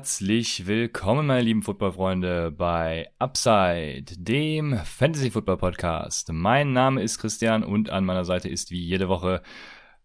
Herzlich 0.00 0.66
willkommen, 0.66 1.26
meine 1.26 1.42
lieben 1.42 1.62
Footballfreunde, 1.62 2.50
bei 2.52 3.10
Upside, 3.18 4.06
dem 4.16 4.78
Fantasy 4.82 5.30
Football 5.30 5.58
Podcast. 5.58 6.32
Mein 6.32 6.72
Name 6.72 7.02
ist 7.02 7.18
Christian 7.18 7.62
und 7.62 7.90
an 7.90 8.06
meiner 8.06 8.24
Seite 8.24 8.48
ist 8.48 8.70
wie 8.70 8.80
jede 8.82 9.10
Woche 9.10 9.42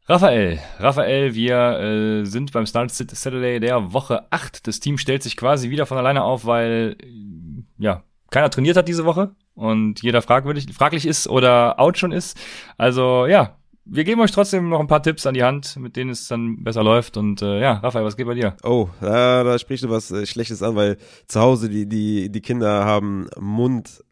Raphael. 0.05 0.59
Raphael, 0.80 1.34
wir 1.34 1.80
äh, 1.80 2.26
sind 2.26 2.52
beim 2.52 2.66
Start 2.66 2.91
Saturday 2.91 3.62
der 3.62 3.94
Woche 3.94 4.30
8. 4.31 4.67
Das 4.67 4.81
Team 4.81 4.98
stellt 4.98 5.23
sich 5.23 5.38
quasi 5.38 5.70
wieder 5.70 5.86
von 5.86 5.98
alleine 5.98 6.25
auf, 6.25 6.45
weil 6.45 6.98
ja, 7.77 8.03
keiner 8.31 8.50
trainiert 8.50 8.75
hat 8.75 8.89
diese 8.89 9.05
Woche 9.05 9.34
und 9.53 10.02
jeder 10.02 10.22
fragwürdig, 10.22 10.66
fraglich 10.73 11.05
ist 11.05 11.30
oder 11.30 11.80
out 11.80 11.98
schon 11.98 12.12
ist. 12.12 12.38
Also 12.77 13.27
ja, 13.27 13.55
wir 13.85 14.03
geben 14.03 14.21
euch 14.21 14.31
trotzdem 14.31 14.70
noch 14.70 14.80
ein 14.80 14.88
paar 14.88 15.03
Tipps 15.03 15.25
an 15.25 15.35
die 15.35 15.44
Hand, 15.44 15.77
mit 15.77 15.95
denen 15.95 16.09
es 16.09 16.27
dann 16.27 16.63
besser 16.63 16.84
läuft. 16.84 17.17
Und 17.17 17.41
äh, 17.41 17.62
ja, 17.62 17.73
Raphael, 17.73 18.05
was 18.05 18.17
geht 18.17 18.25
bei 18.25 18.34
dir? 18.34 18.55
Oh, 18.63 18.89
da, 18.99 19.44
da 19.44 19.59
sprichst 19.59 19.85
du 19.85 19.89
was 19.89 20.11
äh, 20.11 20.25
Schlechtes 20.25 20.63
an, 20.63 20.75
weil 20.75 20.98
zu 21.27 21.39
Hause 21.39 21.70
die, 21.70 21.88
die, 21.88 22.31
die 22.31 22.41
Kinder 22.41 22.84
haben 22.84 23.27
Mund, 23.39 24.03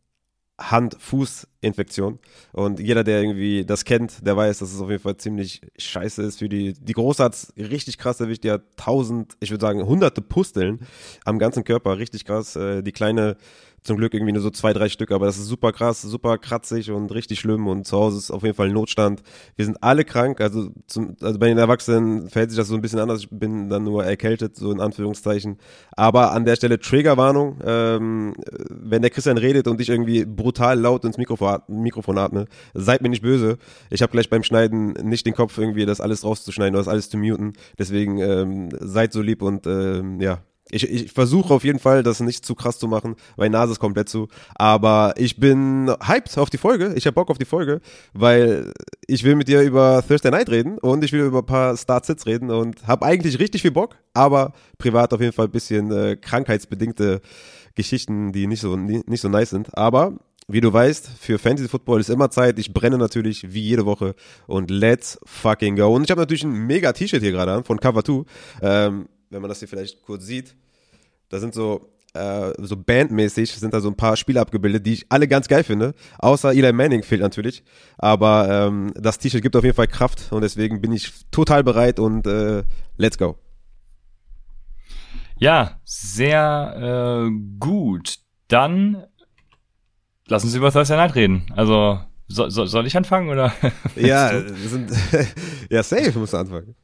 Hand, 0.59 0.95
Fuß-Infektion. 0.99 2.19
Und 2.52 2.80
jeder, 2.80 3.03
der 3.03 3.21
irgendwie 3.21 3.65
das 3.65 3.83
kennt, 3.83 4.25
der 4.25 4.38
weiß, 4.38 4.59
dass 4.59 4.71
es 4.71 4.80
auf 4.80 4.89
jeden 4.89 5.02
Fall 5.02 5.17
ziemlich 5.17 5.61
scheiße 5.77 6.21
ist 6.21 6.39
für 6.39 6.49
die. 6.49 6.73
Die 6.73 6.93
Große 6.93 7.23
hat's 7.23 7.52
richtig 7.58 7.97
krass 7.97 8.19
erwischt. 8.19 8.43
Die 8.43 8.52
hat 8.52 8.77
tausend, 8.77 9.33
ich 9.39 9.49
würde 9.49 9.65
sagen, 9.65 9.83
hunderte 9.85 10.21
Pusteln 10.21 10.85
am 11.25 11.39
ganzen 11.39 11.63
Körper. 11.63 11.97
Richtig 11.97 12.25
krass. 12.25 12.55
Äh, 12.55 12.83
die 12.83 12.91
Kleine 12.91 13.37
zum 13.84 13.98
Glück 13.98 14.14
irgendwie 14.14 14.34
nur 14.34 14.42
so 14.42 14.50
zwei, 14.50 14.73
drei 14.73 14.89
Stück, 14.89 15.12
aber 15.12 15.26
das 15.26 15.38
ist 15.38 15.48
super 15.48 15.72
krass, 15.72 16.02
super 16.02 16.38
kratzig 16.38 16.92
und 16.92 17.14
richtig 17.14 17.39
schlimm 17.39 17.67
und 17.67 17.86
zu 17.86 17.98
Hause 17.98 18.17
ist 18.17 18.31
auf 18.31 18.44
jeden 18.44 18.56
Fall 18.56 18.70
Notstand. 18.70 19.22
Wir 19.56 19.66
sind 19.66 19.84
alle 19.84 20.06
krank, 20.06 20.42
also, 20.42 20.70
zum, 20.88 21.16
also 21.22 21.39
bei 21.39 21.48
den 21.48 21.58
Erwachsenen 21.58 22.30
verhält 22.30 22.52
sich 22.52 22.58
das 22.58 22.67
so 22.67 22.76
ein 22.76 22.81
bisschen 22.81 23.00
anders. 23.00 23.22
Ich 23.22 23.30
bin 23.30 23.70
dann 23.70 23.84
nur 23.84 24.06
erkältet, 24.06 24.56
so 24.56 24.72
in 24.72 24.80
Anführungszeichen. 24.80 25.58
Aber 25.92 26.31
an 26.31 26.45
der 26.45 26.56
Stelle 26.56 26.80
Triggerwarnung, 26.80 27.59
ähm, 27.66 28.34
wenn 28.70 29.02
der 29.02 29.11
Christian 29.11 29.38
redet 29.38 29.67
und 29.67 29.81
ich 29.81 29.89
irgendwie 29.89 30.26
brutal 30.26 30.80
laut 30.80 31.04
ins 31.06 31.17
Mikrofon, 31.17 31.59
Mikrofon 31.67 32.17
atme, 32.17 32.45
seid 32.73 33.02
mir 33.02 33.09
nicht 33.09 33.22
böse. 33.23 33.58
Ich 33.89 34.02
habe 34.02 34.11
gleich 34.11 34.30
beim 34.30 34.44
Schneiden 34.44 34.94
nicht 35.04 35.26
den 35.26 35.34
Kopf 35.34 35.58
irgendwie 35.58 35.86
das 35.86 36.02
alles 36.02 36.23
rauszuschneiden 36.23 36.76
oder 36.76 36.84
das 36.84 36.92
alles 36.92 37.09
zu 37.09 37.17
muten. 37.17 37.54
Deswegen 37.78 38.20
ähm, 38.20 38.70
seid 38.80 39.14
so 39.14 39.22
lieb 39.22 39.42
und 39.42 39.67
ähm, 39.67 40.22
ja, 40.22 40.39
ich, 40.73 40.89
ich 40.89 41.11
versuche 41.11 41.53
auf 41.53 41.63
jeden 41.63 41.79
Fall, 41.79 42.03
das 42.03 42.19
nicht 42.19 42.45
zu 42.45 42.55
krass 42.55 42.79
zu 42.79 42.88
machen, 42.88 43.16
weil 43.35 43.49
Nase 43.49 43.73
ist 43.73 43.79
komplett 43.79 44.09
zu. 44.09 44.27
Aber 44.55 45.13
ich 45.17 45.38
bin 45.38 45.93
hyped 46.05 46.38
auf 46.38 46.49
die 46.49 46.57
Folge. 46.57 46.93
Ich 46.95 47.05
habe 47.05 47.15
Bock 47.15 47.30
auf 47.30 47.38
die 47.38 47.45
Folge, 47.45 47.80
weil 48.13 48.73
ich 49.07 49.23
will 49.23 49.35
mit 49.35 49.47
dir 49.47 49.61
über 49.61 50.03
Thursday 50.07 50.31
Night 50.31 50.49
reden 50.49 50.77
und 50.80 51.03
ich 51.03 51.11
will 51.11 51.21
über 51.21 51.39
ein 51.39 51.45
paar 51.45 51.77
Start-Sits 51.77 52.25
reden 52.25 52.49
und 52.49 52.88
habe 52.88 53.05
eigentlich 53.05 53.39
richtig 53.39 53.61
viel 53.61 53.71
Bock, 53.71 53.97
aber 54.13 54.53
privat 54.77 55.13
auf 55.13 55.21
jeden 55.21 55.33
Fall 55.33 55.45
ein 55.45 55.52
bisschen 55.52 55.91
äh, 55.91 56.15
krankheitsbedingte 56.15 57.21
Geschichten, 57.75 58.31
die 58.31 58.47
nicht 58.47 58.61
so, 58.61 58.75
nicht 58.75 59.21
so 59.21 59.30
nice 59.30 59.52
sind. 59.52 59.77
Aber 59.77 60.13
wie 60.47 60.61
du 60.61 60.73
weißt, 60.73 61.09
für 61.19 61.39
Fantasy 61.39 61.69
Football 61.69 62.02
ist 62.02 62.09
immer 62.09 62.30
Zeit. 62.30 62.59
Ich 62.59 62.73
brenne 62.73 62.97
natürlich 62.97 63.53
wie 63.53 63.61
jede 63.61 63.85
Woche 63.85 64.15
und 64.48 64.69
let's 64.69 65.19
fucking 65.25 65.75
go. 65.75 65.93
Und 65.95 66.03
ich 66.03 66.11
habe 66.11 66.21
natürlich 66.21 66.43
ein 66.43 66.65
mega 66.65 66.92
T-Shirt 66.92 67.21
hier 67.21 67.31
gerade 67.31 67.53
an 67.53 67.64
von 67.64 67.80
Cover 67.80 68.03
2. 68.03 68.23
Ähm, 68.61 69.08
wenn 69.33 69.42
man 69.42 69.49
das 69.49 69.59
hier 69.59 69.67
vielleicht 69.67 70.03
kurz 70.03 70.25
sieht. 70.25 70.55
Da 71.33 71.39
sind 71.39 71.55
so 71.55 71.89
äh, 72.14 72.54
so 72.60 72.77
bandmäßig 72.77 73.54
sind 73.54 73.73
da 73.73 73.82
so 73.82 73.89
ein 73.89 73.98
paar 73.98 74.17
Spiele 74.17 74.39
abgebildet, 74.39 74.86
die 74.86 74.94
ich 74.94 75.05
alle 75.10 75.27
ganz 75.27 75.48
geil 75.48 75.64
finde. 75.64 75.95
Außer 76.20 76.52
Eli 76.52 76.71
Manning 76.71 77.02
fehlt 77.02 77.21
natürlich. 77.21 77.64
Aber 77.98 78.67
ähm, 78.67 78.94
das 78.95 79.17
T-Shirt 79.17 79.42
gibt 79.42 79.55
auf 79.55 79.64
jeden 79.64 79.76
Fall 79.76 79.88
Kraft 79.88 80.32
und 80.32 80.42
deswegen 80.42 80.80
bin 80.80 80.92
ich 80.92 81.11
total 81.32 81.64
bereit 81.64 81.99
und 81.99 82.27
äh, 82.27 82.64
let's 82.98 83.17
go. 83.17 83.36
Ja, 85.39 85.80
sehr 85.86 87.26
äh, 87.26 87.32
gut. 87.60 88.20
Dann 88.48 89.05
lassen 90.27 90.49
Sie 90.49 90.60
über 90.60 90.72
Thursday 90.72 90.98
Night 90.98 91.16
reden. 91.16 91.48
Also 91.55 91.99
so, 92.27 92.48
so, 92.48 92.67
soll 92.67 92.86
ich 92.86 92.95
anfangen 92.95 93.30
oder? 93.30 93.52
ja, 93.95 94.39
sind, 94.39 94.92
ja, 95.72 95.82
safe 95.82 96.20
muss 96.20 96.36
anfangen. 96.36 96.76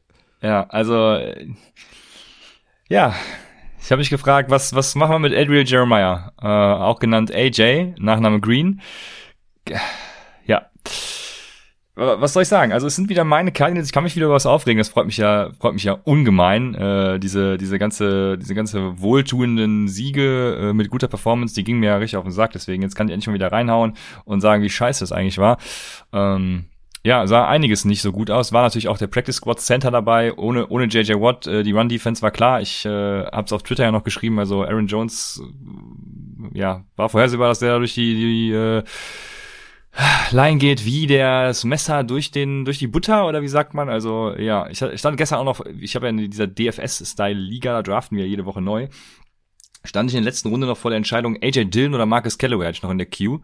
Ja, 0.42 0.66
also 0.70 1.20
ja, 2.88 3.14
ich 3.82 3.90
habe 3.90 3.98
mich 3.98 4.10
gefragt, 4.10 4.50
was, 4.50 4.74
was 4.74 4.94
machen 4.94 5.12
wir 5.12 5.18
mit 5.18 5.34
Adriel 5.34 5.66
Jeremiah, 5.66 6.32
äh, 6.40 6.46
auch 6.46 6.98
genannt 6.98 7.34
AJ, 7.34 7.94
Nachname 7.98 8.40
Green. 8.40 8.80
Ja. 10.46 10.70
Was 11.96 12.32
soll 12.32 12.44
ich 12.44 12.48
sagen? 12.48 12.72
Also 12.72 12.86
es 12.86 12.96
sind 12.96 13.10
wieder 13.10 13.24
meine 13.24 13.52
Cardinals, 13.52 13.88
ich 13.88 13.92
kann 13.92 14.04
mich 14.04 14.16
wieder 14.16 14.26
über 14.26 14.34
was 14.34 14.46
aufregen, 14.46 14.78
das 14.78 14.88
freut 14.88 15.04
mich 15.04 15.18
ja, 15.18 15.50
freut 15.58 15.74
mich 15.74 15.84
ja 15.84 15.98
ungemein. 16.04 16.74
Äh, 16.74 17.18
diese, 17.18 17.58
diese 17.58 17.78
ganze, 17.78 18.38
diese 18.38 18.54
ganze 18.54 19.00
wohltuenden 19.00 19.86
Siege 19.86 20.56
äh, 20.60 20.72
mit 20.72 20.88
guter 20.88 21.08
Performance, 21.08 21.54
die 21.54 21.64
gingen 21.64 21.80
mir 21.80 21.86
ja 21.86 21.96
richtig 21.96 22.16
auf 22.16 22.24
den 22.24 22.32
Sack, 22.32 22.52
deswegen 22.52 22.82
jetzt 22.82 22.94
kann 22.94 23.08
ich 23.08 23.12
endlich 23.12 23.26
mal 23.26 23.34
wieder 23.34 23.52
reinhauen 23.52 23.94
und 24.24 24.40
sagen, 24.40 24.62
wie 24.62 24.70
scheiße 24.70 25.04
es 25.04 25.12
eigentlich 25.12 25.38
war. 25.38 25.58
Ähm, 26.12 26.69
ja, 27.02 27.26
sah 27.26 27.48
einiges 27.48 27.84
nicht 27.84 28.02
so 28.02 28.12
gut 28.12 28.30
aus. 28.30 28.52
War 28.52 28.62
natürlich 28.62 28.88
auch 28.88 28.98
der 28.98 29.06
Practice 29.06 29.36
Squad 29.36 29.60
Center 29.60 29.90
dabei, 29.90 30.34
ohne, 30.34 30.68
ohne 30.68 30.84
JJ 30.84 31.14
Watt. 31.14 31.46
Äh, 31.46 31.62
die 31.62 31.72
Run 31.72 31.88
Defense 31.88 32.20
war 32.20 32.30
klar. 32.30 32.60
Ich 32.60 32.84
äh, 32.84 33.24
habe 33.24 33.46
es 33.46 33.52
auf 33.52 33.62
Twitter 33.62 33.84
ja 33.84 33.92
noch 33.92 34.04
geschrieben. 34.04 34.38
Also 34.38 34.64
Aaron 34.64 34.86
Jones, 34.86 35.42
äh, 36.52 36.58
ja, 36.58 36.84
war 36.96 37.08
vorhersehbar, 37.08 37.48
dass 37.48 37.60
der 37.60 37.78
durch 37.78 37.94
die, 37.94 38.14
die 38.14 38.52
äh, 38.52 38.82
Line 40.30 40.58
geht 40.58 40.84
wie 40.84 41.06
das 41.06 41.64
Messer 41.64 42.04
durch 42.04 42.30
den 42.30 42.64
durch 42.64 42.78
die 42.78 42.86
Butter 42.86 43.26
oder 43.26 43.42
wie 43.42 43.48
sagt 43.48 43.74
man? 43.74 43.88
Also 43.88 44.34
ja, 44.36 44.68
ich, 44.68 44.80
ich 44.82 45.00
stand 45.00 45.16
gestern 45.16 45.38
auch 45.40 45.44
noch, 45.44 45.64
ich 45.80 45.96
habe 45.96 46.06
ja 46.06 46.10
in 46.10 46.30
dieser 46.30 46.46
DFS-Style-Liga, 46.46 47.72
da 47.72 47.82
draften 47.82 48.16
wir 48.16 48.28
jede 48.28 48.44
Woche 48.44 48.60
neu. 48.60 48.88
Stand 49.84 50.10
ich 50.10 50.16
in 50.16 50.22
der 50.22 50.30
letzten 50.30 50.50
Runde 50.50 50.66
noch 50.66 50.76
vor 50.76 50.90
der 50.90 50.98
Entscheidung 50.98 51.38
AJ 51.42 51.70
Dillon 51.70 51.94
oder 51.94 52.06
Marcus 52.06 52.36
Callaway 52.36 52.66
hatte 52.66 52.76
ich 52.76 52.82
noch 52.82 52.90
in 52.90 52.98
der 52.98 53.08
Queue. 53.08 53.40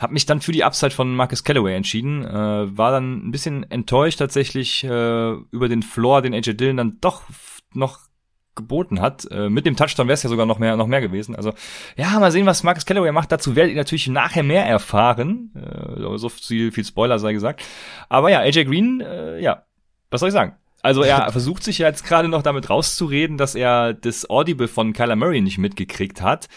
Hab 0.00 0.10
mich 0.10 0.26
dann 0.26 0.40
für 0.40 0.52
die 0.52 0.64
Upside 0.64 0.90
von 0.90 1.14
Marcus 1.14 1.44
Callaway 1.44 1.74
entschieden. 1.74 2.24
Äh, 2.24 2.76
war 2.76 2.90
dann 2.90 3.26
ein 3.26 3.30
bisschen 3.30 3.70
enttäuscht 3.70 4.18
tatsächlich 4.18 4.84
äh, 4.84 5.32
über 5.50 5.68
den 5.68 5.82
Floor, 5.82 6.22
den 6.22 6.34
AJ 6.34 6.54
Dillon 6.54 6.76
dann 6.76 6.98
doch 7.00 7.22
noch 7.72 8.00
geboten 8.54 9.00
hat. 9.00 9.26
Äh, 9.30 9.48
mit 9.48 9.66
dem 9.66 9.76
Touchdown 9.76 10.08
wäre 10.08 10.14
es 10.14 10.22
ja 10.22 10.30
sogar 10.30 10.46
noch 10.46 10.58
mehr, 10.58 10.76
noch 10.76 10.86
mehr 10.86 11.00
gewesen. 11.00 11.36
Also 11.36 11.52
ja, 11.96 12.18
mal 12.18 12.32
sehen, 12.32 12.46
was 12.46 12.62
Marcus 12.62 12.86
Callaway 12.86 13.12
macht. 13.12 13.30
Dazu 13.30 13.54
werdet 13.54 13.72
ihr 13.72 13.78
natürlich 13.78 14.08
nachher 14.08 14.42
mehr 14.42 14.66
erfahren. 14.66 15.52
Äh, 15.54 16.18
so 16.18 16.28
viel, 16.28 16.72
viel 16.72 16.84
Spoiler 16.84 17.18
sei 17.18 17.32
gesagt. 17.32 17.62
Aber 18.08 18.30
ja, 18.30 18.40
AJ 18.40 18.64
Green, 18.64 19.00
äh, 19.00 19.40
ja, 19.40 19.64
was 20.10 20.20
soll 20.20 20.30
ich 20.30 20.34
sagen? 20.34 20.56
Also 20.82 21.02
er 21.02 21.30
versucht 21.32 21.62
sich 21.62 21.78
ja 21.78 21.88
jetzt 21.88 22.04
gerade 22.04 22.28
noch 22.28 22.42
damit 22.42 22.68
rauszureden, 22.68 23.36
dass 23.38 23.54
er 23.54 23.94
das 23.94 24.28
Audible 24.28 24.68
von 24.68 24.92
Kyler 24.92 25.16
Murray 25.16 25.40
nicht 25.40 25.58
mitgekriegt 25.58 26.22
hat 26.22 26.48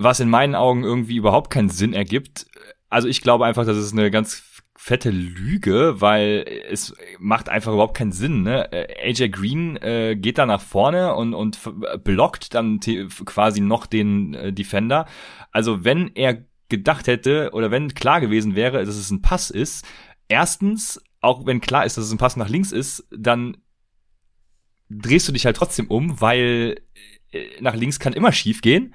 was 0.00 0.18
in 0.18 0.30
meinen 0.30 0.54
Augen 0.54 0.82
irgendwie 0.82 1.16
überhaupt 1.16 1.50
keinen 1.50 1.68
Sinn 1.68 1.92
ergibt. 1.92 2.46
Also 2.88 3.06
ich 3.06 3.20
glaube 3.20 3.44
einfach, 3.44 3.66
das 3.66 3.76
ist 3.76 3.92
eine 3.92 4.10
ganz 4.10 4.42
fette 4.74 5.10
Lüge, 5.10 6.00
weil 6.00 6.46
es 6.70 6.94
macht 7.18 7.50
einfach 7.50 7.72
überhaupt 7.72 7.98
keinen 7.98 8.12
Sinn. 8.12 8.42
Ne? 8.42 8.70
AJ 8.72 9.28
Green 9.28 9.76
äh, 9.76 10.16
geht 10.16 10.38
da 10.38 10.46
nach 10.46 10.62
vorne 10.62 11.14
und, 11.14 11.34
und 11.34 11.58
blockt 12.02 12.54
dann 12.54 12.80
quasi 13.26 13.60
noch 13.60 13.84
den 13.84 14.32
äh, 14.32 14.52
Defender. 14.54 15.04
Also 15.52 15.84
wenn 15.84 16.10
er 16.14 16.46
gedacht 16.70 17.06
hätte 17.06 17.50
oder 17.52 17.70
wenn 17.70 17.92
klar 17.92 18.22
gewesen 18.22 18.56
wäre, 18.56 18.82
dass 18.82 18.96
es 18.96 19.10
ein 19.10 19.20
Pass 19.20 19.50
ist, 19.50 19.84
erstens, 20.28 21.02
auch 21.20 21.44
wenn 21.44 21.60
klar 21.60 21.84
ist, 21.84 21.98
dass 21.98 22.06
es 22.06 22.12
ein 22.12 22.18
Pass 22.18 22.36
nach 22.36 22.48
links 22.48 22.72
ist, 22.72 23.06
dann 23.10 23.58
drehst 24.90 25.28
du 25.28 25.32
dich 25.32 25.46
halt 25.46 25.56
trotzdem 25.56 25.86
um, 25.86 26.20
weil 26.20 26.82
äh, 27.32 27.44
nach 27.60 27.74
links 27.74 27.98
kann 27.98 28.12
immer 28.12 28.32
schief 28.32 28.60
gehen. 28.60 28.94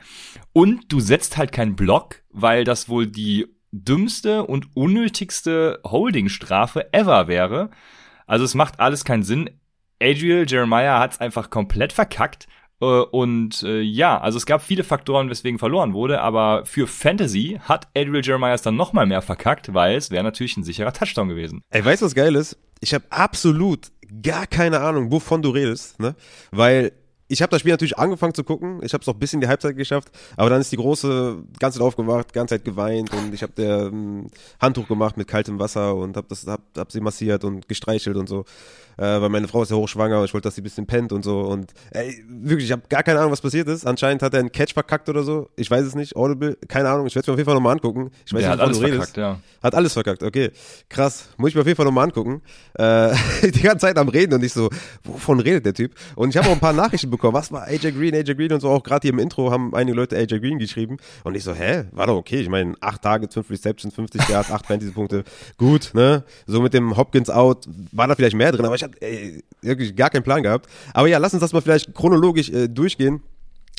Und 0.54 0.92
du 0.92 1.00
setzt 1.00 1.38
halt 1.38 1.52
keinen 1.52 1.76
Block, 1.76 2.24
weil 2.30 2.64
das 2.64 2.90
wohl 2.90 3.08
die 3.08 3.48
dümmste 3.72 4.46
und 4.46 4.76
unnötigste 4.76 5.80
Holding-Strafe 5.84 6.94
ever 6.94 7.28
wäre. 7.28 7.72
Also 8.28 8.46
es 8.46 8.54
macht 8.54 8.80
alles 8.80 9.04
keinen 9.04 9.24
Sinn. 9.24 9.50
Adriel 10.02 10.46
Jeremiah 10.48 11.00
hat's 11.00 11.20
einfach 11.20 11.50
komplett 11.50 11.94
verkackt. 11.94 12.48
Äh, 12.82 12.86
und 12.86 13.64
äh, 13.64 13.82
ja, 13.82 14.20
also 14.20 14.38
es 14.38 14.46
gab 14.46 14.62
viele 14.62 14.84
Faktoren, 14.84 15.30
weswegen 15.30 15.60
verloren 15.60 15.94
wurde, 15.94 16.22
aber 16.22 16.66
für 16.66 16.88
Fantasy 16.88 17.60
hat 17.64 17.88
Adriel 17.96 18.24
es 18.54 18.62
dann 18.62 18.76
nochmal 18.76 19.06
mehr 19.06 19.22
verkackt, 19.22 19.74
weil 19.74 19.96
es 19.96 20.12
wäre 20.12 20.24
natürlich 20.24 20.58
ein 20.58 20.64
sicherer 20.64 20.94
Touchdown 20.94 21.30
gewesen. 21.30 21.62
Ey, 21.70 21.84
weißt 21.84 22.02
du, 22.02 22.06
was 22.06 22.16
geil 22.16 22.36
ist? 22.36 22.58
Ich 22.82 22.94
habe 22.94 23.06
absolut 23.10 23.92
gar 24.22 24.48
keine 24.48 24.82
Ahnung, 24.82 25.12
wovon 25.12 25.42
du 25.42 25.50
redest, 25.50 26.00
ne? 26.00 26.16
Weil 26.52 26.92
ich 27.28 27.42
habe 27.42 27.50
das 27.52 27.62
Spiel 27.62 27.72
natürlich 27.74 27.98
angefangen 27.98 28.34
zu 28.34 28.44
gucken. 28.44 28.80
Ich 28.84 28.94
habe 28.94 29.02
es 29.02 29.08
noch 29.08 29.16
bis 29.16 29.34
in 29.34 29.42
die 29.42 29.48
Halbzeit 29.48 29.76
geschafft, 29.76 30.10
aber 30.38 30.50
dann 30.50 30.62
ist 30.62 30.72
die 30.72 30.78
große 30.78 31.38
ganze 31.60 31.80
Zeit 31.80 31.88
aufgewacht, 31.88 32.34
ganze 32.34 32.56
Zeit 32.56 32.66
geweint 32.66 33.12
und 33.14 33.34
ich 33.34 33.42
habe 33.42 33.54
der 33.54 33.88
ähm, 33.88 34.28
Handtuch 34.62 34.88
gemacht 34.88 35.18
mit 35.18 35.28
kaltem 35.28 35.60
Wasser 35.60 35.96
und 35.96 36.18
habe 36.18 36.28
das 36.30 36.46
hab, 36.48 36.62
hab 36.78 36.92
sie 36.92 37.02
massiert 37.02 37.44
und 37.44 37.68
gestreichelt 37.68 38.16
und 38.18 38.30
so, 38.30 38.46
äh, 38.98 39.04
weil 39.04 39.30
meine 39.30 39.48
Frau 39.48 39.64
ist 39.64 39.72
ja 39.72 39.78
hochschwanger 39.78 40.20
und 40.20 40.26
ich 40.26 40.34
wollte, 40.34 40.48
dass 40.48 40.56
sie 40.56 40.62
ein 40.62 40.66
bisschen 40.66 40.86
pennt 40.86 41.12
und 41.12 41.24
so 41.24 41.42
und 41.42 41.74
ey, 41.92 42.24
wirklich, 42.28 42.66
ich 42.68 42.72
habe 42.72 42.84
gar 42.90 43.02
keine 43.04 43.20
Ahnung, 43.20 43.32
was 43.32 43.42
passiert 43.42 43.68
ist. 43.68 43.86
Anscheinend 43.86 44.22
hat 44.22 44.34
er 44.34 44.40
einen 44.42 44.52
Catch 44.52 44.74
verkackt 44.74 45.10
oder 45.10 45.24
so. 45.24 45.50
Ich 45.56 45.70
weiß 45.70 45.86
es 45.86 45.96
nicht. 45.96 46.16
Audible, 46.16 46.58
keine 46.68 46.90
Ahnung. 46.90 47.08
Ich 47.08 47.16
werde 47.16 47.24
es 47.24 47.28
mir 47.28 47.34
auf 47.34 47.40
jeden 47.40 47.46
Fall 47.46 47.56
nochmal 47.56 47.74
angucken. 47.74 48.12
Ich 48.26 48.34
weiß 48.34 48.42
Der 48.42 48.50
nicht, 48.52 48.60
hat 48.60 48.60
alles 48.60 48.80
du 48.80 48.86
redest. 48.86 49.14
verkackt, 49.14 49.18
ja. 49.18 49.40
Hat 49.64 49.76
alles 49.76 49.94
verkackt, 49.94 50.24
okay. 50.24 50.52
Krass. 50.90 51.30
Muss 51.38 51.50
ich 51.50 51.56
mir 51.56 51.62
auf 51.62 51.68
jeden 51.68 51.78
Fall 51.78 51.86
nochmal 51.86 52.06
angucken. 52.06 52.42
Äh, 52.76 53.14
die 53.44 53.62
ganze 53.62 53.88
Zeit 53.88 53.98
am 53.98 54.10
Reden 54.10 54.34
und 54.36 54.44
ich 54.44 54.54
so, 54.54 54.70
wovon 55.04 55.40
redet 55.40 55.66
der 55.66 55.74
Typ? 55.74 55.94
Und 56.16 56.30
ich 56.30 56.38
habe 56.38 56.48
auch 56.50 56.54
ein 56.54 56.60
paar 56.60 56.74
Nachrichten 56.86 57.10
bekommen. 57.16 57.34
Was 57.34 57.52
war 57.52 57.64
AJ 57.64 57.92
Green, 57.92 58.14
AJ 58.16 58.36
Green 58.36 58.54
und 58.54 58.60
so. 58.62 58.70
Auch 58.70 58.84
gerade 58.84 59.02
hier 59.04 59.14
im 59.14 59.20
Intro 59.20 59.52
haben 59.52 59.74
einige 59.74 59.96
Leute 59.96 60.18
AJ 60.18 60.40
Green 60.40 60.60
geschrieben. 60.60 60.98
Und 61.24 61.36
ich 61.36 61.44
so, 61.44 61.54
hä? 61.54 61.86
War 61.92 62.08
doch 62.08 62.16
okay. 62.16 62.42
Ich 62.42 62.50
meine, 62.50 62.76
acht 62.82 63.02
Tage, 63.02 63.28
fünf 63.32 63.50
Receptions, 63.50 63.94
50 63.94 64.30
Yards, 64.30 64.52
acht 64.52 64.66
Fantasy-Punkte. 64.66 65.24
Gut, 65.58 65.92
ne? 65.94 66.24
So 66.48 66.62
mit 66.62 66.74
dem 66.74 66.96
Hopkins 66.98 67.30
out 67.30 67.68
war 67.92 68.08
da 68.08 68.16
vielleicht 68.16 68.36
mehr 68.36 68.52
drin, 68.52 68.66
aber 68.66 68.76
ich 68.76 68.84
hatte 68.84 68.98
wirklich 69.62 69.96
gar 69.96 70.10
keinen 70.10 70.24
Plan 70.24 70.44
gehabt. 70.44 70.70
Aber 70.94 71.08
ja, 71.08 71.18
lass 71.18 71.34
uns 71.34 71.42
das 71.42 71.54
mal 71.54 71.62
vielleicht 71.62 71.94
chronologisch 71.94 72.50
äh, 72.50 72.68
durchgehen. 72.68 73.22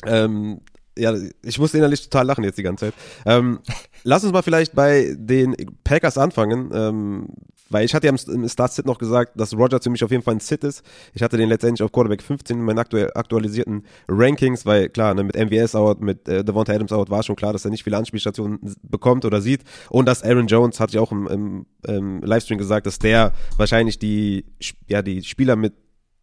Ähm, 0.05 0.61
ja, 0.97 1.13
ich 1.43 1.59
musste 1.59 1.77
innerlich 1.77 2.01
total 2.03 2.25
lachen 2.25 2.43
jetzt 2.43 2.57
die 2.57 2.63
ganze 2.63 2.87
Zeit. 2.87 2.93
Ähm, 3.25 3.59
lass 4.03 4.23
uns 4.23 4.33
mal 4.33 4.41
vielleicht 4.41 4.73
bei 4.73 5.15
den 5.17 5.55
Packers 5.83 6.17
anfangen, 6.17 6.71
ähm, 6.73 7.27
weil 7.69 7.85
ich 7.85 7.93
hatte 7.93 8.07
ja 8.07 8.13
im, 8.13 8.47
Start-Sit 8.47 8.85
noch 8.85 8.97
gesagt, 8.97 9.39
dass 9.39 9.53
Rogers 9.53 9.83
für 9.83 9.89
mich 9.89 10.03
auf 10.03 10.11
jeden 10.11 10.23
Fall 10.23 10.35
ein 10.35 10.39
Sit 10.39 10.63
ist. 10.63 10.83
Ich 11.13 11.21
hatte 11.21 11.37
den 11.37 11.49
letztendlich 11.49 11.83
auf 11.83 11.91
Quarterback 11.91 12.21
15 12.21 12.57
in 12.57 12.63
meinen 12.63 12.79
aktuell, 12.79 13.11
aktualisierten 13.13 13.83
Rankings, 14.07 14.65
weil 14.65 14.89
klar, 14.89 15.13
ne, 15.13 15.23
mit 15.23 15.35
MVS 15.35 15.75
out, 15.75 16.01
mit 16.01 16.27
äh, 16.27 16.43
Devonta 16.43 16.73
Adams 16.73 16.91
out 16.91 17.09
war 17.09 17.23
schon 17.23 17.35
klar, 17.35 17.53
dass 17.53 17.65
er 17.65 17.71
nicht 17.71 17.83
viele 17.83 17.97
Anspielstationen 17.97 18.59
bekommt 18.83 19.25
oder 19.25 19.41
sieht 19.41 19.63
und 19.89 20.05
dass 20.05 20.23
Aaron 20.23 20.47
Jones, 20.47 20.79
hatte 20.79 20.95
ich 20.95 20.99
auch 20.99 21.11
im, 21.11 21.27
im, 21.27 21.65
im 21.85 22.21
Livestream 22.21 22.57
gesagt, 22.57 22.87
dass 22.87 22.99
der 22.99 23.33
wahrscheinlich 23.57 23.99
die, 23.99 24.45
ja, 24.87 25.01
die 25.01 25.23
Spieler 25.23 25.55
mit 25.55 25.73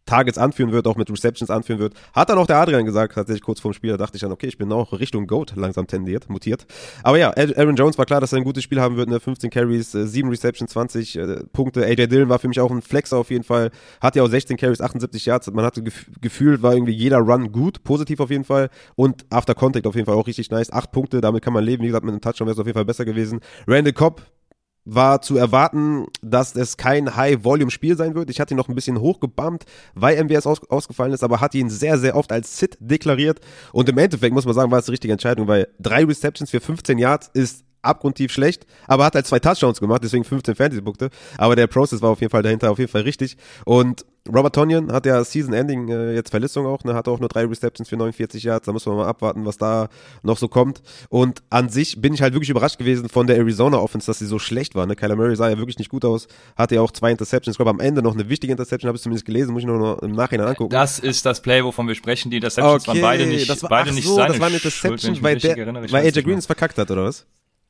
Targets 0.05 0.37
anführen 0.37 0.71
wird, 0.71 0.87
auch 0.87 0.95
mit 0.95 1.09
Receptions 1.09 1.49
anführen 1.49 1.79
wird. 1.79 1.93
Hat 2.13 2.29
dann 2.29 2.37
auch 2.37 2.47
der 2.47 2.57
Adrian 2.57 2.85
gesagt, 2.85 3.15
tatsächlich 3.15 3.41
kurz 3.41 3.59
vorm 3.59 3.73
Spiel, 3.73 3.91
da 3.91 3.97
dachte 3.97 4.15
ich 4.17 4.21
dann, 4.21 4.31
okay, 4.31 4.47
ich 4.47 4.57
bin 4.57 4.71
auch 4.71 4.93
Richtung 4.93 5.27
Goat 5.27 5.53
langsam 5.55 5.87
tendiert, 5.87 6.29
mutiert. 6.29 6.65
Aber 7.03 7.17
ja, 7.17 7.31
Aaron 7.35 7.75
Jones 7.75 7.97
war 7.97 8.05
klar, 8.05 8.21
dass 8.21 8.31
er 8.33 8.37
ein 8.37 8.43
gutes 8.43 8.63
Spiel 8.63 8.79
haben 8.79 8.97
wird, 8.97 9.09
ne? 9.09 9.19
15 9.19 9.49
Carries, 9.49 9.95
äh, 9.95 10.07
7 10.07 10.29
Receptions, 10.29 10.71
20 10.71 11.17
äh, 11.17 11.43
Punkte. 11.51 11.85
AJ 11.85 12.07
Dillon 12.07 12.29
war 12.29 12.39
für 12.39 12.47
mich 12.47 12.59
auch 12.59 12.71
ein 12.71 12.81
Flexer 12.81 13.17
auf 13.17 13.31
jeden 13.31 13.43
Fall. 13.43 13.71
Hat 14.01 14.15
ja 14.15 14.23
auch 14.23 14.29
16 14.29 14.57
Carries, 14.57 14.81
78 14.81 15.25
Yards. 15.25 15.51
Man 15.51 15.65
hatte 15.65 15.81
gef 15.81 16.05
gefühlt, 16.21 16.61
war 16.61 16.73
irgendwie 16.73 16.93
jeder 16.93 17.19
Run 17.19 17.51
gut, 17.51 17.83
positiv 17.83 18.19
auf 18.19 18.29
jeden 18.29 18.43
Fall. 18.43 18.69
Und 18.95 19.25
After 19.29 19.55
Contact 19.55 19.87
auf 19.87 19.95
jeden 19.95 20.05
Fall 20.05 20.15
auch 20.15 20.27
richtig 20.27 20.51
nice. 20.51 20.71
8 20.71 20.91
Punkte, 20.91 21.21
damit 21.21 21.43
kann 21.43 21.53
man 21.53 21.63
leben. 21.63 21.83
Wie 21.83 21.87
gesagt, 21.87 22.05
mit 22.05 22.13
einem 22.13 22.21
Touchdown 22.21 22.47
wäre 22.47 22.53
es 22.53 22.59
auf 22.59 22.67
jeden 22.67 22.75
Fall 22.75 22.85
besser 22.85 23.05
gewesen. 23.05 23.39
Randall 23.67 23.93
Cobb, 23.93 24.21
war 24.85 25.21
zu 25.21 25.35
erwarten, 25.35 26.05
dass 26.21 26.55
es 26.55 26.77
kein 26.77 27.15
High-Volume-Spiel 27.15 27.97
sein 27.97 28.15
wird. 28.15 28.29
Ich 28.29 28.39
hatte 28.39 28.53
ihn 28.53 28.57
noch 28.57 28.69
ein 28.69 28.75
bisschen 28.75 28.99
hochgebammt, 28.99 29.65
weil 29.95 30.23
MWS 30.23 30.45
aus, 30.47 30.69
ausgefallen 30.69 31.13
ist, 31.13 31.23
aber 31.23 31.41
hatte 31.41 31.57
ihn 31.57 31.69
sehr, 31.69 31.97
sehr 31.97 32.15
oft 32.15 32.31
als 32.31 32.57
Sit 32.57 32.77
deklariert. 32.79 33.39
Und 33.73 33.89
im 33.89 33.97
Endeffekt 33.97 34.33
muss 34.33 34.45
man 34.45 34.53
sagen, 34.53 34.71
war 34.71 34.79
es 34.79 34.85
die 34.85 34.91
richtige 34.91 35.11
Entscheidung, 35.11 35.47
weil 35.47 35.67
drei 35.79 36.05
Receptions 36.05 36.51
für 36.51 36.61
15 36.61 36.99
Yards 36.99 37.29
ist 37.33 37.65
abgrundtief 37.81 38.31
schlecht, 38.31 38.65
aber 38.87 39.05
hat 39.05 39.15
halt 39.15 39.27
zwei 39.27 39.39
Touchdowns 39.39 39.79
gemacht, 39.79 40.03
deswegen 40.03 40.23
15 40.23 40.55
Fantasy-Punkte. 40.55 41.09
Aber 41.37 41.55
der 41.55 41.67
Prozess 41.67 42.01
war 42.01 42.09
auf 42.11 42.21
jeden 42.21 42.31
Fall 42.31 42.43
dahinter 42.43 42.71
auf 42.71 42.79
jeden 42.79 42.91
Fall 42.91 43.01
richtig. 43.01 43.37
Und 43.65 44.05
Robert 44.33 44.55
Tonyan 44.55 44.91
hat 44.91 45.05
ja 45.05 45.23
Season-Ending 45.23 45.89
äh, 45.89 46.13
jetzt 46.13 46.31
Verletzung 46.31 46.65
auch, 46.65 46.83
ne, 46.83 46.95
hat 46.95 47.07
auch 47.07 47.19
nur 47.19 47.29
drei 47.29 47.45
Receptions 47.45 47.89
für 47.89 47.95
49 47.95 48.43
Yards, 48.43 48.65
da 48.65 48.71
muss 48.71 48.85
man 48.87 48.97
mal 48.97 49.07
abwarten, 49.07 49.45
was 49.45 49.57
da 49.57 49.87
noch 50.23 50.37
so 50.37 50.47
kommt. 50.47 50.81
Und 51.09 51.43
an 51.51 51.69
sich 51.69 52.01
bin 52.01 52.13
ich 52.13 52.23
halt 52.23 52.33
wirklich 52.33 52.49
überrascht 52.49 52.79
gewesen 52.79 53.07
von 53.07 53.27
der 53.27 53.37
Arizona 53.37 53.77
Offense, 53.77 54.07
dass 54.07 54.17
sie 54.17 54.25
so 54.25 54.39
schlecht 54.39 54.73
war. 54.73 54.87
Ne? 54.87 54.95
Kyler 54.95 55.15
Murray 55.15 55.35
sah 55.35 55.49
ja 55.49 55.57
wirklich 55.57 55.77
nicht 55.77 55.89
gut 55.89 56.05
aus, 56.05 56.27
hatte 56.55 56.75
ja 56.75 56.81
auch 56.81 56.91
zwei 56.91 57.11
Interceptions. 57.11 57.53
Ich 57.53 57.57
glaube, 57.57 57.69
am 57.69 57.79
Ende 57.79 58.01
noch 58.01 58.15
eine 58.15 58.27
wichtige 58.27 58.51
Interception, 58.51 58.87
habe 58.87 58.95
ich 58.95 59.03
zumindest 59.03 59.25
gelesen, 59.25 59.53
muss 59.53 59.61
ich 59.61 59.67
nur 59.67 59.77
noch 59.77 59.99
im 59.99 60.13
Nachhinein 60.13 60.47
angucken. 60.47 60.71
Das 60.71 60.97
ist 60.97 61.23
das 61.25 61.41
Play, 61.41 61.63
wovon 61.63 61.87
wir 61.87 61.95
sprechen. 61.95 62.31
Die 62.31 62.37
Interceptions 62.37 62.87
waren 62.87 63.01
beide 63.01 63.27
nicht, 63.27 63.47
das 63.47 63.61
war, 63.61 63.69
beide 63.69 63.91
ach 63.91 63.93
nicht 63.93 64.07
so, 64.07 64.15
seine 64.15 64.29
das 64.29 64.39
war 64.39 64.47
eine 64.47 64.59
Schuld, 64.59 64.65
Interception, 64.65 65.11
mich 65.11 65.23
weil, 65.23 65.37
der, 65.37 65.91
weil 65.91 66.05
AJ 66.07 66.23
Green 66.23 66.39
es 66.39 66.47
verkackt 66.47 66.79
hat, 66.79 66.89
oder 66.89 67.03
was? 67.03 67.27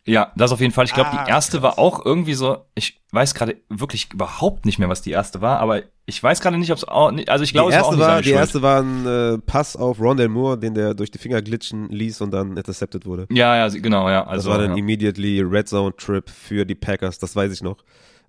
Ja, 0.08 0.32
das 0.36 0.52
auf 0.52 0.60
jeden 0.62 0.72
Fall. 0.72 0.86
Ich 0.86 0.94
glaube, 0.94 1.10
Ah, 1.12 1.24
die 1.26 1.32
erste 1.32 1.62
war 1.64 1.80
auch 1.80 2.06
irgendwie 2.06 2.36
so, 2.36 2.58
ich 2.76 3.02
weiß 3.12 3.34
gerade 3.34 3.58
wirklich 3.70 4.14
überhaupt 4.14 4.66
nicht 4.66 4.78
mehr, 4.78 4.88
was 4.88 5.02
die 5.02 5.10
erste 5.12 5.42
war, 5.42 5.60
aber 5.60 5.82
ich 6.06 6.22
weiß 6.22 6.42
gerade 6.42 6.60
nicht, 6.60 6.72
ob 6.72 6.78
es 6.78 6.88
auch, 6.88 7.12
also 7.28 7.44
ich 7.44 7.54
glaube, 7.54 7.72
die 7.72 7.76
es 7.78 7.82
war 7.82 7.88
auch 7.88 7.92
erste 7.92 7.96
nicht 7.96 8.00
war, 8.02 8.10
seine 8.10 8.22
die 8.22 8.30
Schuld. 8.30 8.40
erste 8.40 8.62
war 8.62 8.82
ein 8.84 9.06
äh, 9.08 9.38
Pass 9.40 9.76
auf 9.76 10.00
Rondell 10.00 10.30
Moore, 10.30 10.60
den 10.60 10.76
der 10.76 10.94
durch 10.94 11.10
die 11.10 11.18
Finger 11.18 11.42
glitschen 11.42 11.90
ließ 11.90 12.22
und 12.22 12.30
dann 12.32 12.56
intercepted 12.56 13.08
wurde. 13.08 13.26
Ja, 13.32 13.56
ja, 13.58 13.68
genau, 13.70 14.08
ja. 14.10 14.22
Das 14.22 14.30
Also, 14.32 14.52
war 14.52 14.60
dann 14.60 14.72
ja. 14.72 14.78
immediately 14.78 15.42
Red 15.42 15.68
Zone 15.68 15.96
Trip 15.98 16.30
für 16.30 16.66
die 16.66 16.76
Packers, 16.76 17.18
das 17.18 17.36
weiß 17.36 17.52
ich 17.52 17.64
noch. 17.64 17.78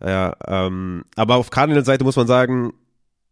Ja, 0.02 0.34
ähm, 0.46 1.04
aber 1.14 1.36
auf 1.36 1.50
Cardinals 1.50 1.86
Seite 1.86 2.04
muss 2.04 2.16
man 2.16 2.26
sagen, 2.26 2.72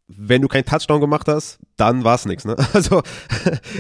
wenn 0.09 0.43
du 0.43 0.49
keinen 0.49 0.65
Touchdown 0.65 1.01
gemacht 1.01 1.29
hast, 1.29 1.59
dann 1.77 2.05
war's 2.05 2.27
nix. 2.27 2.45
Ne? 2.45 2.57
Also 2.73 3.03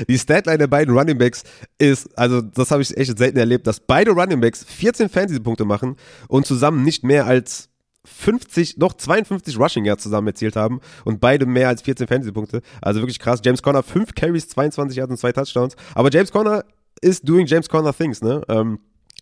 die 0.08 0.18
Statline 0.18 0.58
der 0.58 0.66
beiden 0.66 0.96
Running 0.96 1.18
Backs 1.18 1.42
ist, 1.78 2.16
also 2.18 2.40
das 2.40 2.70
habe 2.70 2.82
ich 2.82 2.96
echt 2.96 3.18
selten 3.18 3.36
erlebt, 3.38 3.66
dass 3.66 3.80
beide 3.80 4.12
Running 4.12 4.40
Backs 4.40 4.64
14 4.64 5.08
Fantasy-Punkte 5.08 5.64
machen 5.64 5.96
und 6.28 6.46
zusammen 6.46 6.82
nicht 6.82 7.04
mehr 7.04 7.26
als 7.26 7.68
50, 8.06 8.76
noch 8.76 8.94
52 8.94 9.58
Rushing 9.58 9.84
Yards 9.84 10.02
zusammen 10.02 10.28
erzielt 10.28 10.56
haben 10.56 10.80
und 11.04 11.20
beide 11.20 11.46
mehr 11.46 11.68
als 11.68 11.82
14 11.82 12.06
Fantasy-Punkte. 12.06 12.60
Also 12.80 13.00
wirklich 13.00 13.18
krass. 13.18 13.40
James 13.44 13.62
Conner 13.62 13.82
5 13.82 14.14
Carries, 14.14 14.48
22 14.48 14.96
Yards 14.98 15.10
und 15.10 15.16
2 15.18 15.32
Touchdowns. 15.32 15.76
Aber 15.94 16.10
James 16.10 16.30
Conner 16.30 16.64
ist 17.00 17.28
doing 17.28 17.46
James 17.46 17.68
Conner 17.68 17.94
things, 17.94 18.22
ne? 18.22 18.42
Ähm, 18.48 18.78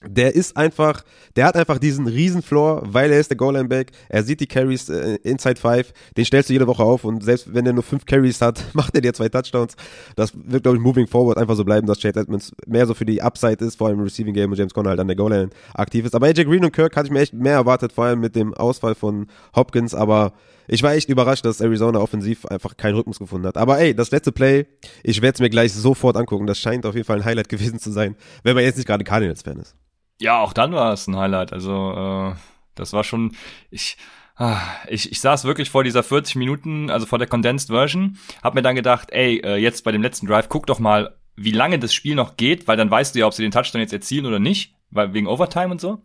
der 0.07 0.35
ist 0.35 0.57
einfach, 0.57 1.05
der 1.37 1.47
hat 1.47 1.57
einfach 1.57 1.79
diesen 1.79 2.07
riesen 2.07 2.43
Floor, 2.43 2.83
weil 2.85 3.11
er 3.11 3.21
ist 3.21 3.31
der 3.31 3.37
Goal-Line-Back, 3.37 3.93
er 4.09 4.23
sieht 4.23 4.41
die 4.41 4.47
Carries 4.47 4.89
äh, 4.89 5.19
inside 5.23 5.61
five, 5.61 5.93
den 6.17 6.25
stellst 6.25 6.49
du 6.49 6.53
jede 6.53 6.67
Woche 6.67 6.83
auf 6.83 7.05
und 7.05 7.23
selbst 7.23 7.53
wenn 7.55 7.67
er 7.67 7.73
nur 7.73 7.83
fünf 7.83 8.07
Carries 8.07 8.41
hat, 8.41 8.63
macht 8.75 8.95
er 8.95 9.01
dir 9.01 9.15
zwei 9.15 9.29
Touchdowns. 9.29 9.77
Das 10.17 10.33
wird, 10.35 10.63
glaube 10.63 10.77
ich, 10.77 10.83
moving 10.83 11.07
forward 11.07 11.39
einfach 11.39 11.57
so 11.57 11.65
bleiben, 11.65 11.87
dass 11.87 11.99
Chad 11.99 12.17
Edmonds 12.17 12.53
mehr 12.67 12.87
so 12.87 12.95
für 12.95 13.05
die 13.05 13.23
Upside 13.23 13.65
ist, 13.65 13.77
vor 13.77 13.89
allem 13.89 13.99
im 13.99 14.05
Receiving 14.05 14.35
Game 14.35 14.51
und 14.51 14.59
James 14.59 14.75
Conner 14.75 14.91
halt 14.91 15.01
an 15.01 15.07
der 15.07 15.17
Goal-Line 15.17 15.51
aktiv 15.75 16.05
ist. 16.05 16.15
Aber 16.15 16.27
AJ 16.27 16.45
Green 16.45 16.65
und 16.65 16.73
Kirk 16.73 16.97
hatte 16.97 17.07
ich 17.07 17.13
mir 17.13 17.21
echt 17.21 17.35
mehr 17.35 17.55
erwartet, 17.55 17.93
vor 17.93 18.05
allem 18.05 18.21
mit 18.21 18.37
dem 18.37 18.55
Ausfall 18.55 18.95
von 18.95 19.27
Hopkins, 19.55 19.95
aber 19.95 20.33
ich 20.69 20.83
war 20.83 20.95
echt 20.95 21.09
überrascht, 21.09 21.45
dass 21.45 21.61
Arizona 21.61 21.99
offensiv 21.99 22.47
einfach 22.47 22.77
keinen 22.77 22.95
Rhythmus 22.95 23.19
gefunden 23.19 23.47
hat. 23.47 23.57
Aber 23.57 23.79
ey, 23.79 23.95
das 23.95 24.11
letzte 24.11 24.33
Play, 24.33 24.67
ich 25.03 25.23
werde 25.23 25.35
es 25.35 25.41
mir 25.41 25.51
gleich 25.51 25.73
sofort 25.73 26.17
angucken. 26.17 26.47
Das 26.47 26.59
scheint 26.59 26.87
auf 26.87 26.95
jeden 26.95 27.07
Fall 27.07 27.19
ein 27.19 27.25
Highlight 27.25 27.49
gewesen 27.51 27.79
zu 27.79 27.91
sein, 27.91 28.17
wenn 28.43 28.55
man 28.55 28.65
jetzt 28.65 28.77
nicht 28.77 28.87
gerade 28.87 29.05
Cardinals-Fan 29.05 29.59
ist. 29.59 29.77
Ja, 30.23 30.39
auch 30.39 30.53
dann 30.53 30.73
war 30.73 30.93
es 30.93 31.09
ein 31.09 31.17
Highlight. 31.17 31.53
Also, 31.53 31.95
äh, 31.97 32.35
das 32.77 32.93
war 32.93 33.03
schon, 33.03 33.35
ich, 33.73 33.97
ah, 34.37 34.61
ich, 34.87 35.11
ich 35.11 35.21
saß 35.21 35.45
wirklich 35.45 35.69
vor 35.69 35.83
dieser 35.83 36.05
40 36.05 36.37
Minuten, 36.37 36.91
also 36.91 37.07
vor 37.07 37.19
der 37.19 37.27
Condensed 37.27 37.71
Version, 37.71 38.19
hab 38.41 38.55
mir 38.55 38.63
dann 38.63 38.77
gedacht, 38.77 39.11
ey, 39.11 39.39
äh, 39.39 39.57
jetzt 39.57 39.83
bei 39.83 39.91
dem 39.91 40.01
letzten 40.01 40.29
Drive, 40.29 40.49
guck 40.49 40.69
doch 40.69 40.79
mal, 40.79 41.17
wie 41.35 41.51
lange 41.51 41.81
das 41.81 41.93
Spiel 41.93 42.15
noch 42.15 42.37
geht, 42.37 42.69
weil 42.69 42.77
dann 42.77 42.89
weißt 42.89 43.17
du 43.17 43.19
ja, 43.19 43.27
ob 43.27 43.35
sie 43.35 43.43
den 43.43 43.51
Touchdown 43.51 43.81
jetzt 43.81 43.93
erzielen 43.93 44.27
oder 44.27 44.39
nicht, 44.39 44.77
weil 44.91 45.13
wegen 45.13 45.27
Overtime 45.27 45.73
und 45.73 45.81
so. 45.81 46.05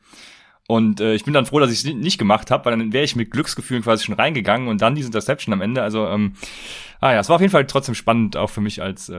Und 0.67 0.99
äh, 0.99 1.13
ich 1.13 1.23
bin 1.23 1.33
dann 1.33 1.45
froh, 1.45 1.59
dass 1.59 1.71
ich 1.71 1.85
es 1.85 1.93
nicht 1.93 2.17
gemacht 2.17 2.51
habe, 2.51 2.65
weil 2.65 2.77
dann 2.77 2.91
wäre 2.91 3.05
ich 3.05 3.15
mit 3.15 3.31
Glücksgefühlen 3.31 3.83
quasi 3.83 4.03
schon 4.03 4.15
reingegangen 4.15 4.67
und 4.67 4.81
dann 4.81 4.95
diese 4.95 5.07
Interception 5.07 5.53
am 5.53 5.61
Ende. 5.61 5.81
Also, 5.81 6.05
ähm, 6.07 6.33
ah 6.99 7.13
ja, 7.13 7.19
es 7.19 7.29
war 7.29 7.35
auf 7.35 7.41
jeden 7.41 7.51
Fall 7.51 7.65
trotzdem 7.67 7.95
spannend, 7.95 8.35
auch 8.35 8.49
für 8.49 8.59
mich 8.59 8.81
als 8.81 9.07
äh, 9.07 9.15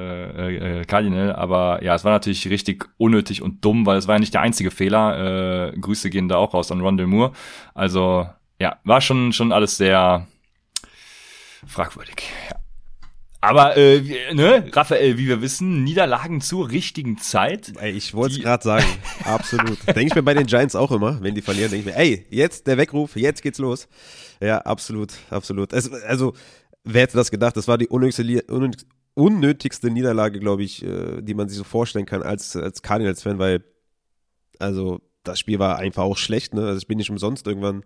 äh, 0.80 0.84
Cardinal. 0.84 1.34
Aber 1.34 1.82
ja, 1.82 1.94
es 1.94 2.04
war 2.04 2.12
natürlich 2.12 2.50
richtig 2.50 2.84
unnötig 2.98 3.40
und 3.40 3.64
dumm, 3.64 3.86
weil 3.86 3.96
es 3.96 4.06
war 4.06 4.16
ja 4.16 4.20
nicht 4.20 4.34
der 4.34 4.42
einzige 4.42 4.70
Fehler. 4.70 5.72
Äh, 5.72 5.78
Grüße 5.78 6.10
gehen 6.10 6.28
da 6.28 6.36
auch 6.36 6.52
raus 6.52 6.70
an 6.70 6.82
Rondell 6.82 7.06
Moore. 7.06 7.32
Also 7.74 8.28
ja, 8.60 8.76
war 8.84 9.00
schon 9.00 9.32
schon 9.32 9.50
alles 9.50 9.78
sehr 9.78 10.26
fragwürdig. 11.66 12.24
Ja. 12.50 12.67
Aber 13.40 13.76
äh, 13.76 14.34
ne, 14.34 14.68
Raphael, 14.72 15.16
wie 15.16 15.28
wir 15.28 15.40
wissen, 15.40 15.84
Niederlagen 15.84 16.40
zur 16.40 16.70
richtigen 16.70 17.18
Zeit. 17.18 17.72
Ey, 17.78 17.92
ich 17.92 18.12
wollte 18.12 18.36
es 18.36 18.42
gerade 18.42 18.64
sagen. 18.64 18.86
Absolut. 19.24 19.78
denke 19.86 20.06
ich 20.06 20.14
mir 20.14 20.24
bei 20.24 20.34
den 20.34 20.46
Giants 20.46 20.74
auch 20.74 20.90
immer, 20.90 21.22
wenn 21.22 21.36
die 21.36 21.42
verlieren, 21.42 21.70
denke 21.70 21.88
ich 21.88 21.94
mir, 21.94 22.00
ey, 22.00 22.26
jetzt 22.30 22.66
der 22.66 22.78
Weckruf, 22.78 23.14
jetzt 23.14 23.42
geht's 23.42 23.58
los. 23.58 23.86
Ja, 24.40 24.58
absolut, 24.58 25.12
absolut. 25.30 25.72
Es, 25.72 25.90
also, 25.90 26.34
wer 26.84 27.02
hätte 27.02 27.16
das 27.16 27.30
gedacht? 27.30 27.56
Das 27.56 27.68
war 27.68 27.78
die 27.78 27.88
unnötigste 27.88 29.90
Niederlage, 29.90 30.38
glaube 30.38 30.62
ich, 30.62 30.84
äh, 30.84 31.22
die 31.22 31.34
man 31.34 31.48
sich 31.48 31.58
so 31.58 31.64
vorstellen 31.64 32.06
kann 32.06 32.22
als, 32.22 32.56
als 32.56 32.82
Cardinals-Fan, 32.82 33.38
weil, 33.38 33.64
also, 34.58 35.00
das 35.24 35.38
Spiel 35.38 35.58
war 35.58 35.76
einfach 35.78 36.02
auch 36.04 36.16
schlecht, 36.16 36.54
ne? 36.54 36.62
Also 36.66 36.78
ich 36.78 36.86
bin 36.86 36.98
nicht 36.98 37.10
umsonst 37.10 37.46
irgendwann 37.46 37.82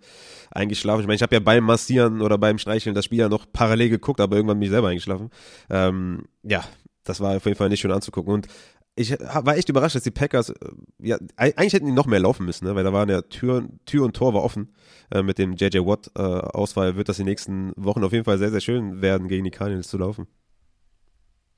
eingeschlafen. 0.51 1.01
Ich 1.01 1.07
meine, 1.07 1.17
ich 1.17 1.23
habe 1.23 1.35
ja 1.35 1.41
beim 1.41 1.65
Massieren 1.65 2.21
oder 2.21 2.39
beim 2.39 2.59
Streicheln 2.59 2.95
das 2.95 3.05
Spiel 3.07 3.19
ja 3.21 3.29
noch 3.29 3.47
parallel 3.53 3.89
geguckt, 3.91 4.21
aber 4.21 4.37
irgendwann 4.37 4.59
bin 4.59 4.67
ich 4.67 4.71
selber 4.73 4.89
eingeschlafen. 4.89 5.31
Ähm, 5.71 6.25
ja, 6.43 6.65
das 7.05 7.21
war 7.21 7.37
auf 7.37 7.45
jeden 7.45 7.57
Fall 7.57 7.69
nicht 7.69 7.81
schön 7.81 7.91
anzugucken. 7.93 8.33
Und 8.33 8.47
ich 8.95 9.13
war 9.13 9.57
echt 9.57 9.71
überrascht, 9.71 9.97
dass 9.97 10.03
die 10.03 10.11
Packers, 10.11 10.51
äh, 10.51 10.55
ja, 11.01 11.17
eig- 11.37 11.57
eigentlich 11.57 11.73
hätten 11.73 11.87
die 11.87 11.93
noch 11.93 12.07
mehr 12.07 12.21
laufen 12.21 12.45
müssen, 12.45 12.67
ne? 12.67 12.75
weil 12.75 12.85
da 12.85 12.93
waren 12.93 13.09
ja 13.09 13.23
Tür, 13.23 13.65
Tür 13.87 14.05
und 14.05 14.15
Tor 14.15 14.35
war 14.35 14.45
offen. 14.45 14.75
Äh, 15.11 15.23
mit 15.23 15.39
dem 15.39 15.55
JJ 15.55 15.79
Watt 15.79 16.11
äh, 16.15 16.97
wird 16.97 17.09
das 17.09 17.17
die 17.17 17.25
nächsten 17.25 17.73
Wochen 17.77 18.05
auf 18.05 18.13
jeden 18.13 18.25
Fall 18.25 18.39
sehr, 18.39 18.51
sehr 18.51 18.61
schön 18.61 19.01
werden, 19.01 19.29
gegen 19.29 19.45
die 19.45 19.51
Cardinals 19.51 19.89
zu 19.89 19.97
laufen. 19.99 20.27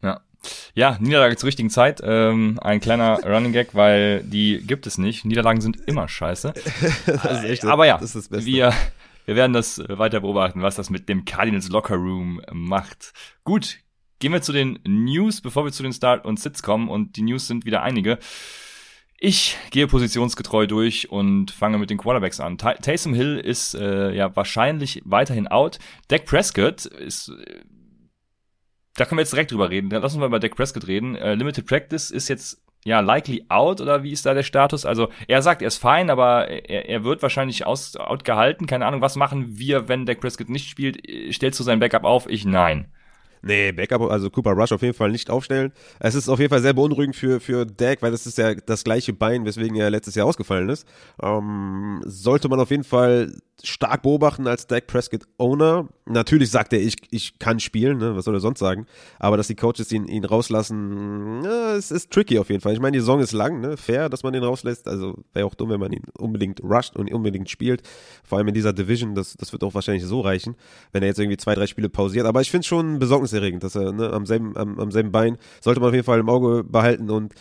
Ja. 0.04 0.20
Ja, 0.74 0.98
Niederlage 1.00 1.36
zur 1.36 1.46
richtigen 1.46 1.70
Zeit. 1.70 2.02
Ähm, 2.04 2.58
ein 2.60 2.80
kleiner 2.80 3.18
Running 3.24 3.52
Gag, 3.52 3.74
weil 3.74 4.22
die 4.22 4.58
gibt 4.58 4.86
es 4.86 4.98
nicht. 4.98 5.24
Niederlagen 5.24 5.62
sind 5.62 5.80
immer 5.86 6.06
scheiße. 6.06 6.52
echt, 7.44 7.64
Aber 7.64 7.86
ja, 7.86 7.98
wir, 8.00 8.74
wir 9.24 9.36
werden 9.36 9.54
das 9.54 9.82
weiter 9.88 10.20
beobachten, 10.20 10.60
was 10.60 10.76
das 10.76 10.90
mit 10.90 11.08
dem 11.08 11.24
Cardinals 11.24 11.70
Locker 11.70 11.96
Room 11.96 12.42
macht. 12.52 13.14
Gut, 13.44 13.78
gehen 14.18 14.32
wir 14.32 14.42
zu 14.42 14.52
den 14.52 14.78
News, 14.86 15.40
bevor 15.40 15.64
wir 15.64 15.72
zu 15.72 15.82
den 15.82 15.94
Start 15.94 16.26
und 16.26 16.38
Sits 16.38 16.62
kommen. 16.62 16.90
Und 16.90 17.16
die 17.16 17.22
News 17.22 17.46
sind 17.46 17.64
wieder 17.64 17.82
einige. 17.82 18.18
Ich 19.18 19.56
gehe 19.70 19.86
positionsgetreu 19.86 20.66
durch 20.66 21.10
und 21.10 21.50
fange 21.50 21.78
mit 21.78 21.88
den 21.88 21.96
Quarterbacks 21.96 22.40
an. 22.40 22.58
Taysom 22.58 23.14
Hill 23.14 23.38
ist 23.38 23.74
äh, 23.74 24.12
ja 24.12 24.36
wahrscheinlich 24.36 25.00
weiterhin 25.06 25.48
out. 25.48 25.78
Dak 26.08 26.26
Prescott 26.26 26.84
ist 26.84 27.30
äh, 27.30 27.60
da 28.96 29.04
können 29.04 29.18
wir 29.18 29.22
jetzt 29.22 29.32
direkt 29.32 29.50
drüber 29.50 29.70
reden. 29.70 29.90
Lass 29.90 30.14
uns 30.14 30.16
mal 30.16 30.26
über 30.26 30.40
Dak 30.40 30.54
Prescott 30.56 30.86
reden. 30.86 31.16
Äh, 31.16 31.34
Limited 31.34 31.66
Practice 31.66 32.10
ist 32.10 32.28
jetzt 32.28 32.62
ja 32.84 33.00
likely 33.00 33.44
out 33.48 33.80
oder 33.80 34.02
wie 34.02 34.12
ist 34.12 34.26
da 34.26 34.34
der 34.34 34.42
Status? 34.42 34.84
Also 34.84 35.08
er 35.26 35.42
sagt, 35.42 35.62
er 35.62 35.68
ist 35.68 35.78
fein, 35.78 36.10
aber 36.10 36.48
er, 36.48 36.88
er 36.88 37.04
wird 37.04 37.22
wahrscheinlich 37.22 37.66
aus, 37.66 37.96
out 37.96 38.24
gehalten. 38.24 38.66
Keine 38.66 38.86
Ahnung, 38.86 39.00
was 39.00 39.16
machen 39.16 39.58
wir, 39.58 39.88
wenn 39.88 40.06
Dak 40.06 40.20
Prescott 40.20 40.48
nicht 40.48 40.68
spielt? 40.68 41.02
Stellst 41.32 41.58
du 41.58 41.64
sein 41.64 41.80
Backup 41.80 42.04
auf? 42.04 42.28
Ich 42.28 42.44
nein. 42.44 42.88
Nee, 43.46 43.72
Backup, 43.72 44.00
also 44.10 44.30
Cooper 44.30 44.52
Rush 44.52 44.72
auf 44.72 44.80
jeden 44.80 44.94
Fall 44.94 45.10
nicht 45.10 45.28
aufstellen. 45.28 45.72
Es 46.00 46.14
ist 46.14 46.30
auf 46.30 46.38
jeden 46.38 46.48
Fall 46.48 46.62
sehr 46.62 46.72
beunruhigend 46.72 47.14
für, 47.14 47.40
für 47.40 47.66
Dak, 47.66 48.00
weil 48.00 48.10
das 48.10 48.26
ist 48.26 48.38
ja 48.38 48.54
das 48.54 48.84
gleiche 48.84 49.12
Bein, 49.12 49.44
weswegen 49.44 49.76
er 49.76 49.90
letztes 49.90 50.14
Jahr 50.14 50.26
ausgefallen 50.26 50.70
ist. 50.70 50.86
Ähm, 51.22 52.00
sollte 52.06 52.48
man 52.48 52.58
auf 52.58 52.70
jeden 52.70 52.84
Fall 52.84 53.34
stark 53.62 54.02
beobachten 54.02 54.46
als 54.46 54.66
Dak 54.66 54.86
Prescott 54.86 55.22
Owner. 55.38 55.88
Natürlich 56.06 56.50
sagt 56.50 56.72
er, 56.72 56.80
ich, 56.80 56.96
ich 57.10 57.38
kann 57.38 57.60
spielen, 57.60 57.98
ne? 57.98 58.16
was 58.16 58.24
soll 58.24 58.34
er 58.34 58.40
sonst 58.40 58.58
sagen? 58.58 58.86
Aber 59.18 59.36
dass 59.36 59.46
die 59.46 59.54
Coaches 59.54 59.90
ihn, 59.92 60.06
ihn 60.06 60.24
rauslassen, 60.24 61.42
ja, 61.44 61.74
es 61.74 61.90
ist 61.90 62.10
tricky 62.10 62.38
auf 62.38 62.50
jeden 62.50 62.60
Fall. 62.60 62.72
Ich 62.72 62.80
meine, 62.80 62.92
die 62.92 63.00
Saison 63.00 63.20
ist 63.20 63.32
lang, 63.32 63.60
ne? 63.60 63.76
fair, 63.76 64.08
dass 64.08 64.22
man 64.22 64.34
ihn 64.34 64.42
rauslässt. 64.42 64.88
Also 64.88 65.16
wäre 65.32 65.46
auch 65.46 65.54
dumm, 65.54 65.70
wenn 65.70 65.80
man 65.80 65.92
ihn 65.92 66.02
unbedingt 66.18 66.62
rusht 66.62 66.96
und 66.96 67.12
unbedingt 67.12 67.48
spielt. 67.48 67.82
Vor 68.24 68.38
allem 68.38 68.48
in 68.48 68.54
dieser 68.54 68.72
Division, 68.72 69.14
das, 69.14 69.34
das 69.34 69.52
wird 69.52 69.62
auch 69.64 69.74
wahrscheinlich 69.74 70.04
so 70.04 70.20
reichen, 70.20 70.56
wenn 70.92 71.02
er 71.02 71.08
jetzt 71.08 71.18
irgendwie 71.18 71.38
zwei, 71.38 71.54
drei 71.54 71.66
Spiele 71.66 71.88
pausiert. 71.88 72.26
Aber 72.26 72.40
ich 72.40 72.50
finde 72.50 72.66
schon 72.66 72.98
besorgniserregend, 72.98 73.33
dass 73.60 73.74
er 73.74 73.92
ne, 73.92 74.12
am, 74.12 74.26
selben, 74.26 74.56
am, 74.56 74.78
am 74.78 74.90
selben 74.90 75.12
Bein, 75.12 75.38
sollte 75.60 75.80
man 75.80 75.88
auf 75.88 75.94
jeden 75.94 76.06
Fall 76.06 76.20
im 76.20 76.28
Auge 76.28 76.64
behalten 76.64 77.10
und 77.10 77.34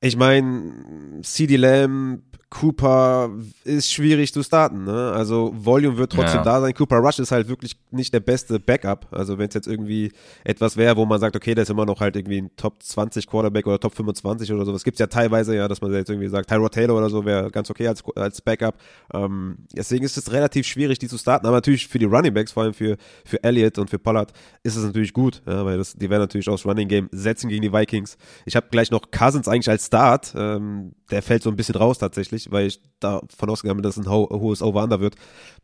ich 0.00 0.16
meine, 0.16 1.20
CD 1.22 1.56
Lamb, 1.56 2.22
Cooper 2.48 3.30
ist 3.64 3.92
schwierig 3.92 4.32
zu 4.32 4.42
starten. 4.42 4.84
Ne? 4.84 5.12
Also 5.12 5.52
Volume 5.56 5.96
wird 5.98 6.12
trotzdem 6.12 6.38
ja. 6.38 6.44
da 6.44 6.60
sein. 6.60 6.74
Cooper 6.74 6.98
Rush 6.98 7.18
ist 7.18 7.32
halt 7.32 7.48
wirklich 7.48 7.76
nicht 7.90 8.14
der 8.14 8.20
beste 8.20 8.60
Backup. 8.60 9.08
Also 9.10 9.36
wenn 9.36 9.48
es 9.48 9.54
jetzt 9.54 9.66
irgendwie 9.66 10.12
etwas 10.44 10.76
wäre, 10.76 10.96
wo 10.96 11.04
man 11.04 11.18
sagt, 11.18 11.34
okay, 11.34 11.54
der 11.54 11.62
ist 11.62 11.70
immer 11.70 11.84
noch 11.84 12.00
halt 12.00 12.14
irgendwie 12.14 12.42
ein 12.42 12.50
Top 12.56 12.82
20 12.82 13.26
Quarterback 13.26 13.66
oder 13.66 13.80
Top 13.80 13.94
25 13.94 14.52
oder 14.52 14.64
sowas. 14.64 14.84
Gibt 14.84 14.94
es 14.94 15.00
ja 15.00 15.08
teilweise, 15.08 15.56
ja, 15.56 15.66
dass 15.66 15.80
man 15.80 15.92
jetzt 15.92 16.08
irgendwie 16.08 16.28
sagt, 16.28 16.48
Tyrod 16.48 16.72
Taylor 16.72 16.96
oder 16.96 17.10
so 17.10 17.24
wäre 17.24 17.50
ganz 17.50 17.68
okay 17.68 17.88
als, 17.88 18.04
als 18.14 18.40
Backup. 18.40 18.76
Ähm, 19.12 19.58
deswegen 19.74 20.04
ist 20.04 20.16
es 20.16 20.30
relativ 20.30 20.66
schwierig, 20.66 21.00
die 21.00 21.08
zu 21.08 21.18
starten. 21.18 21.46
Aber 21.46 21.56
natürlich 21.56 21.88
für 21.88 21.98
die 21.98 22.04
Running 22.04 22.32
Backs, 22.32 22.52
vor 22.52 22.62
allem 22.62 22.74
für, 22.74 22.96
für 23.24 23.42
Elliott 23.42 23.78
und 23.78 23.90
für 23.90 23.98
Pollard, 23.98 24.32
ist 24.62 24.76
es 24.76 24.84
natürlich 24.84 25.12
gut, 25.12 25.42
ja, 25.46 25.64
weil 25.64 25.78
das, 25.78 25.94
die 25.94 26.08
werden 26.08 26.22
natürlich 26.22 26.48
aufs 26.48 26.64
Running 26.64 26.86
Game 26.86 27.08
setzen 27.10 27.48
gegen 27.48 27.62
die 27.62 27.72
Vikings. 27.72 28.16
Ich 28.44 28.54
habe 28.54 28.68
gleich 28.70 28.92
noch 28.92 29.10
Cousins 29.10 29.48
eigentlich 29.48 29.68
als 29.68 29.86
Start. 29.86 30.32
Ähm, 30.36 30.92
der 31.10 31.22
fällt 31.22 31.42
so 31.42 31.50
ein 31.50 31.56
bisschen 31.56 31.76
raus 31.76 31.98
tatsächlich, 31.98 32.35
weil 32.50 32.66
ich 32.66 32.80
davon 33.00 33.50
ausgegangen 33.50 33.78
bin, 33.78 33.82
dass 33.82 33.96
es 33.96 34.06
ein 34.06 34.10
ho 34.10 34.28
hohes 34.30 34.62
Over-Under 34.62 35.00
wird. 35.00 35.16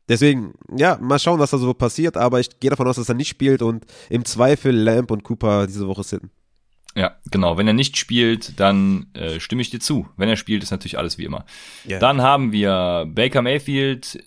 Deswegen, 0.08 0.52
ja, 0.76 0.98
mal 1.00 1.18
schauen, 1.18 1.38
was 1.38 1.50
da 1.50 1.58
so 1.58 1.72
passiert, 1.74 2.16
aber 2.16 2.40
ich 2.40 2.60
gehe 2.60 2.70
davon 2.70 2.88
aus, 2.88 2.96
dass 2.96 3.08
er 3.08 3.14
nicht 3.14 3.28
spielt 3.28 3.62
und 3.62 3.86
im 4.10 4.24
Zweifel 4.24 4.74
Lamp 4.74 5.10
und 5.10 5.22
Cooper 5.22 5.66
diese 5.66 5.86
Woche 5.86 6.02
sitten. 6.02 6.30
Ja, 6.94 7.16
genau. 7.30 7.56
Wenn 7.56 7.66
er 7.66 7.72
nicht 7.72 7.96
spielt, 7.96 8.60
dann 8.60 9.06
äh, 9.14 9.40
stimme 9.40 9.62
ich 9.62 9.70
dir 9.70 9.80
zu. 9.80 10.06
Wenn 10.16 10.28
er 10.28 10.36
spielt, 10.36 10.62
ist 10.62 10.70
natürlich 10.70 10.98
alles 10.98 11.16
wie 11.16 11.24
immer. 11.24 11.46
Yeah. 11.88 11.98
Dann 12.00 12.20
haben 12.20 12.52
wir 12.52 13.06
Baker 13.08 13.40
Mayfield, 13.40 14.22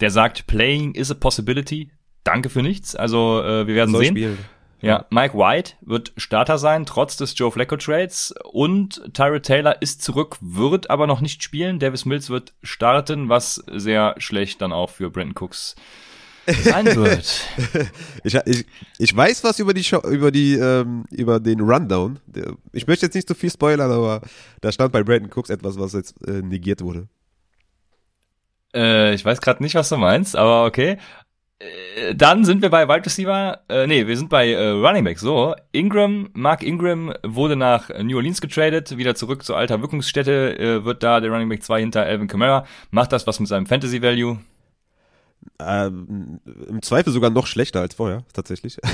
der 0.00 0.10
sagt, 0.10 0.46
playing 0.46 0.94
is 0.94 1.10
a 1.10 1.14
possibility. 1.14 1.90
Danke 2.22 2.48
für 2.48 2.62
nichts. 2.62 2.94
Also 2.94 3.42
äh, 3.42 3.66
wir 3.66 3.74
werden 3.74 3.90
Soll 3.90 4.04
sehen. 4.04 4.16
Spielen. 4.16 4.38
Ja, 4.82 5.06
Mike 5.10 5.36
White 5.36 5.74
wird 5.82 6.12
Starter 6.16 6.58
sein, 6.58 6.86
trotz 6.86 7.16
des 7.16 7.36
Joe 7.36 7.50
Flacco 7.50 7.76
Trades. 7.76 8.34
Und 8.44 9.02
Tyrod 9.12 9.42
Taylor 9.42 9.82
ist 9.82 10.02
zurück, 10.02 10.38
wird 10.40 10.88
aber 10.88 11.06
noch 11.06 11.20
nicht 11.20 11.42
spielen. 11.42 11.78
Davis 11.78 12.06
Mills 12.06 12.30
wird 12.30 12.54
starten, 12.62 13.28
was 13.28 13.62
sehr 13.70 14.14
schlecht 14.18 14.62
dann 14.62 14.72
auch 14.72 14.90
für 14.90 15.10
Brandon 15.10 15.34
Cooks 15.36 15.76
sein 16.46 16.86
wird. 16.96 17.44
ich, 18.24 18.34
ich, 18.34 18.66
ich 18.98 19.16
weiß 19.16 19.44
was 19.44 19.58
über 19.58 19.74
die 19.74 19.84
Show, 19.84 20.00
über 20.00 20.30
die 20.30 20.54
ähm, 20.54 21.04
über 21.10 21.40
den 21.40 21.60
Rundown. 21.60 22.18
Ich 22.72 22.86
möchte 22.86 23.06
jetzt 23.06 23.14
nicht 23.14 23.28
zu 23.28 23.34
viel 23.34 23.50
spoilern, 23.50 23.90
aber 23.90 24.22
da 24.62 24.72
stand 24.72 24.92
bei 24.92 25.02
Brandon 25.02 25.30
Cooks 25.30 25.50
etwas, 25.50 25.78
was 25.78 25.92
jetzt 25.92 26.14
äh, 26.26 26.42
negiert 26.42 26.80
wurde. 26.80 27.08
Äh, 28.74 29.14
ich 29.14 29.24
weiß 29.24 29.40
gerade 29.40 29.62
nicht, 29.62 29.74
was 29.74 29.88
du 29.88 29.96
meinst, 29.96 30.36
aber 30.36 30.64
okay. 30.64 30.98
Äh, 31.60 32.14
dann 32.14 32.44
sind 32.44 32.62
wir 32.62 32.70
bei 32.70 32.88
Wide 32.88 33.04
Receiver, 33.04 33.60
äh, 33.68 33.86
nee, 33.86 34.06
wir 34.06 34.16
sind 34.16 34.30
bei 34.30 34.50
äh, 34.50 34.68
Running 34.70 35.04
Back. 35.04 35.18
So, 35.18 35.54
Ingram, 35.72 36.30
Mark 36.32 36.62
Ingram 36.62 37.12
wurde 37.22 37.54
nach 37.54 37.90
New 38.02 38.16
Orleans 38.16 38.40
getradet, 38.40 38.96
wieder 38.96 39.14
zurück 39.14 39.44
zur 39.44 39.56
alter 39.56 39.80
Wirkungsstätte, 39.82 40.58
äh, 40.58 40.84
wird 40.84 41.02
da 41.02 41.20
der 41.20 41.30
Running 41.30 41.48
Back 41.48 41.62
2 41.62 41.80
hinter 41.80 42.02
Alvin 42.02 42.28
Kamara. 42.28 42.66
Macht 42.90 43.12
das 43.12 43.26
was 43.26 43.40
mit 43.40 43.48
seinem 43.48 43.66
Fantasy 43.66 44.02
Value? 44.02 44.38
Ähm, 45.58 46.40
Im 46.68 46.82
Zweifel 46.82 47.12
sogar 47.12 47.30
noch 47.30 47.46
schlechter 47.46 47.80
als 47.80 47.94
vorher, 47.94 48.24
tatsächlich. 48.32 48.78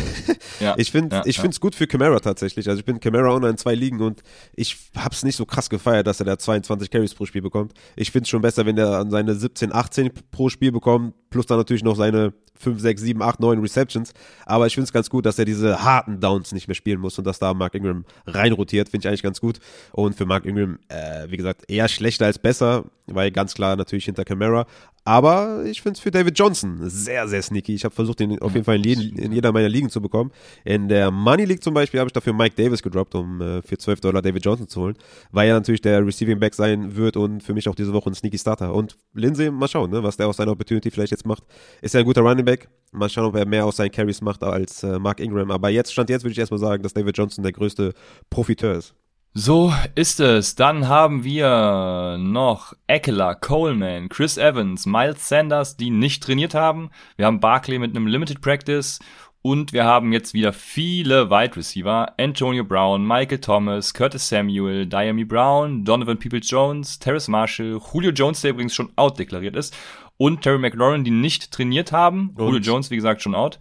Ja, 0.61 0.75
ich 0.79 0.91
finde, 0.91 1.17
ja, 1.17 1.23
ich 1.27 1.37
finde 1.37 1.51
es 1.51 1.61
gut 1.61 1.75
für 1.75 1.87
Camara 1.87 2.19
tatsächlich. 2.19 2.69
Also 2.69 2.79
ich 2.79 2.85
bin 2.85 2.99
Camara 2.99 3.29
Owner 3.29 3.51
in 3.51 3.59
zwei 3.59 3.75
Ligen 3.75 4.01
und 4.01 4.23
ich 4.55 4.77
hab's 4.97 5.23
nicht 5.23 5.37
so 5.37 5.45
krass 5.45 5.69
gefeiert, 5.69 6.07
dass 6.07 6.21
er 6.21 6.25
da 6.25 6.39
22 6.39 6.91
Carries 6.91 7.15
pro 7.15 7.27
Spiel 7.27 7.43
bekommt. 7.43 7.75
Ich 7.95 8.11
finde 8.11 8.23
es 8.23 8.31
schon 8.31 8.41
besser, 8.41 8.65
wenn 8.65 8.79
er 8.79 8.99
an 8.99 9.11
seine 9.11 9.35
17, 9.35 9.75
18 9.75 10.11
pro 10.31 10.49
Spiel 10.49 10.73
bekommt, 10.73 11.15
plus 11.29 11.45
dann 11.45 11.59
natürlich 11.59 11.85
noch 11.85 11.97
seine 11.97 12.33
5, 12.59 12.81
6, 12.81 13.03
7, 13.03 13.23
8, 13.23 13.41
9 13.41 13.61
Receptions. 13.61 14.13
Aber 14.45 14.67
ich 14.67 14.75
finde 14.75 14.87
es 14.87 14.93
ganz 14.93 15.11
gut, 15.11 15.27
dass 15.27 15.39
er 15.39 15.45
diese 15.45 15.83
harten 15.85 16.21
Downs 16.21 16.53
nicht 16.53 16.69
mehr 16.69 16.75
spielen 16.75 17.01
muss 17.01 17.19
und 17.19 17.27
dass 17.27 17.39
da 17.39 17.53
Mark 17.55 17.75
Ingram 17.75 18.05
reinrotiert. 18.27 18.89
Finde 18.89 19.07
ich 19.07 19.09
eigentlich 19.09 19.23
ganz 19.23 19.41
gut. 19.41 19.59
Und 19.93 20.17
für 20.17 20.27
Mark 20.27 20.47
Ingram, 20.47 20.79
äh, 20.89 21.31
wie 21.31 21.37
gesagt, 21.37 21.65
eher 21.69 21.89
schlechter 21.89 22.27
als 22.27 22.39
besser, 22.39 22.85
weil 23.07 23.31
ganz 23.31 23.55
klar 23.55 23.77
natürlich 23.77 24.07
hinter 24.07 24.25
Camara. 24.25 24.67
Aber 25.07 25.63
ich 25.65 25.83
finde 25.83 25.97
es 25.97 26.01
für 26.01 26.11
David 26.11 26.37
Johnson 26.37 26.79
sehr, 26.83 27.29
sehr 27.29 27.41
sneaky. 27.41 27.77
Ich 27.77 27.85
habe 27.85 27.95
versucht, 27.95 28.21
ihn 28.21 28.41
auf 28.41 28.53
jeden 28.55 28.65
Fall 28.65 28.75
in, 28.75 28.83
jeden, 28.83 29.17
in, 29.17 29.31
jeder 29.31 29.53
meiner 29.53 29.69
Ligen 29.69 29.89
zu 29.89 30.03
bekommen. 30.03 30.33
In 30.65 30.89
der 30.89 31.13
Money 31.13 31.45
League 31.45 31.63
zum 31.63 31.75
Beispiel 31.75 32.01
habe 32.01 32.09
ich 32.09 32.13
dafür 32.13 32.33
Mike 32.33 32.57
Davis 32.57 32.83
gedroppt, 32.83 33.15
um 33.15 33.41
äh, 33.41 33.63
für 33.63 33.79
12 33.79 34.01
Dollar 34.01 34.21
David 34.21 34.45
Johnson 34.45 34.67
zu 34.67 34.81
holen, 34.81 34.97
weil 35.31 35.49
er 35.49 35.55
natürlich 35.55 35.81
der 35.81 36.05
Receiving 36.05 36.41
Back 36.41 36.55
sein 36.55 36.97
wird 36.97 37.17
und 37.17 37.41
für 37.41 37.55
mich 37.55 37.69
auch 37.69 37.77
diese 37.77 37.93
Woche 37.93 38.11
ein 38.11 38.15
sneaky 38.15 38.37
Starter. 38.37 38.75
Und 38.75 38.97
Lindsay, 39.15 39.49
mal 39.49 39.69
schauen, 39.69 39.93
ne, 39.93 40.03
was 40.03 40.17
der 40.17 40.27
aus 40.27 40.39
seiner 40.39 40.51
Opportunity 40.51 40.91
vielleicht 40.91 41.13
jetzt 41.13 41.25
macht. 41.25 41.45
Ist 41.83 41.95
ja 41.95 42.01
ein 42.01 42.07
guter 42.07 42.23
Running 42.23 42.45
Back. 42.45 42.69
Mal 42.91 43.09
schauen, 43.09 43.27
ob 43.27 43.37
er 43.37 43.47
mehr 43.47 43.65
aus 43.65 43.77
seinen 43.77 43.93
Carries 43.93 44.21
macht 44.23 44.43
als 44.43 44.83
äh, 44.83 44.99
Mark 44.99 45.21
Ingram. 45.21 45.53
Aber 45.53 45.69
jetzt, 45.69 45.93
stand 45.93 46.11
jetzt, 46.11 46.25
würde 46.25 46.33
ich 46.33 46.39
erstmal 46.41 46.59
sagen, 46.59 46.83
dass 46.83 46.95
David 46.95 47.17
Johnson 47.17 47.45
der 47.45 47.53
größte 47.53 47.95
Profiteur 48.29 48.75
ist. 48.75 48.93
So 49.39 49.71
ist 49.95 50.19
es. 50.19 50.55
Dann 50.55 50.89
haben 50.89 51.23
wir 51.23 52.17
noch 52.19 52.73
Eckler, 52.87 53.35
Coleman, 53.35 54.09
Chris 54.09 54.39
Evans, 54.39 54.87
Miles 54.87 55.29
Sanders, 55.29 55.77
die 55.77 55.91
nicht 55.91 56.23
trainiert 56.23 56.55
haben. 56.55 56.89
Wir 57.17 57.27
haben 57.27 57.39
Barkley 57.39 57.79
mit 57.79 57.95
einem 57.95 58.07
Limited 58.07 58.41
Practice 58.41 58.99
und 59.43 59.75
wir 59.75 59.85
haben 59.85 60.15
jetzt 60.15 60.33
wieder 60.33 60.55
viele 60.55 61.29
Wide 61.29 61.55
Receiver. 61.55 62.15
Antonio 62.19 62.65
Brown, 62.65 63.07
Michael 63.07 63.43
Thomas, 63.43 63.93
Curtis 63.93 64.27
Samuel, 64.27 64.87
Diami 64.87 65.27
Brown, 65.27 65.85
Donovan 65.85 66.19
Peoples-Jones, 66.19 66.99
Terrace 66.99 67.29
Marshall, 67.29 67.79
Julio 67.93 68.13
Jones, 68.13 68.41
der 68.41 68.53
übrigens 68.53 68.75
schon 68.75 68.91
out 68.97 69.19
deklariert 69.19 69.55
ist 69.55 69.77
und 70.17 70.41
Terry 70.41 70.59
McLaurin, 70.59 71.05
die 71.05 71.11
nicht 71.11 71.53
trainiert 71.53 71.93
haben. 71.93 72.31
Und 72.37 72.39
Julio 72.39 72.61
Jones, 72.61 72.91
wie 72.91 72.97
gesagt, 72.97 73.21
schon 73.21 73.35
out. 73.35 73.59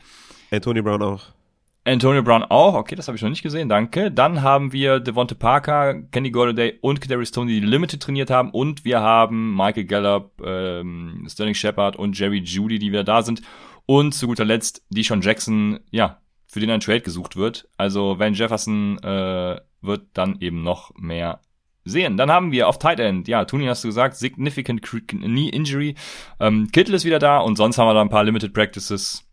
Antonio 0.51 0.83
Brown 0.83 1.01
auch. 1.01 1.34
Antonio 1.87 2.23
Brown 2.23 2.43
auch, 2.43 2.73
okay, 2.73 2.95
das 2.95 3.07
habe 3.07 3.15
ich 3.15 3.21
noch 3.21 3.29
nicht 3.29 3.43
gesehen, 3.43 3.69
danke. 3.69 4.11
Dann 4.11 4.41
haben 4.41 4.73
wir 4.73 4.99
Devonte 4.99 5.35
Parker, 5.35 6.01
Kenny 6.11 6.31
Golladay 6.31 6.79
und 6.81 6.99
Kadarius 6.99 7.31
Tony, 7.31 7.59
die 7.59 7.65
Limited 7.65 8.01
trainiert 8.01 8.31
haben. 8.31 8.49
Und 8.49 8.85
wir 8.85 9.01
haben 9.01 9.55
Michael 9.55 9.85
Gallup, 9.85 10.41
ähm, 10.43 11.27
Sterling 11.29 11.53
Shepard 11.53 11.95
und 11.95 12.17
Jerry 12.17 12.39
Judy, 12.39 12.79
die 12.79 12.91
wieder 12.91 13.03
da 13.03 13.21
sind. 13.21 13.43
Und 13.85 14.13
zu 14.13 14.25
guter 14.25 14.45
Letzt 14.45 14.83
Deshaun 14.89 15.21
Jackson, 15.21 15.79
ja, 15.91 16.17
für 16.47 16.59
den 16.59 16.71
ein 16.71 16.79
Trade 16.79 17.01
gesucht 17.01 17.35
wird. 17.35 17.67
Also 17.77 18.17
Van 18.17 18.33
Jefferson 18.33 18.97
äh, 19.03 19.59
wird 19.81 20.07
dann 20.13 20.37
eben 20.39 20.63
noch 20.63 20.91
mehr 20.95 21.39
sehen. 21.83 22.17
Dann 22.17 22.31
haben 22.31 22.51
wir 22.51 22.67
auf 22.67 22.79
Tight 22.79 22.99
End, 22.99 23.27
ja, 23.27 23.45
Tuni 23.45 23.67
hast 23.67 23.83
du 23.83 23.89
gesagt, 23.89 24.15
significant 24.15 24.81
knee 24.81 25.49
injury. 25.49 25.93
Ähm, 26.39 26.67
Kittel 26.71 26.95
ist 26.95 27.05
wieder 27.05 27.19
da 27.19 27.37
und 27.37 27.57
sonst 27.57 27.77
haben 27.77 27.87
wir 27.87 27.93
da 27.93 28.01
ein 28.01 28.09
paar 28.09 28.23
Limited 28.23 28.53
Practices 28.53 29.23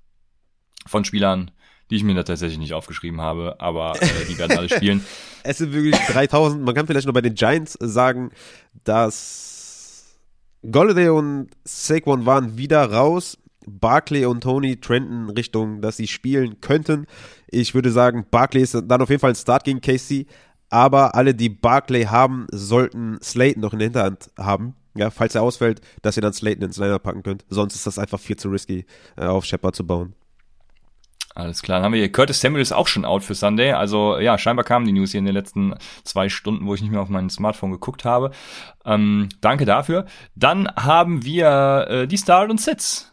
von 0.87 1.05
Spielern, 1.05 1.51
die 1.93 1.97
ich 1.97 2.05
mir 2.05 2.15
da 2.15 2.23
tatsächlich 2.23 2.59
nicht 2.59 2.73
aufgeschrieben 2.73 3.21
habe, 3.21 3.57
aber 3.59 4.01
äh, 4.01 4.25
die 4.27 4.39
werden 4.39 4.57
alle 4.57 4.71
spielen. 4.71 5.05
es 5.43 5.59
sind 5.59 5.75
wirklich 5.75 5.95
3000. 6.07 6.65
Man 6.65 6.75
kann 6.75 6.87
vielleicht 6.87 7.07
noch 7.07 7.13
bei 7.13 7.21
den 7.21 7.35
Giants 7.35 7.77
sagen, 7.79 8.31
dass 8.83 10.17
Golladay 10.63 11.11
und 11.11 11.51
Saquon 11.65 12.25
waren 12.25 12.57
wieder 12.57 12.91
raus. 12.91 13.37
Barclay 13.67 14.25
und 14.25 14.41
Tony 14.41 14.81
trenden 14.81 15.29
Richtung, 15.29 15.83
dass 15.83 15.99
sie 15.99 16.07
spielen 16.07 16.63
könnten. 16.63 17.07
Ich 17.49 17.75
würde 17.75 17.93
sagen, 17.93 18.25
Barclay 18.31 18.63
ist 18.63 18.75
dann 18.75 19.03
auf 19.03 19.11
jeden 19.11 19.21
Fall 19.21 19.33
ein 19.33 19.37
Start 19.37 19.65
gegen 19.65 19.83
KC, 19.83 20.25
aber 20.71 21.15
alle, 21.15 21.35
die 21.35 21.51
Barclay 21.51 22.07
haben, 22.07 22.47
sollten 22.51 23.19
Slayton 23.23 23.61
noch 23.61 23.75
in 23.75 23.81
der 23.81 23.87
Hinterhand 23.87 24.31
haben. 24.39 24.77
Ja, 24.97 25.11
falls 25.11 25.35
er 25.35 25.43
ausfällt, 25.43 25.83
dass 26.01 26.17
ihr 26.17 26.23
dann 26.23 26.33
Slayton 26.33 26.65
ins 26.65 26.79
Liner 26.79 26.99
packen 26.99 27.23
könnt. 27.23 27.45
Sonst 27.51 27.75
ist 27.75 27.87
das 27.87 27.99
einfach 27.99 28.19
viel 28.19 28.37
zu 28.37 28.49
risky, 28.49 28.87
äh, 29.17 29.27
auf 29.27 29.45
Shepard 29.45 29.77
zu 29.77 29.87
bauen. 29.87 30.15
Alles 31.35 31.63
klar, 31.63 31.79
dann 31.79 31.87
haben 31.87 31.93
wir 31.93 32.01
hier 32.01 32.13
Curtis 32.13 32.41
Samuel 32.41 32.61
ist 32.61 32.73
auch 32.73 32.87
schon 32.87 33.05
out 33.05 33.25
für 33.25 33.35
Sunday. 33.35 33.73
Also 33.73 34.19
ja, 34.19 34.37
scheinbar 34.37 34.65
kamen 34.65 34.85
die 34.85 34.93
News 34.93 35.13
hier 35.13 35.19
in 35.19 35.25
den 35.25 35.35
letzten 35.35 35.75
zwei 36.05 36.29
Stunden, 36.29 36.67
wo 36.67 36.75
ich 36.75 36.83
nicht 36.83 36.91
mehr 36.91 37.01
auf 37.01 37.09
mein 37.09 37.31
Smartphone 37.31 37.71
geguckt 37.71 38.05
habe. 38.05 38.33
Ähm, 38.85 39.29
danke 39.41 39.65
dafür. 39.65 40.05
Dann 40.35 40.69
haben 40.77 41.25
wir 41.25 41.87
äh, 41.89 42.07
die 42.07 42.19
Start 42.19 42.51
und 42.51 42.61
Sits. 42.61 43.13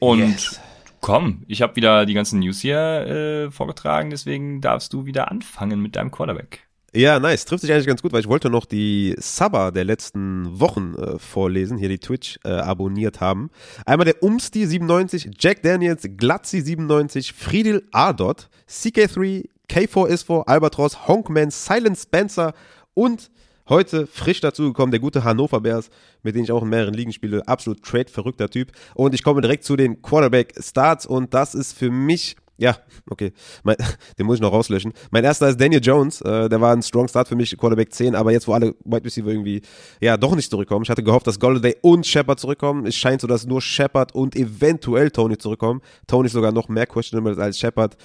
Und 0.00 0.20
yes. 0.20 0.60
komm, 1.00 1.44
ich 1.46 1.62
habe 1.62 1.76
wieder 1.76 2.06
die 2.06 2.14
ganzen 2.14 2.40
News 2.40 2.60
hier 2.60 2.78
äh, 2.78 3.50
vorgetragen, 3.50 4.10
deswegen 4.10 4.60
darfst 4.60 4.92
du 4.92 5.06
wieder 5.06 5.30
anfangen 5.30 5.80
mit 5.80 5.96
deinem 5.96 6.10
Quarterback. 6.10 6.67
Ja, 6.98 7.20
nice. 7.20 7.44
Trifft 7.44 7.60
sich 7.60 7.72
eigentlich 7.72 7.86
ganz 7.86 8.02
gut, 8.02 8.12
weil 8.12 8.22
ich 8.22 8.28
wollte 8.28 8.50
noch 8.50 8.64
die 8.64 9.14
Sabber 9.18 9.70
der 9.70 9.84
letzten 9.84 10.58
Wochen 10.58 10.96
äh, 10.96 11.20
vorlesen, 11.20 11.78
hier 11.78 11.88
die 11.88 12.00
Twitch 12.00 12.40
äh, 12.42 12.48
abonniert 12.48 13.20
haben. 13.20 13.50
Einmal 13.86 14.04
der 14.04 14.20
Umsti 14.20 14.66
97, 14.66 15.30
Jack 15.38 15.62
Daniels, 15.62 16.08
Glatzi 16.16 16.60
97, 16.60 17.34
Friedel 17.34 17.86
Ardot, 17.92 18.48
CK3, 18.68 19.48
K4is4, 19.70 20.48
Albatros, 20.48 21.06
Honkman, 21.06 21.52
Silent 21.52 21.98
Spencer 21.98 22.52
und 22.94 23.30
heute 23.68 24.08
frisch 24.08 24.40
dazugekommen 24.40 24.90
der 24.90 24.98
gute 24.98 25.22
Hannover 25.22 25.60
Bears, 25.60 25.90
mit 26.24 26.34
dem 26.34 26.42
ich 26.42 26.50
auch 26.50 26.64
in 26.64 26.68
mehreren 26.68 26.94
Ligen 26.94 27.12
spiele. 27.12 27.46
Absolut 27.46 27.80
trade-verrückter 27.84 28.50
Typ. 28.50 28.72
Und 28.96 29.14
ich 29.14 29.22
komme 29.22 29.40
direkt 29.40 29.62
zu 29.62 29.76
den 29.76 30.02
Quarterback-Starts 30.02 31.06
und 31.06 31.32
das 31.32 31.54
ist 31.54 31.74
für 31.74 31.92
mich 31.92 32.34
ja, 32.58 32.76
okay. 33.08 33.32
Mein, 33.62 33.76
den 34.18 34.26
muss 34.26 34.36
ich 34.36 34.42
noch 34.42 34.52
rauslöschen. 34.52 34.92
Mein 35.10 35.24
erster 35.24 35.48
ist 35.48 35.60
Daniel 35.60 35.80
Jones. 35.82 36.20
Äh, 36.20 36.48
der 36.48 36.60
war 36.60 36.72
ein 36.74 36.82
Strong 36.82 37.06
Start 37.08 37.28
für 37.28 37.36
mich, 37.36 37.56
Quarterback 37.56 37.92
10, 37.92 38.16
aber 38.16 38.32
jetzt, 38.32 38.48
wo 38.48 38.52
alle 38.52 38.74
Wide 38.84 39.04
Receiver 39.04 39.28
irgendwie, 39.28 39.62
ja, 40.00 40.16
doch 40.16 40.34
nicht 40.34 40.50
zurückkommen. 40.50 40.82
Ich 40.82 40.90
hatte 40.90 41.04
gehofft, 41.04 41.28
dass 41.28 41.38
Golladay 41.38 41.76
und 41.82 42.04
Shepard 42.04 42.40
zurückkommen. 42.40 42.84
Es 42.86 42.96
scheint 42.96 43.20
so, 43.20 43.28
dass 43.28 43.46
nur 43.46 43.62
Shepard 43.62 44.12
und 44.12 44.34
eventuell 44.34 45.10
Tony 45.12 45.38
zurückkommen. 45.38 45.80
Tony 46.08 46.28
sogar 46.28 46.50
noch 46.50 46.68
mehr 46.68 46.86
questionable 46.86 47.40
als 47.40 47.60
Shepard. 47.60 47.96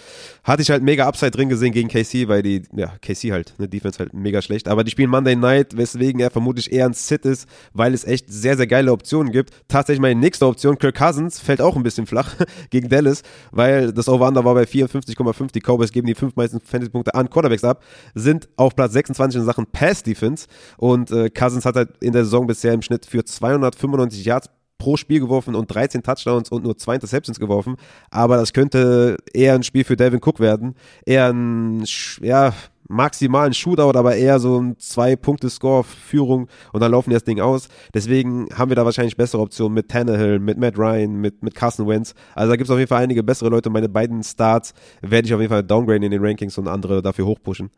Hatte 0.44 0.62
ich 0.62 0.70
halt 0.70 0.84
mega 0.84 1.08
Upside 1.08 1.32
drin 1.32 1.50
gesehen 1.50 1.72
gegen 1.72 1.90
KC, 1.90 2.28
weil 2.28 2.44
die, 2.44 2.62
ja, 2.76 2.94
KC 3.02 3.32
halt, 3.32 3.56
ne, 3.58 3.68
Defense 3.68 3.98
halt 3.98 4.14
mega 4.14 4.44
schlecht. 4.44 4.68
Aber 4.68 4.84
die 4.84 4.92
spielen 4.92 5.10
Monday 5.10 5.36
Night, 5.36 5.76
weswegen 5.76 6.22
er 6.22 6.30
vermutlich 6.30 6.72
eher 6.72 6.86
ein 6.86 6.94
Sit 6.94 7.26
ist, 7.26 7.48
weil 7.74 7.96
es 7.96 8.04
echt 8.06 8.32
sehr, 8.32 8.56
sehr 8.56 8.68
geile 8.68 8.92
Optionen 8.92 9.32
gibt. 9.32 9.50
Tatsächlich 9.68 10.02
meine 10.02 10.20
nächste 10.20 10.46
Option, 10.46 10.78
Kirk 10.78 10.96
Cousins, 10.96 11.40
fällt 11.40 11.60
auch 11.60 11.76
ein 11.76 11.82
bisschen 11.82 12.06
flach 12.06 12.36
gegen 12.70 12.88
Dallas, 12.88 13.24
weil 13.52 13.92
das 13.92 14.08
Over-Under 14.08 14.43
war 14.44 14.54
bei 14.54 14.64
54,5. 14.64 15.52
Die 15.52 15.62
Cowboys 15.62 15.92
geben 15.92 16.08
die 16.08 16.16
fünf 16.16 16.36
meisten 16.36 16.60
Fantasy-Punkte 16.60 17.16
an 17.16 17.30
Quarterbacks 17.30 17.64
ab, 17.64 17.84
sind 18.14 18.50
auf 18.56 18.76
Platz 18.76 18.94
26 18.94 19.40
in 19.40 19.46
Sachen 19.46 19.66
Pass-Defense. 19.68 20.48
Und 20.78 21.12
äh, 21.12 21.30
Cousins 21.30 21.66
hat 21.66 21.76
halt 21.76 21.98
in 22.02 22.14
der 22.14 22.24
Saison 22.24 22.48
bisher 22.48 22.74
im 22.74 22.82
Schnitt 22.82 23.06
für 23.06 23.24
295 23.24 24.26
Yards 24.26 24.50
pro 24.78 24.98
Spiel 24.98 25.22
geworfen 25.22 25.56
und 25.56 25.74
13 25.74 26.04
Touchdowns 26.04 26.50
und 26.50 26.64
nur 26.64 26.78
zwei 26.78 26.96
Interceptions 26.96 27.40
geworfen. 27.40 27.78
Aber 28.12 28.36
das 28.36 28.52
könnte 28.52 29.18
eher 29.34 29.56
ein 29.56 29.64
Spiel 29.64 29.86
für 29.86 29.96
Devin 29.96 30.20
Cook 30.22 30.40
werden. 30.40 30.76
Eher 31.06 31.32
ein, 31.32 31.86
ja, 32.22 32.54
maximalen 32.88 33.54
Shootout, 33.54 33.98
aber 33.98 34.16
eher 34.16 34.40
so 34.40 34.60
ein 34.60 34.78
Zwei-Punkte-Score-Führung 34.78 36.48
und 36.72 36.80
dann 36.82 36.92
laufen 36.92 37.10
die 37.10 37.16
das 37.16 37.24
Ding 37.24 37.40
aus. 37.40 37.68
Deswegen 37.94 38.48
haben 38.56 38.70
wir 38.70 38.76
da 38.76 38.86
wahrscheinlich 38.86 39.18
bessere 39.18 39.42
Optionen 39.42 39.74
mit 39.74 39.90
Tannehill, 39.90 40.40
mit 40.40 40.58
Matt 40.58 40.78
Ryan, 40.78 41.16
mit, 41.16 41.44
mit 41.44 41.56
Carson 41.56 41.88
Wentz. 41.88 42.14
Also 42.36 42.52
da 42.52 42.56
gibt 42.56 42.68
es 42.68 42.72
auf 42.72 42.78
jeden 42.80 42.90
Fall 42.90 43.04
einige 43.04 43.24
bessere 43.24 43.50
Leute. 43.50 43.70
Meine 43.70 43.90
beiden 43.90 44.24
Starts 44.24 44.74
werde 45.02 45.28
ich 45.28 45.34
auf 45.34 45.40
jeden 45.40 45.52
Fall 45.52 45.64
downgraden 45.64 46.04
in 46.04 46.12
den 46.12 46.24
Rankings 46.24 46.58
und 46.58 46.68
andere 46.68 47.02
dafür 47.02 47.26
hochpushen. 47.26 47.70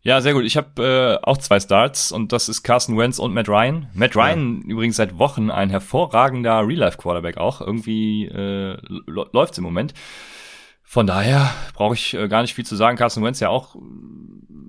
Ja, 0.00 0.20
sehr 0.20 0.32
gut. 0.32 0.44
Ich 0.44 0.56
habe 0.56 1.18
äh, 1.22 1.26
auch 1.26 1.38
zwei 1.38 1.58
Starts 1.58 2.12
und 2.12 2.32
das 2.32 2.48
ist 2.48 2.62
Carson 2.62 2.96
Wentz 2.96 3.18
und 3.18 3.34
Matt 3.34 3.48
Ryan. 3.48 3.88
Matt 3.94 4.16
Ryan 4.16 4.62
ja. 4.62 4.72
übrigens 4.72 4.96
seit 4.96 5.18
Wochen 5.18 5.50
ein 5.50 5.70
hervorragender 5.70 6.66
Real-Life-Quarterback 6.66 7.36
auch. 7.36 7.60
Irgendwie 7.60 8.26
äh, 8.26 8.78
läuft's 9.06 9.58
im 9.58 9.64
Moment. 9.64 9.94
Von 10.90 11.06
daher 11.06 11.50
brauche 11.74 11.92
ich 11.92 12.14
äh, 12.14 12.28
gar 12.28 12.40
nicht 12.40 12.54
viel 12.54 12.64
zu 12.64 12.74
sagen. 12.74 12.96
Carson 12.96 13.22
Wentz 13.22 13.40
ja 13.40 13.50
auch 13.50 13.76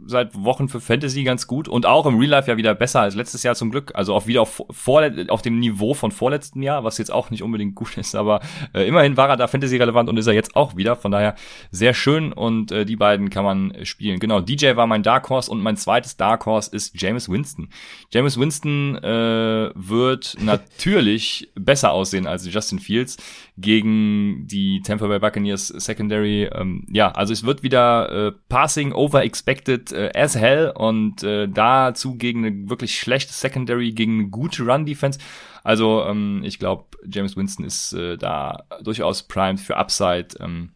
seit 0.10 0.36
Wochen 0.43 0.67
für 0.67 0.82
Fantasy 0.82 1.23
ganz 1.23 1.47
gut 1.47 1.67
und 1.67 1.86
auch 1.86 2.05
im 2.05 2.17
Real 2.17 2.32
Life 2.32 2.49
ja 2.49 2.58
wieder 2.58 2.75
besser 2.75 3.01
als 3.01 3.15
letztes 3.15 3.43
Jahr 3.43 3.55
zum 3.55 3.71
Glück. 3.71 3.91
Also 3.95 4.13
auch 4.13 4.27
wieder 4.27 4.41
auf, 4.41 4.62
vor, 4.69 5.10
auf 5.29 5.41
dem 5.41 5.60
Niveau 5.60 5.93
von 5.93 6.12
vorletzten 6.12 6.62
Jahr, 6.62 6.84
was 6.84 6.97
jetzt 6.97 7.12
auch 7.12 7.29
nicht 7.29 7.43
unbedingt 7.43 7.75
gut 7.75 7.97
ist, 7.97 8.15
aber 8.15 8.41
äh, 8.73 8.88
immerhin 8.88 9.15
war 9.15 9.29
er 9.29 9.38
da 9.38 9.47
Fantasy 9.47 9.77
relevant 9.77 10.10
und 10.10 10.17
ist 10.17 10.27
er 10.27 10.34
jetzt 10.34 10.55
auch 10.55 10.75
wieder. 10.75 10.95
Von 10.95 11.12
daher 11.12 11.36
sehr 11.71 11.93
schön 11.93 12.34
und 12.34 12.71
äh, 12.71 12.86
die 12.86 12.95
beiden 12.95 13.29
kann 13.29 13.45
man 13.45 13.86
spielen. 13.86 14.19
Genau, 14.19 14.41
DJ 14.41 14.75
war 14.75 14.88
mein 14.88 15.03
Dark 15.03 15.29
Horse 15.29 15.49
und 15.49 15.62
mein 15.62 15.77
zweites 15.77 16.17
Dark 16.17 16.45
Horse 16.45 16.75
ist 16.75 16.99
James 16.99 17.29
Winston. 17.29 17.69
James 18.12 18.38
Winston 18.38 18.95
äh, 18.97 19.71
wird 19.75 20.36
natürlich 20.41 21.51
besser 21.55 21.91
aussehen 21.91 22.27
als 22.27 22.51
Justin 22.51 22.79
Fields 22.79 23.17
gegen 23.62 24.48
die 24.48 24.82
Tampa 24.82 25.08
Bay 25.08 25.19
Buccaneers 25.19 25.67
Secondary. 25.67 26.50
Ähm, 26.54 26.86
ja, 26.89 27.12
also 27.12 27.34
es 27.34 27.45
wird 27.45 27.63
wieder 27.63 28.28
äh, 28.28 28.32
Passing 28.50 28.93
over 28.93 29.24
expected 29.24 29.91
äh, 29.91 30.12
as 30.15 30.36
hell 30.36 30.72
und 30.76 31.24
äh, 31.24 31.48
dazu 31.48 32.15
gegen 32.15 32.45
eine 32.45 32.69
wirklich 32.69 32.98
schlechte 32.98 33.34
Secondary, 33.34 33.91
gegen 33.91 34.19
eine 34.19 34.30
gute 34.30 34.63
Run 34.63 34.86
Defense. 34.86 35.19
Also 35.63 36.04
ähm, 36.06 36.41
ich 36.43 36.60
glaube, 36.60 36.86
James 37.10 37.36
Winston 37.36 37.65
ist 37.65 37.93
äh, 37.93 38.17
da 38.17 38.63
durchaus 38.82 39.24
primed 39.24 39.60
für 39.60 39.78
Upside. 39.78 40.28
Ähm, 40.39 40.72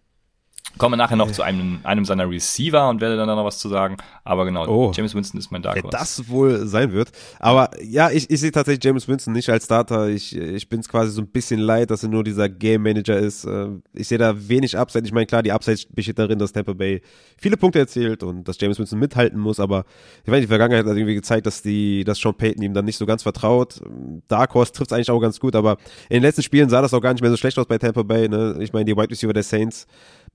Komme 0.77 0.97
nachher 0.97 1.15
noch 1.15 1.31
zu 1.31 1.43
einem, 1.43 1.79
einem 1.83 2.03
seiner 2.03 2.27
Receiver 2.27 2.89
und 2.89 2.99
werde 2.99 3.15
dann 3.15 3.27
noch 3.27 3.45
was 3.45 3.59
zu 3.59 3.69
sagen. 3.69 3.97
Aber 4.23 4.45
genau, 4.45 4.67
oh, 4.67 4.91
James 4.95 5.13
Winston 5.13 5.39
ist 5.39 5.51
mein 5.51 5.62
Dark 5.62 5.75
Horse. 5.75 5.89
Ja, 5.91 5.99
das 5.99 6.29
wohl 6.29 6.65
sein 6.65 6.91
wird. 6.91 7.12
Aber 7.39 7.69
ja, 7.83 8.09
ich, 8.09 8.29
ich 8.29 8.39
sehe 8.39 8.51
tatsächlich 8.51 8.83
James 8.83 9.07
Winston 9.07 9.33
nicht 9.33 9.49
als 9.49 9.65
Starter. 9.65 10.07
Ich, 10.07 10.36
ich 10.36 10.69
bin 10.69 10.79
es 10.79 10.89
quasi 10.89 11.12
so 11.12 11.21
ein 11.21 11.27
bisschen 11.27 11.59
leid, 11.59 11.91
dass 11.91 12.01
er 12.01 12.09
nur 12.09 12.23
dieser 12.23 12.49
Game 12.49 12.81
Manager 12.83 13.17
ist. 13.17 13.45
Äh, 13.45 13.67
ich 13.93 14.07
sehe 14.07 14.17
da 14.17 14.47
wenig 14.47 14.77
Upside. 14.77 15.05
Ich 15.05 15.12
meine, 15.12 15.27
klar, 15.27 15.43
die 15.43 15.51
Upside 15.51 15.81
besteht 15.93 16.17
darin, 16.17 16.39
dass 16.39 16.53
Tampa 16.53 16.73
Bay 16.73 17.01
viele 17.38 17.55
Punkte 17.55 17.79
erzielt 17.79 18.23
und 18.23 18.47
dass 18.47 18.59
James 18.59 18.79
Winston 18.79 18.97
mithalten 18.97 19.39
muss. 19.39 19.59
Aber 19.59 19.86
ich 20.23 20.29
meine, 20.29 20.41
die 20.41 20.47
Vergangenheit 20.47 20.86
hat 20.86 20.95
irgendwie 20.95 21.15
gezeigt, 21.15 21.45
dass 21.45 21.62
die, 21.62 22.03
dass 22.03 22.17
Sean 22.17 22.36
Payton 22.36 22.63
ihm 22.63 22.73
dann 22.73 22.86
nicht 22.86 22.97
so 22.97 23.05
ganz 23.05 23.21
vertraut. 23.21 23.79
Dark 24.27 24.53
Horse 24.55 24.71
trifft 24.71 24.91
es 24.91 24.95
eigentlich 24.95 25.12
auch 25.12 25.19
ganz 25.19 25.39
gut. 25.39 25.55
Aber 25.55 25.77
in 26.09 26.15
den 26.15 26.23
letzten 26.23 26.41
Spielen 26.41 26.69
sah 26.69 26.81
das 26.81 26.93
auch 26.93 27.01
gar 27.01 27.13
nicht 27.13 27.21
mehr 27.21 27.31
so 27.31 27.38
schlecht 27.38 27.59
aus 27.59 27.67
bei 27.67 27.77
Tampa 27.77 28.01
Bay. 28.01 28.27
Ne? 28.27 28.57
Ich 28.62 28.73
meine, 28.73 28.86
die 28.86 28.95
Wide 28.95 29.12
Receiver 29.12 29.33
der 29.33 29.43
Saints 29.43 29.86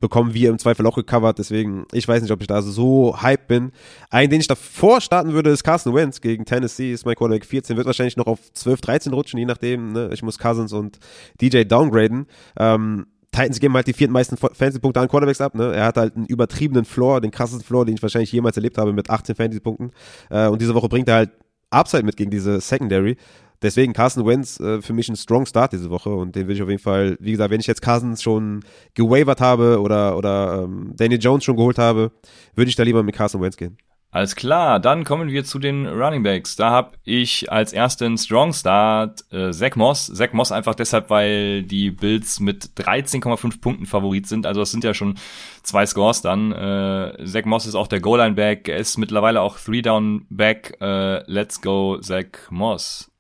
bekommen 0.01 0.35
wir 0.35 0.51
im 0.51 0.59
Zweifel 0.59 0.87
auch 0.87 0.97
gecovert. 0.97 1.39
Deswegen, 1.39 1.87
ich 1.93 2.07
weiß 2.07 2.23
nicht, 2.23 2.31
ob 2.31 2.41
ich 2.41 2.47
da 2.47 2.63
so 2.63 3.21
hype 3.21 3.49
bin. 3.49 3.73
Einen, 4.11 4.31
den 4.31 4.41
ich 4.41 4.47
davor 4.47 5.01
starten 5.01 5.33
würde, 5.33 5.51
ist 5.51 5.65
Carson 5.65 5.95
Wentz 5.95 6.21
gegen 6.21 6.45
Tennessee. 6.45 6.93
Ist 6.93 7.07
mein 7.07 7.17
Quarterback 7.17 7.45
14. 7.45 7.77
Wird 7.77 7.87
wahrscheinlich 7.87 8.17
noch 8.17 8.27
auf 8.27 8.53
12, 8.53 8.81
13 8.81 9.13
rutschen, 9.13 9.39
je 9.39 9.47
nachdem. 9.47 9.93
Ne? 9.93 10.11
Ich 10.13 10.23
muss 10.23 10.39
Cousins 10.39 10.73
und 10.73 10.99
DJ 11.41 11.63
downgraden. 11.65 12.27
Ähm, 12.59 13.07
Titans 13.33 13.61
geben 13.61 13.75
halt 13.75 13.87
die 13.87 13.93
vierten 13.93 14.13
meisten 14.13 14.37
Fantasy-Punkte 14.37 15.01
an 15.01 15.09
Quarterbacks 15.09 15.41
ab. 15.41 15.55
Ne? 15.55 15.75
Er 15.75 15.85
hat 15.85 15.97
halt 15.97 16.17
einen 16.17 16.27
übertriebenen 16.27 16.85
Floor, 16.85 17.21
den 17.21 17.31
krassesten 17.31 17.65
Floor, 17.65 17.85
den 17.85 17.95
ich 17.95 18.03
wahrscheinlich 18.03 18.33
jemals 18.33 18.57
erlebt 18.57 18.79
habe, 18.79 18.93
mit 18.93 19.11
18 19.11 19.35
Fantasy-Punkten. 19.35 19.91
Äh, 20.31 20.49
und 20.49 20.63
diese 20.63 20.75
Woche 20.75 20.89
bringt 20.89 21.09
er 21.09 21.15
halt 21.17 21.31
Upside 21.71 22.05
mit 22.05 22.17
gegen 22.17 22.31
diese 22.31 22.61
Secondary. 22.61 23.17
Deswegen 23.63 23.93
Carson 23.93 24.25
Wentz 24.25 24.61
äh, 24.61 24.81
für 24.83 24.93
mich 24.93 25.09
ein 25.09 25.17
strong 25.17 25.47
Start 25.47 25.73
diese 25.73 25.91
Woche 25.91 26.11
und 26.11 26.37
den 26.37 26.47
will 26.47 26.55
ich 26.55 26.63
auf 26.63 26.69
jeden 26.69 26.83
Fall, 26.83 27.17
wie 27.21 27.33
gesagt, 27.33 27.51
wenn 27.51 27.61
ich 27.61 27.67
jetzt 27.67 27.83
Cousins 27.83 28.23
schon 28.23 28.65
gewavert 28.95 29.41
habe 29.41 29.81
oder, 29.81 30.17
oder 30.17 30.65
ähm, 30.65 30.93
Daniel 30.97 31.21
Jones 31.21 31.45
schon 31.45 31.57
geholt 31.57 31.79
habe, 31.79 32.13
würde 32.55 32.69
ich 32.69 32.77
da 32.77 32.85
lieber 32.85 33.03
mit 33.03 33.17
Carson 33.17 33.41
Wentz 33.41 33.57
gehen. 33.57 33.79
Alles 34.11 34.37
klar, 34.37 34.81
dann 34.81 35.05
kommen 35.05 35.29
wir 35.31 35.45
zu 35.45 35.59
den 35.59 35.87
Running 35.87 36.23
Backs. 36.23 36.57
Da 36.57 36.71
habe 36.71 36.93
ich 37.05 37.53
als 37.53 37.75
ersten 37.75 38.17
Strong 38.17 38.55
Start 38.55 39.23
äh, 39.31 39.51
Zach 39.53 39.77
Moss. 39.77 40.07
Zach 40.07 40.33
Moss 40.33 40.51
einfach 40.51 40.75
deshalb, 40.75 41.11
weil 41.11 41.63
die 41.63 41.91
Bills 41.91 42.41
mit 42.41 42.71
13,5 42.79 43.61
Punkten 43.61 43.85
Favorit 43.85 44.27
sind. 44.27 44.47
Also 44.47 44.61
das 44.61 44.71
sind 44.71 44.83
ja 44.83 44.95
schon 44.95 45.19
zwei 45.63 45.85
Scores 45.85 46.23
dann. 46.23 46.53
Äh, 46.53 47.23
Zach 47.27 47.45
Moss 47.45 47.67
ist 47.67 47.75
auch 47.75 47.87
der 47.87 48.01
Goal-Line-Back. 48.01 48.69
Er 48.69 48.79
ist 48.79 48.97
mittlerweile 48.97 49.43
auch 49.43 49.59
Three-Down-Back. 49.59 50.79
Äh, 50.81 51.31
let's 51.31 51.61
go, 51.61 51.99
Zach 51.99 52.51
Moss. 52.51 53.11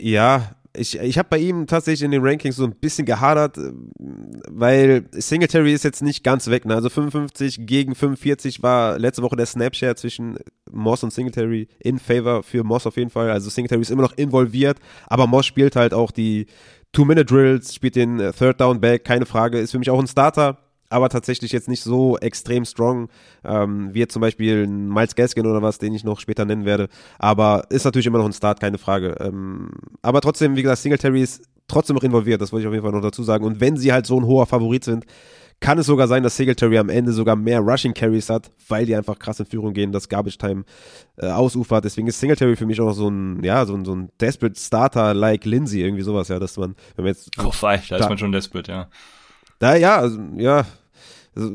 Ja, 0.00 0.56
ich, 0.76 0.98
ich 0.98 1.18
habe 1.18 1.28
bei 1.30 1.38
ihm 1.38 1.66
tatsächlich 1.66 2.04
in 2.04 2.10
den 2.10 2.22
Rankings 2.22 2.56
so 2.56 2.64
ein 2.64 2.74
bisschen 2.74 3.06
gehadert, 3.06 3.58
weil 3.98 5.06
Singletary 5.12 5.72
ist 5.72 5.84
jetzt 5.84 6.02
nicht 6.02 6.22
ganz 6.22 6.48
weg. 6.48 6.64
Ne? 6.64 6.74
Also 6.74 6.90
55 6.90 7.66
gegen 7.66 7.94
45 7.94 8.62
war 8.62 8.98
letzte 8.98 9.22
Woche 9.22 9.36
der 9.36 9.46
Snapshare 9.46 9.96
zwischen 9.96 10.38
Moss 10.70 11.02
und 11.02 11.12
Singletary 11.12 11.68
in 11.78 11.98
favor 11.98 12.42
für 12.42 12.64
Moss 12.64 12.86
auf 12.86 12.96
jeden 12.96 13.10
Fall. 13.10 13.30
Also 13.30 13.50
Singletary 13.50 13.82
ist 13.82 13.90
immer 13.90 14.02
noch 14.02 14.16
involviert, 14.16 14.78
aber 15.06 15.26
Moss 15.26 15.46
spielt 15.46 15.76
halt 15.76 15.94
auch 15.94 16.10
die 16.10 16.46
Two-Minute-Drills, 16.92 17.74
spielt 17.74 17.96
den 17.96 18.18
Third 18.38 18.60
Down 18.60 18.80
Back, 18.80 19.04
keine 19.04 19.26
Frage, 19.26 19.58
ist 19.58 19.72
für 19.72 19.78
mich 19.78 19.90
auch 19.90 19.98
ein 19.98 20.06
Starter 20.06 20.58
aber 20.88 21.08
tatsächlich 21.08 21.52
jetzt 21.52 21.68
nicht 21.68 21.82
so 21.82 22.18
extrem 22.18 22.64
strong, 22.64 23.08
ähm, 23.44 23.92
wie 23.92 24.00
jetzt 24.00 24.12
zum 24.12 24.20
Beispiel 24.20 24.66
Miles 24.66 25.14
Gaskin 25.14 25.46
oder 25.46 25.62
was, 25.62 25.78
den 25.78 25.94
ich 25.94 26.04
noch 26.04 26.20
später 26.20 26.44
nennen 26.44 26.64
werde. 26.64 26.88
Aber 27.18 27.64
ist 27.70 27.84
natürlich 27.84 28.06
immer 28.06 28.18
noch 28.18 28.26
ein 28.26 28.32
Start, 28.32 28.60
keine 28.60 28.78
Frage. 28.78 29.16
Ähm, 29.20 29.70
aber 30.02 30.20
trotzdem, 30.20 30.56
wie 30.56 30.62
gesagt, 30.62 30.80
Singletary 30.80 31.22
ist 31.22 31.42
trotzdem 31.68 31.96
noch 31.96 32.04
involviert, 32.04 32.40
das 32.40 32.52
wollte 32.52 32.62
ich 32.62 32.68
auf 32.68 32.74
jeden 32.74 32.84
Fall 32.84 32.92
noch 32.92 33.02
dazu 33.02 33.22
sagen. 33.22 33.44
Und 33.44 33.60
wenn 33.60 33.76
sie 33.76 33.92
halt 33.92 34.06
so 34.06 34.18
ein 34.18 34.26
hoher 34.26 34.46
Favorit 34.46 34.84
sind, 34.84 35.04
kann 35.60 35.78
es 35.78 35.86
sogar 35.86 36.06
sein, 36.06 36.22
dass 36.22 36.36
Singletary 36.36 36.78
am 36.78 36.90
Ende 36.90 37.12
sogar 37.12 37.34
mehr 37.34 37.60
Rushing 37.60 37.94
Carries 37.94 38.28
hat, 38.28 38.50
weil 38.68 38.84
die 38.84 38.94
einfach 38.94 39.18
krass 39.18 39.40
in 39.40 39.46
Führung 39.46 39.72
gehen, 39.72 39.90
das 39.90 40.08
Garbage 40.08 40.36
Time 40.36 40.64
äh, 41.16 41.28
ausufert. 41.28 41.84
Deswegen 41.84 42.06
ist 42.08 42.20
Singletary 42.20 42.56
für 42.56 42.66
mich 42.66 42.80
auch 42.80 42.86
noch 42.86 42.92
so 42.92 43.08
ein, 43.08 43.42
ja, 43.42 43.64
so 43.64 43.74
ein, 43.74 43.84
so 43.84 43.94
ein 43.94 44.10
Desperate 44.20 44.58
Starter 44.58 45.14
like 45.14 45.44
Lindsay, 45.44 45.80
irgendwie 45.80 46.02
sowas, 46.02 46.28
ja, 46.28 46.38
dass 46.38 46.56
man, 46.58 46.76
wenn 46.94 47.04
man 47.04 47.14
jetzt. 47.14 47.30
Oh, 47.38 47.52
da 47.62 47.74
ist 47.74 48.08
man 48.08 48.18
schon 48.18 48.32
desperate, 48.32 48.70
ja. 48.70 48.88
Da, 49.58 49.74
ja, 49.74 49.98
also, 49.98 50.20
ja, 50.36 50.66
also, 51.34 51.52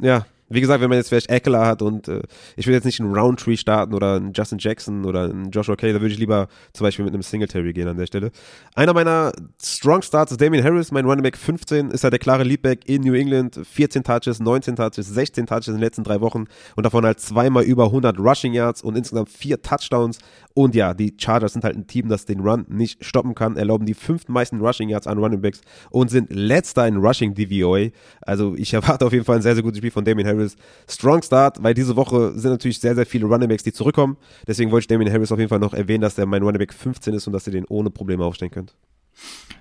ja, 0.00 0.26
wie 0.52 0.60
gesagt, 0.60 0.80
wenn 0.80 0.88
man 0.88 0.98
jetzt 0.98 1.08
vielleicht 1.08 1.30
Eckler 1.30 1.66
hat 1.66 1.82
und 1.82 2.08
äh, 2.08 2.22
ich 2.56 2.66
will 2.66 2.74
jetzt 2.74 2.84
nicht 2.84 3.00
einen 3.00 3.14
Roundtree 3.14 3.56
starten 3.56 3.94
oder 3.94 4.16
einen 4.16 4.32
Justin 4.32 4.58
Jackson 4.58 5.04
oder 5.04 5.24
einen 5.24 5.50
Joshua 5.50 5.76
Kelly, 5.76 5.92
da 5.92 6.00
würde 6.00 6.12
ich 6.12 6.18
lieber 6.18 6.48
zum 6.72 6.84
Beispiel 6.84 7.04
mit 7.04 7.14
einem 7.14 7.22
Singletary 7.22 7.72
gehen 7.72 7.88
an 7.88 7.96
der 7.96 8.06
Stelle. 8.06 8.30
Einer 8.74 8.94
meiner 8.94 9.32
Strong 9.62 10.02
Starts 10.02 10.32
ist 10.32 10.40
Damien 10.40 10.64
Harris, 10.64 10.90
mein 10.90 11.04
Running 11.04 11.22
Back 11.22 11.36
15, 11.36 11.90
ist 11.90 12.04
halt 12.04 12.12
der 12.12 12.18
klare 12.18 12.44
Leadback 12.44 12.88
in 12.88 13.02
New 13.02 13.14
England. 13.14 13.60
14 13.64 14.04
Touches, 14.04 14.40
19 14.40 14.76
Touches, 14.76 15.08
16 15.08 15.46
Touches 15.46 15.68
in 15.68 15.74
den 15.74 15.80
letzten 15.80 16.04
drei 16.04 16.20
Wochen 16.20 16.44
und 16.76 16.84
davon 16.84 17.04
halt 17.04 17.20
zweimal 17.20 17.64
über 17.64 17.86
100 17.86 18.18
Rushing 18.18 18.52
Yards 18.52 18.82
und 18.82 18.96
insgesamt 18.96 19.28
vier 19.28 19.62
Touchdowns. 19.62 20.18
Und 20.54 20.74
ja, 20.74 20.94
die 20.94 21.14
Chargers 21.18 21.54
sind 21.54 21.64
halt 21.64 21.76
ein 21.76 21.86
Team, 21.86 22.08
das 22.08 22.26
den 22.26 22.40
Run 22.40 22.66
nicht 22.68 23.04
stoppen 23.04 23.34
kann, 23.34 23.56
erlauben 23.56 23.86
die 23.86 23.94
fünften 23.94 24.32
meisten 24.32 24.60
Rushing 24.60 24.88
Yards 24.88 25.06
an 25.06 25.18
Running 25.18 25.40
Backs 25.40 25.60
und 25.90 26.10
sind 26.10 26.32
letzter 26.32 26.86
in 26.86 26.96
Rushing 26.96 27.34
DVOA. 27.34 27.88
Also 28.20 28.54
ich 28.56 28.74
erwarte 28.74 29.06
auf 29.06 29.12
jeden 29.12 29.24
Fall 29.24 29.36
ein 29.36 29.42
sehr, 29.42 29.54
sehr 29.54 29.62
gutes 29.62 29.78
Spiel 29.78 29.90
von 29.90 30.04
Damien 30.04 30.26
Harris. 30.26 30.41
Harris. 30.42 30.56
Strong 30.88 31.22
Start, 31.22 31.62
weil 31.62 31.74
diese 31.74 31.96
Woche 31.96 32.32
sind 32.38 32.50
natürlich 32.50 32.80
sehr, 32.80 32.94
sehr 32.94 33.06
viele 33.06 33.26
Running 33.26 33.48
Backs, 33.48 33.62
die 33.62 33.72
zurückkommen. 33.72 34.16
Deswegen 34.46 34.70
wollte 34.70 34.84
ich 34.84 34.88
Damien 34.88 35.12
Harris 35.12 35.32
auf 35.32 35.38
jeden 35.38 35.48
Fall 35.48 35.58
noch 35.58 35.74
erwähnen, 35.74 36.02
dass 36.02 36.14
der 36.14 36.26
mein 36.26 36.42
Running 36.42 36.58
Back 36.58 36.74
15 36.74 37.14
ist 37.14 37.26
und 37.26 37.32
dass 37.32 37.46
ihr 37.46 37.52
den 37.52 37.64
ohne 37.66 37.90
Probleme 37.90 38.24
aufstellen 38.24 38.52
könnt. 38.52 38.74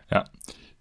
Ja. 0.09 0.25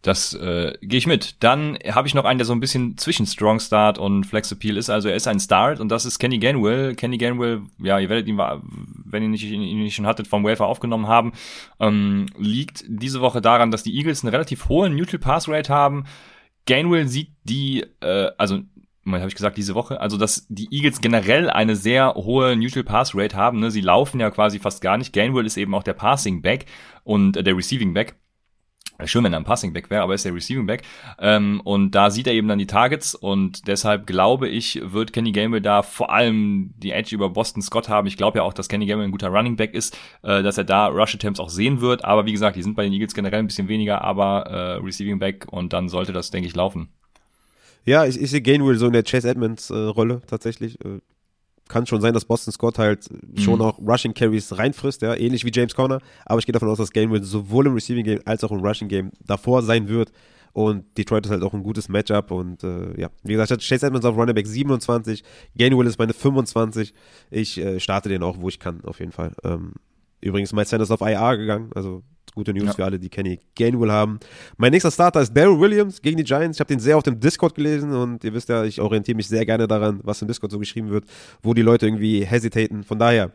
Das 0.03 0.33
äh, 0.33 0.73
gehe 0.81 0.97
ich 0.97 1.07
mit. 1.07 1.43
Dann 1.43 1.77
habe 1.91 2.09
ich 2.09 2.15
noch 2.15 2.25
einen, 2.25 2.39
der 2.39 2.47
so 2.47 2.55
ein 2.55 2.61
bisschen 2.61 2.97
zwischen 2.97 3.27
Strong 3.27 3.61
Start 3.61 3.99
und 3.99 4.25
Flex 4.25 4.51
Appeal 4.51 4.79
ist. 4.79 4.89
Also 4.89 5.11
er 5.11 5.15
ist 5.15 5.29
ein 5.29 5.41
Start 5.41 5.79
und 5.79 5.91
das 5.91 6.07
ist 6.07 6.19
Kenny 6.19 6.39
Ganwell. 6.39 6.95
Kenny 6.95 7.19
Ganwell, 7.19 7.63
ja, 7.79 7.99
ihr 7.99 8.09
werdet 8.09 8.27
ihn, 8.27 8.39
wenn 8.39 9.23
ihr 9.23 9.29
nicht, 9.29 9.45
ihn 9.45 9.61
nicht 9.61 9.95
schon 9.95 10.07
hattet, 10.07 10.27
vom 10.27 10.43
Wafer 10.43 10.65
aufgenommen 10.65 11.07
haben, 11.07 11.33
ähm, 11.81 12.27
liegt 12.39 12.85
diese 12.89 13.21
Woche 13.21 13.43
daran, 13.43 13.71
dass 13.71 13.83
die 13.83 13.95
Eagles 13.95 14.23
eine 14.23 14.33
relativ 14.33 14.71
hohe 14.71 14.89
Neutral 14.89 15.19
Pass 15.19 15.49
Rate 15.49 15.71
haben. 15.71 16.05
Gainwell 16.65 17.07
sieht 17.07 17.33
die, 17.45 17.85
äh, 18.01 18.31
also 18.39 18.61
habe 19.19 19.29
ich 19.29 19.35
gesagt, 19.35 19.59
diese 19.59 19.75
Woche, 19.75 20.01
also 20.01 20.17
dass 20.17 20.47
die 20.49 20.69
Eagles 20.71 21.01
generell 21.01 21.51
eine 21.51 21.77
sehr 21.77 22.15
hohe 22.15 22.57
Neutral 22.57 22.85
Pass 22.85 23.15
Rate 23.15 23.37
haben. 23.37 23.61
Ne? 23.61 23.71
Sie 23.71 23.81
laufen 23.81 24.21
ja 24.21 24.31
quasi 24.31 24.59
fast 24.59 24.81
gar 24.81 24.97
nicht. 24.97 25.13
Gainwell 25.13 25.47
ist 25.47 25.57
eben 25.57 25.75
auch 25.75 25.83
der 25.83 25.95
Passing 25.95 26.43
Back 26.43 26.67
und 27.05 27.37
äh, 27.37 27.43
der 27.43 27.57
Receiving 27.57 27.95
Back. 27.95 28.15
Schön, 29.07 29.25
wenn 29.25 29.33
er 29.33 29.41
ein 29.41 29.45
Passing 29.45 29.73
Back 29.73 29.91
wäre, 29.91 30.03
aber 30.03 30.13
er 30.13 30.17
ist 30.17 30.25
der 30.25 30.35
Receiving 30.35 30.67
Back. 30.67 30.83
Ähm, 31.19 31.61
und 31.65 31.95
da 31.95 32.11
sieht 32.11 32.27
er 32.27 32.35
eben 32.35 32.49
dann 32.49 32.59
die 32.59 32.67
Targets 32.67 33.15
und 33.15 33.67
deshalb 33.67 34.07
glaube 34.07 34.49
ich, 34.49 34.81
wird 34.83 35.13
Kenny 35.13 35.33
Gamble 35.33 35.63
da 35.63 35.83
vor 35.83 36.13
allem 36.13 36.75
die 36.77 36.93
Edge 36.93 37.15
über 37.15 37.31
Boston 37.31 37.63
Scott 37.63 37.89
haben. 37.89 38.07
Ich 38.07 38.17
glaube 38.17 38.39
ja 38.39 38.45
auch, 38.45 38.53
dass 38.53 38.69
Kenny 38.69 38.87
Gamble 38.87 39.07
ein 39.07 39.11
guter 39.11 39.29
Running 39.29 39.57
Back 39.57 39.75
ist, 39.75 39.97
äh, 40.23 40.43
dass 40.43 40.59
er 40.59 40.65
da 40.65 40.89
Rush 40.89 41.15
Attempts 41.15 41.41
auch 41.41 41.51
sehen 41.51 41.81
wird. 41.81 42.05
Aber 42.05 42.27
wie 42.27 42.33
gesagt, 42.33 42.57
die 42.57 42.63
sind 42.63 42.77
bei 42.77 42.85
den 42.85 42.93
Eagles 42.93 43.15
generell 43.15 43.41
ein 43.41 43.47
bisschen 43.47 43.69
weniger, 43.69 44.03
aber 44.03 44.47
äh, 44.47 44.85
Receiving 44.85 45.19
Back 45.19 45.47
und 45.51 45.73
dann 45.73 45.89
sollte 45.89 46.13
das, 46.13 46.31
denke 46.31 46.49
ich, 46.49 46.55
laufen. 46.55 46.91
Ja, 47.85 48.05
ich, 48.05 48.21
ich 48.21 48.31
sehe 48.31 48.43
Gainwell 48.43 48.77
so 48.77 48.87
in 48.87 48.93
der 48.93 49.03
Chase 49.03 49.29
Edmonds 49.29 49.71
äh, 49.71 49.75
Rolle 49.75 50.23
tatsächlich. 50.27 50.83
Äh, 50.85 51.01
kann 51.69 51.87
schon 51.87 52.01
sein, 52.01 52.13
dass 52.13 52.25
Boston 52.25 52.53
Scott 52.53 52.79
halt 52.79 53.09
mhm. 53.11 53.39
schon 53.39 53.61
auch 53.61 53.79
Rushing 53.79 54.13
Carries 54.13 54.59
reinfrisst, 54.59 55.03
ja, 55.03 55.15
ähnlich 55.15 55.45
wie 55.45 55.53
James 55.53 55.75
Conner. 55.75 56.01
Aber 56.27 56.41
ich 56.41 56.47
gehe 56.47 56.53
davon 56.53 56.69
aus, 56.69 56.79
dass 56.79 56.91
Gainwell 56.91 57.23
sowohl 57.23 57.67
im 57.67 57.75
Receiving 57.75 58.05
Game 58.05 58.21
als 58.25 58.45
auch 58.45 58.51
im 58.51 58.59
Rushing 58.59 58.89
Game 58.89 59.13
davor 59.25 59.63
sein 59.63 59.89
wird. 59.89 60.11
Und 60.53 60.99
Detroit 60.99 61.27
ist 61.27 61.31
halt 61.31 61.45
auch 61.45 61.55
ein 61.55 61.63
gutes 61.63 61.89
Matchup. 61.89 62.33
Und 62.33 62.65
äh, 62.65 63.01
ja, 63.01 63.09
wie 63.23 63.35
gesagt, 63.35 63.63
Chase 63.63 63.87
Edmonds 63.87 64.05
auf 64.05 64.17
Running 64.17 64.35
Back 64.35 64.47
27, 64.47 65.23
Gainwell 65.57 65.87
ist 65.87 65.99
meine 65.99 66.13
25. 66.13 66.93
Ich 67.31 67.59
äh, 67.59 67.79
starte 67.79 68.09
den 68.09 68.23
auch, 68.23 68.41
wo 68.41 68.49
ich 68.49 68.59
kann, 68.59 68.85
auf 68.85 68.99
jeden 68.99 69.13
Fall. 69.13 69.33
Ähm, 69.45 69.75
übrigens, 70.21 70.53
Mike 70.53 70.69
Sanders 70.69 70.91
auf 70.91 71.01
IR 71.03 71.37
gegangen, 71.37 71.71
also 71.75 72.03
Gute 72.35 72.53
News 72.53 72.67
ja. 72.67 72.73
für 72.73 72.85
alle, 72.85 72.99
die 72.99 73.09
Kenny 73.09 73.41
Gainwell 73.55 73.91
haben. 73.91 74.21
Mein 74.57 74.73
nächster 74.73 74.91
Starter 74.91 75.21
ist 75.21 75.37
Daryl 75.37 75.59
Williams 75.59 76.01
gegen 76.01 76.17
die 76.17 76.25
Giants. 76.25 76.57
Ich 76.57 76.61
habe 76.61 76.69
den 76.69 76.81
sehr 76.81 76.97
auf 76.97 77.03
dem 77.03 77.19
Discord 77.19 77.55
gelesen 77.55 77.93
und 77.93 78.23
ihr 78.25 78.33
wisst 78.33 78.49
ja, 78.49 78.65
ich 78.65 78.81
orientiere 78.81 79.17
mich 79.17 79.29
sehr 79.29 79.45
gerne 79.45 79.67
daran, 79.67 80.01
was 80.03 80.23
im 80.23 80.29
Discord 80.29 80.53
so 80.53 80.59
geschrieben 80.59 80.91
wird, 80.91 81.05
wo 81.43 81.55
die 81.55 81.63
Leute 81.63 81.87
irgendwie 81.87 82.25
hesitaten. 82.25 82.85
Von 82.85 82.99
daher 82.99 83.33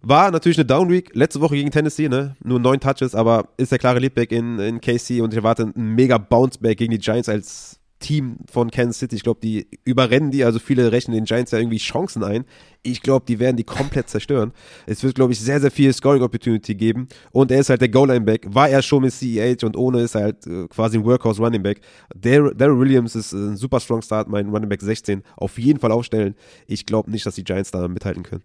war 0.00 0.30
natürlich 0.30 0.58
eine 0.58 0.66
Down 0.66 0.90
Week. 0.90 1.10
Letzte 1.14 1.40
Woche 1.40 1.54
gegen 1.54 1.70
Tennessee, 1.70 2.08
ne? 2.08 2.36
Nur 2.42 2.58
neun 2.58 2.80
Touches, 2.80 3.14
aber 3.14 3.48
ist 3.56 3.70
der 3.70 3.78
klare 3.78 3.98
Leadback 3.98 4.32
in, 4.32 4.58
in 4.58 4.80
KC 4.80 5.20
und 5.20 5.32
ich 5.32 5.36
erwarte 5.36 5.62
einen 5.62 5.94
mega 5.94 6.18
Bounceback 6.18 6.78
gegen 6.78 6.90
die 6.90 6.98
Giants 6.98 7.28
als 7.28 7.78
Team 8.02 8.36
von 8.50 8.70
Kansas 8.70 8.98
City. 8.98 9.16
Ich 9.16 9.22
glaube, 9.22 9.40
die 9.40 9.66
überrennen 9.84 10.30
die, 10.30 10.44
also 10.44 10.58
viele 10.58 10.92
rechnen 10.92 11.14
den 11.14 11.24
Giants 11.24 11.52
ja 11.52 11.58
irgendwie 11.58 11.78
Chancen 11.78 12.22
ein. 12.22 12.44
Ich 12.82 13.00
glaube, 13.00 13.24
die 13.26 13.38
werden 13.38 13.56
die 13.56 13.64
komplett 13.64 14.10
zerstören. 14.10 14.52
Es 14.86 15.02
wird, 15.02 15.14
glaube 15.14 15.32
ich, 15.32 15.40
sehr, 15.40 15.60
sehr 15.60 15.70
viel 15.70 15.92
Scoring 15.92 16.22
Opportunity 16.22 16.74
geben. 16.74 17.08
Und 17.30 17.50
er 17.50 17.60
ist 17.60 17.70
halt 17.70 17.80
der 17.80 17.88
Goal-Line-Back. 17.88 18.54
War 18.54 18.68
er 18.68 18.82
schon 18.82 19.02
mit 19.02 19.12
CEH 19.12 19.64
und 19.64 19.76
ohne 19.76 20.02
ist 20.02 20.14
er 20.14 20.22
halt 20.22 20.46
äh, 20.46 20.66
quasi 20.68 20.98
ein 20.98 21.04
Workhorse-Running-Back. 21.04 21.80
Daryl 22.14 22.78
Williams 22.78 23.14
ist 23.14 23.32
ein 23.32 23.56
super 23.56 23.80
strong 23.80 24.02
Start, 24.02 24.28
mein 24.28 24.50
Running-Back 24.50 24.82
16. 24.82 25.22
Auf 25.36 25.58
jeden 25.58 25.78
Fall 25.78 25.92
aufstellen. 25.92 26.34
Ich 26.66 26.84
glaube 26.84 27.10
nicht, 27.10 27.24
dass 27.24 27.36
die 27.36 27.44
Giants 27.44 27.70
da 27.70 27.88
mithalten 27.88 28.24
können. 28.24 28.42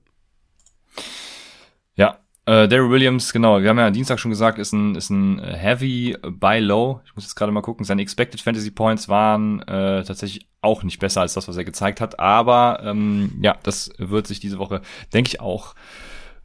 Ja, 1.96 2.20
äh, 2.48 2.68
Daryl 2.70 2.90
Williams, 2.90 3.34
genau, 3.34 3.62
wir 3.62 3.70
haben 3.70 3.78
ja 3.78 3.92
Dienstag 3.92 4.20
schon 4.20 4.32
gesagt, 4.32 4.58
ist 4.58 4.72
ein, 4.72 4.96
ist 4.96 5.10
ein 5.10 5.44
Heavy 5.44 6.16
Buy 6.22 6.60
Low. 6.60 7.02
Ich 7.06 7.14
muss 7.14 7.26
jetzt 7.26 7.36
gerade 7.36 7.52
mal 7.52 7.62
gucken, 7.62 7.84
seine 7.84 8.02
Expected 8.02 8.40
Fantasy 8.40 8.72
Points 8.72 9.10
waren 9.10 9.62
äh, 9.64 10.04
tatsächlich 10.06 10.48
auch 10.62 10.82
nicht 10.84 11.00
besser 11.00 11.20
als 11.22 11.34
das, 11.34 11.50
was 11.50 11.58
er 11.58 11.66
gezeigt 11.66 12.00
hat. 12.00 12.22
Aber 12.22 12.80
ähm, 12.86 13.38
ja, 13.42 13.58
das 13.64 13.92
wird 13.98 14.28
sich 14.28 14.40
diese 14.40 14.60
Woche, 14.60 14.82
denke 15.14 15.28
ich, 15.28 15.42
auch 15.42 15.76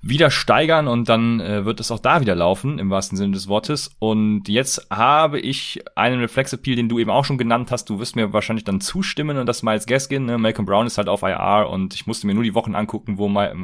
wieder 0.05 0.33
steigern 0.33 0.89
und 0.89 1.09
dann 1.09 1.39
äh, 1.39 1.65
wird 1.65 1.79
es 1.79 1.93
auch 1.93 2.01
da 2.01 2.21
wieder 2.21 2.35
laufen, 2.35 2.81
im 2.81 2.91
wahrsten 2.91 3.17
Sinne 3.17 3.35
des 3.35 3.47
Wortes. 3.47 3.95
Und 4.01 4.49
jetzt 4.49 4.89
habe 4.91 5.39
ich 5.39 5.81
einen 5.95 6.21
Reflex-Appeal, 6.21 6.75
den 6.75 6.89
du 6.89 6.99
eben 6.99 7.11
auch 7.11 7.25
schon 7.25 7.39
genannt 7.39 7.71
hast. 7.71 7.89
Du 7.89 8.01
wirst 8.01 8.17
mir 8.17 8.33
wahrscheinlich 8.33 8.65
dann 8.65 8.81
zustimmen 8.81 9.39
und 9.39 9.47
das 9.47 9.63
Miles 9.63 9.87
Gaskin. 9.87 10.27
Ne? 10.27 10.39
Malcolm 10.39 10.67
Brown 10.67 10.89
ist 10.89 10.99
halt 10.99 11.09
auf 11.09 11.23
IR 11.23 11.69
und 11.71 11.95
ich 11.95 12.09
musste 12.09 12.27
mir 12.27 12.35
nur 12.35 12.43
die 12.43 12.55
Wochen 12.55 12.75
angucken, 12.75 13.17
wo 13.17 13.29
mal, 13.29 13.55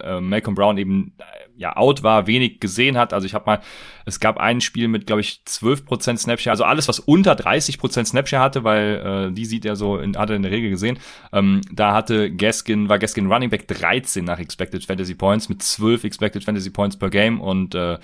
äh, 0.00 0.20
Malcolm 0.20 0.54
Brown 0.54 0.78
eben 0.78 1.14
äh, 1.18 1.24
ja 1.56 1.76
out 1.76 2.04
war, 2.04 2.28
wenig 2.28 2.60
gesehen 2.60 2.96
hat. 2.96 3.12
Also 3.12 3.26
ich 3.26 3.34
habe 3.34 3.46
mal, 3.46 3.60
es 4.06 4.20
gab 4.20 4.38
ein 4.38 4.60
Spiel 4.60 4.86
mit, 4.86 5.08
glaube 5.08 5.20
ich, 5.20 5.42
12% 5.48 6.16
Snapshare, 6.16 6.52
also 6.52 6.62
alles, 6.62 6.86
was 6.86 7.00
unter 7.00 7.32
30% 7.32 8.04
Snapshare 8.04 8.42
hatte, 8.42 8.62
weil 8.62 9.30
äh, 9.30 9.34
die 9.34 9.44
sieht 9.44 9.64
er 9.64 9.74
so, 9.74 9.98
in, 9.98 10.16
hat 10.16 10.30
er 10.30 10.36
in 10.36 10.42
der 10.42 10.52
Regel 10.52 10.70
gesehen. 10.70 11.00
Ähm, 11.32 11.60
da 11.72 11.92
hatte 11.92 12.30
Gaskin, 12.30 12.88
war 12.88 13.00
Gaskin 13.00 13.30
Running 13.30 13.50
Back 13.50 13.66
13 13.66 14.24
nach 14.24 14.38
Expected 14.38 14.84
Fantasy 14.84 15.16
Points 15.16 15.48
mit 15.48 15.60
12 15.60 15.87
12 15.88 16.04
Expected 16.04 16.44
Fantasy 16.44 16.70
Points 16.70 16.98
per 16.98 17.10
Game 17.10 17.40
und 17.40 17.74
äh, 17.74 17.98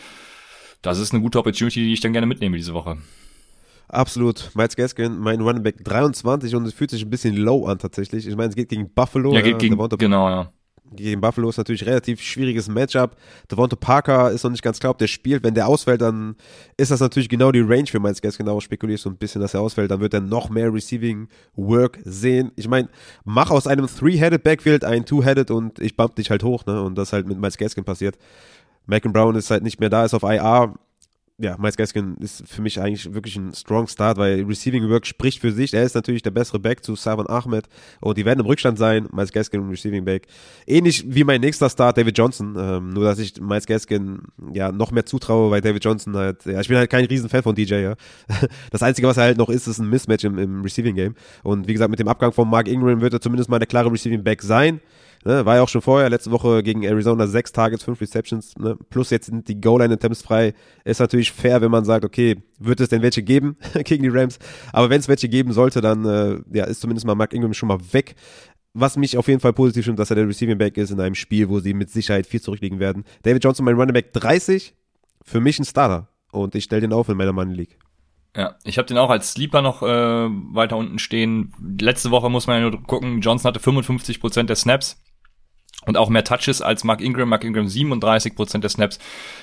das 0.82 0.98
ist 0.98 1.12
eine 1.12 1.22
gute 1.22 1.38
Opportunity, 1.38 1.80
die 1.80 1.92
ich 1.92 2.00
dann 2.00 2.12
gerne 2.12 2.26
mitnehme 2.26 2.56
diese 2.56 2.74
Woche. 2.74 2.98
Absolut. 3.88 4.50
Miles 4.54 4.76
Gaskin, 4.76 5.18
mein 5.18 5.40
Running 5.40 5.62
Back 5.62 5.84
23 5.84 6.54
und 6.54 6.66
es 6.66 6.72
fühlt 6.72 6.90
sich 6.90 7.02
ein 7.02 7.10
bisschen 7.10 7.36
low 7.36 7.66
an 7.66 7.78
tatsächlich. 7.78 8.26
Ich 8.26 8.36
meine, 8.36 8.48
es 8.48 8.56
geht 8.56 8.70
gegen 8.70 8.92
Buffalo. 8.92 9.34
Ja, 9.34 9.42
geht 9.42 9.58
gegen, 9.58 9.76
genau, 9.98 10.28
ja 10.28 10.52
gegen 10.96 11.20
Buffalo 11.20 11.48
ist 11.48 11.58
natürlich 11.58 11.86
relativ 11.86 12.20
schwieriges 12.20 12.68
Matchup. 12.68 13.16
Devonta 13.50 13.76
Parker 13.76 14.30
ist 14.30 14.44
noch 14.44 14.50
nicht 14.50 14.62
ganz 14.62 14.80
klar, 14.80 14.90
ob 14.90 14.98
der 14.98 15.06
spielt. 15.06 15.42
Wenn 15.42 15.54
der 15.54 15.68
ausfällt, 15.68 16.00
dann 16.00 16.36
ist 16.76 16.90
das 16.90 17.00
natürlich 17.00 17.28
genau 17.28 17.52
die 17.52 17.60
Range 17.60 17.86
für 17.86 18.00
Miles 18.00 18.20
Gaskin. 18.20 18.46
Darauf 18.46 18.62
spekuliere 18.62 18.96
ich 18.96 19.02
so 19.02 19.10
ein 19.10 19.16
bisschen, 19.16 19.40
dass 19.40 19.54
er 19.54 19.60
ausfällt. 19.60 19.90
Dann 19.90 20.00
wird 20.00 20.14
er 20.14 20.20
noch 20.20 20.50
mehr 20.50 20.72
Receiving 20.72 21.28
Work 21.56 21.98
sehen. 22.04 22.52
Ich 22.56 22.68
meine, 22.68 22.88
mach 23.24 23.50
aus 23.50 23.66
einem 23.66 23.86
Three-Headed 23.86 24.42
Backfield 24.42 24.84
ein 24.84 25.04
Two-Headed 25.04 25.50
und 25.50 25.78
ich 25.78 25.96
bump 25.96 26.16
dich 26.16 26.30
halt 26.30 26.42
hoch, 26.42 26.66
ne? 26.66 26.82
Und 26.82 26.96
das 26.96 27.12
halt 27.12 27.26
mit 27.26 27.38
Miles 27.38 27.56
Gaskin 27.56 27.84
passiert. 27.84 28.16
Malcolm 28.86 29.12
Brown 29.12 29.34
ist 29.34 29.50
halt 29.50 29.62
nicht 29.62 29.80
mehr 29.80 29.90
da, 29.90 30.04
ist 30.04 30.14
auf 30.14 30.22
IR 30.22 30.74
ja, 31.38 31.56
Miles 31.58 31.76
Gaskin 31.76 32.16
ist 32.20 32.46
für 32.46 32.62
mich 32.62 32.80
eigentlich 32.80 33.12
wirklich 33.12 33.34
ein 33.34 33.52
strong 33.54 33.88
Start, 33.88 34.18
weil 34.18 34.44
Receiving 34.44 34.88
Work 34.88 35.04
spricht 35.04 35.40
für 35.40 35.50
sich. 35.50 35.74
Er 35.74 35.82
ist 35.82 35.94
natürlich 35.96 36.22
der 36.22 36.30
bessere 36.30 36.60
Back 36.60 36.84
zu 36.84 36.94
Savon 36.94 37.28
Ahmed 37.28 37.66
und 38.00 38.16
die 38.16 38.24
werden 38.24 38.38
im 38.38 38.46
Rückstand 38.46 38.78
sein. 38.78 39.08
Miles 39.12 39.32
Gaskin 39.32 39.60
und 39.60 39.70
Receiving 39.70 40.04
Back. 40.04 40.28
Ähnlich 40.64 41.04
wie 41.08 41.24
mein 41.24 41.40
nächster 41.40 41.68
Start, 41.68 41.98
David 41.98 42.16
Johnson. 42.16 42.54
Ähm, 42.56 42.90
nur, 42.90 43.02
dass 43.02 43.18
ich 43.18 43.40
Miles 43.40 43.66
Gaskin 43.66 44.22
ja 44.52 44.70
noch 44.70 44.92
mehr 44.92 45.06
zutraue, 45.06 45.50
weil 45.50 45.60
David 45.60 45.84
Johnson 45.84 46.14
halt, 46.16 46.44
ja, 46.46 46.60
ich 46.60 46.68
bin 46.68 46.76
halt 46.76 46.88
kein 46.88 47.04
Riesenfan 47.04 47.42
von 47.42 47.54
DJ, 47.54 47.82
ja. 47.82 47.94
Das 48.70 48.82
Einzige, 48.82 49.08
was 49.08 49.16
er 49.16 49.24
halt 49.24 49.38
noch 49.38 49.48
ist, 49.48 49.66
ist 49.66 49.80
ein 49.80 49.90
Mismatch 49.90 50.24
im, 50.24 50.38
im 50.38 50.62
Receiving 50.62 50.94
Game. 50.94 51.16
Und 51.42 51.66
wie 51.66 51.72
gesagt, 51.72 51.90
mit 51.90 51.98
dem 51.98 52.06
Abgang 52.06 52.32
von 52.32 52.48
Mark 52.48 52.68
Ingram 52.68 53.00
wird 53.00 53.12
er 53.12 53.20
zumindest 53.20 53.50
mal 53.50 53.56
eine 53.56 53.66
klare 53.66 53.90
Receiving 53.90 54.22
Back 54.22 54.40
sein. 54.40 54.80
Ne, 55.26 55.46
war 55.46 55.56
ja 55.56 55.62
auch 55.62 55.68
schon 55.70 55.80
vorher, 55.80 56.10
letzte 56.10 56.30
Woche 56.30 56.62
gegen 56.62 56.82
Arizona 56.82 57.26
sechs 57.26 57.50
Targets, 57.50 57.82
fünf 57.82 57.98
Receptions, 57.98 58.54
ne, 58.58 58.76
plus 58.90 59.08
jetzt 59.08 59.26
sind 59.26 59.48
die 59.48 59.58
Goal-Line-Attempts 59.58 60.20
frei. 60.20 60.52
Ist 60.84 61.00
natürlich 61.00 61.32
fair, 61.32 61.62
wenn 61.62 61.70
man 61.70 61.86
sagt, 61.86 62.04
okay, 62.04 62.42
wird 62.58 62.80
es 62.80 62.90
denn 62.90 63.00
welche 63.00 63.22
geben 63.22 63.56
gegen 63.84 64.02
die 64.02 64.10
Rams? 64.10 64.38
Aber 64.74 64.90
wenn 64.90 65.00
es 65.00 65.08
welche 65.08 65.30
geben 65.30 65.54
sollte, 65.54 65.80
dann 65.80 66.04
äh, 66.04 66.40
ja, 66.52 66.64
ist 66.64 66.82
zumindest 66.82 67.06
mal 67.06 67.14
Mark 67.14 67.32
Ingram 67.32 67.54
schon 67.54 67.68
mal 67.68 67.78
weg. 67.92 68.16
Was 68.74 68.98
mich 68.98 69.16
auf 69.16 69.28
jeden 69.28 69.40
Fall 69.40 69.54
positiv 69.54 69.84
stimmt, 69.84 69.98
dass 69.98 70.10
er 70.10 70.16
der 70.16 70.28
Receiving 70.28 70.58
Back 70.58 70.76
ist 70.76 70.90
in 70.90 71.00
einem 71.00 71.14
Spiel, 71.14 71.48
wo 71.48 71.58
sie 71.58 71.72
mit 71.72 71.88
Sicherheit 71.88 72.26
viel 72.26 72.42
zurückliegen 72.42 72.78
werden. 72.78 73.04
David 73.22 73.42
Johnson, 73.42 73.64
mein 73.64 73.76
Running 73.76 73.94
Back 73.94 74.12
30, 74.12 74.74
für 75.22 75.40
mich 75.40 75.58
ein 75.58 75.64
Starter. 75.64 76.08
Und 76.32 76.54
ich 76.54 76.64
stelle 76.64 76.82
den 76.82 76.92
auf 76.92 77.08
in 77.08 77.16
meiner 77.16 77.32
Money 77.32 77.54
League. 77.54 77.78
Ja, 78.36 78.56
ich 78.64 78.76
habe 78.76 78.86
den 78.86 78.98
auch 78.98 79.10
als 79.10 79.32
Sleeper 79.32 79.62
noch 79.62 79.82
äh, 79.82 79.86
weiter 79.86 80.76
unten 80.76 80.98
stehen. 80.98 81.54
Letzte 81.80 82.10
Woche 82.10 82.28
muss 82.28 82.46
man 82.46 82.60
ja 82.60 82.68
nur 82.68 82.82
gucken, 82.82 83.20
Johnson 83.20 83.48
hatte 83.48 83.60
55% 83.60 84.42
der 84.42 84.56
Snaps 84.56 85.00
und 85.86 85.96
auch 85.96 86.08
mehr 86.08 86.24
Touches 86.24 86.62
als 86.62 86.84
Mark 86.84 87.00
Ingram. 87.00 87.28
Mark 87.28 87.44
Ingram 87.44 87.68
37 87.68 88.34
Prozent 88.34 88.64
der 88.64 88.70
Snaps. 88.70 88.98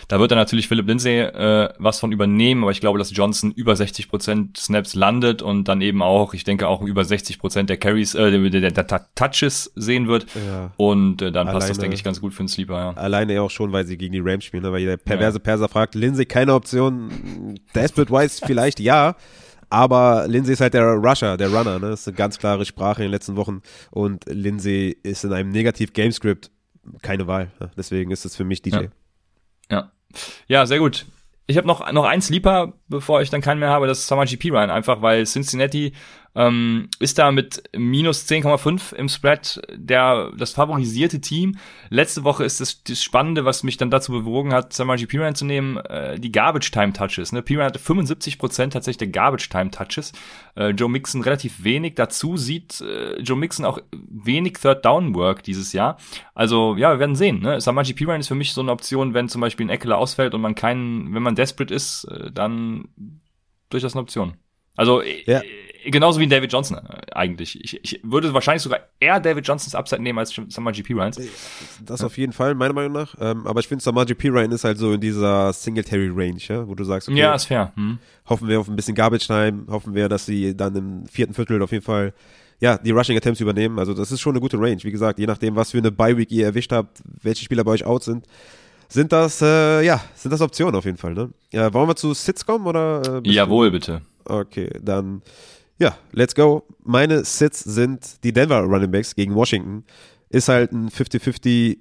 Da 0.07 0.19
wird 0.19 0.31
dann 0.31 0.37
natürlich 0.37 0.67
Philip 0.67 0.87
Lindsay 0.87 1.19
äh, 1.19 1.69
was 1.77 1.99
von 1.99 2.11
übernehmen, 2.11 2.63
aber 2.63 2.71
ich 2.71 2.81
glaube, 2.81 2.99
dass 2.99 3.15
Johnson 3.15 3.51
über 3.51 3.75
60 3.75 4.09
Prozent 4.09 4.57
Snaps 4.57 4.93
landet 4.95 5.41
und 5.41 5.67
dann 5.67 5.81
eben 5.81 6.01
auch, 6.01 6.33
ich 6.33 6.43
denke 6.43 6.67
auch 6.67 6.81
über 6.81 7.03
60 7.03 7.39
Prozent 7.39 7.69
der 7.69 7.77
Carries, 7.77 8.15
äh, 8.15 8.31
der, 8.31 8.71
der, 8.71 8.71
der 8.71 9.05
Touches 9.15 9.71
sehen 9.75 10.07
wird. 10.07 10.25
Ja. 10.35 10.71
Und 10.77 11.21
äh, 11.21 11.31
dann 11.31 11.47
alleine, 11.47 11.59
passt 11.59 11.69
das, 11.69 11.77
denke 11.77 11.95
ich, 11.95 12.03
ganz 12.03 12.21
gut 12.21 12.33
für 12.33 12.39
einen 12.39 12.49
Sleeper. 12.49 12.73
Ja. 12.73 12.91
Alleine 12.91 13.41
auch 13.41 13.51
schon, 13.51 13.71
weil 13.71 13.85
sie 13.85 13.97
gegen 13.97 14.13
die 14.13 14.21
Rams 14.23 14.43
spielen, 14.45 14.63
ne? 14.63 14.71
weil 14.71 14.85
der 14.85 14.97
perverse 14.97 15.37
ja. 15.37 15.43
Perser 15.43 15.69
fragt, 15.69 15.95
Lindsay 15.95 16.25
keine 16.25 16.53
Option, 16.53 17.59
Desperate 17.75 18.11
Wise 18.11 18.41
vielleicht 18.45 18.79
ja. 18.79 19.15
Aber 19.71 20.27
Lindsay 20.27 20.53
ist 20.53 20.59
halt 20.59 20.73
der 20.73 20.83
Rusher, 20.83 21.37
der 21.37 21.47
Runner, 21.47 21.79
ne? 21.79 21.91
Das 21.91 22.01
ist 22.01 22.07
eine 22.09 22.17
ganz 22.17 22.37
klare 22.37 22.65
Sprache 22.65 23.01
in 23.01 23.07
den 23.07 23.11
letzten 23.11 23.37
Wochen. 23.37 23.61
Und 23.89 24.25
Lindsay 24.27 24.97
ist 25.01 25.23
in 25.23 25.31
einem 25.31 25.49
Negativ-Gamescript 25.49 26.51
keine 27.01 27.25
Wahl. 27.25 27.51
Ne? 27.59 27.71
Deswegen 27.77 28.11
ist 28.11 28.25
es 28.25 28.35
für 28.35 28.43
mich 28.43 28.61
DJ. 28.61 28.75
Ja. 28.75 28.81
ja. 29.69 29.91
Ja, 30.47 30.65
sehr 30.65 30.79
gut. 30.79 31.05
Ich 31.47 31.55
habe 31.55 31.67
noch, 31.67 31.89
noch 31.93 32.03
einen 32.03 32.21
Sleeper, 32.21 32.73
bevor 32.89 33.21
ich 33.21 33.29
dann 33.29 33.39
keinen 33.39 33.59
mehr 33.59 33.69
habe, 33.69 33.87
das 33.87 33.99
ist 33.99 34.07
Samaji 34.07 34.35
P. 34.35 34.49
Ryan, 34.49 34.69
einfach 34.69 35.01
weil 35.01 35.25
Cincinnati 35.25 35.93
ähm, 36.35 36.89
ist 36.99 37.17
da 37.17 37.31
mit 37.31 37.63
minus 37.75 38.27
10,5 38.27 38.95
im 38.95 39.09
Spread 39.09 39.61
der, 39.73 40.31
das 40.37 40.53
favorisierte 40.53 41.19
Team. 41.19 41.57
Letzte 41.89 42.23
Woche 42.23 42.45
ist 42.45 42.61
das, 42.61 42.83
das 42.83 43.03
Spannende, 43.03 43.43
was 43.43 43.63
mich 43.63 43.77
dann 43.77 43.91
dazu 43.91 44.11
bewogen 44.11 44.53
hat, 44.53 44.73
Samaji 44.73 45.07
Piran 45.07 45.35
zu 45.35 45.45
nehmen, 45.45 45.77
äh, 45.77 46.19
die 46.19 46.31
Garbage 46.31 46.71
Time 46.71 46.93
Touches. 46.93 47.31
Ne? 47.31 47.41
Piran 47.41 47.65
hatte 47.65 47.79
75% 47.79 48.69
tatsächlich 48.69 48.97
der 48.97 49.09
Garbage 49.09 49.49
Time 49.49 49.71
Touches. 49.71 50.13
Äh, 50.55 50.69
Joe 50.69 50.89
Mixon 50.89 51.21
relativ 51.21 51.63
wenig. 51.63 51.95
Dazu 51.95 52.37
sieht 52.37 52.81
äh, 52.81 53.19
Joe 53.19 53.37
Mixon 53.37 53.65
auch 53.65 53.79
wenig 53.91 54.53
Third 54.53 54.85
Down 54.85 55.13
Work 55.15 55.43
dieses 55.43 55.73
Jahr. 55.73 55.97
Also 56.33 56.75
ja, 56.77 56.91
wir 56.93 56.99
werden 56.99 57.15
sehen. 57.15 57.41
Ne? 57.41 57.59
Samaji 57.59 57.93
Piran 57.93 58.21
ist 58.21 58.29
für 58.29 58.35
mich 58.35 58.53
so 58.53 58.61
eine 58.61 58.71
Option, 58.71 59.13
wenn 59.13 59.27
zum 59.27 59.41
Beispiel 59.41 59.65
ein 59.65 59.69
Eckler 59.69 59.97
ausfällt 59.97 60.33
und 60.33 60.41
man 60.41 60.55
keinen, 60.55 61.13
wenn 61.13 61.23
man 61.23 61.35
desperate 61.35 61.73
ist, 61.73 62.05
äh, 62.05 62.31
dann 62.31 62.85
durchaus 63.69 63.93
eine 63.93 64.01
Option. 64.01 64.35
Also 64.77 65.01
ja. 65.01 65.41
Äh, 65.83 65.91
genauso 65.91 66.19
wie 66.19 66.27
David 66.27 66.51
Johnson 66.51 66.77
äh, 66.77 67.11
eigentlich. 67.13 67.61
Ich, 67.63 67.79
ich 67.83 67.99
würde 68.03 68.33
wahrscheinlich 68.33 68.63
sogar 68.63 68.79
eher 68.99 69.19
David 69.19 69.47
Johnsons 69.47 69.75
Upside 69.75 70.01
nehmen 70.01 70.19
als 70.19 70.33
Summer 70.49 70.71
GP 70.71 70.93
Ryans. 70.93 71.19
Das 71.85 72.03
auf 72.03 72.17
jeden 72.17 72.33
Fall, 72.33 72.55
meiner 72.55 72.73
Meinung 72.73 72.93
nach. 72.93 73.15
Ähm, 73.19 73.45
aber 73.47 73.59
ich 73.59 73.67
finde, 73.67 73.83
Summer 73.83 74.05
GP 74.05 74.29
Ryan 74.29 74.51
ist 74.51 74.63
halt 74.63 74.77
so 74.77 74.93
in 74.93 75.01
dieser 75.01 75.51
Singletary 75.53 76.09
Range, 76.13 76.39
ja, 76.47 76.67
wo 76.67 76.75
du 76.75 76.83
sagst, 76.83 77.09
okay, 77.09 77.19
ja, 77.19 77.33
ist 77.33 77.45
fair. 77.45 77.71
Hm. 77.75 77.99
Hoffen 78.27 78.47
wir 78.47 78.59
auf 78.59 78.67
ein 78.67 78.75
bisschen 78.75 78.95
Garbage 78.95 79.27
Time, 79.27 79.65
hoffen 79.69 79.93
wir, 79.93 80.09
dass 80.09 80.25
sie 80.25 80.55
dann 80.55 80.75
im 80.75 81.05
vierten 81.07 81.33
Viertel 81.33 81.61
auf 81.61 81.71
jeden 81.71 81.83
Fall 81.83 82.13
ja, 82.59 82.77
die 82.77 82.91
Rushing 82.91 83.17
Attempts 83.17 83.41
übernehmen. 83.41 83.79
Also 83.79 83.93
das 83.93 84.11
ist 84.11 84.21
schon 84.21 84.33
eine 84.33 84.39
gute 84.39 84.57
Range. 84.57 84.77
Wie 84.83 84.91
gesagt, 84.91 85.19
je 85.19 85.25
nachdem, 85.25 85.55
was 85.55 85.71
für 85.71 85.79
eine 85.79 85.91
Bye 85.91 86.15
Week 86.15 86.31
ihr 86.31 86.45
erwischt 86.45 86.71
habt, 86.71 87.01
welche 87.21 87.43
Spieler 87.43 87.63
bei 87.63 87.71
euch 87.71 87.85
out 87.85 88.03
sind, 88.03 88.25
sind 88.87 89.11
das 89.11 89.41
äh, 89.41 89.81
ja, 89.83 90.03
sind 90.15 90.31
das 90.31 90.41
Optionen 90.41 90.75
auf 90.75 90.85
jeden 90.85 90.97
Fall, 90.97 91.13
ne? 91.13 91.29
Ja, 91.51 91.73
wollen 91.73 91.87
wir 91.87 91.95
zu 91.95 92.13
Sits 92.13 92.45
kommen 92.45 92.67
oder 92.67 93.21
äh, 93.23 93.29
Jawohl, 93.29 93.71
bitte. 93.71 94.01
Okay, 94.25 94.69
dann 94.81 95.21
ja, 95.81 95.97
let's 96.11 96.35
go. 96.35 96.63
Meine 96.83 97.25
Sits 97.25 97.63
sind 97.63 98.23
die 98.23 98.31
Denver 98.31 98.59
Running 98.59 98.91
Backs 98.91 99.15
gegen 99.15 99.33
Washington. 99.33 99.83
Ist 100.29 100.47
halt 100.47 100.71
ein 100.71 100.89
50-50 100.89 101.79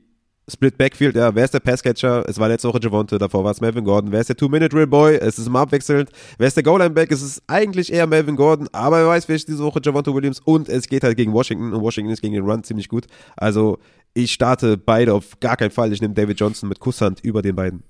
Split 0.49 0.79
Backfield, 0.79 1.15
ja, 1.15 1.33
wer 1.35 1.45
ist 1.45 1.53
der 1.53 1.61
Passcatcher? 1.61 2.25
Es 2.27 2.39
war 2.39 2.49
letzte 2.49 2.67
Woche 2.67 2.81
Javonte, 2.83 3.19
davor 3.19 3.45
war 3.45 3.53
es 3.53 3.61
Melvin 3.61 3.85
Gordon. 3.85 4.11
Wer 4.11 4.21
ist 4.23 4.31
der 4.31 4.37
Two-Minute-Real-Boy? 4.37 5.17
Es 5.17 5.39
ist 5.39 5.47
immer 5.47 5.61
abwechselnd. 5.61 6.11
Wer 6.39 6.49
ist 6.49 6.57
der 6.57 6.65
Goal-Line-Back? 6.65 7.13
Es 7.13 7.21
ist 7.21 7.43
eigentlich 7.47 7.93
eher 7.93 8.07
Melvin 8.07 8.37
Gordon, 8.37 8.69
aber 8.73 8.97
wer 8.97 9.09
weiß, 9.09 9.29
wer 9.29 9.37
ist 9.37 9.47
diese 9.47 9.63
Woche 9.63 9.81
Javonte 9.85 10.15
Williams 10.15 10.41
und 10.41 10.71
es 10.71 10.89
geht 10.89 11.05
halt 11.05 11.19
gegen 11.19 11.35
Washington 11.35 11.75
und 11.75 11.83
Washington 11.83 12.11
ist 12.11 12.23
gegen 12.23 12.35
den 12.35 12.45
Run 12.45 12.65
ziemlich 12.65 12.89
gut. 12.89 13.07
Also 13.37 13.79
ich 14.15 14.33
starte 14.33 14.79
beide 14.79 15.13
auf 15.13 15.39
gar 15.41 15.59
keinen 15.59 15.71
Fall. 15.71 15.93
Ich 15.93 16.01
nehme 16.01 16.15
David 16.15 16.41
Johnson 16.41 16.71
mit 16.71 16.81
Kusshand 16.81 17.21
über 17.21 17.43
den 17.43 17.55
beiden. 17.55 17.85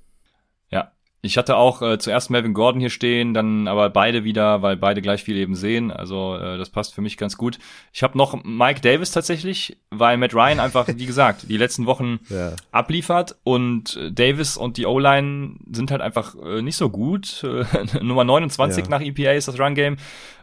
Ich 1.22 1.36
hatte 1.36 1.56
auch 1.56 1.82
äh, 1.82 1.98
zuerst 1.98 2.30
Melvin 2.30 2.54
Gordon 2.54 2.80
hier 2.80 2.88
stehen, 2.88 3.34
dann 3.34 3.68
aber 3.68 3.90
beide 3.90 4.24
wieder, 4.24 4.62
weil 4.62 4.76
beide 4.76 5.02
gleich 5.02 5.22
viel 5.22 5.36
eben 5.36 5.54
sehen. 5.54 5.90
Also 5.90 6.36
äh, 6.36 6.56
das 6.56 6.70
passt 6.70 6.94
für 6.94 7.02
mich 7.02 7.18
ganz 7.18 7.36
gut. 7.36 7.58
Ich 7.92 8.02
habe 8.02 8.16
noch 8.16 8.42
Mike 8.42 8.80
Davis 8.80 9.10
tatsächlich, 9.10 9.76
weil 9.90 10.16
Matt 10.16 10.34
Ryan 10.34 10.60
einfach, 10.60 10.88
wie 10.88 11.06
gesagt, 11.06 11.50
die 11.50 11.58
letzten 11.58 11.84
Wochen 11.84 12.20
ja. 12.30 12.54
abliefert 12.72 13.36
und 13.44 13.96
äh, 13.96 14.10
Davis 14.10 14.56
und 14.56 14.78
die 14.78 14.86
O-Line 14.86 15.56
sind 15.70 15.90
halt 15.90 16.00
einfach 16.00 16.34
äh, 16.36 16.62
nicht 16.62 16.76
so 16.76 16.88
gut. 16.88 17.46
Nummer 18.00 18.24
29 18.24 18.84
ja. 18.84 18.90
nach 18.90 19.02
EPA 19.02 19.32
ist 19.32 19.48
das 19.48 19.60
Run-Game 19.60 19.98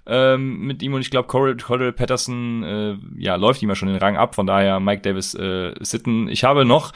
ähm, 0.06 0.60
mit 0.60 0.84
ihm 0.84 0.94
und 0.94 1.02
ich 1.02 1.10
glaube 1.12 1.28
Cordell 1.28 1.92
Patterson 1.92 2.64
äh, 2.64 2.96
ja 3.18 3.36
läuft 3.36 3.62
ihm 3.62 3.70
ja 3.70 3.76
schon 3.76 3.90
den 3.90 3.98
Rang 3.98 4.16
ab. 4.16 4.36
Von 4.36 4.46
daher 4.48 4.80
Mike 4.80 5.02
Davis 5.02 5.34
äh, 5.34 5.74
sitten. 5.80 6.30
Ich 6.30 6.44
habe 6.44 6.66
noch 6.66 6.94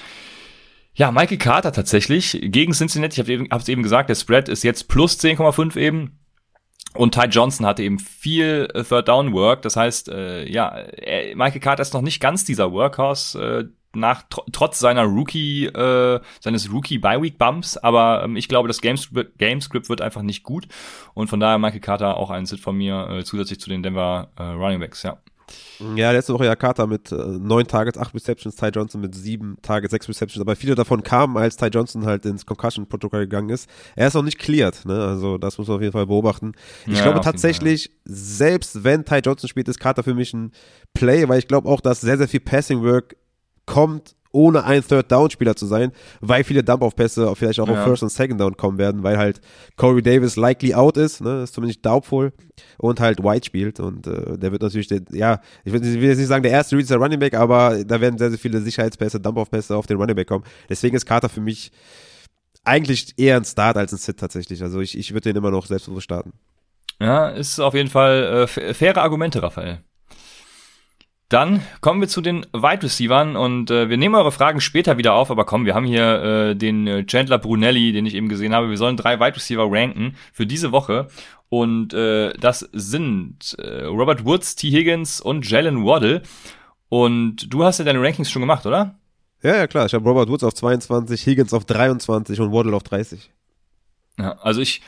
ja, 0.93 1.11
Michael 1.11 1.37
Carter 1.37 1.71
tatsächlich 1.71 2.37
gegen 2.41 2.73
Cincinnati. 2.73 3.13
Ich 3.13 3.19
habe 3.19 3.31
eben, 3.31 3.47
hab's 3.49 3.69
eben 3.69 3.83
gesagt, 3.83 4.09
der 4.09 4.15
Spread 4.15 4.49
ist 4.49 4.63
jetzt 4.63 4.87
plus 4.87 5.17
10,5 5.19 5.77
eben. 5.77 6.19
Und 6.93 7.13
Ty 7.13 7.27
Johnson 7.27 7.65
hatte 7.65 7.83
eben 7.83 7.99
viel 7.99 8.67
äh, 8.73 8.83
Third 8.83 9.07
Down 9.07 9.31
Work. 9.33 9.61
Das 9.61 9.77
heißt, 9.77 10.09
äh, 10.09 10.49
ja, 10.51 10.67
er, 10.67 11.35
Michael 11.35 11.61
Carter 11.61 11.81
ist 11.81 11.93
noch 11.93 12.01
nicht 12.01 12.19
ganz 12.19 12.43
dieser 12.43 12.71
Workhorse 12.73 13.39
äh, 13.39 13.97
nach 13.97 14.23
tr 14.29 14.43
trotz 14.51 14.79
seiner 14.79 15.03
Rookie 15.03 15.65
äh, 15.65 16.19
seines 16.39 16.71
Rookie 16.71 16.97
Bye 16.97 17.21
Week 17.21 17.37
Bumps. 17.37 17.77
Aber 17.77 18.23
ähm, 18.23 18.35
ich 18.35 18.49
glaube, 18.49 18.67
das 18.67 18.81
Gamescript, 18.81 19.37
Gamescript 19.37 19.87
wird 19.87 20.01
einfach 20.01 20.21
nicht 20.21 20.43
gut. 20.43 20.67
Und 21.13 21.29
von 21.29 21.39
daher 21.39 21.57
Michael 21.57 21.79
Carter 21.79 22.17
auch 22.17 22.29
ein 22.29 22.45
Sit 22.45 22.59
von 22.59 22.75
mir 22.75 23.09
äh, 23.09 23.23
zusätzlich 23.23 23.61
zu 23.61 23.69
den 23.69 23.83
Denver 23.83 24.31
äh, 24.37 24.43
Running 24.43 24.81
Backs. 24.81 25.03
Ja. 25.03 25.17
Ja, 25.95 26.11
letzte 26.11 26.33
Woche 26.33 26.45
ja 26.45 26.55
Carter 26.55 26.87
mit 26.87 27.11
äh, 27.11 27.15
neun 27.15 27.65
Targets, 27.65 27.97
acht 27.97 28.13
Receptions, 28.13 28.55
Ty 28.55 28.67
Johnson 28.67 29.01
mit 29.01 29.15
sieben 29.15 29.57
Targets, 29.61 29.91
sechs 29.91 30.07
Receptions, 30.07 30.41
aber 30.41 30.55
viele 30.55 30.75
davon 30.75 31.03
kamen, 31.03 31.37
als 31.37 31.57
Ty 31.57 31.67
Johnson 31.67 32.05
halt 32.05 32.25
ins 32.25 32.45
Concussion-Protokoll 32.45 33.21
gegangen 33.21 33.49
ist. 33.49 33.69
Er 33.95 34.07
ist 34.07 34.15
auch 34.15 34.23
nicht 34.23 34.37
cleared, 34.37 34.85
ne? 34.85 35.03
Also 35.03 35.37
das 35.37 35.57
muss 35.57 35.67
man 35.67 35.77
auf 35.77 35.81
jeden 35.81 35.93
Fall 35.93 36.07
beobachten. 36.07 36.53
Ich 36.85 36.97
ja, 36.97 37.03
glaube 37.03 37.21
tatsächlich, 37.21 37.91
selbst 38.05 38.83
wenn 38.83 39.05
Ty 39.05 39.19
Johnson 39.25 39.49
spielt, 39.49 39.67
ist 39.67 39.79
Carter 39.79 40.03
für 40.03 40.13
mich 40.13 40.33
ein 40.33 40.51
Play, 40.93 41.27
weil 41.27 41.39
ich 41.39 41.47
glaube 41.47 41.67
auch, 41.67 41.81
dass 41.81 42.01
sehr, 42.01 42.17
sehr 42.17 42.27
viel 42.27 42.41
Passing-Work 42.41 43.15
kommt 43.65 44.15
ohne 44.31 44.63
ein 44.63 44.83
Third-Down-Spieler 44.85 45.55
zu 45.55 45.65
sein, 45.65 45.91
weil 46.19 46.43
viele 46.43 46.63
Dump-Off-Pässe 46.63 47.33
vielleicht 47.35 47.59
auch 47.59 47.67
ja. 47.67 47.73
auf 47.73 47.83
First 47.83 48.03
und 48.03 48.09
Second 48.09 48.39
Down 48.39 48.57
kommen 48.57 48.77
werden, 48.77 49.03
weil 49.03 49.17
halt 49.17 49.41
Corey 49.75 50.01
Davis 50.01 50.35
likely 50.35 50.73
out 50.73 50.97
ist, 50.97 51.21
ne, 51.21 51.43
ist 51.43 51.53
zumindest 51.53 51.85
doubtful 51.85 52.33
und 52.77 52.99
halt 52.99 53.23
White 53.23 53.45
spielt 53.45 53.79
und 53.79 54.07
äh, 54.07 54.37
der 54.37 54.51
wird 54.51 54.61
natürlich, 54.61 54.87
der, 54.87 55.01
ja, 55.11 55.41
ich 55.63 55.73
will, 55.73 55.83
jetzt 55.83 56.17
nicht 56.17 56.27
sagen, 56.27 56.43
der 56.43 56.51
erste 56.51 56.75
Read 56.75 56.83
ist 56.83 56.91
der 56.91 56.97
Running 56.97 57.19
Back, 57.19 57.33
aber 57.33 57.83
da 57.83 57.99
werden 57.99 58.17
sehr, 58.17 58.29
sehr 58.29 58.39
viele 58.39 58.61
Sicherheitspässe, 58.61 59.19
Dump-Off-Pässe 59.19 59.75
auf 59.75 59.87
den 59.87 59.97
Running 59.97 60.15
Back 60.15 60.27
kommen. 60.27 60.45
Deswegen 60.69 60.95
ist 60.95 61.05
Carter 61.05 61.29
für 61.29 61.41
mich 61.41 61.71
eigentlich 62.63 63.13
eher 63.17 63.37
ein 63.37 63.45
Start 63.45 63.77
als 63.77 63.91
ein 63.91 63.97
Sit 63.97 64.19
tatsächlich. 64.19 64.61
Also 64.61 64.81
ich, 64.81 64.97
ich 64.97 65.13
würde 65.13 65.29
den 65.29 65.35
immer 65.35 65.51
noch 65.51 65.65
selbstbewusst 65.65 66.05
starten. 66.05 66.33
Ja, 66.99 67.29
ist 67.29 67.59
auf 67.59 67.73
jeden 67.73 67.89
Fall 67.89 68.47
äh, 68.57 68.73
faire 68.73 69.01
Argumente, 69.01 69.41
Raphael. 69.41 69.79
Dann 71.31 71.61
kommen 71.79 72.01
wir 72.01 72.09
zu 72.09 72.19
den 72.19 72.45
Wide 72.51 72.83
Receivern 72.83 73.37
und 73.37 73.71
äh, 73.71 73.87
wir 73.87 73.95
nehmen 73.95 74.15
eure 74.15 74.33
Fragen 74.33 74.59
später 74.59 74.97
wieder 74.97 75.13
auf, 75.13 75.31
aber 75.31 75.45
komm, 75.45 75.65
wir 75.65 75.73
haben 75.73 75.85
hier 75.85 76.21
äh, 76.21 76.55
den 76.57 76.85
äh, 76.87 77.05
Chandler 77.05 77.37
Brunelli, 77.37 77.93
den 77.93 78.05
ich 78.05 78.15
eben 78.15 78.27
gesehen 78.27 78.53
habe. 78.53 78.69
Wir 78.69 78.75
sollen 78.75 78.97
drei 78.97 79.17
Wide 79.17 79.37
Receiver 79.37 79.65
ranken 79.71 80.17
für 80.33 80.45
diese 80.45 80.73
Woche 80.73 81.07
und 81.47 81.93
äh, 81.93 82.33
das 82.33 82.67
sind 82.73 83.55
äh, 83.59 83.85
Robert 83.85 84.25
Woods, 84.25 84.57
T. 84.57 84.71
Higgins 84.71 85.21
und 85.21 85.49
Jalen 85.49 85.85
Waddle. 85.85 86.21
Und 86.89 87.53
du 87.53 87.63
hast 87.63 87.77
ja 87.77 87.85
deine 87.85 88.01
Rankings 88.01 88.29
schon 88.29 88.41
gemacht, 88.41 88.65
oder? 88.65 88.99
Ja, 89.41 89.55
ja, 89.55 89.67
klar. 89.67 89.85
Ich 89.85 89.93
habe 89.93 90.03
Robert 90.03 90.27
Woods 90.27 90.43
auf 90.43 90.53
22, 90.53 91.25
Higgins 91.25 91.53
auf 91.53 91.63
23 91.63 92.41
und 92.41 92.51
Waddle 92.51 92.75
auf 92.75 92.83
30. 92.83 93.31
Ja, 94.19 94.37
also 94.41 94.59
ich 94.59 94.81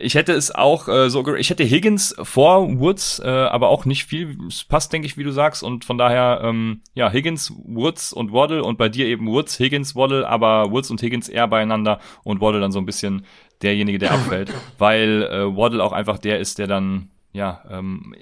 ich 0.00 0.14
hätte 0.14 0.32
es 0.32 0.54
auch 0.54 0.86
äh, 0.86 1.10
so, 1.10 1.26
ich 1.34 1.50
hätte 1.50 1.64
Higgins 1.64 2.14
vor 2.22 2.78
Woods, 2.78 3.18
äh, 3.18 3.28
aber 3.28 3.68
auch 3.68 3.84
nicht 3.84 4.04
viel. 4.04 4.38
Es 4.46 4.62
passt, 4.62 4.92
denke 4.92 5.06
ich, 5.06 5.16
wie 5.16 5.24
du 5.24 5.32
sagst. 5.32 5.64
Und 5.64 5.84
von 5.84 5.98
daher, 5.98 6.40
ähm, 6.44 6.82
ja, 6.94 7.10
Higgins, 7.10 7.52
Woods 7.64 8.12
und 8.12 8.32
Waddle 8.32 8.62
und 8.62 8.78
bei 8.78 8.88
dir 8.88 9.06
eben 9.06 9.26
Woods, 9.26 9.58
Higgins, 9.58 9.96
Waddle, 9.96 10.28
aber 10.28 10.70
Woods 10.70 10.90
und 10.92 11.02
Higgins 11.02 11.28
eher 11.28 11.48
beieinander 11.48 11.98
und 12.22 12.40
Waddle 12.40 12.60
dann 12.60 12.70
so 12.70 12.78
ein 12.78 12.86
bisschen 12.86 13.26
derjenige, 13.60 13.98
der 13.98 14.12
abfällt, 14.12 14.54
weil 14.78 15.24
äh, 15.24 15.56
Waddle 15.56 15.82
auch 15.82 15.92
einfach 15.92 16.18
der 16.18 16.38
ist, 16.38 16.58
der 16.58 16.68
dann, 16.68 17.08
ja, 17.32 17.62
ähm, 17.68 18.14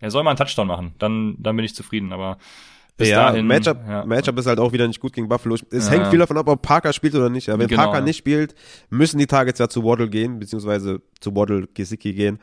er 0.00 0.10
soll 0.10 0.22
mal 0.22 0.30
einen 0.30 0.38
Touchdown 0.38 0.66
machen. 0.66 0.94
Dann, 0.98 1.36
dann 1.38 1.56
bin 1.56 1.64
ich 1.64 1.74
zufrieden. 1.74 2.12
Aber 2.14 2.38
bis 2.98 3.10
ja, 3.10 3.30
dahin, 3.30 3.46
Matchup, 3.46 3.78
ja. 3.88 4.04
Matchup 4.04 4.36
ist 4.38 4.46
halt 4.46 4.58
auch 4.58 4.72
wieder 4.72 4.86
nicht 4.88 5.00
gut 5.00 5.12
gegen 5.12 5.28
Buffalo. 5.28 5.54
Es 5.70 5.86
ja. 5.86 5.92
hängt 5.92 6.08
viel 6.08 6.18
davon 6.18 6.36
ab, 6.36 6.48
ob 6.48 6.60
Parker 6.60 6.92
spielt 6.92 7.14
oder 7.14 7.30
nicht. 7.30 7.46
Ja, 7.46 7.56
wenn 7.56 7.68
genau, 7.68 7.84
Parker 7.84 8.00
nicht 8.00 8.16
spielt, 8.16 8.56
müssen 8.90 9.18
die 9.18 9.26
Targets 9.26 9.60
ja 9.60 9.68
zu 9.68 9.84
Waddle 9.84 10.10
gehen, 10.10 10.40
beziehungsweise 10.40 11.00
zu 11.20 11.34
Waddle 11.34 11.68
Gesicki 11.72 12.12
gehen. 12.12 12.40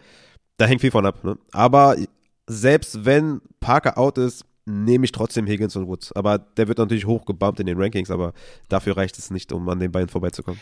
Da 0.57 0.65
hängt 0.65 0.79
viel 0.79 0.91
von 0.91 1.05
ab. 1.05 1.23
Ne? 1.25 1.37
Aber 1.51 1.97
selbst 2.47 3.03
wenn 3.03 3.41
Parker 3.59 3.97
out 3.97 4.17
ist, 4.17 4.45
nehme 4.65 5.03
ich 5.03 5.11
trotzdem 5.11 5.45
Higgins 5.45 5.75
und 5.75 5.87
Woods. 5.87 6.13
Aber 6.13 6.39
der 6.39 6.69
wird 6.69 6.77
natürlich 6.77 7.05
hochgebumpt 7.05 7.59
in 7.59 7.65
den 7.65 7.79
Rankings, 7.79 8.09
aber 8.09 8.33
dafür 8.69 8.95
reicht 8.95 9.17
es 9.17 9.29
nicht, 9.31 9.51
um 9.51 9.67
an 9.67 9.79
den 9.79 9.91
beiden 9.91 10.07
vorbeizukommen. 10.07 10.61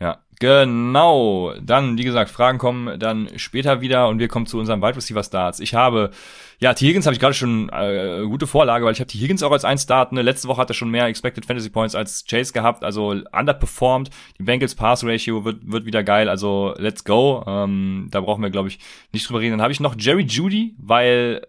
Ja, 0.00 0.18
genau. 0.38 1.52
Dann, 1.60 1.98
wie 1.98 2.04
gesagt, 2.04 2.30
Fragen 2.30 2.56
kommen 2.56 2.98
dann 2.98 3.28
später 3.36 3.82
wieder 3.82 4.08
und 4.08 4.18
wir 4.18 4.28
kommen 4.28 4.46
zu 4.46 4.58
unseren 4.58 4.80
Wide 4.80 4.96
Receiver 4.96 5.22
Starts. 5.22 5.60
Ich 5.60 5.74
habe, 5.74 6.10
ja, 6.58 6.72
T. 6.72 6.86
Higgins 6.86 7.04
habe 7.04 7.12
ich 7.12 7.20
gerade 7.20 7.34
schon 7.34 7.68
äh, 7.68 8.22
gute 8.24 8.46
Vorlage, 8.46 8.86
weil 8.86 8.92
ich 8.92 9.00
habe 9.00 9.08
T. 9.08 9.18
Higgins 9.18 9.42
auch 9.42 9.52
als 9.52 9.66
ein 9.66 9.76
Start. 9.76 10.12
Ne? 10.12 10.22
Letzte 10.22 10.48
Woche 10.48 10.62
hat 10.62 10.70
er 10.70 10.74
schon 10.74 10.90
mehr 10.90 11.04
Expected 11.04 11.44
Fantasy 11.44 11.68
Points 11.68 11.94
als 11.94 12.24
Chase 12.24 12.54
gehabt, 12.54 12.82
also 12.82 13.10
underperformed. 13.10 14.08
Die 14.38 14.42
Bengals 14.42 14.74
Pass 14.74 15.04
Ratio 15.04 15.44
wird, 15.44 15.70
wird 15.70 15.84
wieder 15.84 16.02
geil, 16.02 16.30
also 16.30 16.74
let's 16.78 17.04
go. 17.04 17.44
Ähm, 17.46 18.08
da 18.10 18.22
brauchen 18.22 18.42
wir, 18.42 18.50
glaube 18.50 18.68
ich, 18.68 18.78
nicht 19.12 19.28
drüber 19.28 19.40
reden. 19.40 19.52
Dann 19.52 19.62
habe 19.62 19.72
ich 19.72 19.80
noch 19.80 19.96
Jerry 19.98 20.22
Judy, 20.22 20.74
weil 20.78 21.42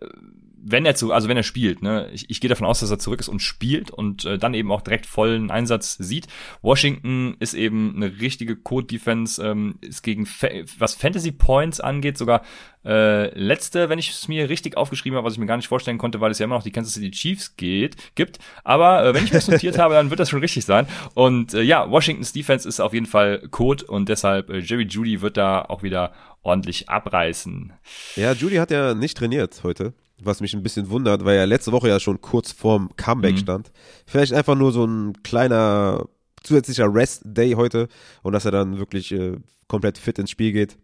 wenn 0.63 0.85
er 0.85 0.95
zu, 0.95 1.11
also 1.11 1.27
wenn 1.27 1.37
er 1.37 1.43
spielt, 1.43 1.81
ne, 1.81 2.09
ich, 2.13 2.29
ich 2.29 2.41
gehe 2.41 2.49
davon 2.49 2.67
aus, 2.67 2.79
dass 2.79 2.91
er 2.91 2.99
zurück 2.99 3.19
ist 3.19 3.29
und 3.29 3.41
spielt 3.41 3.91
und 3.91 4.25
äh, 4.25 4.37
dann 4.37 4.53
eben 4.53 4.71
auch 4.71 4.81
direkt 4.81 5.05
vollen 5.05 5.51
Einsatz 5.51 5.97
sieht. 5.97 6.27
Washington 6.61 7.35
ist 7.39 7.53
eben 7.53 7.93
eine 7.95 8.19
richtige 8.19 8.55
Code-Defense, 8.55 9.43
ähm, 9.43 9.75
ist 9.81 10.03
gegen 10.03 10.25
Fa 10.25 10.47
was 10.77 10.95
Fantasy 10.95 11.31
Points 11.31 11.79
angeht, 11.79 12.17
sogar 12.17 12.43
äh, 12.83 13.37
letzte, 13.37 13.89
wenn 13.89 13.99
ich 13.99 14.09
es 14.09 14.27
mir 14.27 14.49
richtig 14.49 14.77
aufgeschrieben 14.77 15.17
habe, 15.17 15.25
was 15.25 15.33
ich 15.33 15.39
mir 15.39 15.45
gar 15.45 15.57
nicht 15.57 15.67
vorstellen 15.67 15.97
konnte, 15.97 16.21
weil 16.21 16.31
es 16.31 16.39
ja 16.39 16.45
immer 16.45 16.55
noch 16.55 16.63
die 16.63 16.71
Kansas 16.71 16.93
City 16.93 17.11
Chiefs 17.11 17.55
geht, 17.55 18.15
gibt. 18.15 18.39
Aber 18.63 19.05
äh, 19.05 19.13
wenn 19.13 19.23
ich 19.23 19.31
das 19.31 19.47
notiert 19.47 19.77
habe, 19.77 19.93
dann 19.93 20.09
wird 20.09 20.19
das 20.19 20.29
schon 20.29 20.39
richtig 20.39 20.65
sein. 20.65 20.87
Und 21.13 21.53
äh, 21.53 21.61
ja, 21.61 21.89
Washingtons 21.89 22.33
Defense 22.33 22.67
ist 22.67 22.79
auf 22.79 22.93
jeden 22.93 23.05
Fall 23.05 23.47
Code 23.49 23.85
und 23.85 24.09
deshalb 24.09 24.49
äh, 24.49 24.59
Jerry 24.59 24.85
Judy 24.85 25.21
wird 25.21 25.37
da 25.37 25.61
auch 25.61 25.83
wieder 25.83 26.13
ordentlich 26.43 26.89
abreißen. 26.89 27.73
Ja, 28.15 28.33
Judy 28.33 28.55
hat 28.55 28.71
ja 28.71 28.93
nicht 28.95 29.17
trainiert 29.17 29.61
heute 29.63 29.93
was 30.23 30.41
mich 30.41 30.53
ein 30.53 30.63
bisschen 30.63 30.89
wundert, 30.89 31.25
weil 31.25 31.37
er 31.37 31.47
letzte 31.47 31.71
Woche 31.71 31.89
ja 31.89 31.99
schon 31.99 32.21
kurz 32.21 32.51
vorm 32.51 32.89
Comeback 32.95 33.33
mhm. 33.33 33.39
stand. 33.39 33.71
Vielleicht 34.05 34.33
einfach 34.33 34.55
nur 34.55 34.71
so 34.71 34.85
ein 34.85 35.21
kleiner 35.23 36.05
zusätzlicher 36.43 36.93
Rest-Day 36.93 37.53
heute 37.53 37.87
und 38.23 38.33
dass 38.33 38.45
er 38.45 38.51
dann 38.51 38.79
wirklich 38.79 39.11
äh, 39.11 39.37
komplett 39.67 39.97
fit 39.97 40.19
ins 40.19 40.31
Spiel 40.31 40.51
geht. 40.51 40.77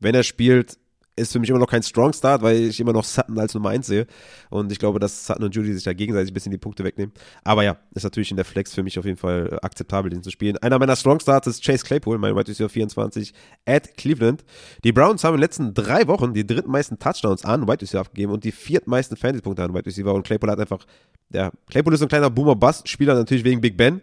Wenn 0.00 0.14
er 0.14 0.22
spielt, 0.22 0.78
ist 1.16 1.32
für 1.32 1.38
mich 1.38 1.48
immer 1.50 1.58
noch 1.58 1.70
kein 1.70 1.82
Strong 1.82 2.12
Start, 2.12 2.42
weil 2.42 2.56
ich 2.56 2.80
immer 2.80 2.92
noch 2.92 3.04
Sutton 3.04 3.38
als 3.38 3.54
Nummer 3.54 3.70
1 3.70 3.86
sehe. 3.86 4.06
Und 4.50 4.72
ich 4.72 4.78
glaube, 4.78 4.98
dass 4.98 5.26
Sutton 5.26 5.44
und 5.44 5.54
Judy 5.54 5.72
sich 5.72 5.84
da 5.84 5.92
gegenseitig 5.92 6.30
ein 6.30 6.34
bisschen 6.34 6.52
die 6.52 6.58
Punkte 6.58 6.82
wegnehmen. 6.84 7.12
Aber 7.44 7.62
ja, 7.62 7.76
ist 7.94 8.02
natürlich 8.02 8.30
in 8.30 8.36
der 8.36 8.44
Flex 8.44 8.74
für 8.74 8.82
mich 8.82 8.98
auf 8.98 9.04
jeden 9.04 9.16
Fall 9.16 9.58
akzeptabel, 9.62 10.10
den 10.10 10.22
zu 10.22 10.30
spielen. 10.30 10.56
Einer 10.58 10.78
meiner 10.78 10.96
Strong 10.96 11.20
Starts 11.20 11.46
ist 11.46 11.64
Chase 11.64 11.84
Claypool, 11.84 12.18
mein 12.18 12.34
Wide 12.34 12.48
Receiver 12.48 12.68
24 12.68 13.32
at 13.66 13.96
Cleveland. 13.96 14.44
Die 14.82 14.92
Browns 14.92 15.22
haben 15.22 15.34
in 15.34 15.38
den 15.38 15.44
letzten 15.44 15.74
drei 15.74 16.06
Wochen 16.08 16.34
die 16.34 16.46
drittmeisten 16.46 16.98
Touchdowns 16.98 17.44
an 17.44 17.68
Wide 17.68 17.82
Receiver 17.82 18.00
abgegeben 18.00 18.32
und 18.32 18.44
die 18.44 18.52
viertmeisten 18.52 19.16
Fantasy-Punkte 19.16 19.62
an 19.62 19.74
Wide 19.74 19.86
Receiver. 19.86 20.12
Und 20.12 20.24
Claypool 20.24 20.50
hat 20.50 20.58
einfach, 20.58 20.84
ja, 21.32 21.50
Claypool 21.68 21.94
ist 21.94 22.02
ein 22.02 22.08
kleiner 22.08 22.30
Boomer-Bust-Spieler, 22.30 23.14
natürlich 23.14 23.44
wegen 23.44 23.60
Big 23.60 23.76
Ben. 23.76 24.00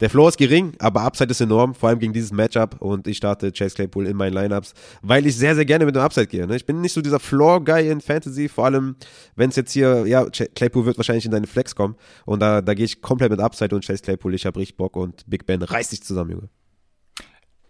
Der 0.00 0.10
Floor 0.10 0.28
ist 0.28 0.38
gering, 0.38 0.72
aber 0.78 1.02
Upside 1.02 1.30
ist 1.30 1.40
enorm, 1.40 1.74
vor 1.74 1.88
allem 1.88 1.98
gegen 1.98 2.12
dieses 2.12 2.32
Matchup. 2.32 2.80
Und 2.80 3.06
ich 3.06 3.16
starte 3.16 3.52
Chase 3.52 3.74
Claypool 3.74 4.06
in 4.06 4.16
meinen 4.16 4.32
Lineups, 4.32 4.74
weil 5.02 5.26
ich 5.26 5.36
sehr, 5.36 5.54
sehr 5.54 5.64
gerne 5.64 5.86
mit 5.86 5.94
dem 5.94 6.02
Upside 6.02 6.26
gehe. 6.26 6.46
Ne? 6.46 6.56
Ich 6.56 6.66
bin 6.66 6.80
nicht 6.80 6.92
so 6.92 7.00
dieser 7.00 7.20
Floor-Guy 7.20 7.88
in 7.88 8.00
Fantasy, 8.00 8.48
vor 8.48 8.66
allem, 8.66 8.96
wenn 9.34 9.50
es 9.50 9.56
jetzt 9.56 9.72
hier, 9.72 10.06
ja, 10.06 10.26
Claypool 10.26 10.86
wird 10.86 10.98
wahrscheinlich 10.98 11.24
in 11.24 11.30
deine 11.30 11.46
Flex 11.46 11.74
kommen. 11.74 11.96
Und 12.24 12.40
da, 12.40 12.60
da 12.60 12.74
gehe 12.74 12.84
ich 12.84 13.00
komplett 13.00 13.30
mit 13.30 13.40
Upside 13.40 13.74
und 13.74 13.84
Chase 13.84 14.02
Claypool. 14.02 14.34
Ich 14.34 14.46
habe 14.46 14.58
richtig 14.58 14.76
Bock 14.76 14.96
und 14.96 15.28
Big 15.28 15.46
Ben 15.46 15.62
reißt 15.62 15.90
sich 15.90 16.02
zusammen, 16.02 16.32
Junge. 16.32 16.48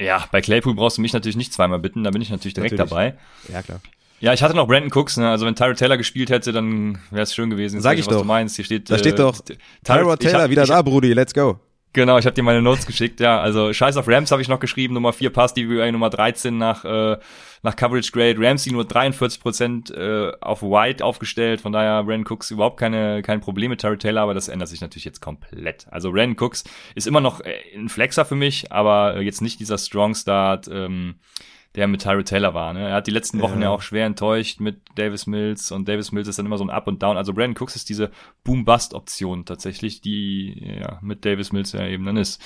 Ja, 0.01 0.27
bei 0.31 0.41
Claypool 0.41 0.75
brauchst 0.75 0.99
du 0.99 1.03
mich 1.03 1.13
natürlich 1.13 1.37
nicht 1.37 1.53
zweimal 1.53 1.79
bitten, 1.79 2.05
da 2.05 2.11
bin 2.11 2.21
ich 2.21 2.31
natürlich 2.31 2.55
direkt 2.55 2.73
natürlich. 2.73 2.91
dabei. 2.91 3.19
Ja, 3.51 3.63
klar. 3.63 3.81
Ja, 4.21 4.33
ich 4.33 4.43
hatte 4.43 4.57
noch 4.57 4.67
Brandon 4.67 4.91
Cooks, 4.93 5.19
ne? 5.19 5.29
Also 5.29 5.45
wenn 5.45 5.55
Tyrod 5.55 5.77
Taylor 5.77 5.99
gespielt 5.99 6.31
hätte, 6.31 6.53
dann 6.53 6.99
wäre 7.11 7.23
es 7.23 7.35
schön 7.35 7.51
gewesen. 7.51 7.81
Sag 7.81 7.99
ich 7.99 8.07
was 8.07 8.15
doch. 8.15 8.23
du 8.23 8.27
meinst. 8.27 8.57
Hier 8.57 8.65
steht, 8.65 8.91
da 8.91 8.99
steht 8.99 9.15
äh, 9.15 9.17
doch 9.17 9.41
Tyrod 9.85 10.21
Taylor 10.21 10.43
hab, 10.43 10.51
wieder 10.51 10.65
da, 10.65 10.81
Brudi, 10.81 11.13
let's 11.13 11.35
go. 11.35 11.61
Genau, 11.97 12.19
ich 12.19 12.27
habe 12.27 12.35
dir 12.35 12.43
meine 12.43 12.61
Notes 12.61 12.85
geschickt, 12.85 13.21
ja. 13.21 13.41
Also 13.41 13.73
Scheiß 13.73 13.97
auf 13.97 14.07
Rams 14.07 14.31
habe 14.31 14.43
ich 14.43 14.49
noch 14.49 14.61
geschrieben, 14.61 14.93
Nummer 14.93 15.15
4 15.15 15.31
Pass 15.31 15.55
DVA, 15.55 15.91
Nummer 15.91 16.11
13 16.11 16.59
nach, 16.59 16.85
äh, 16.85 17.17
nach 17.63 17.75
Coverage 17.75 18.13
Grade. 18.13 18.37
Ramsey 18.39 18.71
nur 18.71 18.85
43% 18.85 19.95
äh, 19.95 20.33
auf 20.43 20.61
White 20.61 21.03
aufgestellt, 21.03 21.63
von 21.63 21.73
daher 21.73 22.05
Brandon 22.05 22.31
Cooks 22.31 22.51
überhaupt 22.51 22.79
keine, 22.79 23.23
kein 23.23 23.41
Problem 23.41 23.71
mit 23.71 23.81
Terry 23.81 23.97
Taylor, 23.97 24.21
aber 24.21 24.35
das 24.35 24.49
ändert 24.49 24.69
sich 24.69 24.83
natürlich 24.83 25.07
jetzt 25.07 25.23
komplett. 25.23 25.87
Also 25.91 26.13
Brandon 26.13 26.37
Cooks 26.39 26.65
ist 26.95 27.07
immer 27.07 27.23
noch 27.23 27.41
äh, 27.41 27.55
ein 27.75 27.89
Flexer 27.89 28.27
für 28.27 28.37
mich, 28.37 28.71
aber 28.71 29.17
äh, 29.17 29.23
jetzt 29.23 29.41
nicht 29.41 29.59
dieser 29.59 29.79
Strong 29.79 30.15
Start, 30.15 30.69
ähm, 30.71 31.15
der 31.77 31.87
mit 31.87 32.03
Tyro 32.03 32.23
Taylor 32.23 32.55
war. 32.55 32.73
Ne? 32.73 32.89
Er 32.89 32.95
hat 32.95 33.07
die 33.07 33.11
letzten 33.11 33.41
Wochen 33.41 33.61
ja. 33.61 33.67
ja. 33.67 33.71
auch 33.71 33.83
schwer 33.83 34.07
enttäuscht 34.07 34.61
mit 34.61 34.81
Davis 34.97 35.27
Mills 35.27 35.71
und 35.71 35.87
Davis 35.87 36.11
Mills 36.11 36.27
ist 36.27 36.39
dann 36.39 36.47
immer 36.47 36.59
so 36.59 36.65
ein 36.65 36.71
Up 36.71 36.87
und 36.87 37.03
Down. 37.03 37.19
Also 37.19 37.35
Brandon 37.35 37.63
Cooks 37.63 37.77
ist 37.77 37.91
diese 37.91 38.11
Boom-Bust-Option 38.45 39.45
tatsächlich, 39.45 40.01
die 40.01 40.79
ja 40.81 40.99
mit 41.03 41.25
Davis 41.25 41.53
Mills 41.53 41.73
ja 41.73 41.87
eben 41.87 42.07
dann 42.07 42.17
ist. 42.17 42.43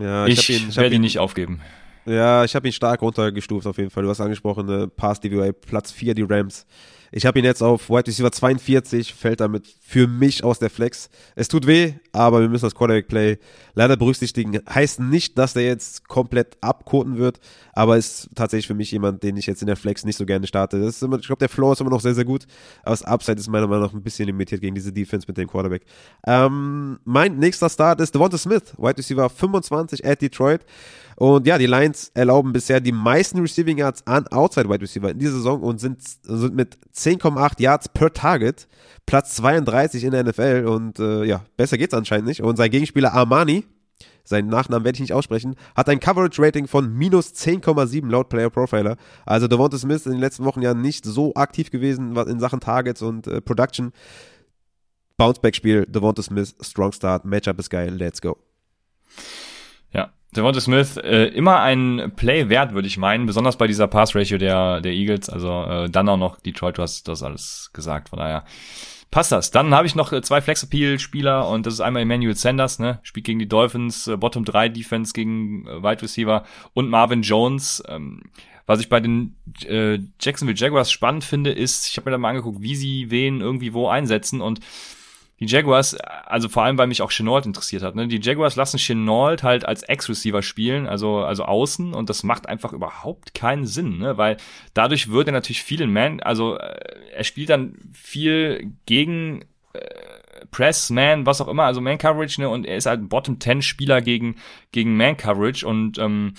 Ja, 0.00 0.26
ich, 0.26 0.48
ich, 0.48 0.62
ihn, 0.62 0.68
ich 0.70 0.76
werde 0.76 0.94
ihn 0.94 1.00
nicht 1.00 1.18
aufgeben. 1.18 1.60
Ja, 2.06 2.44
ich 2.44 2.54
habe 2.54 2.66
ihn 2.68 2.72
stark 2.72 3.02
runtergestuft 3.02 3.66
auf 3.66 3.76
jeden 3.76 3.90
Fall. 3.90 4.04
Du 4.04 4.08
hast 4.08 4.20
angesprochen, 4.20 4.66
ne? 4.66 4.88
Pass 4.88 5.20
DVA, 5.20 5.52
Platz 5.52 5.90
4 5.92 6.14
die 6.14 6.22
Rams. 6.22 6.66
Ich 7.12 7.26
habe 7.26 7.38
ihn 7.40 7.44
jetzt 7.44 7.62
auf 7.62 7.90
White 7.90 8.08
Receiver 8.08 8.30
42, 8.30 9.14
fällt 9.14 9.40
damit 9.40 9.66
für 9.80 10.06
mich 10.06 10.44
aus 10.44 10.60
der 10.60 10.70
Flex. 10.70 11.10
Es 11.34 11.48
tut 11.48 11.66
weh, 11.66 11.94
aber 12.12 12.40
wir 12.40 12.48
müssen 12.48 12.66
das 12.66 12.74
Quarterback 12.74 13.08
Play 13.08 13.38
leider 13.74 13.96
berücksichtigen. 13.96 14.60
Heißt 14.72 15.00
nicht, 15.00 15.36
dass 15.36 15.54
der 15.54 15.64
jetzt 15.64 16.06
komplett 16.06 16.56
abkoten 16.60 17.18
wird, 17.18 17.40
aber 17.72 17.96
ist 17.96 18.30
tatsächlich 18.36 18.68
für 18.68 18.74
mich 18.74 18.92
jemand, 18.92 19.22
den 19.24 19.36
ich 19.36 19.46
jetzt 19.46 19.60
in 19.60 19.66
der 19.66 19.76
Flex 19.76 20.04
nicht 20.04 20.16
so 20.16 20.24
gerne 20.24 20.46
starte. 20.46 20.76
Immer, 20.76 21.18
ich 21.18 21.26
glaube, 21.26 21.40
der 21.40 21.48
Floor 21.48 21.72
ist 21.72 21.80
immer 21.80 21.90
noch 21.90 22.00
sehr, 22.00 22.14
sehr 22.14 22.24
gut, 22.24 22.46
aber 22.82 22.92
das 22.92 23.02
Upside 23.02 23.40
ist 23.40 23.48
meiner 23.48 23.66
Meinung 23.66 23.86
nach 23.86 23.92
ein 23.92 24.02
bisschen 24.02 24.26
limitiert 24.26 24.60
gegen 24.60 24.76
diese 24.76 24.92
Defense 24.92 25.26
mit 25.26 25.36
dem 25.36 25.48
Quarterback. 25.48 25.82
Ähm, 26.26 27.00
mein 27.04 27.38
nächster 27.38 27.68
Start 27.68 28.00
ist 28.00 28.14
Devonta 28.14 28.38
Smith, 28.38 28.74
White 28.78 28.98
Receiver 28.98 29.28
25 29.28 30.04
at 30.06 30.22
Detroit. 30.22 30.64
Und 31.20 31.46
ja, 31.46 31.58
die 31.58 31.66
Lions 31.66 32.10
erlauben 32.14 32.50
bisher 32.50 32.80
die 32.80 32.92
meisten 32.92 33.40
Receiving 33.40 33.76
Yards 33.76 34.06
an 34.06 34.26
Outside 34.28 34.70
Wide 34.70 34.80
Receiver 34.80 35.10
in 35.10 35.18
dieser 35.18 35.32
Saison 35.32 35.60
und 35.60 35.78
sind, 35.78 36.00
sind 36.22 36.54
mit 36.54 36.78
10,8 37.04 37.60
Yards 37.60 37.88
per 37.88 38.12
Target 38.12 38.68
Platz 39.06 39.34
32 39.36 40.04
in 40.04 40.12
der 40.12 40.24
NFL. 40.24 40.66
Und 40.66 40.98
äh, 40.98 41.24
ja, 41.24 41.44
besser 41.56 41.78
geht's 41.78 41.94
anscheinend 41.94 42.26
nicht. 42.26 42.42
Und 42.42 42.56
sein 42.56 42.70
Gegenspieler 42.70 43.12
Armani, 43.12 43.64
seinen 44.24 44.48
Nachnamen 44.48 44.84
werde 44.84 44.96
ich 44.96 45.00
nicht 45.00 45.12
aussprechen, 45.12 45.56
hat 45.74 45.88
ein 45.88 45.98
Coverage-Rating 45.98 46.66
von 46.68 46.92
minus 46.92 47.32
10,7 47.34 48.08
laut 48.08 48.28
Player 48.28 48.50
Profiler. 48.50 48.96
Also 49.26 49.48
Devonta 49.48 49.78
Smith 49.78 50.06
in 50.06 50.12
den 50.12 50.20
letzten 50.20 50.44
Wochen 50.44 50.62
ja 50.62 50.74
nicht 50.74 51.04
so 51.04 51.34
aktiv 51.34 51.70
gewesen 51.70 52.16
in 52.16 52.40
Sachen 52.40 52.60
Targets 52.60 53.02
und 53.02 53.26
äh, 53.26 53.40
Production. 53.40 53.92
Bounceback-Spiel, 55.16 55.86
Devonta 55.86 56.22
Smith, 56.22 56.54
Strong 56.60 56.92
Start, 56.92 57.24
Matchup 57.24 57.58
ist 57.58 57.68
geil, 57.68 57.94
let's 57.94 58.22
go. 58.22 58.38
Devonta 60.36 60.60
Smith 60.60 60.96
äh, 60.96 61.24
immer 61.26 61.60
ein 61.60 62.12
Play 62.14 62.48
wert, 62.48 62.72
würde 62.72 62.86
ich 62.86 62.98
meinen, 62.98 63.26
besonders 63.26 63.56
bei 63.56 63.66
dieser 63.66 63.88
Pass-Ratio 63.88 64.38
der, 64.38 64.80
der 64.80 64.92
Eagles. 64.92 65.28
Also 65.28 65.64
äh, 65.64 65.90
dann 65.90 66.08
auch 66.08 66.16
noch 66.16 66.38
Detroit, 66.38 66.78
du 66.78 66.82
hast 66.82 67.08
das 67.08 67.22
alles 67.22 67.70
gesagt, 67.72 68.10
von 68.10 68.20
daher 68.20 68.44
passt 69.10 69.32
das. 69.32 69.50
Dann 69.50 69.74
habe 69.74 69.88
ich 69.88 69.96
noch 69.96 70.12
äh, 70.12 70.22
zwei 70.22 70.40
Flex-Appeal-Spieler 70.40 71.48
und 71.48 71.66
das 71.66 71.74
ist 71.74 71.80
einmal 71.80 72.02
Emmanuel 72.02 72.36
Sanders, 72.36 72.78
ne? 72.78 73.00
spielt 73.02 73.26
gegen 73.26 73.40
die 73.40 73.48
Dolphins, 73.48 74.06
äh, 74.06 74.16
Bottom 74.16 74.44
3 74.44 74.68
Defense 74.68 75.12
gegen 75.12 75.66
äh, 75.66 75.82
Wide 75.82 76.02
Receiver 76.02 76.44
und 76.74 76.88
Marvin 76.90 77.22
Jones. 77.22 77.82
Ähm, 77.88 78.22
was 78.66 78.78
ich 78.78 78.88
bei 78.88 79.00
den 79.00 79.34
äh, 79.66 79.98
Jacksonville 80.20 80.56
Jaguars 80.56 80.92
spannend 80.92 81.24
finde, 81.24 81.50
ist, 81.50 81.88
ich 81.88 81.96
habe 81.96 82.08
mir 82.08 82.12
da 82.12 82.18
mal 82.18 82.28
angeguckt, 82.28 82.62
wie 82.62 82.76
sie 82.76 83.10
wen 83.10 83.40
irgendwie 83.40 83.74
wo 83.74 83.88
einsetzen 83.88 84.40
und 84.40 84.60
die 85.40 85.46
Jaguars, 85.46 85.94
also 85.94 86.50
vor 86.50 86.64
allem, 86.64 86.76
weil 86.76 86.86
mich 86.86 87.00
auch 87.00 87.10
Chenault 87.10 87.46
interessiert 87.46 87.82
hat, 87.82 87.94
ne? 87.94 88.06
die 88.06 88.20
Jaguars 88.20 88.56
lassen 88.56 88.76
Chenault 88.76 89.42
halt 89.42 89.64
als 89.64 89.82
Ex-Receiver 89.82 90.42
spielen, 90.42 90.86
also, 90.86 91.20
also 91.20 91.44
außen, 91.44 91.94
und 91.94 92.10
das 92.10 92.22
macht 92.22 92.46
einfach 92.46 92.74
überhaupt 92.74 93.32
keinen 93.32 93.64
Sinn, 93.64 93.98
ne? 93.98 94.18
weil 94.18 94.36
dadurch 94.74 95.10
wird 95.10 95.28
er 95.28 95.32
natürlich 95.32 95.62
viel 95.62 95.80
in 95.80 95.92
Man, 95.92 96.20
also 96.20 96.58
äh, 96.58 96.78
er 97.14 97.24
spielt 97.24 97.48
dann 97.48 97.74
viel 97.94 98.74
gegen 98.84 99.46
äh, 99.72 99.80
Press, 100.50 100.90
Man, 100.90 101.24
was 101.24 101.40
auch 101.40 101.48
immer, 101.48 101.64
also 101.64 101.80
Man 101.80 101.96
Coverage, 101.96 102.38
ne? 102.42 102.50
und 102.50 102.66
er 102.66 102.76
ist 102.76 102.86
halt 102.86 103.00
ein 103.00 103.08
Bottom-10-Spieler 103.08 104.02
gegen, 104.02 104.36
gegen 104.72 104.94
Man 104.98 105.16
Coverage 105.16 105.66
und 105.66 105.98
ähm, 105.98 106.34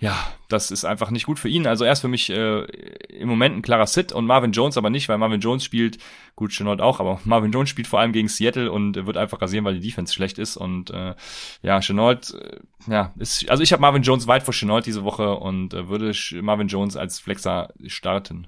ja, 0.00 0.16
das 0.48 0.70
ist 0.70 0.86
einfach 0.86 1.10
nicht 1.10 1.26
gut 1.26 1.38
für 1.38 1.50
ihn. 1.50 1.66
Also 1.66 1.84
er 1.84 1.92
ist 1.92 2.00
für 2.00 2.08
mich 2.08 2.30
äh, 2.30 2.62
im 3.08 3.28
Moment 3.28 3.56
ein 3.56 3.62
klarer 3.62 3.86
Sit 3.86 4.12
und 4.12 4.24
Marvin 4.24 4.52
Jones 4.52 4.78
aber 4.78 4.88
nicht, 4.88 5.10
weil 5.10 5.18
Marvin 5.18 5.40
Jones 5.40 5.62
spielt, 5.62 5.98
gut, 6.36 6.52
Chenault 6.52 6.80
auch, 6.80 7.00
aber 7.00 7.20
Marvin 7.24 7.52
Jones 7.52 7.68
spielt 7.68 7.86
vor 7.86 8.00
allem 8.00 8.12
gegen 8.12 8.28
Seattle 8.28 8.72
und 8.72 8.94
wird 9.06 9.18
einfach 9.18 9.42
rasieren, 9.42 9.66
weil 9.66 9.74
die 9.74 9.86
Defense 9.86 10.14
schlecht 10.14 10.38
ist. 10.38 10.56
Und 10.56 10.90
äh, 10.90 11.14
ja, 11.60 11.80
Chenault, 11.80 12.32
äh, 12.32 12.60
ja, 12.90 13.12
ist, 13.18 13.48
also 13.50 13.62
ich 13.62 13.72
habe 13.72 13.82
Marvin 13.82 14.02
Jones 14.02 14.26
weit 14.26 14.42
vor 14.42 14.54
Chenault 14.54 14.86
diese 14.86 15.04
Woche 15.04 15.34
und 15.34 15.74
äh, 15.74 15.88
würde 15.88 16.14
Marvin 16.40 16.68
Jones 16.68 16.96
als 16.96 17.20
Flexer 17.20 17.68
starten. 17.86 18.46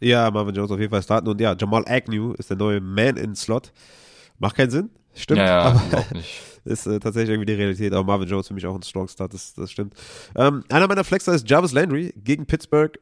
Ja, 0.00 0.30
Marvin 0.30 0.54
Jones 0.54 0.70
auf 0.70 0.80
jeden 0.80 0.90
Fall 0.90 1.02
starten 1.02 1.28
und 1.28 1.40
ja, 1.40 1.56
Jamal 1.58 1.84
Agnew 1.86 2.34
ist 2.34 2.50
der 2.50 2.58
neue 2.58 2.82
Man 2.82 3.16
in 3.16 3.34
Slot. 3.34 3.72
Macht 4.38 4.56
keinen 4.56 4.70
Sinn, 4.70 4.90
stimmt, 5.14 5.38
ja, 5.38 5.46
ja, 5.46 5.60
aber 5.62 6.04
ist 6.64 6.86
äh, 6.86 7.00
tatsächlich 7.00 7.30
irgendwie 7.30 7.46
die 7.46 7.60
Realität. 7.60 7.92
Aber 7.92 8.04
Marvin 8.04 8.28
Jones 8.28 8.48
für 8.48 8.54
mich 8.54 8.66
auch 8.66 8.74
ein 8.74 8.82
Strong 8.82 9.08
Start, 9.08 9.34
das, 9.34 9.54
das 9.54 9.70
stimmt. 9.70 9.94
Ähm, 10.36 10.64
einer 10.68 10.88
meiner 10.88 11.04
Flexer 11.04 11.34
ist 11.34 11.48
Jarvis 11.48 11.72
Landry 11.72 12.12
gegen 12.16 12.46
Pittsburgh. 12.46 12.98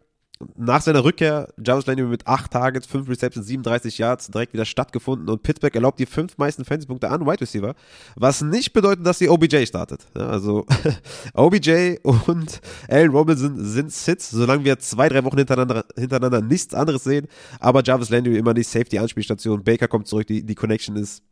nach 0.57 0.81
seiner 0.83 1.03
Rückkehr, 1.03 1.53
Jarvis 1.65 1.87
Landry 1.87 2.07
mit 2.07 2.27
8 2.27 2.51
Targets, 2.53 2.87
5 2.87 3.09
Receptions, 3.09 3.47
37 3.47 3.99
Yards, 3.99 4.29
direkt 4.29 4.53
wieder 4.53 4.65
stattgefunden 4.65 5.29
und 5.29 5.43
Pittsburgh 5.43 5.75
erlaubt 5.75 5.99
die 5.99 6.07
fünf 6.07 6.39
meisten 6.39 6.65
Fantasy-Punkte 6.65 7.11
an 7.11 7.27
Wide 7.27 7.41
Receiver, 7.41 7.75
was 8.15 8.41
nicht 8.41 8.73
bedeutet, 8.73 9.05
dass 9.05 9.19
sie 9.19 9.29
OBJ 9.29 9.67
startet. 9.67 10.07
Ja, 10.17 10.29
also 10.29 10.65
OBJ 11.35 11.97
und 12.03 12.61
Allen 12.89 13.11
Robinson 13.11 13.65
sind 13.65 13.93
Sits, 13.93 14.31
solange 14.31 14.65
wir 14.65 14.79
zwei, 14.79 15.09
drei 15.09 15.25
Wochen 15.25 15.39
hintereinander, 15.39 15.85
hintereinander 15.97 16.41
nichts 16.41 16.73
anderes 16.73 17.03
sehen, 17.03 17.27
aber 17.59 17.83
Jarvis 17.83 18.11
Landry 18.11 18.37
immer 18.39 18.55
die 18.55 18.63
Safety-Anspielstation, 18.63 19.65
Baker 19.65 19.89
kommt 19.89 20.07
zurück, 20.07 20.29
die, 20.29 20.45
die 20.45 20.55
Connection 20.55 20.95
ist 20.95 21.25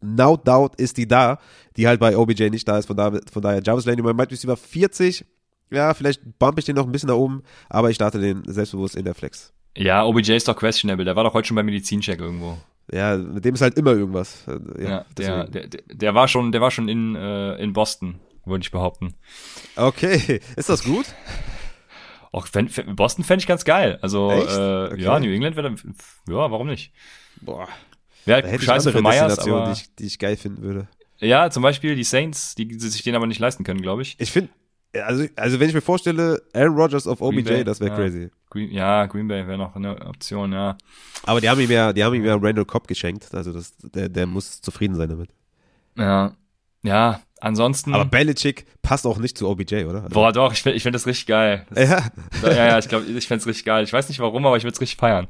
no 0.00 0.36
doubt 0.36 0.80
ist 0.80 0.96
die 0.96 1.06
da, 1.06 1.38
die 1.76 1.86
halt 1.86 2.00
bei 2.00 2.16
OBJ 2.16 2.50
nicht 2.50 2.66
da 2.66 2.78
ist, 2.78 2.86
von, 2.86 2.96
da, 2.96 3.12
von 3.32 3.42
daher 3.42 3.62
Jarvis 3.62 3.86
Landry 3.86 4.02
mein 4.02 4.18
Wide 4.18 4.30
Receiver 4.30 4.56
40, 4.56 5.24
ja, 5.70 5.92
vielleicht 5.94 6.38
bump 6.38 6.58
ich 6.58 6.64
den 6.64 6.76
noch 6.76 6.86
ein 6.86 6.92
bisschen 6.92 7.08
nach 7.08 7.16
oben, 7.16 7.42
aber 7.68 7.90
ich 7.90 7.96
starte 7.96 8.18
den 8.18 8.42
selbstbewusst 8.46 8.96
in 8.96 9.04
der 9.04 9.14
Flex. 9.14 9.52
Ja, 9.76 10.04
OBJ 10.04 10.32
ist 10.32 10.48
doch 10.48 10.56
questionable. 10.56 11.04
Der 11.04 11.14
war 11.14 11.24
doch 11.24 11.34
heute 11.34 11.48
schon 11.48 11.54
beim 11.54 11.66
Medizincheck 11.66 12.18
irgendwo. 12.20 12.58
Ja, 12.90 13.16
mit 13.16 13.44
dem 13.44 13.54
ist 13.54 13.60
halt 13.60 13.76
immer 13.76 13.92
irgendwas. 13.92 14.44
Ja, 14.78 14.88
ja 14.88 15.04
der, 15.16 15.46
der, 15.46 15.68
der, 15.86 16.14
war 16.14 16.26
schon, 16.26 16.52
der 16.52 16.60
war 16.60 16.70
schon 16.70 16.88
in, 16.88 17.14
äh, 17.14 17.56
in 17.56 17.74
Boston, 17.74 18.18
würde 18.44 18.62
ich 18.62 18.70
behaupten. 18.70 19.14
Okay, 19.76 20.40
ist 20.56 20.68
das 20.68 20.84
gut? 20.84 21.06
Auch 22.32 22.48
Boston 22.48 23.24
fände 23.24 23.40
ich 23.40 23.46
ganz 23.46 23.64
geil. 23.64 23.98
Also 24.02 24.30
äh, 24.30 24.34
okay. 24.34 25.02
ja, 25.02 25.20
New 25.20 25.30
England 25.30 25.56
wäre 25.56 25.74
ja, 26.28 26.50
warum 26.50 26.66
nicht? 26.66 26.92
Boah. 27.40 27.68
Wäre 28.28 28.48
halt 28.48 28.62
scheiße 28.62 28.92
für 28.92 29.02
Myers, 29.02 29.38
aber 29.38 29.66
die 29.66 29.72
ich, 29.72 29.94
die 29.96 30.06
ich 30.06 30.18
geil 30.18 30.36
finden 30.36 30.62
würde. 30.62 30.88
Ja, 31.18 31.50
zum 31.50 31.62
Beispiel 31.62 31.96
die 31.96 32.04
Saints, 32.04 32.54
die 32.54 32.78
sich 32.78 33.02
den 33.02 33.14
aber 33.14 33.26
nicht 33.26 33.40
leisten 33.40 33.64
können, 33.64 33.82
glaube 33.82 34.02
ich. 34.02 34.14
Ich 34.18 34.30
finde, 34.30 34.50
also, 34.94 35.24
also 35.36 35.60
wenn 35.60 35.68
ich 35.68 35.74
mir 35.74 35.80
vorstelle, 35.80 36.42
Aaron 36.54 36.76
Rodgers 36.76 37.06
auf 37.06 37.20
OBJ, 37.20 37.64
das 37.64 37.80
wäre 37.80 37.90
ja. 37.90 37.96
crazy. 37.96 38.30
Green, 38.50 38.70
ja, 38.70 39.06
Green 39.06 39.28
Bay 39.28 39.46
wäre 39.46 39.58
noch 39.58 39.74
eine 39.74 40.06
Option, 40.06 40.52
ja. 40.52 40.76
Aber 41.24 41.40
die 41.40 41.48
haben 41.48 41.60
ihm 41.60 41.70
ja, 41.70 41.92
die 41.92 42.02
haben 42.04 42.14
ihm 42.14 42.24
ja 42.24 42.36
Randall 42.36 42.64
Cobb 42.64 42.86
geschenkt, 42.86 43.34
also 43.34 43.52
das, 43.52 43.76
der, 43.78 44.08
der 44.08 44.26
muss 44.26 44.60
zufrieden 44.60 44.94
sein 44.94 45.08
damit. 45.08 45.30
Ja, 45.96 46.32
ja, 46.82 47.20
ansonsten. 47.40 47.94
Aber 47.94 48.04
Belichick 48.04 48.64
passt 48.82 49.06
auch 49.06 49.18
nicht 49.18 49.36
zu 49.36 49.48
OBJ, 49.48 49.84
oder? 49.84 50.04
Also 50.04 50.14
Boah, 50.14 50.32
doch, 50.32 50.52
ich 50.52 50.62
finde 50.62 50.76
ich 50.76 50.82
find 50.82 50.94
das 50.94 51.06
richtig 51.06 51.26
geil. 51.26 51.66
Das, 51.70 51.88
ja. 51.88 52.10
ja, 52.42 52.66
ja, 52.68 52.78
ich 52.78 52.88
glaube, 52.88 53.04
ich 53.06 53.26
fände 53.26 53.40
es 53.40 53.46
richtig 53.46 53.64
geil. 53.64 53.84
Ich 53.84 53.92
weiß 53.92 54.08
nicht 54.08 54.20
warum, 54.20 54.46
aber 54.46 54.56
ich 54.56 54.62
würde 54.62 54.74
es 54.74 54.80
richtig 54.80 54.98
feiern. 54.98 55.26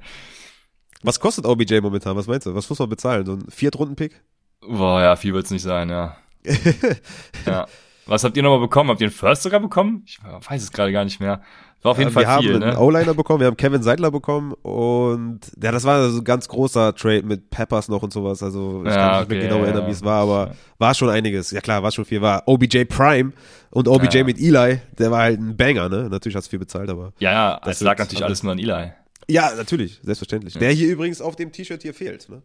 Was 1.02 1.20
kostet 1.20 1.46
OBJ 1.46 1.80
momentan? 1.80 2.16
Was 2.16 2.26
meinst 2.26 2.46
du? 2.46 2.54
Was 2.54 2.68
muss 2.68 2.78
man 2.78 2.88
bezahlen? 2.88 3.24
So 3.26 3.32
ein 3.34 3.44
Viertrunden-Pick? 3.48 4.20
Boah, 4.60 5.00
ja, 5.00 5.16
viel 5.16 5.34
wird's 5.34 5.50
nicht 5.50 5.62
sein, 5.62 5.88
ja. 5.88 6.16
ja. 7.46 7.66
Was 8.06 8.24
habt 8.24 8.36
ihr 8.36 8.42
nochmal 8.42 8.60
bekommen? 8.60 8.90
Habt 8.90 9.00
ihr 9.00 9.06
einen 9.06 9.14
First 9.14 9.42
sogar 9.42 9.60
bekommen? 9.60 10.02
Ich 10.06 10.18
weiß 10.22 10.62
es 10.62 10.72
gerade 10.72 10.92
gar 10.92 11.04
nicht 11.04 11.20
mehr. 11.20 11.42
War 11.82 11.92
auf 11.92 11.98
jeden 11.98 12.10
ja, 12.10 12.14
Fall 12.14 12.40
viel. 12.40 12.48
Wir 12.48 12.54
haben 12.54 12.62
einen 12.64 12.74
ne? 12.74 12.80
O-Liner 12.80 13.14
bekommen, 13.14 13.40
wir 13.40 13.46
haben 13.46 13.56
Kevin 13.56 13.82
Seidler 13.82 14.10
bekommen 14.10 14.52
und 14.62 15.40
ja, 15.62 15.70
das 15.70 15.84
war 15.84 16.10
so 16.10 16.18
ein 16.18 16.24
ganz 16.24 16.48
großer 16.48 16.92
Trade 16.96 17.22
mit 17.22 17.50
Peppers 17.50 17.88
noch 17.88 18.02
und 18.02 18.12
sowas. 18.12 18.42
Also 18.42 18.82
ich 18.84 18.90
Ja, 18.92 18.96
kann 18.96 19.10
mich 19.20 19.28
nicht 19.28 19.28
okay, 19.28 19.34
mehr 19.38 19.48
genau 19.48 19.62
erinnern, 19.64 19.82
ja. 19.82 19.88
wie 19.88 19.92
es 19.92 20.02
war, 20.02 20.22
aber 20.22 20.54
war 20.78 20.94
schon 20.94 21.08
einiges. 21.08 21.52
Ja 21.52 21.60
klar, 21.60 21.84
war 21.84 21.92
schon 21.92 22.04
viel. 22.04 22.20
War 22.20 22.42
OBJ 22.46 22.84
Prime 22.86 23.32
und 23.70 23.86
OBJ 23.86 24.24
mit 24.24 24.40
Eli, 24.40 24.80
der 24.98 25.10
war 25.12 25.20
halt 25.20 25.38
ein 25.38 25.56
Banger, 25.56 25.88
ne? 25.88 26.08
Natürlich 26.10 26.34
hast 26.34 26.46
du 26.46 26.50
viel 26.50 26.58
bezahlt, 26.58 26.90
aber. 26.90 27.12
Ja, 27.20 27.30
ja, 27.30 27.60
Das 27.62 27.76
es 27.76 27.82
lag 27.82 27.96
natürlich 27.96 28.24
alles 28.24 28.42
nur 28.42 28.52
an 28.52 28.58
Eli. 28.58 28.90
Ja, 29.30 29.54
natürlich, 29.54 30.00
selbstverständlich. 30.02 30.54
Der 30.54 30.70
hier 30.72 30.88
übrigens 30.88 31.20
auf 31.20 31.36
dem 31.36 31.52
T-Shirt 31.52 31.82
hier 31.82 31.94
fehlt, 31.94 32.28
ne? 32.28 32.42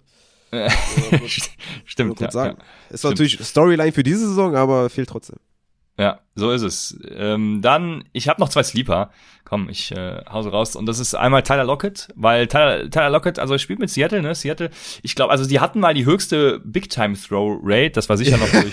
Stimmt, 1.85 2.19
ja, 2.19 2.29
sagen. 2.29 2.57
ja. 2.59 2.93
Ist 2.93 3.03
natürlich 3.03 3.39
Storyline 3.43 3.91
für 3.91 4.03
diese 4.03 4.27
Saison, 4.27 4.55
aber 4.55 4.89
fehlt 4.89 5.09
trotzdem. 5.09 5.37
Ja, 5.97 6.21
so 6.35 6.51
ist 6.51 6.61
es. 6.63 6.97
Ähm, 7.09 7.61
dann, 7.61 8.03
ich 8.13 8.27
habe 8.27 8.41
noch 8.41 8.49
zwei 8.49 8.63
Sleeper. 8.63 9.11
Komm, 9.53 9.69
ich 9.69 9.91
äh, 9.91 10.17
hause 10.31 10.49
raus. 10.49 10.75
Und 10.75 10.87
das 10.87 10.97
ist 10.97 11.13
einmal 11.13 11.43
Tyler 11.43 11.63
Lockett, 11.63 12.07
weil 12.15 12.47
Tyler, 12.47 12.89
Tyler 12.89 13.11
Lockett, 13.11 13.37
also 13.37 13.55
spielt 13.59 13.77
mit 13.77 13.91
Seattle, 13.91 14.23
ne? 14.23 14.33
Seattle, 14.33 14.71
ich 15.03 15.13
glaube, 15.13 15.31
also 15.31 15.45
die 15.47 15.59
hatten 15.59 15.79
mal 15.79 15.93
die 15.93 16.05
höchste 16.05 16.59
Big-Time-Throw-Rate. 16.63 17.91
Das 17.91 18.09
war 18.09 18.17
sicher 18.17 18.37
noch 18.37 18.49
durch, 18.51 18.71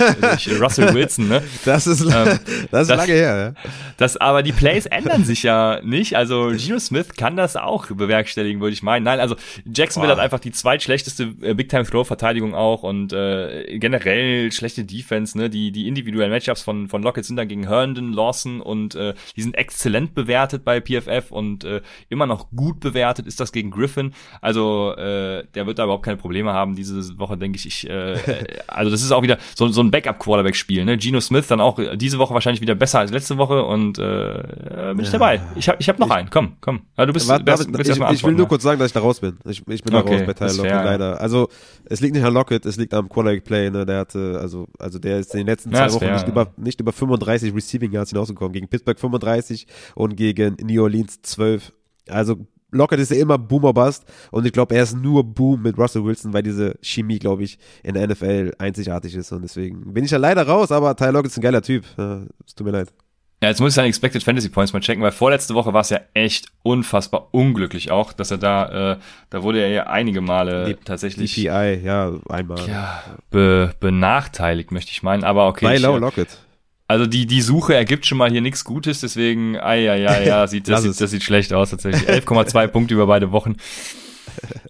durch 0.48 0.60
Russell 0.62 0.94
Wilson, 0.94 1.28
ne? 1.28 1.42
Das 1.66 1.86
ist, 1.86 2.00
Ähm, 2.00 2.08
das 2.08 2.38
ist 2.38 2.70
das- 2.72 2.88
lange 2.88 3.12
her, 3.12 3.54
ja. 3.54 3.70
Das, 3.98 4.16
aber 4.16 4.42
die 4.42 4.52
Plays 4.52 4.86
ändern 4.86 5.24
sich 5.24 5.42
ja 5.42 5.80
nicht. 5.84 6.16
Also 6.16 6.52
Geno 6.56 6.78
Smith 6.78 7.08
kann 7.14 7.36
das 7.36 7.56
auch 7.56 7.86
bewerkstelligen, 7.88 8.62
würde 8.62 8.72
ich 8.72 8.82
meinen. 8.82 9.02
Nein, 9.02 9.20
also 9.20 9.36
Jacksonville 9.66 10.14
Boah. 10.14 10.16
hat 10.18 10.24
einfach 10.24 10.40
die 10.40 10.52
zweitschlechteste 10.52 11.34
äh, 11.42 11.52
Big-Time-Throw-Verteidigung 11.52 12.54
auch 12.54 12.82
und 12.84 13.12
äh, 13.12 13.78
generell 13.78 14.50
schlechte 14.52 14.84
Defense. 14.84 15.36
Ne? 15.36 15.50
Die, 15.50 15.72
die 15.72 15.86
individuellen 15.88 16.30
Matchups 16.30 16.62
von, 16.62 16.88
von 16.88 17.02
Lockett 17.02 17.26
sind 17.26 17.36
dann 17.36 17.48
gegen 17.48 17.68
Herndon, 17.68 18.14
Lawson 18.14 18.62
und 18.62 18.94
äh, 18.94 19.12
die 19.36 19.42
sind 19.42 19.54
exzellent 19.56 20.14
bewertet 20.14 20.64
bei 20.70 20.80
PFF 20.80 21.32
und 21.32 21.64
äh, 21.64 21.80
immer 22.08 22.26
noch 22.26 22.50
gut 22.50 22.78
bewertet 22.78 23.26
ist 23.26 23.40
das 23.40 23.50
gegen 23.50 23.70
Griffin. 23.70 24.12
Also 24.40 24.94
äh, 24.96 25.44
der 25.54 25.66
wird 25.66 25.78
da 25.78 25.84
überhaupt 25.84 26.04
keine 26.04 26.16
Probleme 26.16 26.52
haben 26.52 26.76
diese 26.76 27.18
Woche, 27.18 27.36
denke 27.36 27.56
ich. 27.56 27.66
ich 27.66 27.90
äh, 27.90 28.16
also 28.68 28.90
das 28.90 29.02
ist 29.02 29.10
auch 29.10 29.22
wieder 29.22 29.38
so, 29.56 29.66
so 29.68 29.82
ein 29.82 29.90
Backup-Quarterback-Spiel. 29.90 30.84
Ne? 30.84 30.96
Geno 30.96 31.20
Smith 31.20 31.48
dann 31.48 31.60
auch 31.60 31.78
äh, 31.78 31.96
diese 31.96 32.18
Woche 32.18 32.34
wahrscheinlich 32.34 32.60
wieder 32.60 32.76
besser 32.76 33.00
als 33.00 33.10
letzte 33.10 33.36
Woche 33.36 33.64
und 33.64 33.98
äh, 33.98 34.90
äh, 34.90 34.94
bin 34.94 35.04
ich 35.04 35.10
dabei. 35.10 35.40
Ich 35.56 35.68
habe 35.68 35.78
ich 35.80 35.88
hab 35.88 35.98
noch 35.98 36.10
einen. 36.10 36.30
Komm, 36.30 36.56
komm. 36.60 36.82
Ja, 36.96 37.06
du 37.06 37.12
bist, 37.12 37.28
Warte, 37.28 37.44
bist, 37.44 37.58
David, 37.62 37.76
bist 37.76 37.90
ich, 37.90 38.10
ich 38.10 38.24
will 38.24 38.34
nur 38.34 38.46
kurz 38.46 38.62
sagen, 38.62 38.78
dass 38.78 38.88
ich 38.88 38.92
da 38.92 39.00
raus 39.00 39.20
bin. 39.20 39.38
Ich, 39.44 39.66
ich 39.66 39.82
bin 39.82 39.92
da 39.92 40.00
Okay, 40.00 40.18
raus 40.18 40.26
bei 40.26 40.34
Tyler 40.34 40.54
Lockett, 40.54 40.70
ja. 40.70 40.84
leider. 40.84 41.20
Also, 41.20 41.48
es 41.84 42.00
liegt 42.00 42.14
nicht 42.14 42.24
an 42.24 42.32
Lockett, 42.32 42.64
es 42.66 42.76
liegt 42.76 42.94
am 42.94 43.08
Quarterback 43.08 43.44
Play, 43.44 43.70
ne, 43.70 43.84
der 43.84 43.98
hatte, 43.98 44.38
also, 44.40 44.68
also 44.78 44.98
der 44.98 45.18
ist 45.18 45.34
in 45.34 45.40
den 45.40 45.46
letzten 45.46 45.70
Ja, 45.72 45.88
zwei 45.88 45.94
Wochen 45.94 46.04
fair, 46.04 46.12
nicht, 46.12 46.22
ja. 46.24 46.28
über, 46.28 46.52
nicht 46.56 46.80
über 46.80 46.92
35 46.92 47.54
Receiving 47.54 47.92
Yards 47.92 48.10
hinausgekommen. 48.10 48.52
Gegen 48.52 48.68
Pittsburgh 48.68 48.98
35 48.98 49.66
und 49.94 50.16
gegen 50.16 50.49
New 50.62 50.82
Orleans 50.82 51.20
12. 51.22 51.72
Also, 52.08 52.46
Lockett 52.72 53.00
ist 53.00 53.10
ja 53.10 53.16
immer 53.16 53.36
Boomer 53.36 53.72
Bust 53.72 54.04
und 54.30 54.46
ich 54.46 54.52
glaube, 54.52 54.74
er 54.76 54.84
ist 54.84 54.94
nur 54.96 55.24
Boom 55.24 55.62
mit 55.62 55.76
Russell 55.76 56.04
Wilson, 56.04 56.32
weil 56.32 56.42
diese 56.44 56.76
Chemie, 56.82 57.18
glaube 57.18 57.42
ich, 57.42 57.58
in 57.82 57.94
der 57.94 58.06
NFL 58.06 58.52
einzigartig 58.58 59.14
ist 59.16 59.32
und 59.32 59.42
deswegen 59.42 59.92
bin 59.92 60.04
ich 60.04 60.12
ja 60.12 60.18
leider 60.18 60.46
raus, 60.46 60.70
aber 60.70 60.94
Tyler 60.94 61.12
Lockett 61.12 61.32
ist 61.32 61.38
ein 61.38 61.42
geiler 61.42 61.62
Typ. 61.62 61.84
Es 62.46 62.54
tut 62.54 62.64
mir 62.66 62.72
leid. 62.72 62.92
Ja, 63.42 63.48
jetzt 63.48 63.60
muss 63.60 63.70
ich 63.70 63.74
seine 63.74 63.88
Expected 63.88 64.22
Fantasy 64.22 64.50
Points 64.50 64.74
mal 64.74 64.80
checken, 64.80 65.02
weil 65.02 65.12
vorletzte 65.12 65.54
Woche 65.54 65.72
war 65.72 65.80
es 65.80 65.88
ja 65.88 66.00
echt 66.12 66.48
unfassbar 66.62 67.28
unglücklich 67.32 67.90
auch, 67.90 68.12
dass 68.12 68.30
er 68.30 68.36
da, 68.36 68.92
äh, 68.92 68.98
da 69.30 69.42
wurde 69.42 69.60
er 69.62 69.68
ja 69.68 69.86
einige 69.86 70.20
Male 70.20 70.66
Die- 70.66 70.74
tatsächlich 70.84 71.34
DPI, 71.34 71.80
ja, 71.82 72.12
einmal. 72.28 72.68
ja, 72.68 73.02
be, 73.30 73.72
benachteiligt, 73.80 74.72
möchte 74.72 74.90
ich 74.92 75.02
meinen. 75.02 75.24
Aber 75.24 75.46
okay. 75.48 75.64
bei 75.64 75.76
ich, 75.76 75.82
Lau 75.82 75.96
äh, 75.96 76.00
Lockett. 76.00 76.38
Also 76.90 77.06
die, 77.06 77.24
die 77.24 77.40
Suche 77.40 77.76
ergibt 77.76 78.04
schon 78.04 78.18
mal 78.18 78.32
hier 78.32 78.40
nichts 78.40 78.64
Gutes, 78.64 78.98
deswegen, 78.98 79.56
ai, 79.56 79.88
ai, 79.88 80.08
ai, 80.08 80.26
ja, 80.26 80.44
sieht, 80.48 80.66
das, 80.68 80.82
sieht, 80.82 81.00
das 81.00 81.12
sieht 81.12 81.22
schlecht 81.22 81.52
aus 81.52 81.70
tatsächlich. 81.70 82.02
11,2 82.02 82.66
Punkte 82.66 82.94
über 82.94 83.06
beide 83.06 83.30
Wochen. 83.30 83.54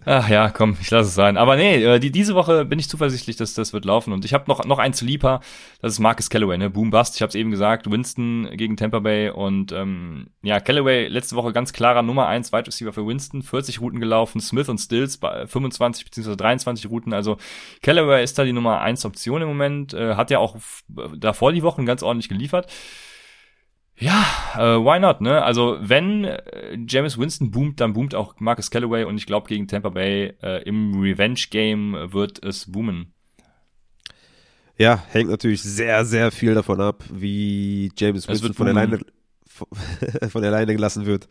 Ach 0.05 0.27
ja, 0.29 0.49
komm, 0.49 0.77
ich 0.81 0.89
lasse 0.89 1.09
es 1.09 1.15
sein. 1.15 1.37
Aber 1.37 1.55
nee, 1.55 1.83
äh, 1.83 1.99
die, 1.99 2.11
diese 2.11 2.33
Woche 2.35 2.65
bin 2.65 2.79
ich 2.79 2.89
zuversichtlich, 2.89 3.35
dass 3.35 3.53
das 3.53 3.71
wird 3.71 3.85
laufen. 3.85 4.13
Und 4.13 4.25
ich 4.25 4.33
habe 4.33 4.45
noch, 4.47 4.65
noch 4.65 4.79
einen 4.79 4.93
Sleeper, 4.93 5.41
das 5.81 5.93
ist 5.93 5.99
Marcus 5.99 6.29
Callaway, 6.29 6.57
ne? 6.57 6.69
Boom 6.69 6.89
Bust, 6.89 7.15
ich 7.15 7.21
habe 7.21 7.29
es 7.29 7.35
eben 7.35 7.51
gesagt, 7.51 7.89
Winston 7.89 8.49
gegen 8.53 8.77
Tampa 8.77 8.99
Bay. 8.99 9.29
Und 9.29 9.71
ähm, 9.71 10.27
ja, 10.41 10.59
Callaway 10.59 11.07
letzte 11.07 11.35
Woche 11.35 11.53
ganz 11.53 11.71
klarer 11.73 12.01
Nummer 12.01 12.27
1 12.27 12.51
Wide 12.51 12.67
Receiver 12.67 12.93
für 12.93 13.05
Winston, 13.05 13.43
40 13.43 13.79
Routen 13.81 13.99
gelaufen, 13.99 14.41
Smith 14.41 14.69
und 14.69 14.79
Stills 14.79 15.17
bei 15.17 15.45
25 15.45 16.05
bzw. 16.05 16.35
23 16.35 16.89
Routen. 16.89 17.13
Also 17.13 17.37
Callaway 17.81 18.23
ist 18.23 18.39
da 18.39 18.43
die 18.43 18.53
Nummer 18.53 18.81
1 18.81 19.05
Option 19.05 19.41
im 19.41 19.47
Moment, 19.47 19.93
äh, 19.93 20.15
hat 20.15 20.31
ja 20.31 20.39
auch 20.39 20.55
davor 21.15 21.53
die 21.53 21.63
Wochen 21.63 21.85
ganz 21.85 22.03
ordentlich 22.03 22.29
geliefert. 22.29 22.67
Ja, 24.01 24.25
äh, 24.55 24.83
why 24.83 24.99
not, 24.99 25.21
ne? 25.21 25.43
Also 25.43 25.77
wenn 25.79 26.23
äh, 26.25 26.75
James 26.87 27.19
Winston 27.19 27.51
boomt, 27.51 27.79
dann 27.79 27.93
boomt 27.93 28.15
auch 28.15 28.33
Marcus 28.39 28.71
Callaway 28.71 29.03
und 29.03 29.15
ich 29.17 29.27
glaube 29.27 29.47
gegen 29.47 29.67
Tampa 29.67 29.89
Bay 29.89 30.33
äh, 30.41 30.63
im 30.63 30.99
Revenge-Game 30.99 32.11
wird 32.11 32.43
es 32.43 32.71
boomen. 32.71 33.13
Ja, 34.79 35.03
hängt 35.11 35.29
natürlich 35.29 35.61
sehr, 35.61 36.03
sehr 36.05 36.31
viel 36.31 36.55
davon 36.55 36.81
ab, 36.81 37.03
wie 37.11 37.91
James 37.95 38.23
Es 38.23 38.29
Winston 38.29 38.53
von 38.55 38.67
alleine, 38.69 38.99
von, 39.45 39.67
von 40.29 40.43
alleine 40.43 40.73
gelassen 40.73 41.05
wird. 41.05 41.27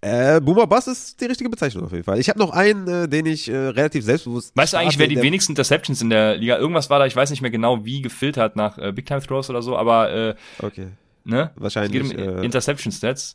Äh, 0.00 0.40
Boomer 0.40 0.66
Bass 0.66 0.88
ist 0.88 1.20
die 1.20 1.26
richtige 1.26 1.48
Bezeichnung 1.48 1.84
auf 1.84 1.92
jeden 1.92 2.02
Fall. 2.02 2.18
Ich 2.18 2.28
habe 2.28 2.40
noch 2.40 2.50
einen, 2.50 2.88
äh, 2.88 3.08
den 3.08 3.26
ich 3.26 3.48
äh, 3.48 3.56
relativ 3.56 4.04
selbstbewusst. 4.04 4.56
Weißt 4.56 4.72
du 4.72 4.78
eigentlich, 4.78 4.98
wer 4.98 5.06
die 5.06 5.22
wenigsten 5.22 5.52
Interceptions 5.52 6.02
in 6.02 6.10
der 6.10 6.36
Liga? 6.36 6.58
Irgendwas 6.58 6.90
war 6.90 6.98
da, 6.98 7.06
ich 7.06 7.14
weiß 7.14 7.30
nicht 7.30 7.42
mehr 7.42 7.52
genau, 7.52 7.84
wie 7.84 8.02
gefiltert 8.02 8.56
nach 8.56 8.76
äh, 8.76 8.92
Big 8.92 9.06
Time 9.06 9.22
Throws 9.22 9.48
oder 9.48 9.62
so, 9.62 9.76
aber 9.76 10.10
äh, 10.12 10.34
Okay. 10.60 10.88
Ne? 11.26 11.52
Wahrscheinlich, 11.56 12.02
Es 12.02 12.10
geht 12.10 12.20
um 12.28 12.38
äh, 12.38 12.44
Interception 12.44 12.92
Stats. 12.92 13.34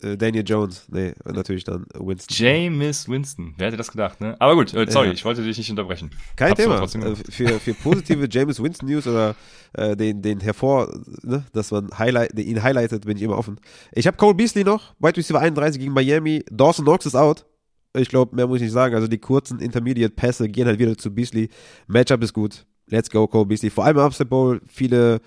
Äh, 0.00 0.16
Daniel 0.16 0.42
Jones. 0.44 0.86
Nee, 0.90 1.12
natürlich 1.24 1.62
dann 1.62 1.86
Winston. 1.94 2.34
James 2.36 3.08
Winston. 3.08 3.54
Wer 3.56 3.68
hätte 3.68 3.76
das 3.76 3.90
gedacht, 3.92 4.20
ne? 4.20 4.34
Aber 4.40 4.56
gut, 4.56 4.74
äh, 4.74 4.90
sorry, 4.90 5.08
Ja. 5.08 5.12
ich 5.12 5.24
wollte 5.24 5.42
dich 5.44 5.56
nicht 5.58 5.70
unterbrechen. 5.70 6.10
Kein 6.34 6.50
Hab's 6.50 6.60
Thema. 6.60 6.82
Äh, 6.82 7.14
für, 7.30 7.60
für 7.60 7.74
positive 7.74 8.26
James 8.30 8.60
Winston 8.60 8.88
News 8.88 9.06
oder 9.06 9.36
äh, 9.74 9.96
den, 9.96 10.20
den 10.20 10.40
hervor, 10.40 10.92
ne, 11.22 11.44
dass 11.52 11.70
man 11.70 11.88
highlight, 11.96 12.36
ihn 12.38 12.62
highlightet, 12.62 13.04
bin 13.04 13.16
ich 13.16 13.22
immer 13.22 13.38
offen. 13.38 13.60
Ich 13.92 14.06
habe 14.08 14.16
Cole 14.16 14.34
Beasley 14.34 14.64
noch, 14.64 14.94
Wide 14.98 15.16
Receiver 15.16 15.38
31 15.38 15.80
gegen 15.80 15.92
Miami. 15.92 16.44
Dawson 16.50 16.84
Knox 16.84 17.06
ist 17.06 17.14
out. 17.14 17.44
Ich 17.96 18.08
glaube, 18.08 18.34
mehr 18.34 18.46
muss 18.48 18.56
ich 18.56 18.62
nicht 18.62 18.72
sagen. 18.72 18.94
Also 18.96 19.06
die 19.06 19.18
kurzen 19.18 19.60
Intermediate 19.60 20.14
Pässe 20.14 20.48
gehen 20.48 20.66
halt 20.66 20.78
wieder 20.80 20.96
zu 20.98 21.14
Beasley. 21.14 21.48
Matchup 21.86 22.22
ist 22.24 22.32
gut. 22.32 22.64
Let's 22.88 23.08
go, 23.08 23.28
Cole 23.28 23.46
Beasley. 23.46 23.70
Vor 23.70 23.84
allem 23.84 23.98
im 23.98 24.02
Upset 24.04 24.28
Bowl, 24.28 24.60
viele 24.66 25.20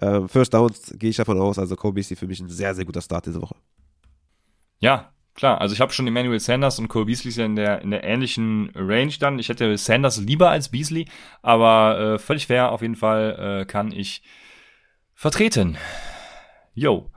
ähm, 0.00 0.28
First 0.28 0.54
Downs 0.54 0.94
gehe 0.98 1.10
ich 1.10 1.16
davon 1.16 1.40
aus. 1.40 1.58
Also 1.58 1.76
Cole 1.76 1.94
Beasley 1.94 2.16
für 2.16 2.26
mich 2.26 2.40
ein 2.40 2.48
sehr, 2.48 2.74
sehr 2.74 2.84
guter 2.84 3.02
Start 3.02 3.26
diese 3.26 3.42
Woche. 3.42 3.56
Ja, 4.78 5.12
klar. 5.34 5.60
Also 5.60 5.74
ich 5.74 5.80
habe 5.80 5.92
schon 5.92 6.06
Emmanuel 6.06 6.40
Sanders 6.40 6.78
und 6.78 6.88
Cole 6.88 7.06
Beasley 7.06 7.32
ja 7.32 7.44
in 7.44 7.56
der, 7.56 7.82
in 7.82 7.90
der 7.90 8.04
ähnlichen 8.04 8.70
Range 8.74 9.12
dann. 9.18 9.38
Ich 9.38 9.48
hätte 9.48 9.76
Sanders 9.76 10.18
lieber 10.18 10.50
als 10.50 10.70
Beasley, 10.70 11.06
aber 11.42 12.14
äh, 12.14 12.18
völlig 12.18 12.46
fair. 12.46 12.72
Auf 12.72 12.82
jeden 12.82 12.96
Fall 12.96 13.60
äh, 13.62 13.64
kann 13.66 13.92
ich 13.92 14.22
vertreten. 15.14 15.76
Yo. 16.74 17.10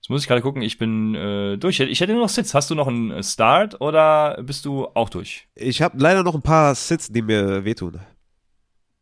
Jetzt 0.00 0.10
muss 0.10 0.22
ich 0.22 0.28
gerade 0.28 0.42
gucken, 0.42 0.62
ich 0.62 0.78
bin 0.78 1.14
äh, 1.14 1.56
durch. 1.56 1.80
Ich 1.80 2.00
hätte 2.00 2.12
nur 2.12 2.22
noch 2.22 2.28
Sits. 2.28 2.54
Hast 2.54 2.70
du 2.70 2.74
noch 2.74 2.88
einen 2.88 3.22
Start 3.22 3.80
oder 3.80 4.42
bist 4.42 4.64
du 4.64 4.86
auch 4.94 5.10
durch? 5.10 5.46
Ich 5.54 5.82
habe 5.82 5.98
leider 5.98 6.22
noch 6.22 6.34
ein 6.34 6.42
paar 6.42 6.74
Sits, 6.74 7.08
die 7.08 7.22
mir 7.22 7.64
wehtun. 7.64 8.00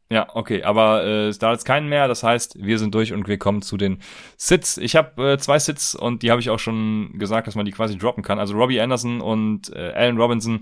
Ja, 0.09 0.28
okay, 0.34 0.62
aber 0.62 1.04
äh, 1.04 1.32
da 1.36 1.52
ist 1.52 1.64
keinen 1.64 1.88
mehr. 1.88 2.07
Das 2.07 2.22
heißt, 2.22 2.62
wir 2.62 2.78
sind 2.78 2.94
durch 2.94 3.12
und 3.12 3.26
wir 3.26 3.38
kommen 3.38 3.61
zu 3.62 3.76
den 3.76 3.98
Sits. 4.36 4.78
Ich 4.78 4.94
habe 4.94 5.32
äh, 5.32 5.38
zwei 5.38 5.59
Sits 5.59 5.96
und 5.96 6.22
die 6.22 6.30
habe 6.30 6.40
ich 6.40 6.48
auch 6.50 6.61
schon 6.61 7.18
gesagt, 7.18 7.48
dass 7.48 7.57
man 7.57 7.66
die 7.66 7.72
quasi 7.72 7.98
droppen 7.98 8.22
kann. 8.22 8.38
Also 8.38 8.54
Robbie 8.57 8.80
Anderson 8.80 9.20
und 9.20 9.74
äh, 9.74 9.92
Allen 9.92 10.18
Robinson. 10.18 10.61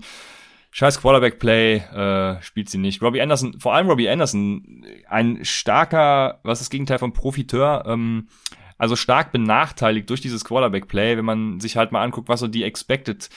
Scheiß 0.71 0.99
Quarterback-Play, 0.99 1.75
äh, 1.77 2.41
spielt 2.41 2.69
sie 2.69 2.79
nicht. 2.79 3.01
Robbie 3.01 3.21
Anderson, 3.21 3.57
vor 3.61 3.73
allem 3.73 3.87
Robbie 3.87 4.09
Anderson, 4.09 4.85
ein 5.07 5.45
starker, 5.45 6.39
was 6.43 6.59
ist 6.59 6.65
das 6.65 6.69
Gegenteil 6.69 6.99
von 6.99 7.13
Profiteur, 7.13 7.85
ähm, 7.87 8.27
also 8.77 8.97
stark 8.97 9.31
benachteiligt 9.31 10.09
durch 10.09 10.19
dieses 10.19 10.43
Quarterback-Play, 10.43 11.15
wenn 11.15 11.23
man 11.23 11.61
sich 11.61 11.77
halt 11.77 11.93
mal 11.93 12.03
anguckt, 12.03 12.27
was 12.27 12.41
so 12.41 12.49
die 12.49 12.65
Expected 12.65 13.29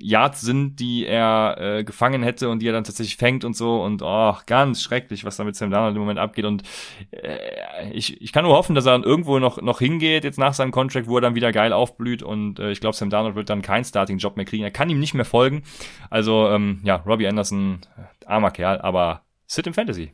Yards 0.00 0.40
sind, 0.40 0.76
die 0.76 1.06
er 1.06 1.56
äh, 1.58 1.84
gefangen 1.84 2.22
hätte 2.22 2.48
und 2.48 2.60
die 2.60 2.68
er 2.68 2.72
dann 2.72 2.84
tatsächlich 2.84 3.16
fängt 3.16 3.44
und 3.44 3.54
so. 3.54 3.82
Und 3.82 4.02
oh, 4.02 4.34
ganz 4.46 4.82
schrecklich, 4.82 5.24
was 5.24 5.36
da 5.36 5.44
mit 5.44 5.56
Sam 5.56 5.70
Darnold 5.70 5.94
im 5.94 6.00
Moment 6.00 6.18
abgeht. 6.18 6.44
Und 6.44 6.62
äh, 7.10 7.90
ich, 7.92 8.20
ich 8.20 8.32
kann 8.32 8.44
nur 8.44 8.54
hoffen, 8.54 8.74
dass 8.74 8.86
er 8.86 8.92
dann 8.92 9.02
irgendwo 9.02 9.38
noch 9.38 9.60
noch 9.62 9.78
hingeht 9.78 10.24
jetzt 10.24 10.38
nach 10.38 10.54
seinem 10.54 10.70
Contract, 10.70 11.06
wo 11.06 11.16
er 11.16 11.20
dann 11.20 11.34
wieder 11.34 11.52
geil 11.52 11.72
aufblüht. 11.72 12.22
Und 12.22 12.58
äh, 12.58 12.70
ich 12.70 12.80
glaube, 12.80 12.96
Sam 12.96 13.10
Darnold 13.10 13.34
wird 13.34 13.50
dann 13.50 13.62
keinen 13.62 13.84
Starting-Job 13.84 14.36
mehr 14.36 14.46
kriegen, 14.46 14.64
er 14.64 14.70
kann 14.70 14.90
ihm 14.90 14.98
nicht 14.98 15.14
mehr 15.14 15.24
folgen, 15.24 15.62
also 16.10 16.48
ähm, 16.48 16.80
ja, 16.82 16.96
Robbie 16.96 17.28
Anderson, 17.28 17.80
armer 18.26 18.50
Kerl, 18.50 18.80
aber 18.80 19.22
sit 19.46 19.66
im 19.66 19.74
Fantasy. 19.74 20.12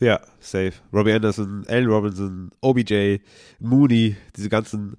Ja, 0.00 0.20
safe. 0.40 0.72
Robbie 0.92 1.12
Anderson, 1.12 1.64
Allen 1.68 1.88
Robinson, 1.88 2.50
OBJ, 2.60 3.18
Mooney, 3.60 4.16
diese 4.36 4.48
ganzen 4.48 4.96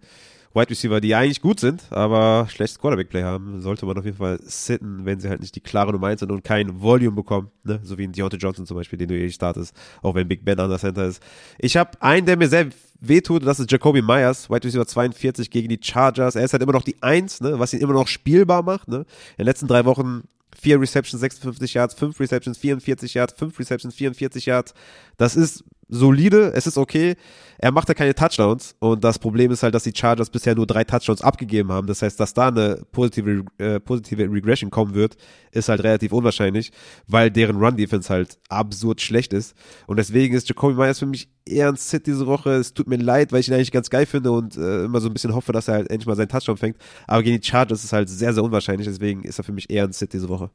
Wide 0.55 0.69
Receiver, 0.69 1.01
die 1.01 1.13
eigentlich 1.13 1.41
gut 1.41 1.59
sind, 1.59 1.83
aber 1.91 2.47
schlechtes 2.49 2.79
Quarterback-Play 2.79 3.23
haben, 3.23 3.61
sollte 3.61 3.85
man 3.85 3.97
auf 3.97 4.05
jeden 4.05 4.17
Fall 4.17 4.39
sitten, 4.41 5.05
wenn 5.05 5.19
sie 5.19 5.27
halt 5.29 5.41
nicht 5.41 5.53
die 5.55 5.59
klare 5.59 5.91
Nummer 5.91 6.07
1 6.07 6.21
sind 6.21 6.31
und 6.31 6.43
kein 6.43 6.81
Volume 6.81 7.15
bekommen, 7.15 7.51
ne? 7.63 7.79
so 7.83 7.97
wie 7.97 8.05
in 8.05 8.13
Deontay 8.13 8.37
Johnson 8.37 8.65
zum 8.65 8.77
Beispiel, 8.77 8.97
den 8.97 9.09
du 9.09 9.15
eh 9.15 9.29
startest, 9.29 9.75
auch 10.01 10.15
wenn 10.15 10.27
Big 10.27 10.45
Ben 10.45 10.59
an 10.59 10.69
der 10.69 10.79
Center 10.79 11.05
ist. 11.05 11.21
Ich 11.59 11.75
habe 11.75 12.01
einen, 12.01 12.25
der 12.25 12.37
mir 12.37 12.47
sehr 12.47 12.69
wehtut, 13.01 13.45
das 13.45 13.59
ist 13.59 13.69
Jacoby 13.69 14.01
Myers, 14.01 14.49
Wide 14.49 14.63
Receiver 14.65 14.87
42 14.87 15.49
gegen 15.49 15.67
die 15.67 15.79
Chargers. 15.81 16.35
Er 16.35 16.45
ist 16.45 16.53
halt 16.53 16.63
immer 16.63 16.73
noch 16.73 16.83
die 16.83 17.01
1, 17.01 17.41
ne? 17.41 17.59
was 17.59 17.73
ihn 17.73 17.81
immer 17.81 17.93
noch 17.93 18.07
spielbar 18.07 18.63
macht. 18.63 18.87
Ne? 18.87 18.99
In 18.99 19.05
den 19.39 19.45
letzten 19.47 19.67
drei 19.67 19.83
Wochen 19.83 20.23
vier 20.57 20.79
Receptions, 20.79 21.19
56 21.19 21.73
Yards, 21.73 21.93
fünf 21.93 22.19
Receptions, 22.19 22.57
44 22.57 23.13
Yards, 23.13 23.33
fünf 23.37 23.59
Receptions, 23.59 23.93
44 23.93 24.45
Yards. 24.45 24.73
Das 25.17 25.35
ist 25.35 25.63
solide, 25.87 26.51
es 26.53 26.67
ist 26.67 26.77
okay. 26.77 27.15
Er 27.57 27.71
macht 27.71 27.87
ja 27.87 27.93
keine 27.93 28.13
Touchdowns 28.13 28.75
und 28.79 29.03
das 29.03 29.17
Problem 29.17 29.49
ist 29.51 29.63
halt, 29.63 29.73
dass 29.73 29.83
die 29.83 29.93
Chargers 29.95 30.29
bisher 30.29 30.55
nur 30.55 30.67
drei 30.67 30.83
Touchdowns 30.83 31.21
abgegeben 31.21 31.71
haben. 31.71 31.87
Das 31.87 32.01
heißt, 32.01 32.19
dass 32.19 32.33
da 32.33 32.49
eine 32.49 32.83
positive, 32.91 33.45
äh, 33.57 33.79
positive 33.79 34.23
Regression 34.23 34.69
kommen 34.69 34.93
wird, 34.93 35.15
ist 35.51 35.69
halt 35.69 35.83
relativ 35.83 36.11
unwahrscheinlich, 36.11 36.71
weil 37.07 37.31
deren 37.31 37.57
Run-Defense 37.57 38.09
halt 38.09 38.37
absurd 38.49 39.01
schlecht 39.01 39.31
ist. 39.31 39.55
Und 39.87 39.97
deswegen 39.97 40.35
ist 40.35 40.49
Jacoby 40.49 40.73
Myers 40.73 40.99
für 40.99 41.05
mich 41.05 41.29
eher 41.45 41.69
ein 41.69 41.77
Sit 41.77 42.07
diese 42.07 42.27
Woche. 42.27 42.51
Es 42.51 42.73
tut 42.73 42.87
mir 42.87 42.97
leid, 42.97 43.31
weil 43.31 43.39
ich 43.39 43.47
ihn 43.47 43.53
eigentlich 43.53 43.71
ganz 43.71 43.89
geil 43.89 44.05
finde 44.05 44.31
und 44.31 44.57
äh, 44.57 44.83
immer 44.85 44.99
so 44.99 45.07
ein 45.07 45.13
bisschen 45.13 45.33
hoffe, 45.33 45.53
dass 45.53 45.67
er 45.67 45.75
halt 45.75 45.89
endlich 45.89 46.07
mal 46.07 46.15
seinen 46.15 46.29
Touchdown 46.29 46.57
fängt. 46.57 46.77
Aber 47.07 47.23
gegen 47.23 47.39
die 47.39 47.47
Chargers 47.47 47.83
ist 47.83 47.93
halt 47.93 48.09
sehr, 48.09 48.33
sehr 48.33 48.43
unwahrscheinlich. 48.43 48.87
Deswegen 48.87 49.23
ist 49.23 49.39
er 49.39 49.43
für 49.43 49.53
mich 49.53 49.69
eher 49.69 49.85
ein 49.85 49.93
Sit 49.93 50.13
diese 50.13 50.27
Woche. 50.27 50.49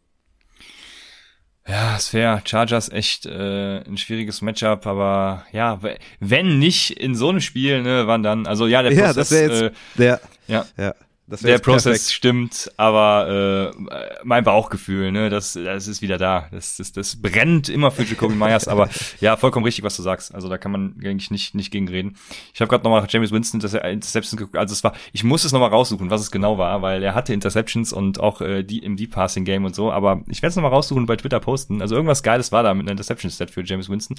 Ja, 1.71 1.97
ist 1.97 2.09
fair. 2.09 2.43
Chargers 2.45 2.91
echt 2.91 3.27
äh, 3.27 3.79
ein 3.79 3.97
schwieriges 3.97 4.43
Matchup, 4.43 4.87
aber 4.87 5.45
ja, 5.53 5.79
wenn 6.19 6.59
nicht 6.59 6.91
in 6.91 7.15
so 7.15 7.29
einem 7.29 7.41
Spiel, 7.41 7.83
ne, 7.83 8.07
wann 8.07 8.25
dann? 8.25 8.47
Also 8.47 8.67
ja, 8.67 8.83
der 8.83 8.91
Prozess, 8.91 9.07
ja, 9.07 9.13
das 9.13 9.31
wäre 9.31 9.53
jetzt 9.53 9.63
äh, 9.63 9.71
der, 9.97 10.21
ja. 10.49 10.67
ja 10.77 10.95
der 11.31 11.59
Prozess 11.59 12.13
stimmt, 12.13 12.71
aber 12.77 13.73
äh, 13.73 14.21
mein 14.25 14.45
Bauchgefühl, 14.45 15.13
ne, 15.13 15.31
das, 15.31 15.55
das 15.55 15.89
ist 15.89 16.03
wieder 16.03 16.19
da. 16.19 16.49
Das, 16.51 16.77
das, 16.77 16.93
das 16.93 17.21
brennt 17.21 17.69
immer 17.69 17.91
für 17.91 18.03
Jacoby 18.03 18.35
Myers, 18.35 18.69
aber 18.69 18.89
ja, 19.21 19.37
vollkommen 19.37 19.65
richtig, 19.65 19.85
was 19.85 19.97
du 19.97 20.03
sagst. 20.03 20.35
Also 20.35 20.49
da 20.49 20.59
kann 20.59 20.73
man 20.73 20.95
eigentlich 21.05 21.31
nicht, 21.31 21.55
nicht 21.55 21.71
gegen 21.71 21.89
reden. 21.89 22.17
Ich 22.53 22.61
habe 22.61 22.69
gerade 22.69 22.85
nochmal 22.85 23.07
James 23.09 23.31
Winston 23.31 23.61
Interceptions 23.61 24.37
geguckt. 24.37 24.57
Also 24.57 24.73
es 24.73 24.83
war, 24.85 24.95
ich 25.13 25.25
muss 25.25 25.45
es 25.45 25.53
nochmal 25.53 25.71
raussuchen, 25.71 26.11
was 26.11 26.21
es 26.21 26.31
genau 26.31 26.59
war, 26.59 26.83
weil 26.83 27.03
er 27.03 27.15
hatte 27.15 27.33
Interceptions 27.33 27.93
und 27.93 28.21
auch 28.21 28.41
äh, 28.41 28.63
die 28.63 28.81
im 28.81 28.97
Deep 28.97 29.13
Passing 29.13 29.45
Game 29.45 29.65
und 29.65 29.75
so, 29.75 29.93
aber 29.93 30.23
ich 30.29 30.43
werde 30.43 30.51
es 30.51 30.57
nochmal 30.57 30.73
raussuchen 30.73 31.03
und 31.03 31.07
bei 31.07 31.17
Twitter 31.17 31.41
posten. 31.41 31.81
Also 31.81 31.95
irgendwas 31.95 32.23
Geiles 32.23 32.53
war 32.53 32.63
da 32.63 32.75
mit 32.75 32.85
einer 32.85 32.93
Interception-Stat 32.93 33.51
für 33.51 33.65
James 33.65 33.89
Winston. 33.89 34.17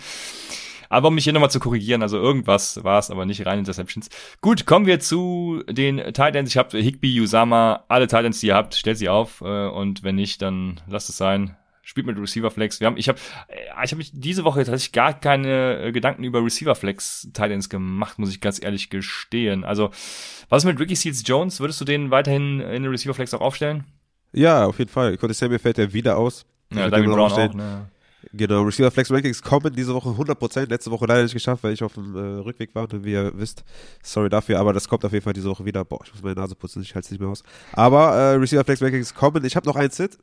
Aber 0.92 1.08
um 1.08 1.16
mich 1.16 1.24
hier 1.24 1.32
nochmal 1.32 1.50
zu 1.50 1.62
korrigieren, 1.62 2.02
also 2.02 2.18
irgendwas 2.18 2.84
war 2.84 3.00
es, 3.00 3.10
aber 3.10 3.26
nicht 3.26 3.46
rein 3.46 3.60
Interceptions. 3.60 4.10
Gut, 4.42 4.66
kommen 4.66 4.86
wir 4.86 5.00
zu 5.00 5.64
den 5.70 5.98
Titans. 5.98 6.50
Ich 6.50 6.58
habe 6.58 6.78
Higby, 6.78 7.22
Usama, 7.22 7.86
alle 7.88 8.08
Titans, 8.08 8.42
die 8.42 8.48
ihr 8.48 8.56
habt, 8.56 8.76
stellt 8.76 8.98
sie 8.98 9.08
auf. 9.08 9.40
Äh, 9.40 9.68
und 9.70 10.04
wenn 10.04 10.16
nicht, 10.16 10.42
dann 10.42 10.82
lasst 10.88 11.08
es 11.08 11.16
sein. 11.16 11.56
Spielt 11.82 12.08
mit 12.08 12.18
Receiver 12.18 12.52
Flex. 12.52 12.82
Wir 12.82 12.88
haben, 12.88 12.98
ich 12.98 13.08
habe, 13.08 13.18
äh, 13.48 13.86
ich 13.86 13.92
habe 13.92 14.00
mich 14.00 14.12
diese 14.14 14.44
Woche 14.44 14.66
tatsächlich 14.66 14.92
gar 14.92 15.18
keine 15.18 15.80
äh, 15.82 15.92
Gedanken 15.94 16.26
über 16.26 16.44
Receiver 16.44 16.76
Flex 16.76 17.30
Titans 17.34 17.70
gemacht, 17.70 18.20
muss 18.20 18.30
ich 18.30 18.42
ganz 18.42 18.62
ehrlich 18.62 18.90
gestehen. 18.90 19.64
Also, 19.64 19.92
was 20.50 20.64
ist 20.64 20.68
mit 20.68 20.78
Ricky 20.78 20.98
Seals 20.98 21.24
Jones? 21.26 21.62
Würdest 21.62 21.80
du 21.80 21.86
den 21.86 22.12
weiterhin 22.12 22.60
in 22.60 22.84
der 22.84 22.92
Receiver 22.92 23.14
Flex 23.14 23.34
auch 23.34 23.40
aufstellen? 23.40 23.86
Ja, 24.34 24.66
auf 24.66 24.78
jeden 24.78 24.92
Fall. 24.92 25.16
Konnte 25.16 25.36
Sammy 25.36 25.58
fällt 25.58 25.78
ja 25.78 25.94
wieder 25.94 26.18
aus. 26.18 26.46
Ja, 26.74 26.90
David 26.90 27.12
Brown 27.12 27.32
auch, 27.32 27.54
ne? 27.54 27.90
Genau, 28.34 28.62
Receiver 28.62 28.90
Flex 28.92 29.12
Rankings 29.12 29.42
kommen 29.42 29.74
diese 29.76 29.94
Woche 29.94 30.10
100%. 30.10 30.70
Letzte 30.70 30.90
Woche 30.92 31.06
leider 31.06 31.24
nicht 31.24 31.34
geschafft, 31.34 31.64
weil 31.64 31.74
ich 31.74 31.84
auf 31.84 31.94
dem 31.94 32.16
äh, 32.16 32.20
Rückweg 32.40 32.74
war. 32.74 32.84
Und 32.84 33.04
wie 33.04 33.12
ihr 33.12 33.32
wisst, 33.36 33.64
sorry 34.02 34.30
dafür, 34.30 34.60
aber 34.60 34.72
das 34.72 34.88
kommt 34.88 35.04
auf 35.04 35.12
jeden 35.12 35.24
Fall 35.24 35.34
diese 35.34 35.50
Woche 35.50 35.66
wieder. 35.66 35.84
Boah, 35.84 36.00
ich 36.06 36.14
muss 36.14 36.24
meine 36.24 36.36
Nase 36.36 36.56
putzen, 36.56 36.82
ich 36.82 36.96
halte 36.96 37.08
es 37.08 37.12
nicht 37.12 37.20
mehr 37.20 37.30
aus. 37.30 37.44
Aber 37.74 38.16
äh, 38.16 38.36
Receiver 38.36 38.64
Flex 38.64 38.82
Rankings 38.82 39.14
kommen. 39.14 39.44
Ich 39.44 39.56
habe 39.56 39.68
noch 39.68 39.76
ein 39.76 39.90
Sit. 39.90 40.18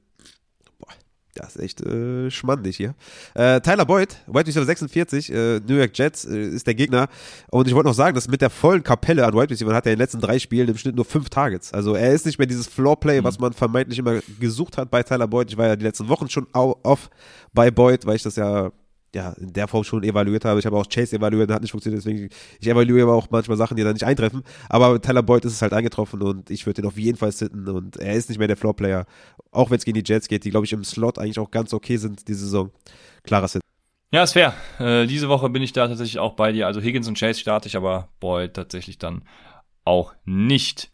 Das 1.38 1.56
ist 1.56 1.62
echt 1.62 1.80
äh, 1.80 2.30
schmandig 2.30 2.76
hier. 2.76 2.94
Äh, 3.34 3.60
Tyler 3.60 3.86
Boyd, 3.86 4.16
Wide 4.26 4.46
Receiver 4.46 4.64
46, 4.64 5.32
äh, 5.32 5.60
New 5.66 5.76
York 5.76 5.96
Jets 5.96 6.24
äh, 6.24 6.36
ist 6.36 6.66
der 6.66 6.74
Gegner. 6.74 7.08
Und 7.50 7.68
ich 7.68 7.74
wollte 7.74 7.88
noch 7.88 7.94
sagen, 7.94 8.14
dass 8.14 8.28
mit 8.28 8.40
der 8.40 8.50
vollen 8.50 8.82
Kapelle 8.82 9.24
an 9.26 9.34
Wide 9.34 9.50
Receiver 9.50 9.74
hat 9.74 9.86
er 9.86 9.92
in 9.92 9.96
den 9.96 10.02
letzten 10.02 10.20
drei 10.20 10.38
Spielen 10.38 10.68
im 10.68 10.76
Schnitt 10.76 10.96
nur 10.96 11.04
fünf 11.04 11.28
Targets. 11.30 11.72
Also 11.72 11.94
er 11.94 12.12
ist 12.12 12.26
nicht 12.26 12.38
mehr 12.38 12.46
dieses 12.46 12.66
Floor-Play, 12.66 13.20
mhm. 13.20 13.24
was 13.24 13.38
man 13.38 13.52
vermeintlich 13.52 13.98
immer 13.98 14.20
gesucht 14.40 14.76
hat 14.76 14.90
bei 14.90 15.02
Tyler 15.02 15.28
Boyd. 15.28 15.50
Ich 15.50 15.56
war 15.56 15.66
ja 15.66 15.76
die 15.76 15.84
letzten 15.84 16.08
Wochen 16.08 16.28
schon 16.28 16.46
off 16.52 17.10
bei 17.52 17.70
Boyd, 17.70 18.06
weil 18.06 18.16
ich 18.16 18.22
das 18.22 18.36
ja 18.36 18.72
ja, 19.14 19.32
in 19.32 19.52
der 19.52 19.68
Form 19.68 19.84
schon 19.84 20.02
evaluiert 20.02 20.44
habe. 20.44 20.60
Ich 20.60 20.66
habe 20.66 20.76
auch 20.76 20.86
Chase 20.88 21.16
evaluiert, 21.16 21.50
hat 21.50 21.62
nicht 21.62 21.70
funktioniert, 21.70 22.04
deswegen, 22.04 22.28
ich 22.60 22.68
evaluiere 22.68 23.04
aber 23.04 23.14
auch 23.14 23.28
manchmal 23.30 23.56
Sachen, 23.56 23.76
die 23.76 23.82
dann 23.82 23.94
nicht 23.94 24.04
eintreffen. 24.04 24.42
Aber 24.68 25.00
Tyler 25.00 25.22
Boyd 25.22 25.44
ist 25.44 25.52
es 25.54 25.62
halt 25.62 25.72
eingetroffen 25.72 26.22
und 26.22 26.50
ich 26.50 26.66
würde 26.66 26.82
den 26.82 26.88
auf 26.88 26.98
jeden 26.98 27.16
Fall 27.16 27.32
sitten 27.32 27.68
und 27.68 27.96
er 27.96 28.14
ist 28.14 28.28
nicht 28.28 28.38
mehr 28.38 28.48
der 28.48 28.56
Floor-Player. 28.56 29.06
Auch 29.50 29.70
wenn 29.70 29.78
es 29.78 29.84
gegen 29.84 30.02
die 30.02 30.04
Jets 30.06 30.28
geht, 30.28 30.44
die, 30.44 30.50
glaube 30.50 30.66
ich, 30.66 30.72
im 30.72 30.84
Slot 30.84 31.18
eigentlich 31.18 31.38
auch 31.38 31.50
ganz 31.50 31.72
okay 31.72 31.96
sind, 31.96 32.28
diese 32.28 32.40
Saison. 32.40 32.70
Klarer 33.22 33.48
Sit. 33.48 33.62
Ja, 34.10 34.22
ist 34.22 34.32
fair. 34.32 34.54
Äh, 34.78 35.06
diese 35.06 35.28
Woche 35.28 35.50
bin 35.50 35.62
ich 35.62 35.72
da 35.72 35.86
tatsächlich 35.86 36.18
auch 36.18 36.34
bei 36.34 36.52
dir. 36.52 36.66
Also 36.66 36.80
Higgins 36.80 37.08
und 37.08 37.18
Chase 37.18 37.40
starte 37.40 37.68
ich, 37.68 37.76
aber 37.76 38.08
Boyd 38.20 38.54
tatsächlich 38.54 38.98
dann 38.98 39.22
auch 39.84 40.14
nicht. 40.24 40.90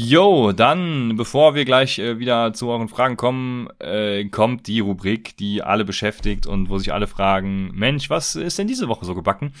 Jo, 0.00 0.52
dann, 0.52 1.16
bevor 1.16 1.56
wir 1.56 1.64
gleich 1.64 1.98
äh, 1.98 2.20
wieder 2.20 2.52
zu 2.52 2.68
euren 2.68 2.86
Fragen 2.86 3.16
kommen, 3.16 3.66
äh, 3.80 4.26
kommt 4.26 4.68
die 4.68 4.78
Rubrik, 4.78 5.36
die 5.38 5.60
alle 5.60 5.84
beschäftigt 5.84 6.46
und 6.46 6.70
wo 6.70 6.78
sich 6.78 6.92
alle 6.92 7.08
fragen, 7.08 7.72
Mensch, 7.74 8.08
was 8.08 8.36
ist 8.36 8.60
denn 8.60 8.68
diese 8.68 8.86
Woche 8.86 9.04
so 9.04 9.16
gebacken? 9.16 9.54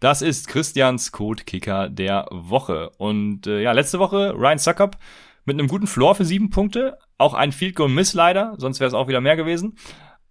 Das 0.00 0.20
ist 0.20 0.48
Christians 0.48 1.12
Code-Kicker 1.12 1.88
der 1.90 2.26
Woche. 2.32 2.90
Und 2.98 3.46
äh, 3.46 3.62
ja, 3.62 3.70
letzte 3.70 4.00
Woche 4.00 4.34
Ryan 4.36 4.58
Suckup 4.58 4.98
mit 5.44 5.60
einem 5.60 5.68
guten 5.68 5.86
Floor 5.86 6.16
für 6.16 6.24
sieben 6.24 6.50
Punkte. 6.50 6.98
Auch 7.16 7.34
ein 7.34 7.52
Field 7.52 7.76
Goal 7.76 7.88
Miss 7.88 8.14
leider, 8.14 8.56
sonst 8.58 8.80
wäre 8.80 8.88
es 8.88 8.94
auch 8.94 9.06
wieder 9.06 9.20
mehr 9.20 9.36
gewesen. 9.36 9.76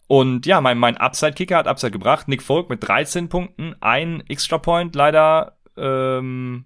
Und 0.08 0.46
ja, 0.46 0.60
mein, 0.60 0.78
mein 0.78 0.98
Upside-Kicker 0.98 1.56
hat 1.56 1.70
Upside 1.70 1.92
gebracht. 1.94 2.28
Nick 2.28 2.42
Folk 2.42 2.70
mit 2.70 2.86
13 2.86 3.30
Punkten, 3.30 3.78
ein 3.80 4.26
Extra-Point 4.28 4.94
leider 4.94 5.56
ähm, 5.78 6.66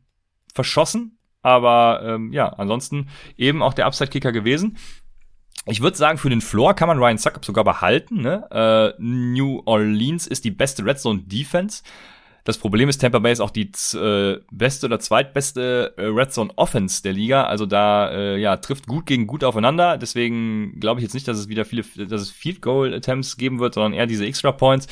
verschossen 0.51 1.16
aber 1.41 2.01
ähm, 2.03 2.33
ja, 2.33 2.47
ansonsten 2.49 3.09
eben 3.37 3.61
auch 3.61 3.73
der 3.73 3.85
Upside-Kicker 3.85 4.31
gewesen. 4.31 4.77
Ich 5.65 5.81
würde 5.81 5.97
sagen, 5.97 6.17
für 6.17 6.29
den 6.29 6.41
Floor 6.41 6.73
kann 6.73 6.87
man 6.87 6.97
Ryan 6.97 7.17
Suckup 7.17 7.43
sogar 7.43 7.63
behalten. 7.63 8.21
Ne? 8.21 8.47
Äh, 8.51 9.01
New 9.01 9.61
Orleans 9.65 10.25
ist 10.25 10.45
die 10.45 10.51
beste 10.51 10.85
Red 10.85 10.99
Zone 10.99 11.23
Defense. 11.25 11.83
Das 12.45 12.57
Problem 12.57 12.87
ist, 12.87 12.99
Tampa 12.99 13.19
Bay 13.19 13.33
ist 13.33 13.41
auch 13.41 13.49
die 13.49 13.69
äh, 13.93 14.39
beste 14.49 14.85
oder 14.85 15.01
zweitbeste 15.01 15.95
äh, 15.97 16.05
Red 16.05 16.31
Zone 16.31 16.53
Offense 16.55 17.03
der 17.03 17.11
Liga. 17.11 17.43
Also 17.43 17.65
da 17.65 18.09
äh, 18.09 18.37
ja 18.37 18.55
trifft 18.55 18.87
gut 18.87 19.05
gegen 19.05 19.27
gut 19.27 19.43
aufeinander. 19.43 19.97
Deswegen 19.97 20.79
glaube 20.79 21.01
ich 21.01 21.03
jetzt 21.03 21.13
nicht, 21.13 21.27
dass 21.27 21.37
es 21.37 21.49
wieder 21.49 21.65
viele, 21.65 21.83
dass 22.07 22.21
es 22.21 22.31
Field 22.31 22.61
Goal 22.61 22.93
Attempts 22.93 23.35
geben 23.35 23.59
wird, 23.59 23.73
sondern 23.73 23.91
eher 23.91 24.07
diese 24.07 24.25
Extra 24.25 24.53
Points. 24.53 24.87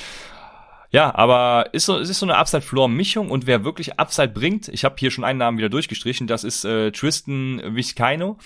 Ja, 0.96 1.14
aber 1.14 1.74
ist 1.74 1.88
so, 1.88 2.00
es 2.00 2.08
ist 2.08 2.20
so 2.20 2.26
eine 2.26 2.38
Upside-Floor-Mischung 2.38 3.30
und 3.30 3.48
wer 3.48 3.66
wirklich 3.66 4.00
Upside 4.00 4.30
bringt, 4.30 4.70
ich 4.70 4.86
habe 4.86 4.96
hier 4.98 5.12
schon 5.12 5.26
einen 5.26 5.40
Namen 5.40 5.58
wieder 5.58 5.68
durchgestrichen, 5.68 6.26
das 6.26 6.46
ist 6.46 6.64
äh, 6.64 6.94
Tristan 6.94 7.62
Vizcaino. 7.76 8.38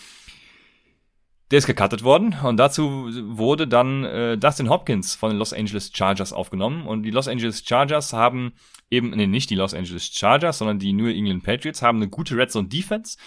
Der 1.52 1.60
ist 1.60 1.68
gecuttet 1.68 2.04
worden 2.04 2.36
und 2.44 2.58
dazu 2.58 3.08
wurde 3.36 3.68
dann 3.68 4.04
äh, 4.04 4.36
Dustin 4.36 4.68
Hopkins 4.68 5.14
von 5.14 5.30
den 5.30 5.38
Los 5.38 5.54
Angeles 5.54 5.92
Chargers 5.94 6.34
aufgenommen 6.34 6.88
und 6.88 7.04
die 7.04 7.12
Los 7.12 7.28
Angeles 7.28 7.64
Chargers 7.64 8.14
haben 8.14 8.54
eben, 8.90 9.12
nee, 9.12 9.28
nicht 9.28 9.52
die 9.52 9.56
Los 9.56 9.76
Angeles 9.76 10.08
Chargers, 10.12 10.58
sondern 10.58 10.80
die 10.80 10.94
New 10.94 11.08
England 11.08 11.44
Patriots 11.44 11.84
haben 11.84 12.00
eine 12.00 12.10
gute 12.10 12.36
Red 12.36 12.52
Zone 12.52 12.68
Defense 12.68 13.20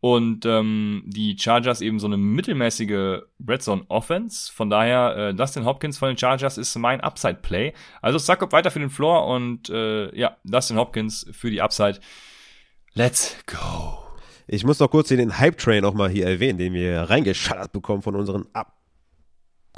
und 0.00 0.46
ähm, 0.46 1.02
die 1.06 1.36
Chargers 1.38 1.80
eben 1.80 1.98
so 1.98 2.06
eine 2.06 2.16
mittelmäßige 2.16 3.22
Red 3.46 3.62
Zone 3.62 3.84
Offense. 3.88 4.52
Von 4.52 4.70
daher, 4.70 5.16
äh, 5.16 5.34
Dustin 5.34 5.64
Hopkins 5.64 5.98
von 5.98 6.08
den 6.08 6.18
Chargers 6.18 6.56
ist 6.56 6.76
mein 6.76 7.00
Upside 7.00 7.38
Play. 7.42 7.72
Also 8.00 8.18
Suckup 8.18 8.52
weiter 8.52 8.70
für 8.70 8.78
den 8.78 8.90
Floor 8.90 9.26
und 9.26 9.70
äh, 9.70 10.16
ja, 10.16 10.36
Dustin 10.44 10.76
Hopkins 10.76 11.26
für 11.32 11.50
die 11.50 11.60
Upside. 11.60 11.98
Let's 12.94 13.36
go. 13.46 13.98
Ich 14.46 14.64
muss 14.64 14.78
noch 14.78 14.90
kurz 14.90 15.08
den 15.08 15.38
Hype-Train 15.38 15.84
auch 15.84 15.94
mal 15.94 16.08
hier 16.08 16.26
erwähnen, 16.26 16.58
den 16.58 16.72
wir 16.72 17.02
reingeschallert 17.02 17.72
bekommen 17.72 18.02
von 18.02 18.14
unseren 18.14 18.46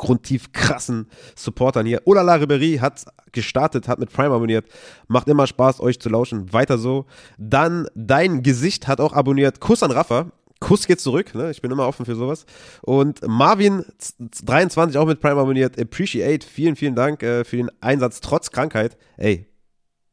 abgrundtief 0.00 0.52
krassen 0.52 1.06
Supportern 1.36 1.84
hier. 1.84 2.00
Olala 2.06 2.34
Ribery 2.34 2.78
hat 2.80 3.04
gestartet, 3.32 3.86
hat 3.86 3.98
mit 3.98 4.10
Prime 4.10 4.34
abonniert. 4.34 4.66
Macht 5.08 5.28
immer 5.28 5.46
Spaß, 5.46 5.80
euch 5.80 6.00
zu 6.00 6.08
lauschen. 6.08 6.52
Weiter 6.52 6.78
so. 6.78 7.06
Dann 7.36 7.86
Dein 7.94 8.42
Gesicht 8.42 8.88
hat 8.88 9.00
auch 9.00 9.12
abonniert. 9.12 9.60
Kuss 9.60 9.82
an 9.82 9.90
Rafa. 9.90 10.32
Kuss 10.58 10.86
geht 10.86 11.00
zurück, 11.00 11.34
ne? 11.34 11.50
ich 11.50 11.62
bin 11.62 11.70
immer 11.70 11.86
offen 11.86 12.04
für 12.04 12.14
sowas. 12.14 12.44
Und 12.82 13.20
Marvin23 13.20 14.98
auch 14.98 15.06
mit 15.06 15.20
Prime 15.20 15.40
abonniert. 15.40 15.80
Appreciate, 15.80 16.46
vielen, 16.46 16.76
vielen 16.76 16.94
Dank 16.94 17.22
äh, 17.22 17.44
für 17.44 17.56
den 17.56 17.70
Einsatz 17.80 18.20
trotz 18.20 18.50
Krankheit. 18.50 18.98
Ey, 19.16 19.46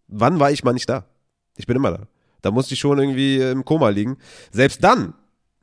wann 0.08 0.40
war 0.40 0.52
ich 0.52 0.64
mal 0.64 0.72
nicht 0.74 0.88
da? 0.88 1.06
Ich 1.58 1.68
bin 1.68 1.76
immer 1.76 1.92
da. 1.92 2.08
Da 2.42 2.52
musste 2.52 2.76
ich 2.76 2.80
schon 2.80 2.98
irgendwie 2.98 3.42
im 3.42 3.66
Koma 3.66 3.90
liegen. 3.90 4.18
Selbst 4.52 4.82
dann, 4.84 5.16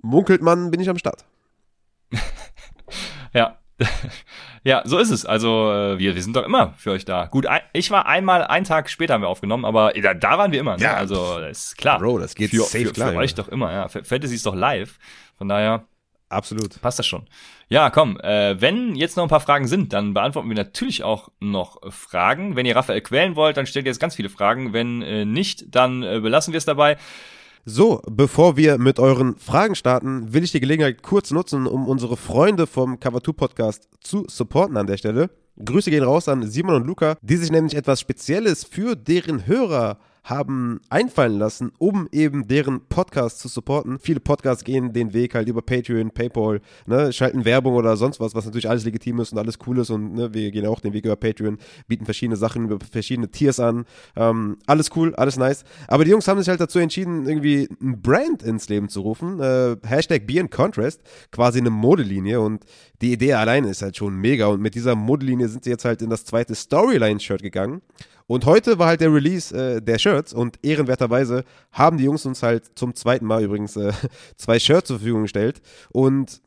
munkelt 0.02 0.42
man, 0.42 0.70
bin 0.70 0.80
ich 0.80 0.90
am 0.90 0.98
Start. 0.98 1.24
ja. 3.32 3.58
ja, 4.64 4.82
so 4.84 4.98
ist 4.98 5.10
es. 5.10 5.26
Also 5.26 5.72
äh, 5.72 5.98
wir, 5.98 6.14
wir 6.14 6.22
sind 6.22 6.36
doch 6.36 6.44
immer 6.44 6.74
für 6.76 6.92
euch 6.92 7.04
da. 7.04 7.26
Gut, 7.26 7.46
ein, 7.46 7.60
ich 7.72 7.90
war 7.90 8.06
einmal 8.06 8.42
einen 8.44 8.64
Tag 8.64 8.90
später 8.90 9.14
haben 9.14 9.22
wir 9.22 9.28
aufgenommen, 9.28 9.64
aber 9.64 9.92
da, 9.92 10.14
da 10.14 10.38
waren 10.38 10.52
wir 10.52 10.60
immer. 10.60 10.76
Ne? 10.76 10.82
Ja, 10.82 10.94
also 10.94 11.40
das 11.40 11.66
ist 11.66 11.78
klar. 11.78 11.98
Bro, 11.98 12.18
das 12.18 12.34
geht 12.34 12.50
für, 12.50 12.62
safe 12.62 12.86
für, 12.86 12.92
klar. 12.92 13.08
Für 13.08 13.14
ja. 13.14 13.20
euch 13.20 13.34
doch 13.34 13.48
immer. 13.48 13.72
Ja, 13.72 13.88
Fantasy 13.88 14.34
ist 14.34 14.46
doch 14.46 14.54
live. 14.54 14.98
Von 15.36 15.48
daher 15.48 15.84
Absolut. 16.28 16.80
passt 16.80 16.98
das 16.98 17.06
schon. 17.06 17.26
Ja, 17.68 17.90
komm. 17.90 18.18
Äh, 18.20 18.60
wenn 18.60 18.94
jetzt 18.94 19.16
noch 19.16 19.24
ein 19.24 19.30
paar 19.30 19.40
Fragen 19.40 19.68
sind, 19.68 19.92
dann 19.92 20.14
beantworten 20.14 20.48
wir 20.48 20.56
natürlich 20.56 21.02
auch 21.02 21.30
noch 21.40 21.80
Fragen. 21.92 22.56
Wenn 22.56 22.66
ihr 22.66 22.76
Raphael 22.76 23.00
quälen 23.00 23.36
wollt, 23.36 23.56
dann 23.56 23.66
stellt 23.66 23.86
ihr 23.86 23.90
jetzt 23.90 24.00
ganz 24.00 24.16
viele 24.16 24.28
Fragen. 24.28 24.72
Wenn 24.72 25.02
äh, 25.02 25.24
nicht, 25.24 25.74
dann 25.74 26.02
äh, 26.02 26.20
belassen 26.20 26.52
wir 26.52 26.58
es 26.58 26.64
dabei. 26.64 26.96
So, 27.66 28.02
bevor 28.10 28.58
wir 28.58 28.76
mit 28.76 28.98
euren 28.98 29.38
Fragen 29.38 29.74
starten, 29.74 30.34
will 30.34 30.44
ich 30.44 30.52
die 30.52 30.60
Gelegenheit 30.60 31.02
kurz 31.02 31.30
nutzen, 31.30 31.66
um 31.66 31.88
unsere 31.88 32.18
Freunde 32.18 32.66
vom 32.66 33.00
Cover 33.00 33.22
2 33.22 33.32
Podcast 33.32 33.88
zu 34.02 34.26
supporten 34.28 34.76
an 34.76 34.86
der 34.86 34.98
Stelle. 34.98 35.30
Grüße 35.64 35.90
gehen 35.90 36.04
raus 36.04 36.28
an 36.28 36.46
Simon 36.46 36.74
und 36.74 36.86
Luca, 36.86 37.16
die 37.22 37.36
sich 37.36 37.50
nämlich 37.50 37.74
etwas 37.74 38.00
Spezielles 38.00 38.64
für 38.64 38.96
deren 38.96 39.46
Hörer 39.46 39.96
haben 40.24 40.80
einfallen 40.88 41.38
lassen, 41.38 41.70
um 41.78 42.08
eben 42.10 42.48
deren 42.48 42.80
Podcast 42.88 43.40
zu 43.40 43.48
supporten. 43.48 43.98
Viele 43.98 44.20
Podcasts 44.20 44.64
gehen 44.64 44.94
den 44.94 45.12
Weg 45.12 45.34
halt 45.34 45.48
über 45.48 45.60
Patreon, 45.60 46.10
Paypal, 46.10 46.62
ne, 46.86 47.12
schalten 47.12 47.44
Werbung 47.44 47.74
oder 47.74 47.96
sonst 47.98 48.20
was, 48.20 48.34
was 48.34 48.46
natürlich 48.46 48.68
alles 48.68 48.84
legitim 48.84 49.20
ist 49.20 49.32
und 49.32 49.38
alles 49.38 49.58
cool 49.66 49.78
ist 49.78 49.90
und 49.90 50.14
ne, 50.14 50.32
wir 50.32 50.50
gehen 50.50 50.66
auch 50.66 50.80
den 50.80 50.94
Weg 50.94 51.04
über 51.04 51.16
Patreon, 51.16 51.58
bieten 51.88 52.06
verschiedene 52.06 52.36
Sachen 52.36 52.64
über 52.64 52.78
verschiedene 52.90 53.30
Tiers 53.30 53.60
an. 53.60 53.84
Ähm, 54.16 54.56
alles 54.66 54.90
cool, 54.96 55.14
alles 55.14 55.36
nice. 55.36 55.62
Aber 55.88 56.04
die 56.04 56.10
Jungs 56.10 56.26
haben 56.26 56.38
sich 56.38 56.48
halt 56.48 56.60
dazu 56.60 56.78
entschieden, 56.78 57.26
irgendwie 57.26 57.68
ein 57.82 58.00
Brand 58.00 58.42
ins 58.42 58.70
Leben 58.70 58.88
zu 58.88 59.02
rufen. 59.02 59.40
Äh, 59.40 59.76
Hashtag 59.84 60.26
Be 60.26 60.38
in 60.38 60.48
Contrast, 60.48 61.02
quasi 61.32 61.58
eine 61.58 61.70
Modelinie 61.70 62.40
und 62.40 62.64
die 63.02 63.12
Idee 63.12 63.34
alleine 63.34 63.68
ist 63.68 63.82
halt 63.82 63.98
schon 63.98 64.16
mega 64.16 64.46
und 64.46 64.62
mit 64.62 64.74
dieser 64.74 64.94
Modelinie 64.94 65.48
sind 65.48 65.64
sie 65.64 65.70
jetzt 65.70 65.84
halt 65.84 66.00
in 66.00 66.08
das 66.08 66.24
zweite 66.24 66.54
Storyline-Shirt 66.54 67.42
gegangen. 67.42 67.82
Und 68.26 68.46
heute 68.46 68.78
war 68.78 68.88
halt 68.88 69.00
der 69.00 69.12
Release 69.12 69.54
äh, 69.54 69.82
der 69.82 69.98
Shirts 69.98 70.32
und 70.32 70.58
ehrenwerterweise 70.62 71.44
haben 71.72 71.98
die 71.98 72.04
Jungs 72.04 72.24
uns 72.24 72.42
halt 72.42 72.70
zum 72.74 72.94
zweiten 72.94 73.26
Mal 73.26 73.44
übrigens 73.44 73.76
äh, 73.76 73.92
zwei 74.36 74.58
Shirts 74.58 74.88
zur 74.88 74.98
Verfügung 74.98 75.22
gestellt. 75.22 75.60
Und 75.92 76.40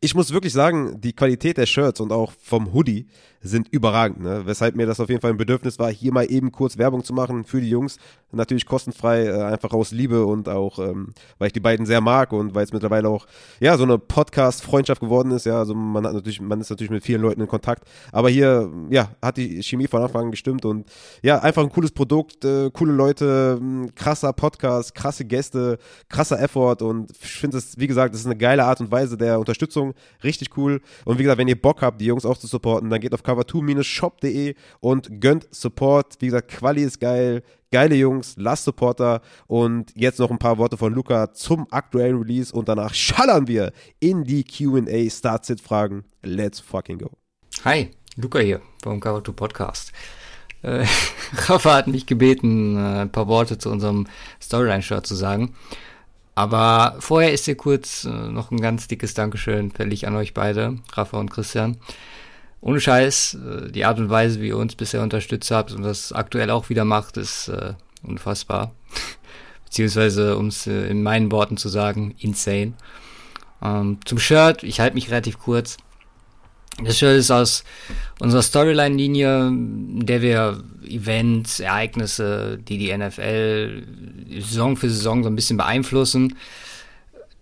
ich 0.00 0.14
muss 0.14 0.32
wirklich 0.32 0.52
sagen, 0.52 1.00
die 1.00 1.12
Qualität 1.12 1.58
der 1.58 1.66
Shirts 1.66 2.00
und 2.00 2.12
auch 2.12 2.32
vom 2.32 2.72
Hoodie 2.72 3.06
sind 3.44 3.68
überragend, 3.68 4.22
ne? 4.22 4.42
weshalb 4.46 4.74
mir 4.74 4.86
das 4.86 5.00
auf 5.00 5.10
jeden 5.10 5.20
Fall 5.20 5.30
ein 5.30 5.36
Bedürfnis 5.36 5.78
war, 5.78 5.92
hier 5.92 6.12
mal 6.12 6.24
eben 6.24 6.50
kurz 6.50 6.78
Werbung 6.78 7.04
zu 7.04 7.12
machen 7.12 7.44
für 7.44 7.60
die 7.60 7.68
Jungs. 7.68 7.98
Natürlich 8.32 8.64
kostenfrei, 8.66 9.26
äh, 9.26 9.42
einfach 9.42 9.72
aus 9.72 9.92
Liebe 9.92 10.24
und 10.24 10.48
auch, 10.48 10.78
ähm, 10.78 11.12
weil 11.38 11.48
ich 11.48 11.52
die 11.52 11.60
beiden 11.60 11.84
sehr 11.84 12.00
mag 12.00 12.32
und 12.32 12.54
weil 12.54 12.64
es 12.64 12.72
mittlerweile 12.72 13.08
auch, 13.08 13.26
ja, 13.60 13.76
so 13.76 13.84
eine 13.84 13.98
Podcast-Freundschaft 13.98 15.02
geworden 15.02 15.30
ist, 15.30 15.44
ja, 15.44 15.58
also 15.58 15.74
man 15.74 16.06
hat 16.06 16.14
natürlich, 16.14 16.40
man 16.40 16.60
ist 16.60 16.70
natürlich 16.70 16.90
mit 16.90 17.04
vielen 17.04 17.20
Leuten 17.20 17.42
in 17.42 17.46
Kontakt, 17.46 17.84
aber 18.12 18.30
hier, 18.30 18.72
ja, 18.88 19.10
hat 19.22 19.36
die 19.36 19.62
Chemie 19.62 19.86
von 19.86 20.02
Anfang 20.02 20.24
an 20.24 20.30
gestimmt 20.30 20.64
und 20.64 20.88
ja, 21.22 21.38
einfach 21.40 21.62
ein 21.62 21.70
cooles 21.70 21.92
Produkt, 21.92 22.44
äh, 22.44 22.70
coole 22.70 22.92
Leute, 22.92 23.60
krasser 23.94 24.32
Podcast, 24.32 24.94
krasse 24.94 25.26
Gäste, 25.26 25.78
krasser 26.08 26.40
Effort 26.40 26.80
und 26.80 27.10
ich 27.10 27.30
finde 27.30 27.58
es, 27.58 27.78
wie 27.78 27.86
gesagt, 27.86 28.14
das 28.14 28.22
ist 28.22 28.26
eine 28.26 28.36
geile 28.36 28.64
Art 28.64 28.80
und 28.80 28.90
Weise 28.90 29.18
der 29.18 29.38
Unterstützung, 29.38 29.92
richtig 30.24 30.56
cool 30.56 30.80
und 31.04 31.18
wie 31.18 31.22
gesagt, 31.22 31.38
wenn 31.38 31.48
ihr 31.48 31.60
Bock 31.60 31.82
habt, 31.82 32.00
die 32.00 32.06
Jungs 32.06 32.24
auch 32.24 32.38
zu 32.38 32.46
supporten, 32.46 32.88
dann 32.88 33.00
geht 33.00 33.12
auf 33.12 33.22
cover2-shop.de 33.34 34.54
und 34.80 35.20
gönnt 35.20 35.46
Support. 35.50 36.16
Wie 36.20 36.26
gesagt, 36.26 36.50
Quali 36.50 36.82
ist 36.82 37.00
geil, 37.00 37.42
geile 37.70 37.94
Jungs, 37.96 38.36
Last 38.36 38.64
Supporter 38.64 39.20
und 39.46 39.92
jetzt 39.96 40.18
noch 40.18 40.30
ein 40.30 40.38
paar 40.38 40.58
Worte 40.58 40.76
von 40.76 40.92
Luca 40.92 41.32
zum 41.32 41.66
aktuellen 41.70 42.18
Release 42.18 42.54
und 42.54 42.68
danach 42.68 42.94
schallern 42.94 43.48
wir 43.48 43.72
in 44.00 44.24
die 44.24 44.44
Q&A 44.44 45.10
Start-Sit-Fragen. 45.10 46.04
Let's 46.22 46.60
fucking 46.60 46.98
go. 46.98 47.10
Hi, 47.64 47.90
Luca 48.16 48.38
hier 48.38 48.60
vom 48.82 49.00
Cover2 49.00 49.32
Podcast. 49.32 49.92
Äh, 50.62 50.86
Rafa 51.46 51.74
hat 51.74 51.86
mich 51.88 52.06
gebeten, 52.06 52.76
äh, 52.76 53.02
ein 53.02 53.12
paar 53.12 53.28
Worte 53.28 53.58
zu 53.58 53.70
unserem 53.70 54.06
Storyline-Shirt 54.40 55.06
zu 55.06 55.14
sagen. 55.14 55.54
Aber 56.36 56.96
vorher 56.98 57.32
ist 57.32 57.44
hier 57.44 57.56
kurz 57.56 58.04
äh, 58.04 58.08
noch 58.08 58.50
ein 58.50 58.60
ganz 58.60 58.88
dickes 58.88 59.14
Dankeschön 59.14 59.70
fällig 59.70 60.06
an 60.06 60.16
euch 60.16 60.34
beide, 60.34 60.78
Rafa 60.92 61.18
und 61.18 61.30
Christian 61.30 61.76
ohne 62.64 62.80
Scheiß, 62.80 63.34
äh, 63.34 63.70
die 63.70 63.84
Art 63.84 63.98
und 63.98 64.08
Weise, 64.08 64.40
wie 64.40 64.48
ihr 64.48 64.56
uns 64.56 64.74
bisher 64.74 65.02
unterstützt 65.02 65.50
habt 65.50 65.72
und 65.72 65.82
das 65.82 66.12
aktuell 66.12 66.50
auch 66.50 66.70
wieder 66.70 66.86
macht, 66.86 67.18
ist 67.18 67.48
äh, 67.48 67.74
unfassbar. 68.02 68.72
Beziehungsweise, 69.66 70.38
um 70.38 70.46
es 70.46 70.66
äh, 70.66 70.86
in 70.86 71.02
meinen 71.02 71.30
Worten 71.30 71.58
zu 71.58 71.68
sagen, 71.68 72.14
insane. 72.18 72.72
Ähm, 73.62 73.98
zum 74.06 74.18
Shirt, 74.18 74.62
ich 74.62 74.80
halte 74.80 74.94
mich 74.94 75.10
relativ 75.10 75.38
kurz. 75.38 75.76
Das 76.82 76.98
Shirt 76.98 77.18
ist 77.18 77.30
aus 77.30 77.64
unserer 78.18 78.42
Storyline-Linie, 78.42 79.48
in 79.48 80.06
der 80.06 80.22
wir 80.22 80.64
Events, 80.88 81.60
Ereignisse, 81.60 82.58
die 82.66 82.78
die 82.78 82.96
NFL 82.96 83.84
Saison 84.40 84.76
für 84.76 84.88
Saison 84.88 85.22
so 85.22 85.28
ein 85.28 85.36
bisschen 85.36 85.58
beeinflussen, 85.58 86.36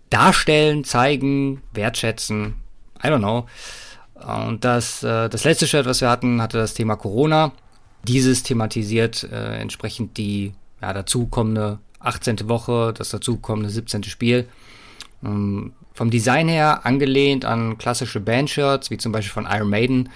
darstellen, 0.09 0.83
zeigen, 0.83 1.63
wertschätzen. 1.71 2.55
I 3.01 3.07
don't 3.07 3.19
know. 3.19 3.47
Und 4.23 4.63
das, 4.63 5.03
äh, 5.03 5.29
das 5.29 5.43
letzte 5.43 5.67
Shirt, 5.67 5.85
was 5.85 6.01
wir 6.01 6.09
hatten, 6.09 6.41
hatte 6.41 6.57
das 6.57 6.73
Thema 6.73 6.95
Corona. 6.95 7.51
Dieses 8.07 8.43
thematisiert 8.43 9.23
äh, 9.23 9.57
entsprechend 9.57 10.17
die 10.17 10.53
ja, 10.81 10.93
dazukommende 10.93 11.79
18. 11.99 12.47
Woche, 12.49 12.93
das 12.97 13.09
dazukommende 13.09 13.69
17. 13.69 14.03
Spiel. 14.03 14.47
Ähm, 15.23 15.73
vom 15.93 16.09
Design 16.09 16.47
her 16.47 16.85
angelehnt 16.85 17.45
an 17.45 17.77
klassische 17.77 18.19
Bandshirts, 18.19 18.89
wie 18.89 18.97
zum 18.97 19.11
Beispiel 19.11 19.31
von 19.31 19.47
Iron 19.49 19.69
Maiden, 19.69 20.09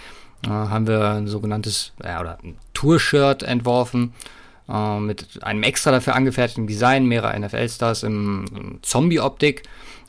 äh, 0.46 0.50
haben 0.50 0.88
wir 0.88 1.12
ein 1.12 1.28
sogenanntes 1.28 1.94
ein 2.00 2.58
Tour-Shirt 2.74 3.44
entworfen 3.44 4.14
äh, 4.70 5.00
mit 5.00 5.44
einem 5.44 5.64
extra 5.64 5.92
dafür 5.92 6.16
angefertigten 6.16 6.68
Design 6.68 7.06
mehrerer 7.06 7.38
NFL-Stars 7.38 8.04
im, 8.04 8.80
Zombie-Optik 8.82 9.64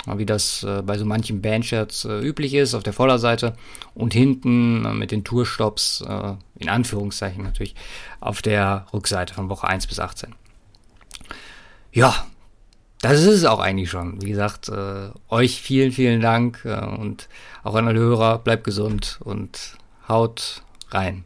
wie 0.07 0.27
das 0.27 0.63
äh, 0.63 0.83
bei 0.83 0.97
so 0.97 1.05
manchen 1.05 1.43
Bandshirts 1.43 2.05
äh, 2.05 2.21
üblich 2.21 2.55
ist, 2.55 2.75
auf 2.75 2.83
der 2.83 2.93
Vorderseite 2.93 3.55
und 3.95 4.15
hinten 4.15 4.85
äh, 4.85 4.95
mit 4.95 5.11
den 5.11 5.25
Tourstops, 5.25 6.03
äh, 6.09 6.35
in 6.59 6.69
Anführungszeichen 6.69 7.43
natürlich, 7.43 7.75
auf 8.21 8.41
der 8.41 8.87
Rückseite 8.93 9.35
von 9.35 9.51
Woche 9.51 9.69
1 9.69 9.87
bis 9.87 10.01
18. 10.01 10.35
Ja, 11.93 12.27
das 13.01 13.21
ist 13.21 13.27
es 13.27 13.45
auch 13.45 13.61
eigentlich 13.61 13.91
schon. 13.91 14.23
Wie 14.23 14.31
gesagt, 14.31 14.69
äh, 14.69 15.11
euch 15.29 15.61
vielen, 15.61 15.93
vielen 15.93 16.21
Dank 16.21 16.65
äh, 16.65 16.85
und 16.85 17.29
auch 17.63 17.75
an 17.75 17.87
alle 17.87 17.99
Hörer, 17.99 18.39
bleibt 18.39 18.65
gesund 18.65 19.19
und 19.23 19.77
haut 20.09 20.63
rein. 20.91 21.25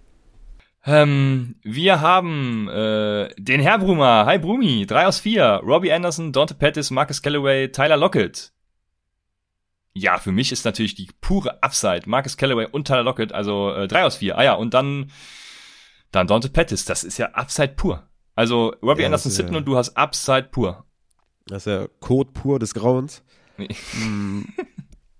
Ähm, 0.85 1.57
wir 1.63 2.01
haben 2.01 2.69
äh, 2.69 3.33
den 3.39 3.61
Herr 3.61 3.79
Brumer. 3.79 4.27
Hi 4.27 4.39
Brumi, 4.39 4.85
3 4.87 5.07
aus 5.07 5.21
4. 5.21 5.61
Robbie 5.65 5.93
Anderson, 5.93 6.33
Dante 6.33 6.55
Pettis, 6.55 6.91
Marcus 6.91 7.23
Callaway, 7.23 7.71
Tyler 7.71 7.97
Lockett. 7.97 8.53
Ja, 9.95 10.19
für 10.19 10.33
mich 10.33 10.51
ist 10.53 10.65
natürlich 10.65 10.95
die 10.95 11.09
pure 11.21 11.63
Upside. 11.63 12.03
Marcus 12.07 12.37
Callaway 12.37 12.67
und 12.67 12.87
Tyler 12.89 13.03
Lockett, 13.05 13.33
also 13.33 13.73
äh, 13.75 13.87
3 13.87 14.05
aus 14.05 14.17
4. 14.17 14.37
Ah 14.39 14.43
ja, 14.45 14.55
und 14.55 14.75
dann 14.75 15.11
dann 16.11 16.27
Dante 16.27 16.49
Pettis. 16.49 16.85
Das 16.85 17.05
ist 17.05 17.19
ja 17.19 17.27
Upside 17.33 17.75
pur. 17.75 18.09
Also 18.35 18.75
Robbie 18.83 19.03
Ja, 19.03 19.07
Anderson 19.07 19.31
ist 19.31 19.37
sitten 19.37 19.53
ja- 19.53 19.59
und 19.59 19.67
du 19.67 19.77
hast 19.77 19.97
Upside 19.97 20.49
pur. 20.51 20.85
Das 21.47 21.67
ist 21.67 21.73
ja 21.73 21.87
Code 22.01 22.31
pur 22.33 22.59
des 22.59 22.75
Grauens. 22.75 23.23
Mm, 23.59 24.43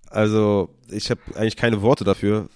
Also, 0.09 0.69
ich 0.89 1.09
habe 1.09 1.21
eigentlich 1.35 1.55
keine 1.55 1.81
Worte 1.81 2.03
dafür, 2.03 2.47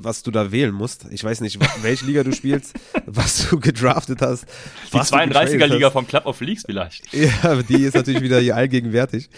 was 0.00 0.22
du 0.22 0.30
da 0.30 0.52
wählen 0.52 0.72
musst. 0.72 1.06
Ich 1.10 1.22
weiß 1.22 1.40
nicht, 1.40 1.58
welche 1.82 2.06
Liga 2.06 2.22
du 2.22 2.32
spielst, 2.32 2.74
was 3.06 3.48
du 3.48 3.58
gedraftet 3.58 4.22
hast. 4.22 4.44
Die 4.92 4.94
was 4.94 5.10
du 5.10 5.16
32er 5.16 5.26
getradet 5.26 5.70
Liga 5.70 5.86
hast. 5.86 5.92
vom 5.92 6.06
Club 6.06 6.26
of 6.26 6.40
Leagues 6.40 6.62
vielleicht. 6.64 7.04
Ja, 7.18 7.62
die 7.62 7.82
ist 7.82 7.94
natürlich 7.94 8.22
wieder 8.22 8.40
hier 8.40 8.56
allgegenwärtig. 8.56 9.28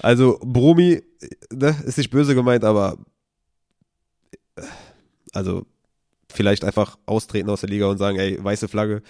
Also, 0.00 0.38
Bromi, 0.42 1.02
ne, 1.52 1.76
ist 1.86 1.98
nicht 1.98 2.10
böse 2.10 2.34
gemeint, 2.34 2.64
aber 2.64 2.98
äh, 4.56 4.62
also 5.32 5.66
vielleicht 6.30 6.64
einfach 6.64 6.98
austreten 7.06 7.48
aus 7.50 7.60
der 7.60 7.70
Liga 7.70 7.86
und 7.86 7.98
sagen, 7.98 8.18
ey, 8.18 8.42
weiße 8.42 8.68
Flagge. 8.68 9.02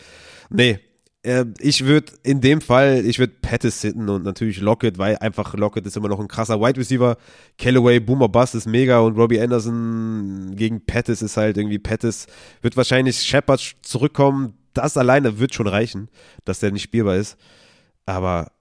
Nee, 0.51 0.71
äh, 0.73 0.79
ich 1.23 1.85
würde 1.85 2.13
in 2.23 2.41
dem 2.41 2.61
Fall, 2.61 3.05
ich 3.05 3.19
würde 3.19 3.35
Pettis 3.43 3.81
sitten 3.81 4.09
und 4.09 4.25
natürlich 4.25 4.61
Lockett, 4.61 4.99
weil 4.99 5.17
einfach 5.17 5.55
Lockett 5.55 5.85
ist 5.85 5.97
immer 5.97 6.09
noch 6.09 6.21
ein 6.21 6.29
krasser 6.29 6.61
Wide 6.61 6.79
Receiver. 6.79 7.17
Callaway, 7.59 7.99
Boomer 7.99 8.29
Bust 8.29 8.55
ist 8.55 8.67
mega 8.67 9.01
und 9.01 9.17
Robbie 9.17 9.41
Anderson 9.41 10.55
gegen 10.55 10.81
Pettis 10.87 11.21
ist 11.21 11.37
halt 11.37 11.57
irgendwie 11.57 11.81
Pettis. 11.81 12.27
Wird 12.63 12.77
wahrscheinlich 12.77 13.21
Shepard 13.21 13.77
zurückkommen. 13.83 14.55
Das 14.75 14.97
alleine 14.97 15.41
wird 15.41 15.55
schon 15.55 15.67
reichen, 15.67 16.09
dass 16.45 16.61
der 16.61 16.71
nicht 16.71 16.85
spielbar 16.85 17.17
ist. 17.17 17.37
Aber 18.07 18.53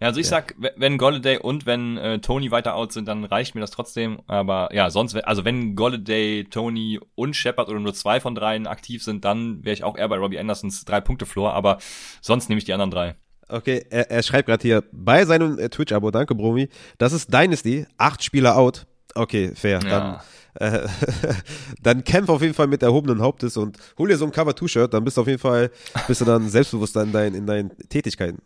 Ja, 0.00 0.08
also 0.08 0.20
ich 0.20 0.26
sag, 0.26 0.54
w- 0.58 0.70
wenn 0.76 0.98
Golladay 0.98 1.38
und 1.38 1.66
wenn 1.66 1.96
äh, 1.96 2.18
Tony 2.18 2.50
weiter 2.50 2.74
out 2.74 2.92
sind, 2.92 3.06
dann 3.06 3.24
reicht 3.24 3.54
mir 3.54 3.60
das 3.60 3.70
trotzdem. 3.70 4.20
Aber 4.26 4.68
ja, 4.74 4.90
sonst, 4.90 5.14
also 5.14 5.44
wenn 5.44 5.76
Golladay, 5.76 6.44
Tony 6.50 7.00
und 7.14 7.34
Shepard 7.36 7.68
oder 7.68 7.80
nur 7.80 7.94
zwei 7.94 8.20
von 8.20 8.34
dreien 8.34 8.66
aktiv 8.66 9.02
sind, 9.02 9.24
dann 9.24 9.64
wäre 9.64 9.74
ich 9.74 9.84
auch 9.84 9.96
eher 9.96 10.08
bei 10.08 10.16
Robbie 10.18 10.38
Andersons 10.38 10.84
drei 10.84 11.00
Punkte 11.00 11.26
Floor. 11.26 11.54
Aber 11.54 11.78
sonst 12.20 12.48
nehme 12.48 12.58
ich 12.58 12.64
die 12.64 12.72
anderen 12.72 12.90
drei. 12.90 13.14
Okay, 13.48 13.84
er, 13.90 14.10
er 14.10 14.22
schreibt 14.22 14.48
gerade 14.48 14.62
hier 14.62 14.84
bei 14.90 15.24
seinem 15.26 15.58
äh, 15.58 15.68
Twitch-Abo, 15.68 16.10
danke 16.10 16.34
Bromi, 16.34 16.68
das 16.98 17.12
ist 17.12 17.32
Dynasty, 17.32 17.86
acht 17.98 18.22
Spieler 18.24 18.56
out. 18.56 18.86
Okay, 19.14 19.52
fair. 19.54 19.80
Ja. 19.84 20.22
Dann, 20.58 20.84
äh, 20.84 20.88
dann 21.82 22.04
kämpf 22.04 22.28
auf 22.28 22.42
jeden 22.42 22.54
Fall 22.54 22.66
mit 22.66 22.82
erhobenen 22.82 23.20
Hauptes 23.20 23.56
und 23.56 23.76
hol 23.98 24.08
dir 24.08 24.16
so 24.16 24.24
ein 24.24 24.32
Cover-2-Shirt, 24.32 24.92
dann 24.94 25.04
bist 25.04 25.16
du 25.16 25.20
auf 25.20 25.26
jeden 25.26 25.38
Fall, 25.38 25.70
bist 26.08 26.20
du 26.20 26.24
dann 26.24 26.48
selbstbewusster 26.48 27.02
in, 27.02 27.12
dein, 27.12 27.34
in 27.34 27.46
deinen 27.46 27.70
Tätigkeiten. 27.88 28.38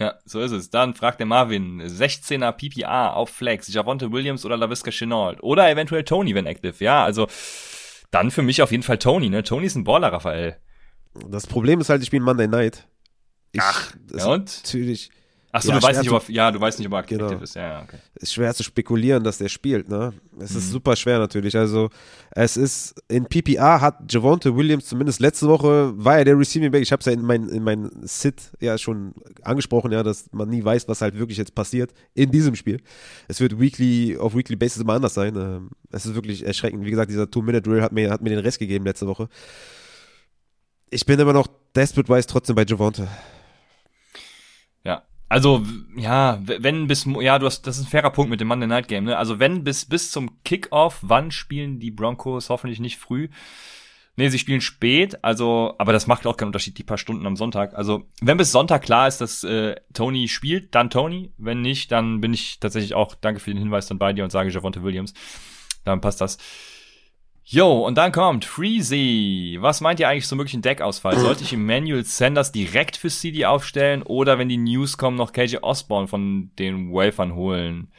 Ja, 0.00 0.18
so 0.24 0.40
ist 0.40 0.52
es. 0.52 0.70
Dann 0.70 0.94
fragt 0.94 1.20
der 1.20 1.26
Marvin, 1.26 1.82
16er 1.82 2.52
PPA 2.52 3.10
auf 3.10 3.30
Flex, 3.30 3.72
Javonte 3.72 4.10
Williams 4.10 4.44
oder 4.44 4.56
LaVisca 4.56 4.90
Chenault 4.90 5.42
oder 5.42 5.70
eventuell 5.70 6.04
Tony, 6.04 6.34
wenn 6.34 6.46
active. 6.46 6.82
Ja, 6.82 7.04
also 7.04 7.28
dann 8.10 8.30
für 8.30 8.42
mich 8.42 8.62
auf 8.62 8.70
jeden 8.70 8.82
Fall 8.82 8.98
Tony, 8.98 9.28
ne? 9.28 9.42
Tony 9.42 9.66
ist 9.66 9.74
ein 9.74 9.84
Baller, 9.84 10.12
Raphael. 10.12 10.56
Das 11.28 11.46
Problem 11.46 11.80
ist 11.80 11.90
halt, 11.90 12.00
ich 12.02 12.06
spiele 12.06 12.22
Monday 12.22 12.48
Night. 12.48 12.88
Ich, 13.52 13.60
Ach, 13.62 13.92
das 14.06 14.24
ja 14.24 14.34
ist 14.34 14.38
und? 14.38 14.62
Natürlich 14.64 15.10
Ach 15.54 15.60
so, 15.60 15.70
Ja, 15.70 15.78
du 15.78 15.82
weißt 15.86 16.00
nicht, 16.00 16.10
ob 16.10 16.28
er, 16.28 16.34
ja, 16.34 16.50
du 16.50 16.60
weißt 16.60 16.78
nicht, 16.78 16.88
ob 16.88 16.94
er 16.94 16.98
aktiv 17.00 17.18
Genau. 17.18 17.38
ist. 17.42 17.54
Ja, 17.56 17.82
okay. 17.82 17.98
ist 18.14 18.32
schwer 18.32 18.54
zu 18.54 18.62
spekulieren, 18.62 19.22
dass 19.22 19.36
der 19.36 19.50
spielt, 19.50 19.86
ne? 19.86 20.14
Es 20.40 20.52
Mhm. 20.52 20.56
ist 20.58 20.70
super 20.70 20.96
schwer 20.96 21.18
natürlich. 21.18 21.54
Also, 21.58 21.90
es 22.30 22.56
ist, 22.56 22.94
in 23.08 23.26
PPR 23.26 23.82
hat 23.82 24.10
Javonte 24.10 24.56
Williams 24.56 24.86
zumindest 24.86 25.20
letzte 25.20 25.46
Woche, 25.48 25.92
war 25.94 26.16
er 26.16 26.24
der 26.24 26.38
Receiving 26.38 26.70
Back. 26.70 26.80
Ich 26.82 26.90
habe 26.90 27.00
es 27.00 27.06
ja 27.06 27.12
in 27.12 27.20
mein, 27.20 27.50
in 27.50 27.62
mein 27.62 27.90
Sit 28.02 28.50
ja 28.60 28.78
schon 28.78 29.12
angesprochen, 29.42 29.92
ja, 29.92 30.02
dass 30.02 30.32
man 30.32 30.48
nie 30.48 30.64
weiß, 30.64 30.88
was 30.88 31.02
halt 31.02 31.18
wirklich 31.18 31.36
jetzt 31.36 31.54
passiert 31.54 31.92
in 32.14 32.30
diesem 32.30 32.54
Spiel. 32.54 32.80
Es 33.28 33.38
wird 33.38 33.60
weekly, 33.60 34.16
auf 34.16 34.34
weekly 34.34 34.56
Basis 34.56 34.80
immer 34.80 34.94
anders 34.94 35.12
sein. 35.14 35.36
Ähm, 35.36 35.68
Es 35.90 36.06
ist 36.06 36.14
wirklich 36.14 36.46
erschreckend. 36.46 36.86
Wie 36.86 36.90
gesagt, 36.90 37.10
dieser 37.10 37.30
Two-Minute-Drill 37.30 37.82
hat 37.82 37.92
mir, 37.92 38.10
hat 38.10 38.22
mir 38.22 38.30
den 38.30 38.38
Rest 38.38 38.58
gegeben 38.58 38.86
letzte 38.86 39.06
Woche. 39.06 39.28
Ich 40.90 41.04
bin 41.06 41.20
immer 41.20 41.34
noch 41.34 41.48
desperate-wise 41.74 42.26
trotzdem 42.26 42.56
bei 42.56 42.64
Javonte. 42.64 43.08
Also, 45.32 45.62
ja, 45.96 46.40
wenn 46.44 46.88
bis, 46.88 47.06
ja, 47.20 47.38
du 47.38 47.46
hast, 47.46 47.66
das 47.66 47.78
ist 47.78 47.84
ein 47.84 47.90
fairer 47.90 48.10
Punkt 48.10 48.28
mit 48.28 48.42
dem 48.42 48.48
Monday 48.48 48.66
Night 48.66 48.86
Game, 48.86 49.04
ne? 49.04 49.16
Also, 49.16 49.38
wenn 49.38 49.64
bis, 49.64 49.86
bis 49.86 50.10
zum 50.10 50.42
Kickoff, 50.44 50.98
wann 51.00 51.30
spielen 51.30 51.80
die 51.80 51.90
Broncos? 51.90 52.50
Hoffentlich 52.50 52.80
nicht 52.80 52.98
früh. 52.98 53.30
Nee, 54.16 54.28
sie 54.28 54.38
spielen 54.38 54.60
spät, 54.60 55.24
also, 55.24 55.74
aber 55.78 55.94
das 55.94 56.06
macht 56.06 56.26
auch 56.26 56.36
keinen 56.36 56.48
Unterschied, 56.48 56.76
die 56.76 56.82
paar 56.82 56.98
Stunden 56.98 57.26
am 57.26 57.36
Sonntag. 57.36 57.72
Also, 57.72 58.06
wenn 58.20 58.36
bis 58.36 58.52
Sonntag 58.52 58.82
klar 58.82 59.08
ist, 59.08 59.22
dass 59.22 59.42
äh, 59.42 59.76
Tony 59.94 60.28
spielt, 60.28 60.74
dann 60.74 60.90
Tony. 60.90 61.32
Wenn 61.38 61.62
nicht, 61.62 61.90
dann 61.92 62.20
bin 62.20 62.34
ich 62.34 62.60
tatsächlich 62.60 62.92
auch, 62.92 63.14
danke 63.14 63.40
für 63.40 63.52
den 63.52 63.58
Hinweis, 63.58 63.86
dann 63.86 63.98
bei 63.98 64.12
dir 64.12 64.24
und 64.24 64.30
sage 64.30 64.50
Javonte 64.50 64.82
Williams. 64.82 65.14
Dann 65.84 66.02
passt 66.02 66.20
das. 66.20 66.36
Yo, 67.52 67.86
und 67.86 67.98
dann 67.98 68.12
kommt 68.12 68.46
Freezy. 68.46 69.58
Was 69.60 69.82
meint 69.82 70.00
ihr 70.00 70.08
eigentlich 70.08 70.26
zum 70.26 70.38
möglichen 70.38 70.62
Deckausfall? 70.62 71.18
Sollte 71.18 71.44
ich 71.44 71.52
Emmanuel 71.52 72.02
Sanders 72.02 72.50
direkt 72.50 72.96
für 72.96 73.10
CD 73.10 73.44
aufstellen 73.44 74.02
oder 74.02 74.38
wenn 74.38 74.48
die 74.48 74.56
News 74.56 74.96
kommen, 74.96 75.18
noch 75.18 75.34
KJ 75.34 75.58
Osborne 75.60 76.08
von 76.08 76.50
den 76.58 76.94
Wafern 76.94 77.34
holen? 77.34 77.92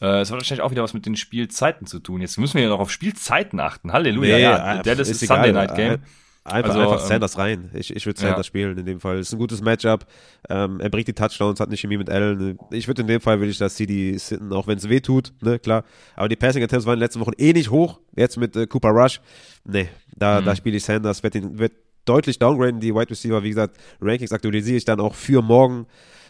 Äh, 0.00 0.20
Es 0.20 0.30
hat 0.30 0.38
wahrscheinlich 0.38 0.62
auch 0.62 0.70
wieder 0.70 0.84
was 0.84 0.94
mit 0.94 1.04
den 1.04 1.16
Spielzeiten 1.16 1.88
zu 1.88 1.98
tun. 1.98 2.20
Jetzt 2.20 2.38
müssen 2.38 2.54
wir 2.58 2.62
ja 2.62 2.68
noch 2.68 2.78
auf 2.78 2.92
Spielzeiten 2.92 3.58
achten. 3.58 3.92
Halleluja, 3.92 4.36
Nee, 4.36 4.42
ja. 4.44 4.78
äh, 4.78 4.82
Dallas 4.84 5.08
ist 5.08 5.16
ist 5.16 5.22
egal. 5.24 5.38
Sunday 5.38 5.52
Night 5.52 5.74
Game. 5.74 6.02
Einfach, 6.42 6.70
Also, 6.70 6.80
einfach 6.80 7.02
ähm, 7.02 7.08
Sanders 7.08 7.38
rein. 7.38 7.70
Ich, 7.74 7.94
ich 7.94 8.06
würde 8.06 8.18
Sanders 8.18 8.38
ja. 8.38 8.44
spielen 8.44 8.78
in 8.78 8.86
dem 8.86 8.98
Fall. 9.00 9.18
Ist 9.18 9.32
ein 9.32 9.38
gutes 9.38 9.60
Matchup. 9.60 10.06
Ähm, 10.48 10.80
er 10.80 10.88
bringt 10.88 11.06
die 11.06 11.12
Touchdowns, 11.12 11.60
hat 11.60 11.68
eine 11.68 11.76
Chemie 11.76 11.98
mit 11.98 12.08
Allen. 12.08 12.58
Ich 12.70 12.86
würde 12.88 13.02
in 13.02 13.08
dem 13.08 13.20
Fall 13.20 13.40
will 13.40 13.48
ich 13.50 13.58
das 13.58 13.74
CD 13.74 14.16
sitten, 14.16 14.52
auch 14.52 14.66
wenn 14.66 14.78
es 14.78 14.88
weh 14.88 15.00
tut, 15.00 15.32
ne, 15.42 15.58
klar. 15.58 15.84
Aber 16.16 16.28
die 16.30 16.36
Passing 16.36 16.62
Attempts 16.62 16.86
waren 16.86 16.94
in 16.94 17.00
den 17.00 17.04
letzten 17.04 17.20
Wochen 17.20 17.32
eh 17.36 17.52
nicht 17.52 17.70
hoch. 17.70 18.00
Jetzt 18.16 18.38
mit 18.38 18.56
äh, 18.56 18.66
Cooper 18.66 18.88
Rush. 18.90 19.20
Nee, 19.64 19.88
da, 20.16 20.40
Mhm. 20.40 20.46
da 20.46 20.56
spiele 20.56 20.76
ich 20.78 20.84
Sanders. 20.84 21.22
Wird, 21.22 21.34
ihn, 21.34 21.58
wird 21.58 21.72
deutlich 22.06 22.38
downgraden, 22.38 22.80
die 22.80 22.94
Wide 22.94 23.10
Receiver. 23.10 23.42
Wie 23.42 23.50
gesagt, 23.50 23.76
Rankings 24.00 24.32
aktualisiere 24.32 24.78
ich 24.78 24.84
dann 24.86 24.98
auch 24.98 25.14
für 25.14 25.42
morgen. 25.42 25.86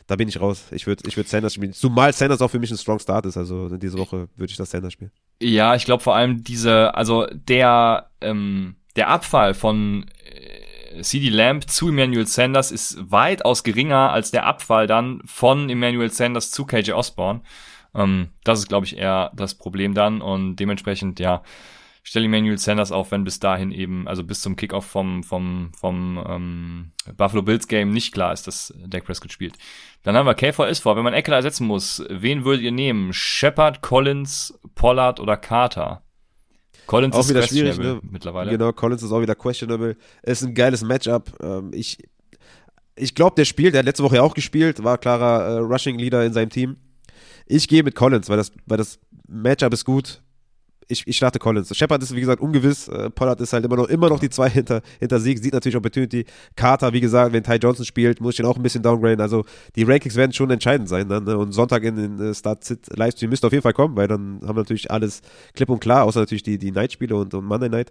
Da 0.09 0.17
bin 0.17 0.27
ich 0.29 0.41
raus. 0.41 0.65
Ich 0.73 0.89
würde 0.89 1.05
ich 1.07 1.17
würd 1.17 1.29
Sanders 1.29 1.55
spielen. 1.55 1.73
Zumal 1.73 2.13
Sanders 2.13 2.43
auch 2.43 2.51
für 2.51 2.59
mich 2.59 2.73
ein 2.73 2.77
Strong 2.79 2.99
Start 2.99 3.27
ist. 3.27 3.37
Also 3.37 3.69
diese 3.77 3.97
Woche 3.97 4.29
würde 4.35 4.51
ich 4.51 4.57
das 4.57 4.69
Sanders 4.73 4.93
spielen. 4.95 5.13
Ja, 5.41 5.77
ich 5.77 5.85
glaube 5.85 6.03
vor 6.03 6.17
allem 6.17 6.43
diese, 6.43 6.93
also 6.97 7.29
der, 7.33 8.11
ähm, 8.21 8.75
der 8.97 9.09
Abfall 9.09 9.55
von 9.55 10.07
äh, 10.24 11.03
CD 11.03 11.28
Lamb 11.28 11.68
zu 11.68 11.88
Emmanuel 11.88 12.26
Sanders 12.26 12.72
ist 12.72 12.99
weitaus 13.11 13.62
geringer 13.62 14.11
als 14.11 14.30
der 14.30 14.47
Abfall 14.47 14.86
dann 14.86 15.22
von 15.24 15.70
Emmanuel 15.70 16.11
Sanders 16.11 16.51
zu 16.51 16.64
KJ 16.64 16.93
Osborne. 16.93 17.43
Ähm, 17.95 18.30
das 18.45 18.61
ist, 18.61 18.68
glaube 18.68 18.86
ich, 18.86 18.99
eher 18.99 19.30
das 19.34 19.55
Problem 19.55 19.95
dann 19.95 20.20
und 20.20 20.57
dementsprechend, 20.57 21.20
ja, 21.20 21.43
stelle 22.03 22.26
Emmanuel 22.26 22.59
Sanders 22.59 22.93
auf, 22.93 23.12
wenn 23.12 23.24
bis 23.24 23.41
dahin 23.41 23.72
eben, 23.72 24.09
also 24.09 24.24
bis 24.24 24.41
zum 24.41 24.57
Kickoff 24.57 24.86
vom, 24.86 25.22
vom, 25.22 25.70
vom 25.78 26.24
ähm, 26.26 26.93
Buffalo 27.16 27.43
Bills 27.43 27.68
Game 27.68 27.91
nicht 27.91 28.12
klar 28.12 28.32
ist, 28.32 28.47
dass 28.47 28.74
Dak 28.86 29.05
Prescott 29.05 29.32
spielt. 29.32 29.57
Dann 30.03 30.16
haben 30.16 30.26
wir 30.26 30.34
KVS 30.34 30.80
vor. 30.80 30.97
Wenn 30.97 31.05
man 31.05 31.14
Eckler 31.14 31.36
ersetzen 31.36 31.66
muss, 31.66 32.03
wen 32.09 32.45
würdet 32.45 32.64
ihr 32.64 32.72
nehmen? 32.72 33.12
Shepard, 33.12 33.82
Collins, 33.82 34.59
Pollard 34.74 35.20
oder 35.20 35.36
Carter? 35.36 36.03
Collins 36.91 37.14
Auch 37.14 37.20
ist 37.20 37.28
wieder 37.28 37.43
schwierig, 37.43 37.78
ne? 37.78 38.01
mittlerweile. 38.03 38.51
Genau, 38.51 38.72
Collins 38.72 39.01
ist 39.05 39.12
auch 39.12 39.20
wieder 39.20 39.36
questionable. 39.36 39.97
Ist 40.24 40.43
ein 40.43 40.55
geiles 40.55 40.82
Matchup. 40.82 41.32
Ähm, 41.41 41.70
ich 41.72 41.99
ich 42.97 43.14
glaube, 43.14 43.36
der 43.36 43.45
spielt, 43.45 43.74
der 43.74 43.78
hat 43.78 43.86
letzte 43.86 44.03
Woche 44.03 44.16
ja 44.16 44.22
auch 44.22 44.34
gespielt, 44.34 44.82
war 44.82 44.99
klarer 44.99 45.45
äh, 45.45 45.59
Rushing-Leader 45.59 46.24
in 46.24 46.32
seinem 46.32 46.51
Team. 46.51 46.78
Ich 47.47 47.68
gehe 47.68 47.84
mit 47.84 47.95
Collins, 47.95 48.28
weil 48.28 48.38
das, 48.38 48.51
weil 48.66 48.76
das 48.76 48.99
Matchup 49.28 49.72
ist 49.72 49.84
gut. 49.84 50.20
Ich, 50.91 51.07
ich 51.07 51.16
starte 51.16 51.38
Collins. 51.38 51.74
Shepard 51.76 52.03
ist, 52.03 52.14
wie 52.14 52.20
gesagt, 52.20 52.41
ungewiss. 52.41 52.88
Äh, 52.88 53.11
Pollard 53.11 53.41
ist 53.41 53.53
halt 53.53 53.64
immer 53.64 53.76
noch, 53.76 53.88
immer 53.88 54.09
noch 54.09 54.18
die 54.18 54.28
zwei 54.30 54.51
hinter, 54.51 54.82
hinter 54.99 55.20
Sieg. 55.20 55.38
Sieht 55.38 55.53
natürlich 55.53 55.76
Opportunity. 55.76 56.24
Carter, 56.57 56.93
wie 56.93 57.01
gesagt, 57.01 57.32
wenn 57.32 57.43
Ty 57.43 57.57
Johnson 57.57 57.84
spielt, 57.84 58.20
muss 58.20 58.34
ich 58.34 58.41
ihn 58.41 58.47
auch 58.47 58.57
ein 58.57 58.62
bisschen 58.62 58.82
downgraden. 58.82 59.20
Also, 59.20 59.45
die 59.76 59.84
Rankings 59.84 60.16
werden 60.16 60.32
schon 60.32 60.51
entscheidend 60.51 60.88
sein 60.88 61.09
dann. 61.09 61.24
Ne? 61.24 61.38
Und 61.38 61.53
Sonntag 61.53 61.84
in 61.84 61.97
den 61.97 62.20
äh, 62.20 62.34
Start-Sit-Livestream 62.34 63.30
müsste 63.30 63.47
auf 63.47 63.53
jeden 63.53 63.62
Fall 63.62 63.72
kommen, 63.72 63.97
weil 63.97 64.09
dann 64.09 64.41
haben 64.43 64.57
wir 64.57 64.62
natürlich 64.62 64.91
alles 64.91 65.22
klipp 65.55 65.70
und 65.70 65.80
klar, 65.80 66.05
außer 66.05 66.20
natürlich 66.20 66.43
die, 66.43 66.59
die 66.59 66.72
Night-Spiele 66.72 67.14
und, 67.14 67.32
und 67.34 67.45
Monday 67.45 67.68
Night. 67.68 67.91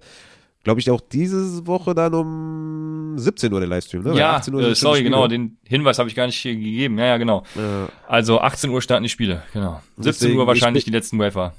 Glaube 0.64 0.82
ich 0.82 0.92
auch 0.92 1.00
diese 1.00 1.66
Woche 1.68 1.96
dann 1.96 2.14
um 2.14 3.18
17 3.18 3.54
Uhr 3.54 3.62
der 3.62 3.70
Livestream, 3.70 4.04
ne? 4.04 4.10
Weil 4.12 4.18
ja, 4.18 4.36
18 4.36 4.54
Uhr 4.54 4.62
äh, 4.62 4.76
sorry, 4.76 5.04
genau, 5.04 5.26
den 5.26 5.58
Hinweis 5.64 6.00
habe 6.00 6.10
ich 6.10 6.16
gar 6.16 6.26
nicht 6.26 6.44
gegeben. 6.44 6.98
Ja, 7.00 7.06
ja, 7.06 7.18
genau. 7.18 7.44
Äh, 7.56 7.90
Also 8.10 8.42
18 8.42 8.70
Uhr 8.70 8.82
starten 8.82 9.04
die 9.04 9.10
Spiele, 9.10 9.44
genau. 9.54 9.82
17 9.96 10.04
Deswegen, 10.04 10.38
Uhr 10.38 10.44
ich 10.44 10.48
wahrscheinlich 10.48 10.84
die 10.84 10.92
letzten 10.92 11.18
Wafer. 11.18 11.54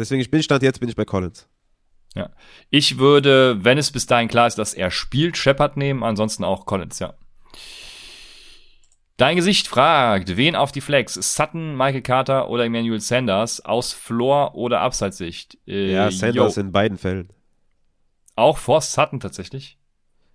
Deswegen, 0.00 0.20
ich 0.20 0.30
bin 0.30 0.42
Stand 0.42 0.62
jetzt, 0.62 0.80
bin 0.80 0.88
ich 0.88 0.96
bei 0.96 1.04
Collins. 1.04 1.48
Ja. 2.14 2.30
Ich 2.70 2.98
würde, 2.98 3.64
wenn 3.64 3.78
es 3.78 3.92
bis 3.92 4.06
dahin 4.06 4.28
klar 4.28 4.46
ist, 4.48 4.58
dass 4.58 4.74
er 4.74 4.90
spielt, 4.90 5.36
Shepard 5.36 5.76
nehmen, 5.76 6.02
ansonsten 6.02 6.42
auch 6.44 6.66
Collins, 6.66 6.98
ja. 6.98 7.14
Dein 9.16 9.36
Gesicht 9.36 9.68
fragt, 9.68 10.36
wen 10.38 10.56
auf 10.56 10.72
die 10.72 10.80
Flex? 10.80 11.14
Sutton, 11.14 11.76
Michael 11.76 12.00
Carter 12.00 12.48
oder 12.48 12.64
Emmanuel 12.64 13.00
Sanders 13.00 13.60
aus 13.64 13.92
Floor- 13.92 14.54
oder 14.54 14.80
Abseitssicht? 14.80 15.58
Äh, 15.66 15.92
Ja, 15.92 16.10
Sanders 16.10 16.56
yo. 16.56 16.62
in 16.62 16.72
beiden 16.72 16.96
Fällen. 16.96 17.30
Auch 18.34 18.56
vor 18.56 18.80
Sutton 18.80 19.20
tatsächlich. 19.20 19.76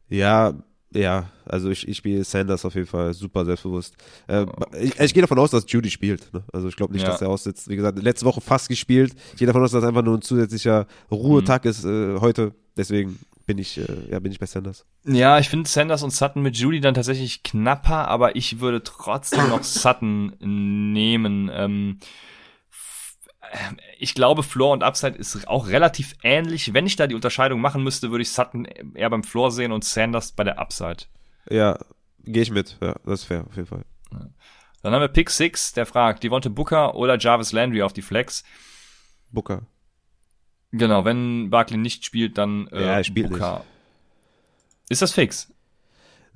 Ja, 0.08 0.54
ja, 0.96 1.30
also 1.46 1.70
ich, 1.70 1.88
ich 1.88 1.98
spiele 1.98 2.24
Sanders 2.24 2.66
auf 2.66 2.74
jeden 2.76 2.88
Fall 2.88 3.14
super 3.14 3.46
selbstbewusst. 3.46 3.96
Äh, 4.28 4.46
ich, 4.82 5.00
ich 5.00 5.14
gehe 5.14 5.22
davon 5.22 5.38
aus, 5.40 5.52
dass 5.52 5.66
Judy 5.68 5.90
spielt. 5.92 6.34
Ne? 6.34 6.44
Also 6.54 6.68
ich 6.68 6.76
glaube 6.76 6.94
nicht, 6.94 7.04
Ja. 7.04 7.10
dass 7.10 7.22
er 7.22 7.30
aussitzt. 7.30 7.68
Wie 7.70 7.76
gesagt, 7.76 8.02
letzte 8.02 8.26
Woche 8.26 8.42
fast 8.42 8.70
gespielt. 8.70 9.14
Ich 9.34 9.40
gehe 9.40 9.46
davon 9.48 9.62
aus, 9.64 9.72
dass 9.72 9.82
das 9.82 9.88
einfach 9.90 10.04
nur 10.04 10.18
ein 10.18 10.22
zusätzlicher 10.22 10.88
Ruhetag 11.12 11.66
Mhm. 11.66 11.70
ist 11.70 11.86
äh, 11.86 12.20
heute. 12.20 12.54
Deswegen 12.78 13.20
bin 13.46 13.58
ich, 13.60 13.78
äh, 13.78 13.86
ja, 14.10 14.20
bin 14.20 14.32
ich 14.32 14.40
bei 14.40 14.46
Sanders. 14.48 14.86
Ja, 15.06 15.38
ich 15.40 15.50
finde 15.50 15.70
Sanders 15.70 16.02
und 16.02 16.12
Sutton 16.12 16.42
mit 16.42 16.58
Judy 16.58 16.82
dann 16.82 16.94
tatsächlich 16.96 17.44
knapper, 17.44 18.08
aber 18.08 18.36
ich 18.36 18.60
würde 18.60 18.82
trotzdem 18.84 19.50
noch 19.50 19.64
Sutton 19.64 20.34
nehmen. 20.40 21.50
Ähm, 21.54 22.00
ich 23.98 24.14
glaube, 24.16 24.44
Floor 24.44 24.74
und 24.74 24.84
Upside 24.84 25.18
ist 25.18 25.48
auch 25.48 25.68
relativ 25.68 26.16
ähnlich. 26.24 26.74
Wenn 26.74 26.86
ich 26.86 26.96
da 26.96 27.08
die 27.08 27.16
Unterscheidung 27.16 27.62
machen 27.62 27.84
müsste, 27.84 28.12
würde 28.12 28.22
ich 28.22 28.32
Sutton 28.32 28.66
eher 28.66 29.10
beim 29.10 29.24
Floor 29.24 29.52
sehen 29.52 29.72
und 29.72 29.84
Sanders 29.84 30.32
bei 30.32 30.44
der 30.44 30.60
Upside. 30.60 31.06
Ja, 31.50 31.78
gehe 32.24 32.44
ich 32.44 32.52
mit. 32.52 32.78
Ja, 32.82 32.96
das 33.06 33.22
ist 33.22 33.26
fair, 33.26 33.46
auf 33.48 33.56
jeden 33.56 33.68
Fall. 33.68 33.86
Ja. 34.12 34.28
Dann 34.82 34.94
haben 34.94 35.02
wir 35.02 35.08
Pick 35.08 35.30
6, 35.30 35.74
der 35.74 35.86
fragt, 35.86 36.22
die 36.22 36.28
Devonte 36.28 36.50
Booker 36.50 36.96
oder 36.96 37.18
Jarvis 37.18 37.52
Landry 37.52 37.82
auf 37.82 37.94
die 37.94 38.04
Flex? 38.04 38.44
Booker. 39.32 39.66
Genau, 40.72 41.06
wenn 41.06 41.50
Barkley 41.50 41.78
nicht 41.78 42.06
spielt, 42.06 42.38
dann 42.38 42.68
äh, 42.68 42.82
ja, 42.82 42.98
er 42.98 43.04
spielt 43.04 43.30
Booker. 43.30 43.60
Nicht. 43.60 43.66
Ist 44.90 45.02
das 45.02 45.12
fix? 45.14 45.52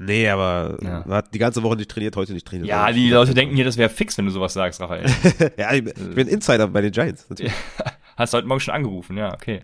Nee, 0.01 0.29
aber 0.29 0.77
ja. 0.81 1.03
hat 1.09 1.33
die 1.33 1.39
ganze 1.39 1.61
Woche 1.61 1.75
nicht 1.75 1.91
trainiert, 1.91 2.15
heute 2.15 2.31
nicht 2.31 2.47
trainiert. 2.47 2.69
Ja, 2.69 2.89
die 2.89 3.09
Leute 3.09 3.33
denken 3.33 3.53
hier, 3.53 3.65
das 3.65 3.75
wäre 3.75 3.89
fix, 3.89 4.17
wenn 4.17 4.23
du 4.23 4.31
sowas 4.31 4.53
sagst, 4.53 4.79
Raphael. 4.79 5.05
ja, 5.57 5.73
ich, 5.73 5.85
ich, 5.85 6.15
bin 6.15 6.29
Insider 6.29 6.69
bei 6.69 6.79
den 6.79 6.93
Giants. 6.93 7.25
Natürlich. 7.29 7.51
Hast 8.15 8.31
du 8.31 8.37
heute 8.37 8.47
Morgen 8.47 8.61
schon 8.61 8.73
angerufen, 8.73 9.17
ja, 9.17 9.33
okay. 9.33 9.59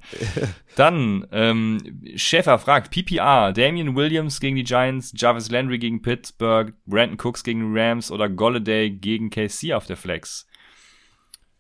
Dann, 0.76 1.26
ähm, 1.32 2.02
Schäfer 2.18 2.60
fragt, 2.60 2.92
PPR, 2.92 3.54
Damian 3.54 3.96
Williams 3.96 4.42
gegen 4.42 4.58
die 4.58 4.66
Giants, 4.66 5.14
Jarvis 5.16 5.50
Landry 5.50 5.78
gegen 5.78 6.02
Pittsburgh, 6.02 6.74
Brandon 6.86 7.18
Cooks 7.18 7.46
gegen 7.46 7.74
die 7.74 7.80
Rams 7.80 8.12
oder 8.12 8.28
Golladay 8.28 8.90
gegen 8.90 9.30
KC 9.30 9.72
auf 9.72 9.86
der 9.86 9.96
Flex? 9.96 10.48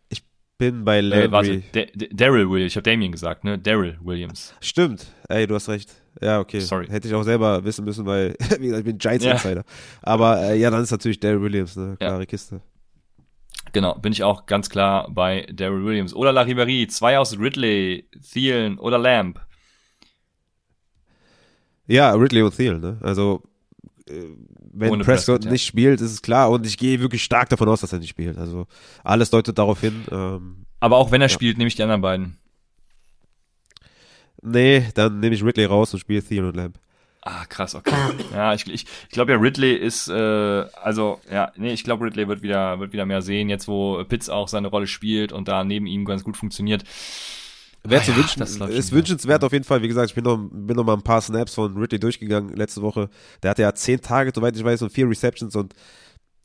Ich 0.09 0.21
bin 0.57 0.84
bei 0.84 0.99
Landry. 0.99 1.28
Äh, 1.28 1.32
warte, 1.32 2.07
Daryl 2.11 2.49
Williams, 2.49 2.73
ich 2.73 2.76
habe 2.76 2.91
Damian 2.91 3.13
gesagt, 3.13 3.45
ne? 3.45 3.57
Daryl 3.57 3.97
Williams. 4.01 4.53
Stimmt, 4.59 5.07
ey, 5.30 5.47
du 5.47 5.55
hast 5.55 5.69
recht. 5.69 5.95
Ja, 6.22 6.39
okay. 6.39 6.59
Sorry. 6.59 6.88
Hätte 6.88 7.07
ich 7.07 7.13
auch 7.13 7.24
selber 7.24 7.63
wissen 7.63 7.86
müssen, 7.86 8.05
weil, 8.05 8.36
wie 8.59 8.68
gesagt, 8.68 8.80
ich 8.80 8.86
bin 8.86 8.97
Giants-Insider. 8.97 9.61
Ja. 9.61 9.63
Aber 10.01 10.41
äh, 10.41 10.59
ja, 10.59 10.70
dann 10.70 10.84
ist 10.84 10.91
natürlich 10.91 11.20
Daryl 11.20 11.41
Williams, 11.41 11.76
ne? 11.76 11.95
Klare 11.99 12.20
ja. 12.20 12.26
Kiste. 12.26 12.61
Genau, 13.74 13.95
bin 13.95 14.13
ich 14.13 14.24
auch 14.24 14.45
ganz 14.45 14.70
klar 14.70 15.09
bei 15.11 15.47
Daryl 15.51 15.84
Williams. 15.84 16.13
Oder 16.13 16.32
La 16.32 16.43
Ribéry, 16.43 16.88
zwei 16.88 17.20
aus 17.20 17.38
Ridley, 17.38 18.07
Thielen 18.32 18.80
oder 18.80 18.97
Lamb. 18.97 19.41
Ja, 21.88 22.13
Ridley 22.13 22.41
und 22.41 22.55
Thielen, 22.55 22.80
ne? 22.80 22.97
Also, 23.01 23.43
äh, 24.07 24.13
wenn 24.72 24.99
Prescott, 24.99 25.05
Prescott 25.05 25.51
nicht 25.51 25.66
spielt, 25.66 26.01
ist 26.01 26.11
es 26.11 26.22
klar. 26.22 26.49
Und 26.49 26.66
ich 26.66 26.78
gehe 26.78 26.99
wirklich 26.99 27.24
stark 27.24 27.49
davon 27.49 27.68
aus, 27.68 27.82
dass 27.82 27.93
er 27.93 27.99
nicht 27.99 28.09
spielt. 28.09 28.38
Also, 28.38 28.68
alles 29.03 29.30
deutet 29.30 29.57
darauf 29.57 29.82
hin. 29.82 30.05
Ähm, 30.11 30.66
Aber 30.80 30.97
auch 30.97 31.11
wenn 31.11 31.22
er 31.22 31.28
ja. 31.28 31.34
spielt, 31.34 31.57
nehme 31.57 31.68
ich 31.68 31.76
die 31.76 31.84
anderen 31.84 32.01
beiden. 32.01 32.38
Nee, 34.45 34.87
dann 34.93 35.19
nehme 35.19 35.35
ich 35.35 35.43
Ridley 35.43 35.65
raus 35.65 35.93
und 35.93 35.99
spiele 35.99 36.23
Theon 36.23 36.45
und 36.45 36.55
Lamb. 36.55 36.77
Ah, 37.21 37.43
krass, 37.45 37.73
okay. 37.73 37.95
Ja, 38.31 38.53
ich, 38.53 38.67
ich, 38.67 38.85
ich 38.85 39.09
glaube 39.09 39.31
ja, 39.31 39.39
Ridley 39.39 39.73
ist, 39.73 40.07
äh, 40.07 40.13
also, 40.13 41.19
ja, 41.31 41.51
nee, 41.55 41.73
ich 41.73 41.83
glaube, 41.83 42.05
Ridley 42.05 42.27
wird 42.27 42.43
wieder, 42.43 42.79
wird 42.79 42.93
wieder 42.93 43.07
mehr 43.07 43.23
sehen, 43.23 43.49
jetzt 43.49 43.67
wo 43.67 44.03
Pitts 44.03 44.29
auch 44.29 44.47
seine 44.47 44.67
Rolle 44.67 44.85
spielt 44.85 45.31
und 45.31 45.47
da 45.47 45.63
neben 45.63 45.87
ihm 45.87 46.05
ganz 46.05 46.23
gut 46.23 46.37
funktioniert. 46.37 46.83
Wäre 47.83 48.01
ah, 48.01 48.03
zu 48.03 48.11
ja, 48.11 48.17
wünschen, 48.17 48.41
ist 48.69 48.91
wünschenswert 48.91 49.43
auf 49.43 49.53
jeden 49.53 49.63
Fall. 49.63 49.81
Wie 49.81 49.87
gesagt, 49.87 50.09
ich 50.09 50.15
bin 50.15 50.23
noch, 50.23 50.37
bin 50.37 50.75
noch 50.75 50.83
mal 50.83 50.93
ein 50.93 51.01
paar 51.01 51.21
Snaps 51.21 51.55
von 51.55 51.75
Ridley 51.77 51.99
durchgegangen 51.99 52.55
letzte 52.55 52.83
Woche. 52.83 53.09
Der 53.41 53.51
hatte 53.51 53.63
ja 53.63 53.73
zehn 53.73 54.01
Tage, 54.01 54.31
soweit 54.33 54.55
ich 54.55 54.63
weiß, 54.63 54.83
und 54.83 54.91
vier 54.91 55.09
Receptions 55.09 55.55
und 55.55 55.73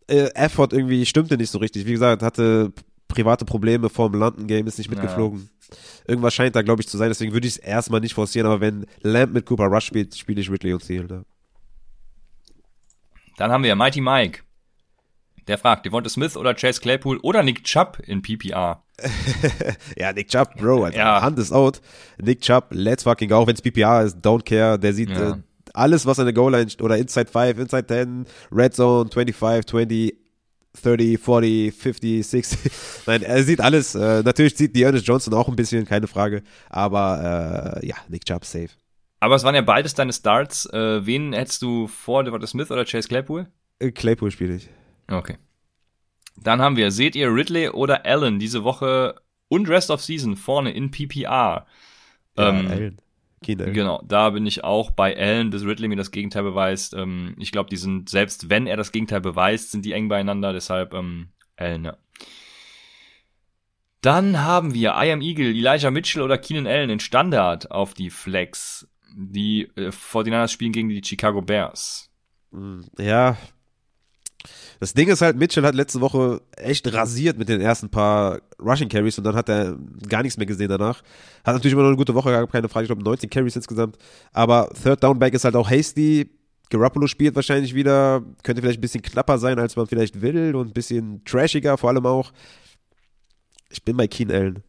äh, 0.07 0.31
Effort 0.35 0.69
irgendwie 0.73 1.05
stimmte 1.05 1.37
nicht 1.37 1.51
so 1.51 1.59
richtig. 1.59 1.87
Wie 1.87 1.93
gesagt, 1.93 2.23
hatte 2.23 2.73
private 3.11 3.45
Probleme 3.45 3.89
vor 3.89 4.11
dem 4.11 4.19
London 4.19 4.47
Game, 4.47 4.67
ist 4.67 4.79
nicht 4.79 4.91
mitgeflogen. 4.91 5.51
Ja. 5.71 5.77
Irgendwas 6.09 6.35
scheint 6.35 6.57
da, 6.57 6.63
glaube 6.63 6.83
ich, 6.83 6.89
zu 6.89 6.97
sein, 6.97 7.09
deswegen 7.09 7.33
würde 7.33 7.47
ich 7.47 7.55
es 7.55 7.59
erstmal 7.59 8.01
nicht 8.01 8.15
forcieren, 8.15 8.47
aber 8.47 8.61
wenn 8.61 8.87
Lamp 9.03 9.33
mit 9.33 9.47
Cooper 9.47 9.67
Rush 9.67 9.85
spielt, 9.85 10.17
spiele 10.17 10.41
ich 10.41 10.51
Ridley 10.51 10.73
und 10.73 10.85
Thiel. 10.85 11.05
Ne? 11.05 11.25
Dann 13.37 13.53
haben 13.53 13.65
wir 13.65 13.75
Mighty 13.77 14.01
Mike. 14.01 14.41
Der 15.47 15.59
fragt, 15.59 15.87
Devonta 15.87 16.09
Smith 16.09 16.37
oder 16.37 16.55
Chase 16.55 16.81
Claypool 16.81 17.19
oder 17.23 17.43
Nick 17.43 17.65
Chubb 17.65 17.99
in 18.07 18.23
PPR? 18.23 18.83
ja, 19.97 20.13
Nick 20.13 20.29
Chubb, 20.29 20.57
Bro, 20.57 20.85
Alter. 20.85 20.99
Ja. 20.99 21.23
Hand 21.23 21.39
ist 21.39 21.53
out. 21.53 21.81
Nick 22.19 22.43
Chubb, 22.43 22.67
let's 22.71 23.03
fucking 23.03 23.29
go. 23.29 23.37
Auch 23.37 23.47
wenn 23.47 23.55
es 23.55 23.63
PPR 23.63 24.03
ist, 24.03 24.19
don't 24.19 24.45
care. 24.45 24.79
Der 24.79 24.93
sieht 24.93 25.11
ja. 25.11 25.31
äh, 25.31 25.35
alles, 25.75 26.07
was 26.07 26.19
an 26.19 26.27
der 26.27 26.35
Goal-Line 26.35 26.71
oder 26.81 26.99
Inside 26.99 27.31
5, 27.31 27.59
Inside 27.59 27.87
10, 27.87 28.27
Red 28.53 28.75
Zone, 28.75 29.11
25, 29.11 29.67
20, 29.67 30.20
30, 30.73 31.19
40, 31.19 31.75
50, 31.75 32.27
60. 32.27 32.73
Nein, 33.07 33.23
er 33.23 33.43
sieht 33.43 33.61
alles. 33.61 33.95
Äh, 33.95 34.23
natürlich 34.23 34.57
sieht 34.57 34.75
die 34.77 34.83
Ernest 34.83 35.07
Johnson 35.07 35.35
auch 35.35 35.49
ein 35.49 35.57
bisschen, 35.57 35.85
keine 35.85 36.07
Frage. 36.07 36.43
Aber 36.69 37.81
äh, 37.83 37.87
ja, 37.87 37.97
Nick 38.09 38.25
Chubb 38.25 38.45
safe. 38.45 38.71
Aber 39.21 39.35
es 39.35 39.45
waren 39.45 39.55
ja 39.55 39.63
beides 39.63 39.95
deine 39.95 40.13
Starts. 40.13 40.67
Äh, 40.67 41.05
wen 41.05 41.33
hättest 41.33 41.63
du 41.63 41.87
vor 41.87 42.25
Devonta 42.25 42.47
Smith 42.47 42.71
oder 42.71 42.85
Chase 42.85 43.09
Claypool? 43.09 43.49
Äh, 43.79 43.91
Claypool 43.91 44.31
spiele 44.31 44.57
ich. 44.57 44.71
Okay. 45.09 45.37
Dann 46.37 46.63
haben 46.63 46.77
wir, 46.77 46.91
seht 46.91 47.17
ihr 47.17 47.35
Ridley 47.35 47.69
oder 47.69 48.07
Allen 48.07 48.39
diese 48.39 48.65
Woche 48.65 49.17
und 49.49 49.69
Rest 49.69 49.91
of 49.91 50.03
Season 50.03 50.37
vorne 50.37 50.73
in 50.73 50.91
PPR? 50.91 51.27
Ja, 51.27 51.67
ähm, 52.37 52.67
Allen. 52.71 53.01
Keenan. 53.43 53.73
Genau, 53.73 54.03
da 54.05 54.31
bin 54.31 54.47
ich 54.47 54.65
auch 54.65 54.91
bei 54.91 55.17
Allen, 55.17 55.51
bis 55.51 55.65
Ridley 55.65 55.89
mir 55.89 55.97
das 55.97 56.11
Gegenteil 56.11 56.43
beweist. 56.43 56.95
Ähm, 56.95 57.35
ich 57.39 57.53
glaube, 57.53 57.71
die 57.71 57.77
sind, 57.77 58.09
selbst 58.09 58.51
wenn 58.51 58.67
er 58.67 58.77
das 58.77 58.93
Gegenteil 58.93 59.21
beweist, 59.21 59.71
sind 59.71 59.85
die 59.85 59.93
eng 59.93 60.09
beieinander, 60.09 60.53
deshalb 60.53 60.93
ähm, 60.95 61.31
Allen, 61.57 61.85
ja. 61.85 61.97
Dann 64.03 64.41
haben 64.41 64.73
wir 64.73 64.95
I 64.97 65.13
Am 65.13 65.21
Eagle, 65.21 65.55
Elijah 65.55 65.91
Mitchell 65.91 66.23
oder 66.23 66.39
Keenan 66.39 66.67
Allen 66.67 66.91
in 66.91 67.01
Standard 67.01 67.71
auf 67.71 67.93
die 67.95 68.11
Flex. 68.11 68.89
Die 69.15 69.71
äh, 69.77 69.89
49ers 69.89 70.49
spielen 70.49 70.73
gegen 70.73 70.89
die 70.89 71.03
Chicago 71.05 71.43
Bears. 71.43 72.11
Ja, 72.99 73.37
das 74.81 74.95
Ding 74.95 75.09
ist 75.09 75.21
halt, 75.21 75.37
Mitchell 75.37 75.65
hat 75.65 75.75
letzte 75.75 76.01
Woche 76.01 76.41
echt 76.57 76.93
rasiert 76.93 77.39
mit 77.39 77.49
den 77.49 77.61
ersten 77.61 77.91
paar 77.91 78.41
Rushing 78.59 78.89
Carries 78.89 79.19
und 79.19 79.25
dann 79.25 79.37
hat 79.37 79.49
er 79.49 79.77
gar 80.09 80.23
nichts 80.23 80.39
mehr 80.39 80.47
gesehen 80.47 80.69
danach. 80.69 81.03
Hat 81.45 81.55
natürlich 81.55 81.73
immer 81.73 81.83
noch 81.83 81.89
eine 81.89 81.97
gute 81.97 82.15
Woche 82.15 82.31
gehabt, 82.31 82.53
keine 82.53 82.69
Frage. 82.69 82.85
Ich 82.85 82.89
glaube 82.89 83.03
19 83.03 83.29
Carries 83.29 83.57
insgesamt. 83.57 83.97
Aber 84.33 84.71
Third 84.83 85.03
Down 85.03 85.19
Back 85.19 85.35
ist 85.35 85.45
halt 85.45 85.57
auch 85.57 85.71
hasty. 85.71 86.31
Garoppolo 86.71 87.07
spielt 87.09 87.35
wahrscheinlich 87.35 87.75
wieder, 87.75 88.23
könnte 88.43 88.63
vielleicht 88.63 88.79
ein 88.79 88.83
bisschen 88.83 89.03
knapper 89.03 89.39
sein, 89.39 89.59
als 89.59 89.77
man 89.77 89.87
vielleicht 89.87 90.23
will 90.23 90.55
und 90.55 90.69
ein 90.69 90.73
bisschen 90.73 91.25
trashiger 91.25 91.77
vor 91.77 91.91
allem 91.91 92.07
auch. 92.07 92.33
Ich 93.71 93.85
bin 93.85 93.97
bei 93.97 94.07
Keen 94.07 94.31
Allen. 94.31 94.63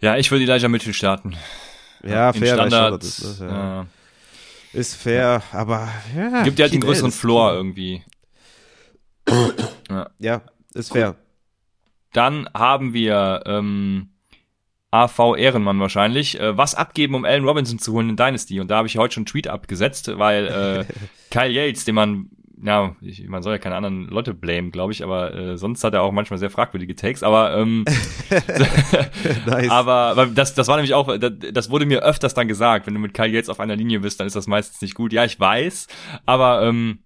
Ja, 0.00 0.16
ich 0.16 0.30
würde 0.30 0.44
Elijah 0.44 0.68
Mitchell 0.68 0.92
starten. 0.92 1.34
Ja, 2.04 2.32
fair. 2.32 2.54
Standard, 2.54 3.02
ist, 3.02 3.40
ne? 3.40 3.46
ja. 3.48 3.52
Ja. 3.52 3.86
Ist 4.72 4.94
fair, 4.96 5.42
ja. 5.52 5.58
aber 5.58 5.88
ja. 6.16 6.42
Gibt 6.42 6.58
ja 6.58 6.64
halt 6.64 6.74
den 6.74 6.80
größeren 6.80 7.12
Floor 7.12 7.54
irgendwie. 7.54 8.02
ja. 9.90 10.10
ja, 10.18 10.42
ist 10.74 10.92
fair. 10.92 11.16
Dann 12.12 12.48
haben 12.54 12.94
wir 12.94 13.42
ähm, 13.46 14.10
AV 14.90 15.36
Ehrenmann 15.36 15.80
wahrscheinlich. 15.80 16.40
Äh, 16.40 16.56
was 16.56 16.74
abgeben, 16.74 17.14
um 17.14 17.24
Allen 17.24 17.44
Robinson 17.44 17.78
zu 17.78 17.92
holen 17.92 18.10
in 18.10 18.16
Dynasty? 18.16 18.60
Und 18.60 18.68
da 18.68 18.78
habe 18.78 18.88
ich 18.88 18.96
heute 18.96 19.14
schon 19.14 19.22
einen 19.22 19.26
Tweet 19.26 19.48
abgesetzt, 19.48 20.10
weil 20.18 20.46
äh, 20.46 20.92
Kyle 21.30 21.50
Yates, 21.50 21.84
den 21.84 21.94
man 21.94 22.30
ja, 22.62 22.96
ich, 23.00 23.26
man 23.28 23.42
soll 23.42 23.52
ja 23.52 23.58
keine 23.58 23.76
anderen 23.76 24.06
Leute 24.08 24.34
blamen, 24.34 24.70
glaube 24.70 24.92
ich, 24.92 25.02
aber 25.02 25.34
äh, 25.34 25.56
sonst 25.56 25.84
hat 25.84 25.94
er 25.94 26.02
auch 26.02 26.12
manchmal 26.12 26.38
sehr 26.38 26.50
fragwürdige 26.50 26.96
Takes, 26.96 27.22
aber 27.22 27.56
ähm, 27.56 27.84
nice. 29.46 29.70
aber 29.70 30.26
das, 30.34 30.54
das 30.54 30.68
war 30.68 30.76
nämlich 30.76 30.94
auch, 30.94 31.16
das, 31.18 31.32
das 31.52 31.70
wurde 31.70 31.86
mir 31.86 32.02
öfters 32.02 32.34
dann 32.34 32.48
gesagt, 32.48 32.86
wenn 32.86 32.94
du 32.94 33.00
mit 33.00 33.14
Kyle 33.14 33.28
Yates 33.28 33.48
auf 33.48 33.60
einer 33.60 33.76
Linie 33.76 34.00
bist, 34.00 34.20
dann 34.20 34.26
ist 34.26 34.36
das 34.36 34.46
meistens 34.46 34.80
nicht 34.80 34.94
gut. 34.94 35.12
Ja, 35.12 35.24
ich 35.24 35.38
weiß, 35.38 35.86
aber 36.26 36.62
ähm, 36.62 37.00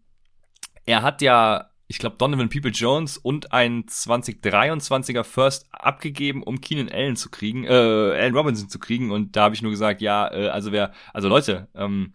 er 0.86 1.02
hat 1.02 1.22
ja, 1.22 1.70
ich 1.86 1.98
glaube, 1.98 2.16
Donovan 2.16 2.48
People 2.48 2.70
Jones 2.70 3.18
und 3.18 3.52
ein 3.52 3.84
2023er 3.84 5.24
First 5.24 5.66
abgegeben, 5.70 6.42
um 6.42 6.60
Keenan 6.60 6.88
Allen 6.88 7.16
zu 7.16 7.30
kriegen, 7.30 7.64
äh, 7.64 7.68
Allen 7.68 8.34
Robinson 8.34 8.68
zu 8.68 8.78
kriegen 8.78 9.10
und 9.10 9.36
da 9.36 9.44
habe 9.44 9.54
ich 9.54 9.62
nur 9.62 9.70
gesagt, 9.70 10.00
ja, 10.00 10.32
äh, 10.32 10.48
also 10.48 10.72
wer, 10.72 10.92
also 11.12 11.28
Leute, 11.28 11.68
ähm, 11.74 12.14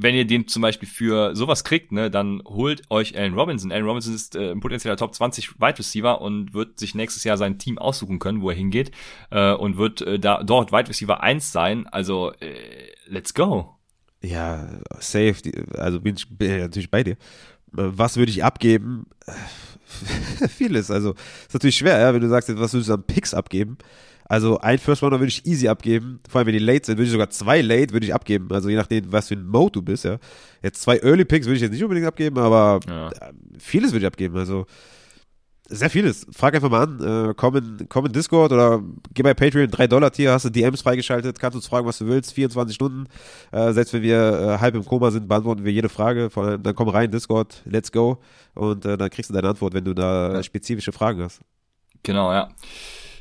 wenn 0.00 0.14
ihr 0.14 0.26
den 0.26 0.46
zum 0.46 0.62
Beispiel 0.62 0.88
für 0.88 1.34
sowas 1.34 1.64
kriegt, 1.64 1.90
ne, 1.90 2.08
dann 2.08 2.40
holt 2.46 2.82
euch 2.88 3.18
Allen 3.18 3.34
Robinson. 3.34 3.72
Allen 3.72 3.84
Robinson 3.84 4.14
ist 4.14 4.36
äh, 4.36 4.52
ein 4.52 4.60
potenzieller 4.60 4.96
Top 4.96 5.12
20 5.12 5.60
Wide 5.60 5.78
Receiver 5.78 6.20
und 6.20 6.54
wird 6.54 6.78
sich 6.78 6.94
nächstes 6.94 7.24
Jahr 7.24 7.36
sein 7.36 7.58
Team 7.58 7.78
aussuchen 7.78 8.20
können, 8.20 8.40
wo 8.40 8.50
er 8.50 8.56
hingeht 8.56 8.92
äh, 9.30 9.52
und 9.52 9.76
wird 9.76 10.00
äh, 10.02 10.20
da 10.20 10.44
dort 10.44 10.70
Wide 10.70 10.88
Receiver 10.88 11.20
1 11.20 11.50
sein. 11.50 11.88
Also 11.88 12.32
äh, 12.40 12.92
let's 13.08 13.34
go. 13.34 13.74
Ja, 14.22 14.68
safe. 15.00 15.34
Also 15.76 16.00
bin 16.00 16.14
ich 16.16 16.28
bin 16.28 16.60
natürlich 16.60 16.90
bei 16.90 17.02
dir. 17.02 17.16
Was 17.72 18.16
würde 18.16 18.30
ich 18.30 18.44
abgeben? 18.44 19.06
Vieles. 20.48 20.92
Also 20.92 21.14
ist 21.46 21.54
natürlich 21.54 21.76
schwer, 21.76 21.98
ja, 21.98 22.14
wenn 22.14 22.20
du 22.20 22.28
sagst, 22.28 22.48
was 22.56 22.72
würdest 22.72 22.88
du 22.88 22.94
an 22.94 23.02
Picks 23.02 23.34
abgeben? 23.34 23.78
Also 24.28 24.58
ein 24.58 24.78
First 24.78 25.02
Rounder 25.02 25.18
würde 25.20 25.30
ich 25.30 25.46
easy 25.46 25.68
abgeben. 25.68 26.20
Vor 26.28 26.38
allem, 26.38 26.48
wenn 26.48 26.52
die 26.52 26.58
late 26.58 26.86
sind, 26.86 26.98
würde 26.98 27.06
ich 27.06 27.12
sogar 27.12 27.30
zwei 27.30 27.62
late 27.62 27.92
würde 27.92 28.06
ich 28.06 28.14
abgeben. 28.14 28.48
Also 28.50 28.68
je 28.68 28.76
nachdem, 28.76 29.10
was 29.10 29.28
für 29.28 29.34
ein 29.34 29.46
Mode 29.46 29.72
du 29.72 29.82
bist, 29.82 30.04
ja. 30.04 30.18
Jetzt 30.62 30.82
zwei 30.82 30.98
Early 30.98 31.24
Picks 31.24 31.46
würde 31.46 31.56
ich 31.56 31.62
jetzt 31.62 31.72
nicht 31.72 31.82
unbedingt 31.82 32.06
abgeben, 32.06 32.38
aber 32.38 32.80
ja. 32.86 33.10
vieles 33.58 33.92
würde 33.92 34.04
ich 34.04 34.06
abgeben. 34.06 34.36
Also 34.36 34.66
Sehr 35.70 35.90
vieles. 35.90 36.26
Frag 36.32 36.54
einfach 36.54 36.70
mal 36.70 36.82
an. 36.84 37.30
Äh, 37.30 37.34
komm, 37.34 37.56
in, 37.56 37.86
komm 37.90 38.06
in 38.06 38.12
Discord 38.12 38.52
oder 38.52 38.82
geh 39.12 39.22
bei 39.22 39.34
Patreon 39.34 39.70
3 39.70 39.86
Dollar 39.86 40.10
Tier, 40.10 40.32
hast 40.32 40.46
du 40.46 40.50
DMs 40.50 40.80
freigeschaltet, 40.80 41.38
kannst 41.38 41.56
uns 41.56 41.66
fragen, 41.66 41.86
was 41.86 41.98
du 41.98 42.06
willst. 42.06 42.32
24 42.32 42.74
Stunden. 42.74 43.04
Äh, 43.52 43.72
selbst 43.72 43.92
wenn 43.92 44.02
wir 44.02 44.16
äh, 44.18 44.58
halb 44.60 44.74
im 44.74 44.84
Koma 44.84 45.10
sind, 45.10 45.28
beantworten 45.28 45.64
wir 45.64 45.72
jede 45.72 45.90
Frage. 45.90 46.30
Von, 46.30 46.62
dann 46.62 46.74
komm 46.74 46.88
rein, 46.88 47.10
Discord, 47.10 47.62
let's 47.66 47.92
go. 47.92 48.18
Und 48.54 48.86
äh, 48.86 48.96
dann 48.96 49.10
kriegst 49.10 49.28
du 49.28 49.34
deine 49.34 49.48
Antwort, 49.48 49.74
wenn 49.74 49.84
du 49.84 49.92
da 49.92 50.42
spezifische 50.42 50.92
Fragen 50.92 51.22
hast. 51.22 51.40
Genau, 52.02 52.32
ja. 52.32 52.48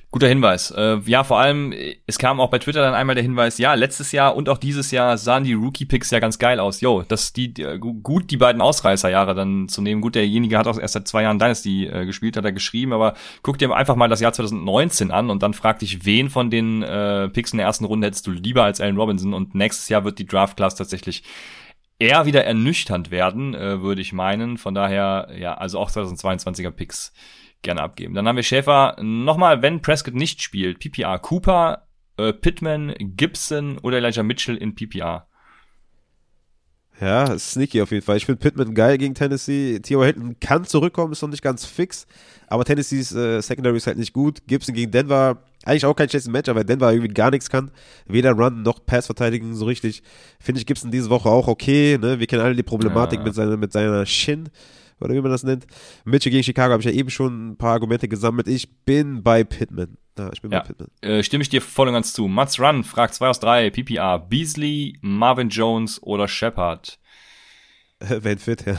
Guter 0.09 0.29
Hinweis. 0.29 0.71
Äh, 0.71 0.99
ja, 1.05 1.25
vor 1.25 1.37
allem, 1.37 1.73
es 2.05 2.17
kam 2.17 2.39
auch 2.39 2.49
bei 2.49 2.59
Twitter 2.59 2.81
dann 2.81 2.93
einmal 2.93 3.15
der 3.15 3.23
Hinweis, 3.23 3.57
ja, 3.57 3.73
letztes 3.73 4.13
Jahr 4.13 4.37
und 4.37 4.47
auch 4.47 4.57
dieses 4.57 4.91
Jahr 4.91 5.17
sahen 5.17 5.43
die 5.43 5.53
Rookie-Picks 5.53 6.11
ja 6.11 6.19
ganz 6.19 6.39
geil 6.39 6.61
aus. 6.61 6.79
Jo, 6.79 7.03
dass 7.05 7.33
die, 7.33 7.53
die 7.53 7.77
gut 7.77 8.31
die 8.31 8.37
beiden 8.37 8.61
Ausreißerjahre 8.61 9.35
dann 9.35 9.67
zu 9.67 9.81
nehmen. 9.81 9.99
Gut, 9.99 10.15
derjenige 10.15 10.57
hat 10.57 10.67
auch 10.67 10.79
erst 10.79 10.93
seit 10.93 11.09
zwei 11.09 11.23
Jahren 11.23 11.39
Dynasty 11.39 11.87
äh, 11.87 12.05
gespielt, 12.05 12.37
hat 12.37 12.45
er 12.45 12.53
geschrieben, 12.53 12.93
aber 12.93 13.15
guck 13.41 13.57
dir 13.57 13.75
einfach 13.75 13.97
mal 13.97 14.07
das 14.07 14.21
Jahr 14.21 14.31
2019 14.31 15.11
an 15.11 15.29
und 15.29 15.43
dann 15.43 15.53
frag 15.53 15.79
dich, 15.79 16.05
wen 16.05 16.29
von 16.29 16.49
den 16.49 16.83
äh, 16.83 17.27
Picks 17.27 17.51
in 17.51 17.57
der 17.57 17.67
ersten 17.67 17.83
Runde 17.83 18.07
hättest 18.07 18.27
du 18.27 18.31
lieber 18.31 18.63
als 18.63 18.79
Allen 18.79 18.97
Robinson 18.97 19.33
und 19.33 19.55
nächstes 19.55 19.89
Jahr 19.89 20.05
wird 20.05 20.19
die 20.19 20.25
Draft-Class 20.25 20.75
tatsächlich 20.75 21.23
eher 21.99 22.25
wieder 22.25 22.45
ernüchternd 22.45 23.11
werden, 23.11 23.53
äh, 23.53 23.81
würde 23.81 24.01
ich 24.01 24.13
meinen. 24.13 24.57
Von 24.57 24.73
daher, 24.73 25.29
ja, 25.37 25.55
also 25.55 25.79
auch 25.79 25.89
2022er 25.89 26.71
Picks 26.71 27.11
gerne 27.61 27.81
abgeben. 27.81 28.13
Dann 28.13 28.27
haben 28.27 28.35
wir 28.35 28.43
Schäfer 28.43 28.95
nochmal, 29.01 29.61
wenn 29.61 29.81
Prescott 29.81 30.15
nicht 30.15 30.41
spielt, 30.41 30.79
PPR 30.79 31.19
Cooper, 31.19 31.87
äh, 32.17 32.33
Pittman, 32.33 32.93
Gibson 32.99 33.77
oder 33.79 33.97
Elijah 33.97 34.23
Mitchell 34.23 34.57
in 34.57 34.75
PPR. 34.75 35.27
Ja, 36.99 37.37
sneaky 37.37 37.81
auf 37.81 37.91
jeden 37.91 38.03
Fall. 38.03 38.17
Ich 38.17 38.25
finde 38.25 38.39
Pittman 38.39 38.73
geil 38.73 38.97
gegen 38.97 39.13
Tennessee. 39.13 39.79
Theo 39.79 40.03
Hilton 40.03 40.39
kann 40.39 40.65
zurückkommen, 40.65 41.11
ist 41.11 41.21
noch 41.21 41.29
nicht 41.29 41.43
ganz 41.43 41.63
fix. 41.63 42.07
Aber 42.47 42.65
Tennessees 42.65 43.13
äh, 43.13 43.39
Secondary 43.41 43.77
ist 43.77 43.85
halt 43.85 43.99
nicht 43.99 44.13
gut. 44.13 44.41
Gibson 44.47 44.73
gegen 44.73 44.89
Denver, 44.89 45.43
eigentlich 45.63 45.85
auch 45.85 45.95
kein 45.95 46.09
schlechtes 46.09 46.31
Match, 46.31 46.49
weil 46.53 46.63
Denver 46.63 46.91
irgendwie 46.91 47.13
gar 47.13 47.29
nichts 47.29 47.49
kann. 47.49 47.71
Weder 48.07 48.31
Run 48.31 48.63
noch 48.63 48.83
Pass 48.83 49.05
verteidigen 49.05 49.53
so 49.53 49.65
richtig. 49.65 50.01
Finde 50.39 50.59
ich 50.59 50.65
Gibson 50.65 50.89
diese 50.89 51.11
Woche 51.11 51.29
auch 51.29 51.47
okay. 51.47 51.99
Ne? 52.01 52.19
Wir 52.19 52.25
kennen 52.25 52.41
alle 52.41 52.55
die 52.55 52.63
Problematik 52.63 53.19
ja. 53.19 53.25
mit, 53.25 53.35
seiner, 53.35 53.57
mit 53.57 53.71
seiner 53.71 54.05
Shin 54.07 54.49
oder 54.99 55.13
wie 55.13 55.21
man 55.21 55.31
das 55.31 55.43
nennt. 55.43 55.67
Mitchell 56.05 56.31
gegen 56.31 56.43
Chicago 56.43 56.73
habe 56.73 56.81
ich 56.81 56.87
ja 56.87 56.93
eben 56.93 57.09
schon 57.09 57.51
ein 57.51 57.57
paar 57.57 57.73
Argumente 57.73 58.07
gesammelt. 58.07 58.47
Ich 58.47 58.69
bin 58.85 59.23
bei 59.23 59.43
Pittman. 59.43 59.97
Ja, 60.17 60.31
ich 60.33 60.41
bin 60.41 60.51
ja. 60.51 60.59
bei 60.59 60.67
Pittman. 60.67 60.89
Äh, 61.01 61.23
stimme 61.23 61.41
ich 61.41 61.49
dir 61.49 61.61
voll 61.61 61.87
und 61.87 61.93
ganz 61.93 62.13
zu. 62.13 62.27
Mats 62.27 62.59
Run 62.59 62.83
fragt 62.83 63.13
2 63.13 63.27
aus 63.27 63.39
3, 63.39 63.69
PPR, 63.69 64.19
Beasley, 64.19 64.97
Marvin 65.01 65.49
Jones 65.49 66.01
oder 66.01 66.27
Shepard? 66.27 66.99
Wenn 67.99 68.37
fit, 68.37 68.65
ja. 68.65 68.77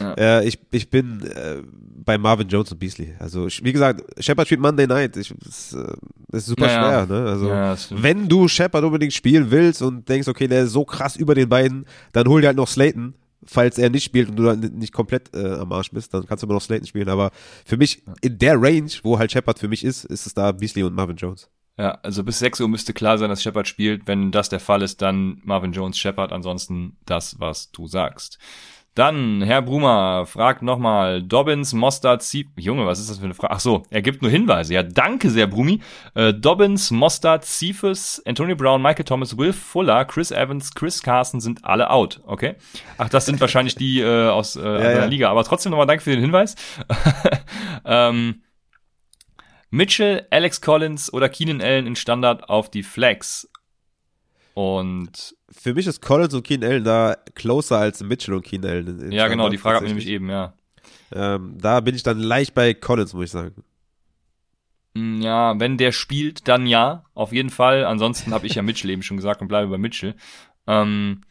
ja. 0.00 0.14
Äh, 0.18 0.48
ich, 0.48 0.58
ich 0.72 0.90
bin 0.90 1.22
äh, 1.22 1.62
bei 2.04 2.18
Marvin 2.18 2.48
Jones 2.48 2.72
und 2.72 2.78
Beasley. 2.78 3.14
Also, 3.18 3.46
wie 3.46 3.72
gesagt, 3.72 4.02
Shepard 4.22 4.48
spielt 4.48 4.60
Monday 4.60 4.86
Night. 4.86 5.16
Ich, 5.16 5.32
das, 5.44 5.72
äh, 5.72 5.92
das 6.28 6.42
ist 6.42 6.46
super 6.46 6.66
ja, 6.66 7.06
schwer. 7.06 7.06
Ne? 7.06 7.28
Also, 7.28 7.48
ja, 7.48 7.76
wenn 7.90 8.28
du 8.28 8.48
Shepard 8.48 8.84
unbedingt 8.84 9.12
spielen 9.12 9.50
willst 9.50 9.80
und 9.80 10.08
denkst, 10.08 10.26
okay, 10.26 10.48
der 10.48 10.64
ist 10.64 10.72
so 10.72 10.84
krass 10.84 11.14
über 11.14 11.34
den 11.34 11.48
beiden, 11.48 11.86
dann 12.12 12.26
hol 12.26 12.40
dir 12.40 12.48
halt 12.48 12.56
noch 12.56 12.68
Slayton 12.68 13.14
falls 13.46 13.78
er 13.78 13.90
nicht 13.90 14.04
spielt 14.04 14.30
und 14.30 14.36
du 14.36 14.44
dann 14.44 14.60
nicht 14.60 14.92
komplett 14.92 15.34
äh, 15.34 15.54
am 15.54 15.72
Arsch 15.72 15.90
bist, 15.90 16.14
dann 16.14 16.26
kannst 16.26 16.42
du 16.42 16.46
immer 16.46 16.54
noch 16.54 16.62
Slayton 16.62 16.86
spielen. 16.86 17.08
Aber 17.08 17.30
für 17.64 17.76
mich, 17.76 18.02
in 18.20 18.38
der 18.38 18.60
Range, 18.60 18.90
wo 19.02 19.18
halt 19.18 19.32
Shepard 19.32 19.58
für 19.58 19.68
mich 19.68 19.84
ist, 19.84 20.04
ist 20.04 20.26
es 20.26 20.34
da 20.34 20.52
Beasley 20.52 20.84
und 20.84 20.94
Marvin 20.94 21.16
Jones. 21.16 21.48
Ja, 21.78 21.92
also 22.02 22.22
bis 22.22 22.38
6 22.38 22.60
Uhr 22.60 22.68
müsste 22.68 22.92
klar 22.92 23.18
sein, 23.18 23.30
dass 23.30 23.42
Shepard 23.42 23.66
spielt. 23.66 24.06
Wenn 24.06 24.30
das 24.30 24.48
der 24.48 24.60
Fall 24.60 24.82
ist, 24.82 25.00
dann 25.00 25.40
Marvin 25.44 25.72
Jones, 25.72 25.98
Shepard. 25.98 26.32
Ansonsten 26.32 26.96
das, 27.06 27.40
was 27.40 27.70
du 27.72 27.86
sagst. 27.86 28.38
Dann, 28.94 29.40
Herr 29.40 29.62
Brumer 29.62 30.26
fragt 30.26 30.60
nochmal, 30.60 31.22
Dobbins, 31.22 31.72
Mostard, 31.72 32.22
Zief, 32.22 32.46
Junge, 32.56 32.86
was 32.86 33.00
ist 33.00 33.08
das 33.08 33.18
für 33.18 33.24
eine 33.24 33.32
Frage? 33.32 33.54
Ach 33.54 33.60
so, 33.60 33.84
er 33.88 34.02
gibt 34.02 34.20
nur 34.20 34.30
Hinweise. 34.30 34.74
Ja, 34.74 34.82
danke 34.82 35.30
sehr, 35.30 35.46
Brumi. 35.46 35.80
Äh, 36.14 36.34
Dobbins, 36.34 36.90
Mostard, 36.90 37.46
Cephas, 37.46 38.22
Antonio 38.26 38.54
Brown, 38.54 38.82
Michael 38.82 39.06
Thomas, 39.06 39.38
Will 39.38 39.54
Fuller, 39.54 40.04
Chris 40.04 40.30
Evans, 40.30 40.74
Chris 40.74 41.02
Carson 41.02 41.40
sind 41.40 41.64
alle 41.64 41.88
out, 41.88 42.20
okay? 42.26 42.56
Ach, 42.98 43.08
das 43.08 43.24
sind 43.24 43.40
wahrscheinlich 43.40 43.76
die 43.76 44.00
äh, 44.00 44.28
aus 44.28 44.56
äh, 44.56 44.60
ja, 44.60 44.78
der 44.78 44.96
ja. 44.96 45.04
Liga. 45.06 45.30
Aber 45.30 45.44
trotzdem 45.44 45.70
nochmal 45.70 45.86
danke 45.86 46.04
für 46.04 46.10
den 46.10 46.20
Hinweis. 46.20 46.54
ähm, 47.86 48.42
Mitchell, 49.70 50.26
Alex 50.30 50.60
Collins 50.60 51.10
oder 51.10 51.30
Keenan 51.30 51.62
Allen 51.62 51.86
in 51.86 51.96
Standard 51.96 52.50
auf 52.50 52.70
die 52.70 52.82
Flex. 52.82 53.48
Und 54.52 55.34
für 55.52 55.74
mich 55.74 55.86
ist 55.86 56.00
Collins 56.00 56.34
und 56.34 56.44
Keen 56.44 56.64
Allen 56.64 56.84
da 56.84 57.16
closer 57.34 57.78
als 57.78 58.02
Mitchell 58.02 58.34
und 58.34 58.44
Keen 58.44 58.64
Allen. 58.64 59.12
Ja, 59.12 59.28
genau, 59.28 59.48
die 59.48 59.58
Frage 59.58 59.78
hat 59.78 59.84
nämlich 59.84 60.06
eben, 60.06 60.30
ja. 60.30 60.54
Ähm, 61.12 61.56
da 61.60 61.80
bin 61.80 61.94
ich 61.94 62.02
dann 62.02 62.18
leicht 62.18 62.54
bei 62.54 62.74
Collins, 62.74 63.12
muss 63.14 63.26
ich 63.26 63.30
sagen. 63.30 63.62
Mm, 64.94 65.20
ja, 65.20 65.58
wenn 65.58 65.78
der 65.78 65.92
spielt, 65.92 66.48
dann 66.48 66.66
ja, 66.66 67.04
auf 67.14 67.32
jeden 67.32 67.50
Fall. 67.50 67.84
Ansonsten 67.84 68.32
habe 68.32 68.46
ich 68.46 68.54
ja 68.54 68.62
Mitchell 68.62 68.90
eben 68.90 69.02
schon 69.02 69.16
gesagt 69.16 69.40
und 69.40 69.48
bleibe 69.48 69.70
bei 69.70 69.78
Mitchell. 69.78 70.14
Ähm, 70.66 71.22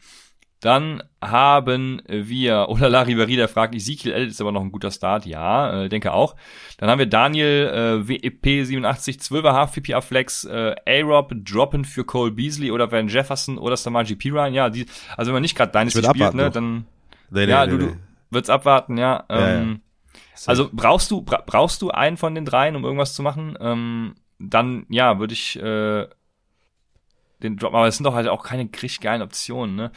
dann 0.62 1.02
haben 1.20 2.02
wir, 2.06 2.66
oder 2.68 2.88
La 2.88 3.02
Ribery, 3.02 3.34
der 3.36 3.48
fragt, 3.48 3.74
Ezekiel 3.74 4.12
Elliott 4.12 4.30
ist 4.30 4.40
aber 4.40 4.52
noch 4.52 4.62
ein 4.62 4.70
guter 4.70 4.92
Start. 4.92 5.26
Ja, 5.26 5.82
äh, 5.82 5.88
denke 5.88 6.12
auch. 6.12 6.36
Dann 6.78 6.88
haben 6.88 7.00
wir 7.00 7.06
Daniel, 7.06 8.04
äh, 8.08 8.10
WEP87, 8.10 9.20
12er 9.20 9.52
Half 9.52 9.72
PPA 9.72 10.00
Flex, 10.00 10.44
äh, 10.44 10.76
A-Rob 10.86 11.32
droppen 11.44 11.84
für 11.84 12.04
Cole 12.04 12.30
Beasley 12.30 12.70
oder 12.70 12.92
Van 12.92 13.08
Jefferson 13.08 13.58
oder 13.58 13.76
Samaji 13.76 14.14
Piran. 14.14 14.54
Ja, 14.54 14.70
die, 14.70 14.86
also 15.16 15.30
wenn 15.30 15.34
man 15.34 15.42
nicht 15.42 15.56
gerade 15.56 15.72
Dynasty 15.72 16.02
spielt, 16.04 16.34
ne, 16.34 16.50
dann, 16.50 16.86
nee, 17.30 17.46
nee, 17.46 17.50
ja, 17.50 17.66
nee, 17.66 17.72
du, 17.72 17.78
du 17.78 17.96
würdest 18.30 18.50
abwarten, 18.50 18.96
ja. 18.96 19.24
Ähm, 19.28 19.38
ja, 19.38 19.60
ja. 19.62 19.76
Also 20.46 20.70
brauchst 20.72 21.10
du, 21.10 21.22
bra 21.22 21.42
brauchst 21.44 21.82
du 21.82 21.90
einen 21.90 22.16
von 22.16 22.36
den 22.36 22.44
dreien, 22.44 22.76
um 22.76 22.84
irgendwas 22.84 23.14
zu 23.14 23.22
machen? 23.22 23.58
Ähm, 23.60 24.14
dann, 24.38 24.86
ja, 24.88 25.18
würde 25.18 25.34
ich, 25.34 25.60
äh, 25.60 26.06
den 27.42 27.56
Drop, 27.56 27.74
aber 27.74 27.88
es 27.88 27.96
sind 27.96 28.04
doch 28.04 28.14
halt 28.14 28.28
auch 28.28 28.44
keine 28.44 28.62
richtig 28.64 29.00
geilen 29.00 29.22
Optionen, 29.22 29.74
ne? 29.74 29.92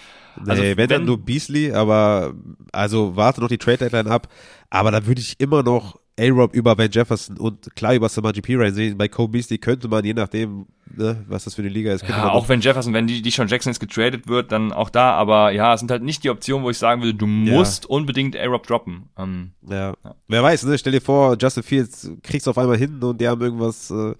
Also 0.45 0.61
nee, 0.61 0.69
wenn, 0.69 0.77
wenn 0.77 0.89
dann 0.89 1.05
nur 1.05 1.23
Beasley, 1.23 1.71
aber 1.71 2.33
also 2.71 3.15
warte 3.15 3.41
noch 3.41 3.47
die 3.47 3.57
Trade 3.57 3.77
Deadline 3.77 4.07
ab, 4.07 4.27
aber 4.69 4.91
da 4.91 5.05
würde 5.05 5.21
ich 5.21 5.39
immer 5.39 5.63
noch 5.63 5.99
A-Rob 6.17 6.53
über 6.53 6.77
Van 6.77 6.89
Jefferson 6.89 7.37
und 7.37 7.75
klar 7.75 7.93
über 7.93 8.07
Samaji 8.07 8.41
Piran 8.41 8.73
sehen. 8.73 8.97
Bei 8.97 9.07
Cole 9.07 9.27
Beasley 9.27 9.57
könnte 9.57 9.89
man, 9.89 10.05
je 10.05 10.13
nachdem, 10.13 10.65
ne, 10.95 11.25
was 11.27 11.43
das 11.43 11.55
für 11.55 11.61
eine 11.61 11.69
Liga 11.69 11.91
ist, 11.91 12.07
ja, 12.07 12.29
auch 12.29 12.47
wenn 12.47 12.61
Jefferson, 12.61 12.93
wenn 12.93 13.05
die, 13.05 13.21
die 13.21 13.31
schon 13.31 13.47
Jackson 13.47 13.71
jetzt 13.71 13.79
getradet 13.79 14.27
wird, 14.27 14.51
dann 14.51 14.71
auch 14.71 14.89
da, 14.89 15.11
aber 15.11 15.51
ja, 15.51 15.73
es 15.73 15.81
sind 15.81 15.91
halt 15.91 16.03
nicht 16.03 16.23
die 16.23 16.29
Optionen, 16.29 16.65
wo 16.65 16.69
ich 16.69 16.77
sagen 16.77 17.01
würde, 17.01 17.15
du 17.15 17.27
musst 17.27 17.83
ja. 17.83 17.89
unbedingt 17.89 18.37
A-Rob 18.37 18.65
droppen. 18.65 19.09
Ähm, 19.17 19.51
ja. 19.67 19.93
ja. 20.03 20.15
Wer 20.27 20.43
weiß, 20.43 20.63
ne? 20.63 20.77
Stell 20.77 20.93
dir 20.93 21.01
vor, 21.01 21.35
Justin 21.39 21.63
Fields 21.63 22.09
kriegst 22.23 22.47
auf 22.47 22.57
einmal 22.57 22.77
hin 22.77 23.03
und 23.03 23.19
die 23.19 23.27
haben 23.27 23.41
irgendwas 23.41 23.91
äh, 23.91 24.13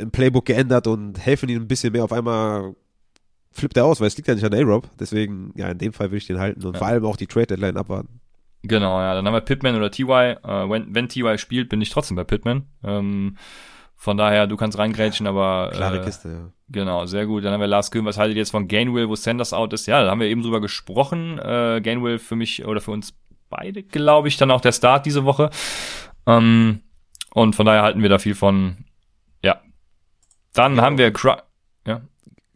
im 0.00 0.10
Playbook 0.10 0.46
geändert 0.46 0.86
und 0.86 1.18
helfen 1.18 1.48
ihnen 1.48 1.62
ein 1.62 1.68
bisschen 1.68 1.92
mehr. 1.92 2.04
Auf 2.04 2.12
einmal 2.12 2.74
flippt 3.52 3.76
er 3.76 3.84
aus, 3.84 4.00
weil 4.00 4.08
es 4.08 4.16
liegt 4.16 4.28
ja 4.28 4.34
nicht 4.34 4.44
an 4.44 4.54
A-Rob. 4.54 4.88
Deswegen, 4.98 5.52
ja, 5.56 5.68
in 5.68 5.78
dem 5.78 5.92
Fall 5.92 6.08
würde 6.08 6.18
ich 6.18 6.26
den 6.26 6.38
halten 6.38 6.64
und 6.64 6.74
ja. 6.74 6.78
vor 6.78 6.88
allem 6.88 7.04
auch 7.04 7.16
die 7.16 7.26
Trade-Deadline 7.26 7.76
abwarten. 7.76 8.20
Genau, 8.62 8.98
ja. 9.00 9.14
Dann 9.14 9.26
haben 9.26 9.34
wir 9.34 9.42
Pittman 9.42 9.76
oder 9.76 9.90
TY. 9.90 10.02
Äh, 10.02 10.36
wenn, 10.70 10.94
wenn 10.94 11.08
TY 11.08 11.38
spielt, 11.38 11.68
bin 11.68 11.80
ich 11.80 11.90
trotzdem 11.90 12.16
bei 12.16 12.24
Pittman. 12.24 12.64
Ähm, 12.82 13.36
von 13.96 14.16
daher, 14.16 14.46
du 14.46 14.56
kannst 14.56 14.78
reingrätschen, 14.78 15.26
aber. 15.26 15.70
Klare 15.72 16.00
äh, 16.00 16.04
Kiste, 16.04 16.28
ja. 16.28 16.50
Genau, 16.68 17.06
sehr 17.06 17.26
gut. 17.26 17.44
Dann 17.44 17.52
haben 17.52 17.60
wir 17.60 17.66
Lars 17.66 17.90
Köhn. 17.90 18.04
Was 18.06 18.18
haltet 18.18 18.36
ihr 18.36 18.40
jetzt 18.40 18.50
von 18.50 18.68
Gainwell, 18.68 19.08
wo 19.08 19.16
Sanders 19.16 19.52
out 19.52 19.72
ist? 19.74 19.86
Ja, 19.86 20.02
da 20.02 20.10
haben 20.10 20.20
wir 20.20 20.28
eben 20.28 20.42
drüber 20.42 20.60
gesprochen. 20.60 21.38
Äh, 21.38 21.80
Gainwell 21.82 22.18
für 22.18 22.36
mich 22.36 22.64
oder 22.64 22.80
für 22.80 22.90
uns 22.90 23.14
beide, 23.50 23.82
glaube 23.82 24.28
ich, 24.28 24.36
dann 24.36 24.50
auch 24.50 24.60
der 24.60 24.72
Start 24.72 25.06
diese 25.06 25.24
Woche. 25.24 25.50
Ähm, 26.26 26.80
und 27.32 27.54
von 27.54 27.66
daher 27.66 27.82
halten 27.82 28.02
wir 28.02 28.08
da 28.08 28.18
viel 28.18 28.34
von. 28.34 28.76
Dann 30.54 30.76
ja. 30.76 30.82
haben 30.82 30.98
wir 30.98 31.12
Cru 31.12 31.32
ja. 31.86 32.00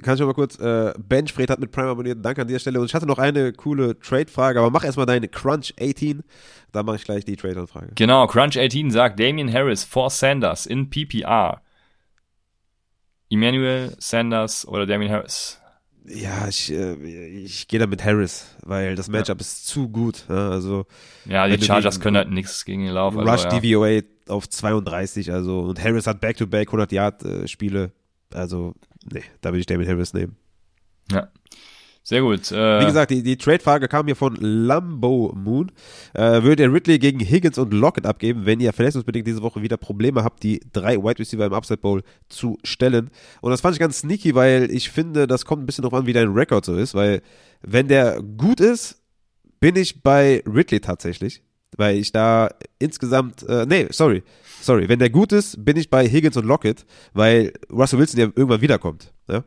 Kann 0.00 0.14
ich 0.14 0.20
mal 0.20 0.32
kurz, 0.32 0.58
äh, 0.60 0.94
Benchfred 0.96 1.50
hat 1.50 1.58
mit 1.58 1.72
Prime 1.72 1.88
abonniert, 1.88 2.24
danke 2.24 2.42
an 2.42 2.46
dieser 2.46 2.60
Stelle. 2.60 2.80
Und 2.80 2.86
ich 2.86 2.94
hatte 2.94 3.06
noch 3.06 3.18
eine 3.18 3.52
coole 3.52 3.98
Trade-Frage, 3.98 4.60
aber 4.60 4.70
mach 4.70 4.84
erstmal 4.84 5.06
deine 5.06 5.26
Crunch 5.26 5.74
18, 5.80 6.22
dann 6.70 6.86
mache 6.86 6.96
ich 6.96 7.04
gleich 7.04 7.24
die 7.24 7.34
Trade-Anfrage. 7.34 7.92
Genau, 7.96 8.28
Crunch 8.28 8.56
18 8.56 8.92
sagt 8.92 9.18
Damian 9.18 9.52
Harris 9.52 9.82
for 9.82 10.08
Sanders 10.08 10.66
in 10.66 10.88
PPR. 10.88 11.60
Emmanuel, 13.28 13.94
Sanders 13.98 14.66
oder 14.68 14.86
Damian 14.86 15.10
Harris? 15.10 15.60
Ja, 16.06 16.48
ich, 16.48 16.72
äh, 16.72 16.94
ich 16.94 17.68
gehe 17.68 17.80
da 17.80 17.86
mit 17.86 18.02
Harris, 18.04 18.56
weil 18.62 18.94
das 18.94 19.08
Matchup 19.08 19.38
ja. 19.38 19.40
ist 19.40 19.66
zu 19.66 19.88
gut. 19.88 20.24
Ja, 20.28 20.50
also, 20.50 20.86
ja 21.26 21.46
die 21.48 21.62
Chargers 21.62 22.00
können 22.00 22.16
halt 22.16 22.30
nichts 22.30 22.64
gegen 22.64 22.84
den 22.84 22.94
Lauf. 22.94 23.14
Rush 23.14 23.44
also, 23.44 23.48
ja. 23.48 23.60
DVOA 23.60 24.02
auf 24.30 24.48
32, 24.48 25.32
also 25.32 25.60
und 25.60 25.82
Harris 25.82 26.06
hat 26.06 26.20
Back-to-Back 26.20 26.68
100 26.68 26.92
Yard 26.92 27.24
äh, 27.24 27.48
Spiele, 27.48 27.92
also 28.32 28.74
nee, 29.12 29.22
da 29.40 29.50
würde 29.50 29.60
ich 29.60 29.66
David 29.66 29.88
Harris 29.88 30.12
nehmen. 30.14 30.36
Ja. 31.10 31.28
Sehr 32.08 32.22
gut. 32.22 32.50
Äh, 32.52 32.80
Wie 32.80 32.86
gesagt, 32.86 33.10
die, 33.10 33.22
die 33.22 33.36
Trade-Frage 33.36 33.86
kam 33.86 34.06
hier 34.06 34.16
von 34.16 34.34
Lambo 34.40 35.30
Moon. 35.36 35.70
Äh, 36.14 36.42
würdet 36.42 36.60
ihr 36.60 36.72
Ridley 36.72 36.98
gegen 36.98 37.20
Higgins 37.20 37.58
und 37.58 37.74
Lockett 37.74 38.06
abgeben, 38.06 38.46
wenn 38.46 38.60
ihr 38.60 38.72
verletzungsbedingt 38.72 39.26
diese 39.26 39.42
Woche 39.42 39.60
wieder 39.60 39.76
Probleme 39.76 40.24
habt, 40.24 40.42
die 40.42 40.62
drei 40.72 40.96
Wide 40.96 41.18
Receiver 41.18 41.44
im 41.44 41.52
Upside 41.52 41.80
Bowl 41.80 42.02
zu 42.30 42.56
stellen? 42.64 43.10
Und 43.42 43.50
das 43.50 43.60
fand 43.60 43.74
ich 43.74 43.78
ganz 43.78 43.98
sneaky, 43.98 44.34
weil 44.34 44.70
ich 44.70 44.88
finde, 44.88 45.26
das 45.26 45.44
kommt 45.44 45.62
ein 45.62 45.66
bisschen 45.66 45.82
drauf 45.82 45.92
an, 45.92 46.06
wie 46.06 46.14
dein 46.14 46.32
Rekord 46.32 46.64
so 46.64 46.76
ist, 46.76 46.94
weil 46.94 47.20
wenn 47.60 47.88
der 47.88 48.22
gut 48.22 48.60
ist, 48.60 49.02
bin 49.60 49.76
ich 49.76 50.02
bei 50.02 50.42
Ridley 50.46 50.80
tatsächlich. 50.80 51.42
Weil 51.76 51.96
ich 51.96 52.12
da 52.12 52.50
insgesamt, 52.78 53.42
äh, 53.48 53.66
nee, 53.66 53.86
sorry, 53.90 54.22
sorry, 54.60 54.88
wenn 54.88 54.98
der 54.98 55.10
gut 55.10 55.32
ist, 55.32 55.64
bin 55.64 55.76
ich 55.76 55.90
bei 55.90 56.08
Higgins 56.08 56.36
und 56.36 56.46
Lockett, 56.46 56.86
weil 57.12 57.52
Russell 57.70 57.98
Wilson 57.98 58.20
ja 58.20 58.26
irgendwann 58.26 58.60
wiederkommt. 58.60 59.12
Ja? 59.28 59.44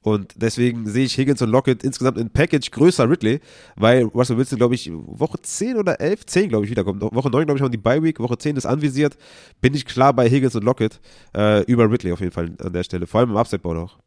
Und 0.00 0.34
deswegen 0.36 0.88
sehe 0.88 1.04
ich 1.04 1.16
Higgins 1.16 1.42
und 1.42 1.50
Lockett 1.50 1.82
insgesamt 1.82 2.18
in 2.18 2.30
Package 2.30 2.70
größer 2.70 3.08
Ridley, 3.08 3.40
weil 3.76 4.04
Russell 4.04 4.38
Wilson, 4.38 4.58
glaube 4.58 4.74
ich, 4.74 4.90
Woche 4.92 5.38
10 5.40 5.76
oder 5.76 6.00
11, 6.00 6.26
10, 6.26 6.48
glaube 6.48 6.64
ich, 6.64 6.70
wiederkommt. 6.70 7.02
Woche 7.02 7.30
9, 7.30 7.46
glaube 7.46 7.58
ich, 7.58 7.62
haben 7.62 7.72
die 7.72 7.78
Bye 7.78 8.02
Week, 8.02 8.18
Woche 8.20 8.38
10 8.38 8.56
ist 8.56 8.66
anvisiert. 8.66 9.16
Bin 9.60 9.74
ich 9.74 9.84
klar 9.84 10.12
bei 10.12 10.28
Higgins 10.28 10.54
und 10.54 10.64
Lockett 10.64 11.00
äh, 11.36 11.62
über 11.64 11.90
Ridley 11.90 12.12
auf 12.12 12.20
jeden 12.20 12.32
Fall 12.32 12.50
an 12.58 12.72
der 12.72 12.84
Stelle. 12.84 13.06
Vor 13.06 13.20
allem 13.20 13.30
im 13.30 13.36
Upside-Board 13.36 13.78
auch. 13.78 13.98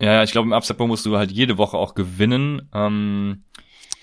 Ja, 0.00 0.14
ja, 0.14 0.22
ich 0.22 0.30
glaube, 0.30 0.46
im 0.46 0.52
Upside-Board 0.52 0.88
musst 0.88 1.06
du 1.06 1.16
halt 1.16 1.32
jede 1.32 1.58
Woche 1.58 1.76
auch 1.76 1.94
gewinnen. 1.94 2.68
Ähm, 2.72 3.42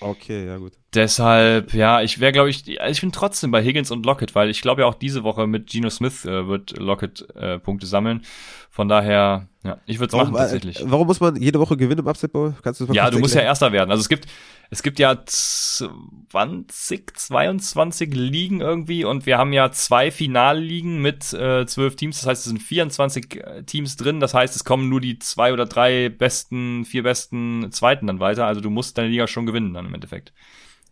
Okay, 0.00 0.46
ja 0.46 0.58
gut. 0.58 0.72
Deshalb, 0.94 1.74
ja, 1.74 2.00
ich 2.00 2.20
wäre, 2.20 2.32
glaube 2.32 2.48
ich, 2.48 2.80
also 2.80 2.92
ich 2.92 3.00
bin 3.00 3.12
trotzdem 3.12 3.50
bei 3.50 3.62
Higgins 3.62 3.90
und 3.90 4.06
Lockett, 4.06 4.34
weil 4.34 4.48
ich 4.48 4.62
glaube 4.62 4.82
ja 4.82 4.86
auch 4.86 4.94
diese 4.94 5.24
Woche 5.24 5.46
mit 5.46 5.68
Geno 5.68 5.90
Smith 5.90 6.24
äh, 6.24 6.46
wird 6.46 6.78
Lockett 6.78 7.28
äh, 7.34 7.58
Punkte 7.58 7.86
sammeln. 7.86 8.22
Von 8.70 8.88
daher, 8.88 9.48
ja, 9.64 9.78
ich 9.86 9.98
würde 9.98 10.14
es 10.14 10.22
machen 10.22 10.34
tatsächlich. 10.34 10.80
Äh, 10.80 10.90
warum 10.90 11.06
muss 11.06 11.18
man 11.18 11.36
jede 11.36 11.58
Woche 11.58 11.76
gewinnen 11.76 12.00
im 12.00 12.06
Upset 12.06 12.30
Bowl? 12.32 12.54
Kannst 12.62 12.78
du 12.80 12.84
das 12.84 12.90
mal 12.90 12.96
Ja, 12.96 13.10
du 13.10 13.18
musst 13.18 13.34
ja 13.34 13.40
Erster 13.40 13.72
werden. 13.72 13.90
Also 13.90 14.02
es 14.02 14.08
gibt, 14.08 14.26
es 14.70 14.82
gibt 14.82 14.98
ja 14.98 15.24
20, 15.24 17.16
22 17.16 18.14
Ligen 18.14 18.60
irgendwie 18.60 19.04
und 19.04 19.26
wir 19.26 19.38
haben 19.38 19.52
ja 19.52 19.72
zwei 19.72 20.10
Finalligen 20.10 21.02
mit 21.02 21.32
äh, 21.32 21.66
12 21.66 21.96
Teams. 21.96 22.20
Das 22.20 22.26
heißt, 22.26 22.46
es 22.46 22.50
sind 22.52 22.62
24 22.62 23.34
äh, 23.36 23.62
Teams 23.64 23.96
drin. 23.96 24.20
Das 24.20 24.34
heißt, 24.34 24.54
es 24.54 24.64
kommen 24.64 24.88
nur 24.88 25.00
die 25.00 25.18
zwei 25.18 25.52
oder 25.52 25.66
drei 25.66 26.10
besten, 26.10 26.84
vier 26.84 27.02
besten 27.02 27.72
Zweiten 27.72 28.06
dann 28.06 28.20
weiter. 28.20 28.46
Also 28.46 28.60
du 28.60 28.68
musst 28.70 28.98
deine 28.98 29.08
Liga 29.08 29.26
schon 29.26 29.46
gewinnen 29.46 29.74
dann 29.74 29.86
im 29.86 29.94
Endeffekt. 29.94 30.32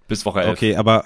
Bis 0.08 0.24
Woche 0.24 0.42
11. 0.42 0.52
Okay, 0.52 0.76
aber 0.76 1.04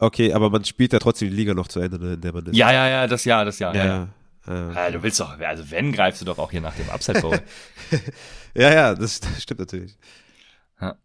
Okay, 0.00 0.32
aber 0.32 0.48
man 0.48 0.64
spielt 0.64 0.92
ja 0.92 1.00
trotzdem 1.00 1.28
die 1.30 1.34
Liga 1.34 1.54
noch 1.54 1.66
zu 1.66 1.80
Ende, 1.80 1.98
ne, 1.98 2.14
in 2.14 2.20
der 2.20 2.32
man 2.32 2.46
ist. 2.46 2.56
Ja, 2.56 2.72
ja, 2.72 2.88
ja, 2.88 3.06
das 3.06 3.24
Jahr, 3.24 3.44
das 3.44 3.58
Jahr. 3.58 3.74
Ja, 3.74 3.84
ja. 3.84 3.96
ja. 3.96 4.08
Ja. 4.46 4.70
Ah, 4.74 4.90
du 4.90 5.02
willst 5.02 5.20
doch, 5.20 5.38
also 5.40 5.70
wenn, 5.70 5.92
greifst 5.92 6.22
du 6.22 6.24
doch 6.24 6.38
auch 6.38 6.50
hier 6.50 6.62
nach 6.62 6.74
dem 6.74 6.88
Upside 6.88 7.20
Bowl. 7.20 7.38
ja, 8.54 8.72
ja, 8.72 8.94
das, 8.94 9.20
das 9.20 9.42
stimmt 9.42 9.60
natürlich. 9.60 9.98
Ja. 10.80 10.96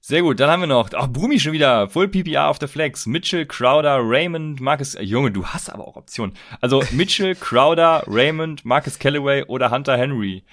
Sehr 0.00 0.22
gut, 0.22 0.38
dann 0.38 0.50
haben 0.50 0.60
wir 0.60 0.68
noch, 0.68 0.90
ach, 0.94 1.08
Brumi 1.08 1.40
schon 1.40 1.52
wieder, 1.52 1.88
Full 1.88 2.08
PPR 2.08 2.46
auf 2.46 2.60
der 2.60 2.68
Flex, 2.68 3.06
Mitchell, 3.06 3.44
Crowder, 3.46 3.98
Raymond, 4.00 4.60
Marcus, 4.60 4.94
äh, 4.94 5.02
Junge, 5.02 5.32
du 5.32 5.46
hast 5.46 5.68
aber 5.68 5.88
auch 5.88 5.96
Optionen. 5.96 6.36
Also 6.60 6.84
Mitchell, 6.92 7.34
Crowder, 7.40 8.04
Raymond, 8.06 8.64
Marcus 8.64 9.00
Callaway 9.00 9.44
oder 9.44 9.72
Hunter 9.72 9.96
Henry. 9.96 10.44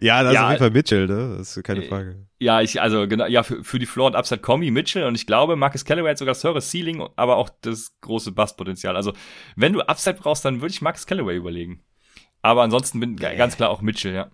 Ja, 0.00 0.22
das 0.22 0.34
ja, 0.34 0.40
ist 0.40 0.44
auf 0.44 0.50
jeden 0.50 0.58
Fall 0.60 0.70
Mitchell, 0.70 1.06
ne? 1.06 1.36
Das 1.38 1.56
ist 1.56 1.64
keine 1.64 1.84
äh, 1.84 1.88
Frage. 1.88 2.26
Ja, 2.38 2.60
ich, 2.60 2.80
also 2.80 3.08
genau, 3.08 3.26
ja, 3.26 3.42
für, 3.42 3.64
für 3.64 3.78
die 3.78 3.86
Floor 3.86 4.08
und 4.08 4.16
Upside 4.16 4.40
Kombi 4.40 4.70
Mitchell 4.70 5.04
und 5.04 5.14
ich 5.14 5.26
glaube, 5.26 5.56
Marcus 5.56 5.84
Callaway 5.84 6.10
hat 6.10 6.18
sogar 6.18 6.34
das 6.34 6.44
höhere 6.44 6.60
Ceiling, 6.60 7.06
aber 7.16 7.36
auch 7.36 7.50
das 7.62 7.98
große 8.00 8.32
Bustpotenzial. 8.32 8.96
Also, 8.96 9.12
wenn 9.56 9.72
du 9.72 9.80
Upside 9.80 10.18
brauchst, 10.20 10.44
dann 10.44 10.60
würde 10.60 10.72
ich 10.72 10.82
Marcus 10.82 11.06
Callaway 11.06 11.36
überlegen. 11.36 11.82
Aber 12.42 12.62
ansonsten 12.62 13.00
bin 13.00 13.16
ja, 13.16 13.34
ganz 13.34 13.56
klar 13.56 13.70
auch 13.70 13.80
Mitchell, 13.80 14.14
ja. 14.14 14.30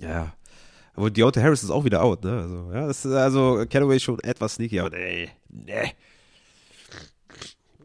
Ja. 0.00 0.32
Aber 0.94 1.10
Deontay 1.10 1.42
Harris 1.42 1.62
ist 1.62 1.70
auch 1.70 1.84
wieder 1.84 2.02
out, 2.02 2.24
ne? 2.24 2.40
Also, 2.40 2.72
ja, 2.72 2.86
das 2.86 3.04
ist 3.04 3.12
also 3.12 3.66
Callaway 3.68 4.00
schon 4.00 4.18
etwas 4.20 4.54
sneaky, 4.54 4.80
aber 4.80 4.96
nee, 4.96 5.30
nee. 5.48 5.92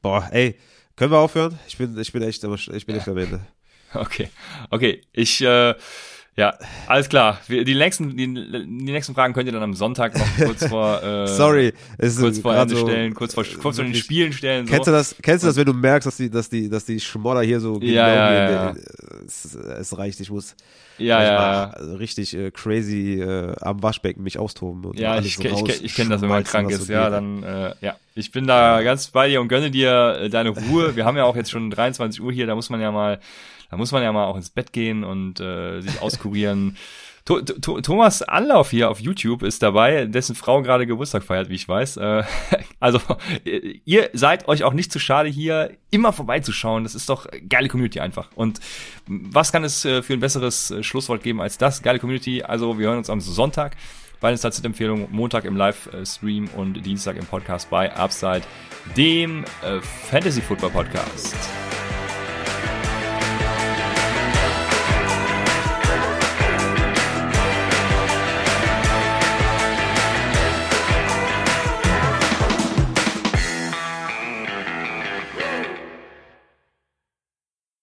Boah, 0.01 0.30
ey, 0.32 0.57
können 0.95 1.11
wir 1.11 1.19
aufhören? 1.19 1.59
Ich 1.67 1.78
bin, 1.78 1.97
ich 1.99 2.13
bin 2.13 2.22
echt, 2.22 2.43
ich 2.43 2.86
bin 2.86 2.95
echt 2.95 3.07
am 3.07 3.17
Ende. 3.17 3.45
Okay, 3.93 4.30
okay, 4.69 5.01
ich, 5.11 5.41
äh, 5.41 5.76
ja, 6.38 6.54
alles 6.88 7.10
klar. 7.10 7.40
Wir, 7.48 7.66
die, 7.66 7.76
nächsten, 7.76 8.16
die, 8.16 8.26
die 8.26 8.92
nächsten 8.92 9.14
Fragen 9.14 9.34
könnt 9.34 9.48
ihr 9.48 9.52
dann 9.52 9.64
am 9.64 9.74
Sonntag 9.74 10.18
noch 10.18 10.46
kurz 10.46 10.66
vor, 10.66 11.04
äh, 11.04 11.28
Sorry, 11.28 11.74
es 11.98 12.18
kurz 12.18 12.40
vor 12.40 12.56
Ende 12.56 12.76
so, 12.76 12.88
stellen, 12.88 13.14
kurz 13.14 13.34
vor, 13.34 13.44
kurz 13.44 13.76
vor 13.76 13.86
den 13.86 13.94
Spielen 13.96 14.32
stellen. 14.32 14.66
So. 14.66 14.74
Kennst 14.74 14.88
du 14.88 14.92
das, 14.92 15.16
kennst 15.22 15.44
du 15.44 15.48
das, 15.48 15.58
wenn 15.58 15.66
du 15.66 15.74
merkst, 15.74 16.08
dass 16.08 16.16
die, 16.16 16.30
dass 16.30 16.50
die, 16.50 16.70
dass 16.70 16.86
die 16.86 17.02
Schmodder 17.02 17.42
hier 17.42 17.60
so 17.60 17.80
ja, 17.82 18.08
ja, 18.08 18.34
ja, 18.34 18.52
ja. 18.52 18.76
Es, 19.26 19.54
es, 19.56 19.98
reicht, 19.98 20.22
ich 20.22 20.32
muss 20.32 20.56
ja, 20.98 21.22
ja, 21.22 21.64
richtig 21.98 22.36
äh, 22.36 22.52
crazy 22.52 23.20
äh, 23.20 23.54
am 23.60 23.84
Waschbecken 23.84 24.24
mich 24.24 24.40
austoben. 24.40 24.86
Und 24.86 25.00
ja, 25.00 25.20
ich, 25.20 25.36
so 25.36 25.44
ich, 25.44 25.68
ich, 25.68 25.84
ich 25.84 25.96
kenne 25.96 26.12
das, 26.12 26.22
wenn 26.22 26.30
man 26.30 26.44
krank 26.44 26.72
ist. 26.72 26.88
So 26.88 26.94
ja, 26.94 27.10
dann, 27.10 27.44
äh, 27.44 27.74
ja. 27.82 27.96
Ich 28.14 28.32
bin 28.32 28.46
da 28.46 28.82
ganz 28.84 29.08
bei 29.08 29.30
dir 29.30 29.42
und 29.42 29.48
gönne 29.48 29.72
dir 29.72 30.20
äh, 30.22 30.30
deine 30.30 30.50
Ruhe. 30.50 30.96
Wir 30.96 31.06
haben 31.06 31.18
ja 31.18 31.24
auch 31.24 31.36
jetzt 31.36 31.52
schon 31.52 31.72
23 31.72 32.22
Uhr 32.22 32.32
hier, 32.32 32.46
da 32.46 32.56
muss 32.56 32.70
man 32.70 32.82
ja 32.82 32.92
mal 32.92 33.20
da 33.72 33.78
muss 33.78 33.91
man 33.93 34.03
ja 34.03 34.11
mal 34.11 34.26
auch 34.26 34.36
ins 34.36 34.49
Bett 34.49 34.74
gehen 34.74 35.03
und 35.03 35.39
äh, 35.39 35.80
sich 35.80 36.01
auskurieren. 36.01 36.78
Thomas 37.84 38.24
Anlauf 38.24 38.72
hier 38.72 38.89
auf 38.89 38.99
YouTube 38.99 39.43
ist 39.43 39.63
dabei, 39.63 40.05
dessen 40.05 40.36
Frau 40.36 40.61
gerade 40.61 40.86
Geburtstag 40.86 41.24
feiert, 41.24 41.49
wie 41.49 41.55
ich 41.55 41.69
weiß. 41.69 41.97
Äh, 41.97 42.24
also 42.80 42.99
ihr 43.86 44.09
seid 44.11 44.47
euch 44.49 44.63
auch 44.65 44.74
nicht 44.74 44.91
zu 44.91 44.99
schade, 44.99 45.30
hier 45.30 45.72
immer 45.89 46.11
vorbeizuschauen. 46.11 46.84
Das 46.84 46.95
ist 46.95 47.07
doch 47.09 47.28
geile 47.47 47.69
Community 47.69 48.01
einfach. 48.01 48.30
Und 48.36 48.59
was 49.07 49.53
kann 49.53 49.63
es 49.63 49.86
äh, 49.86 50.01
für 50.01 50.13
ein 50.13 50.19
besseres 50.19 50.72
äh, 50.72 50.84
Schlusswort 50.84 51.24
geben 51.24 51.41
als 51.41 51.57
das? 51.57 51.82
Geile 51.82 51.99
Community. 51.99 52.43
Also 52.43 52.78
wir 52.78 52.88
hören 52.88 52.97
uns 52.97 53.09
am 53.09 53.22
Sonntag 53.22 53.78
bei 54.19 54.30
den 54.30 54.38
Statistik-Empfehlungen, 54.38 55.07
Montag 55.11 55.45
im 55.45 55.55
Live-Stream 55.55 56.49
und 56.55 56.86
Dienstag 56.86 57.15
im 57.15 57.26
Podcast 57.26 57.69
bei 57.72 57.91
Upside, 57.95 58.43
dem 58.95 59.45
Fantasy 60.09 60.41
Football 60.41 60.69
Podcast. 60.69 61.36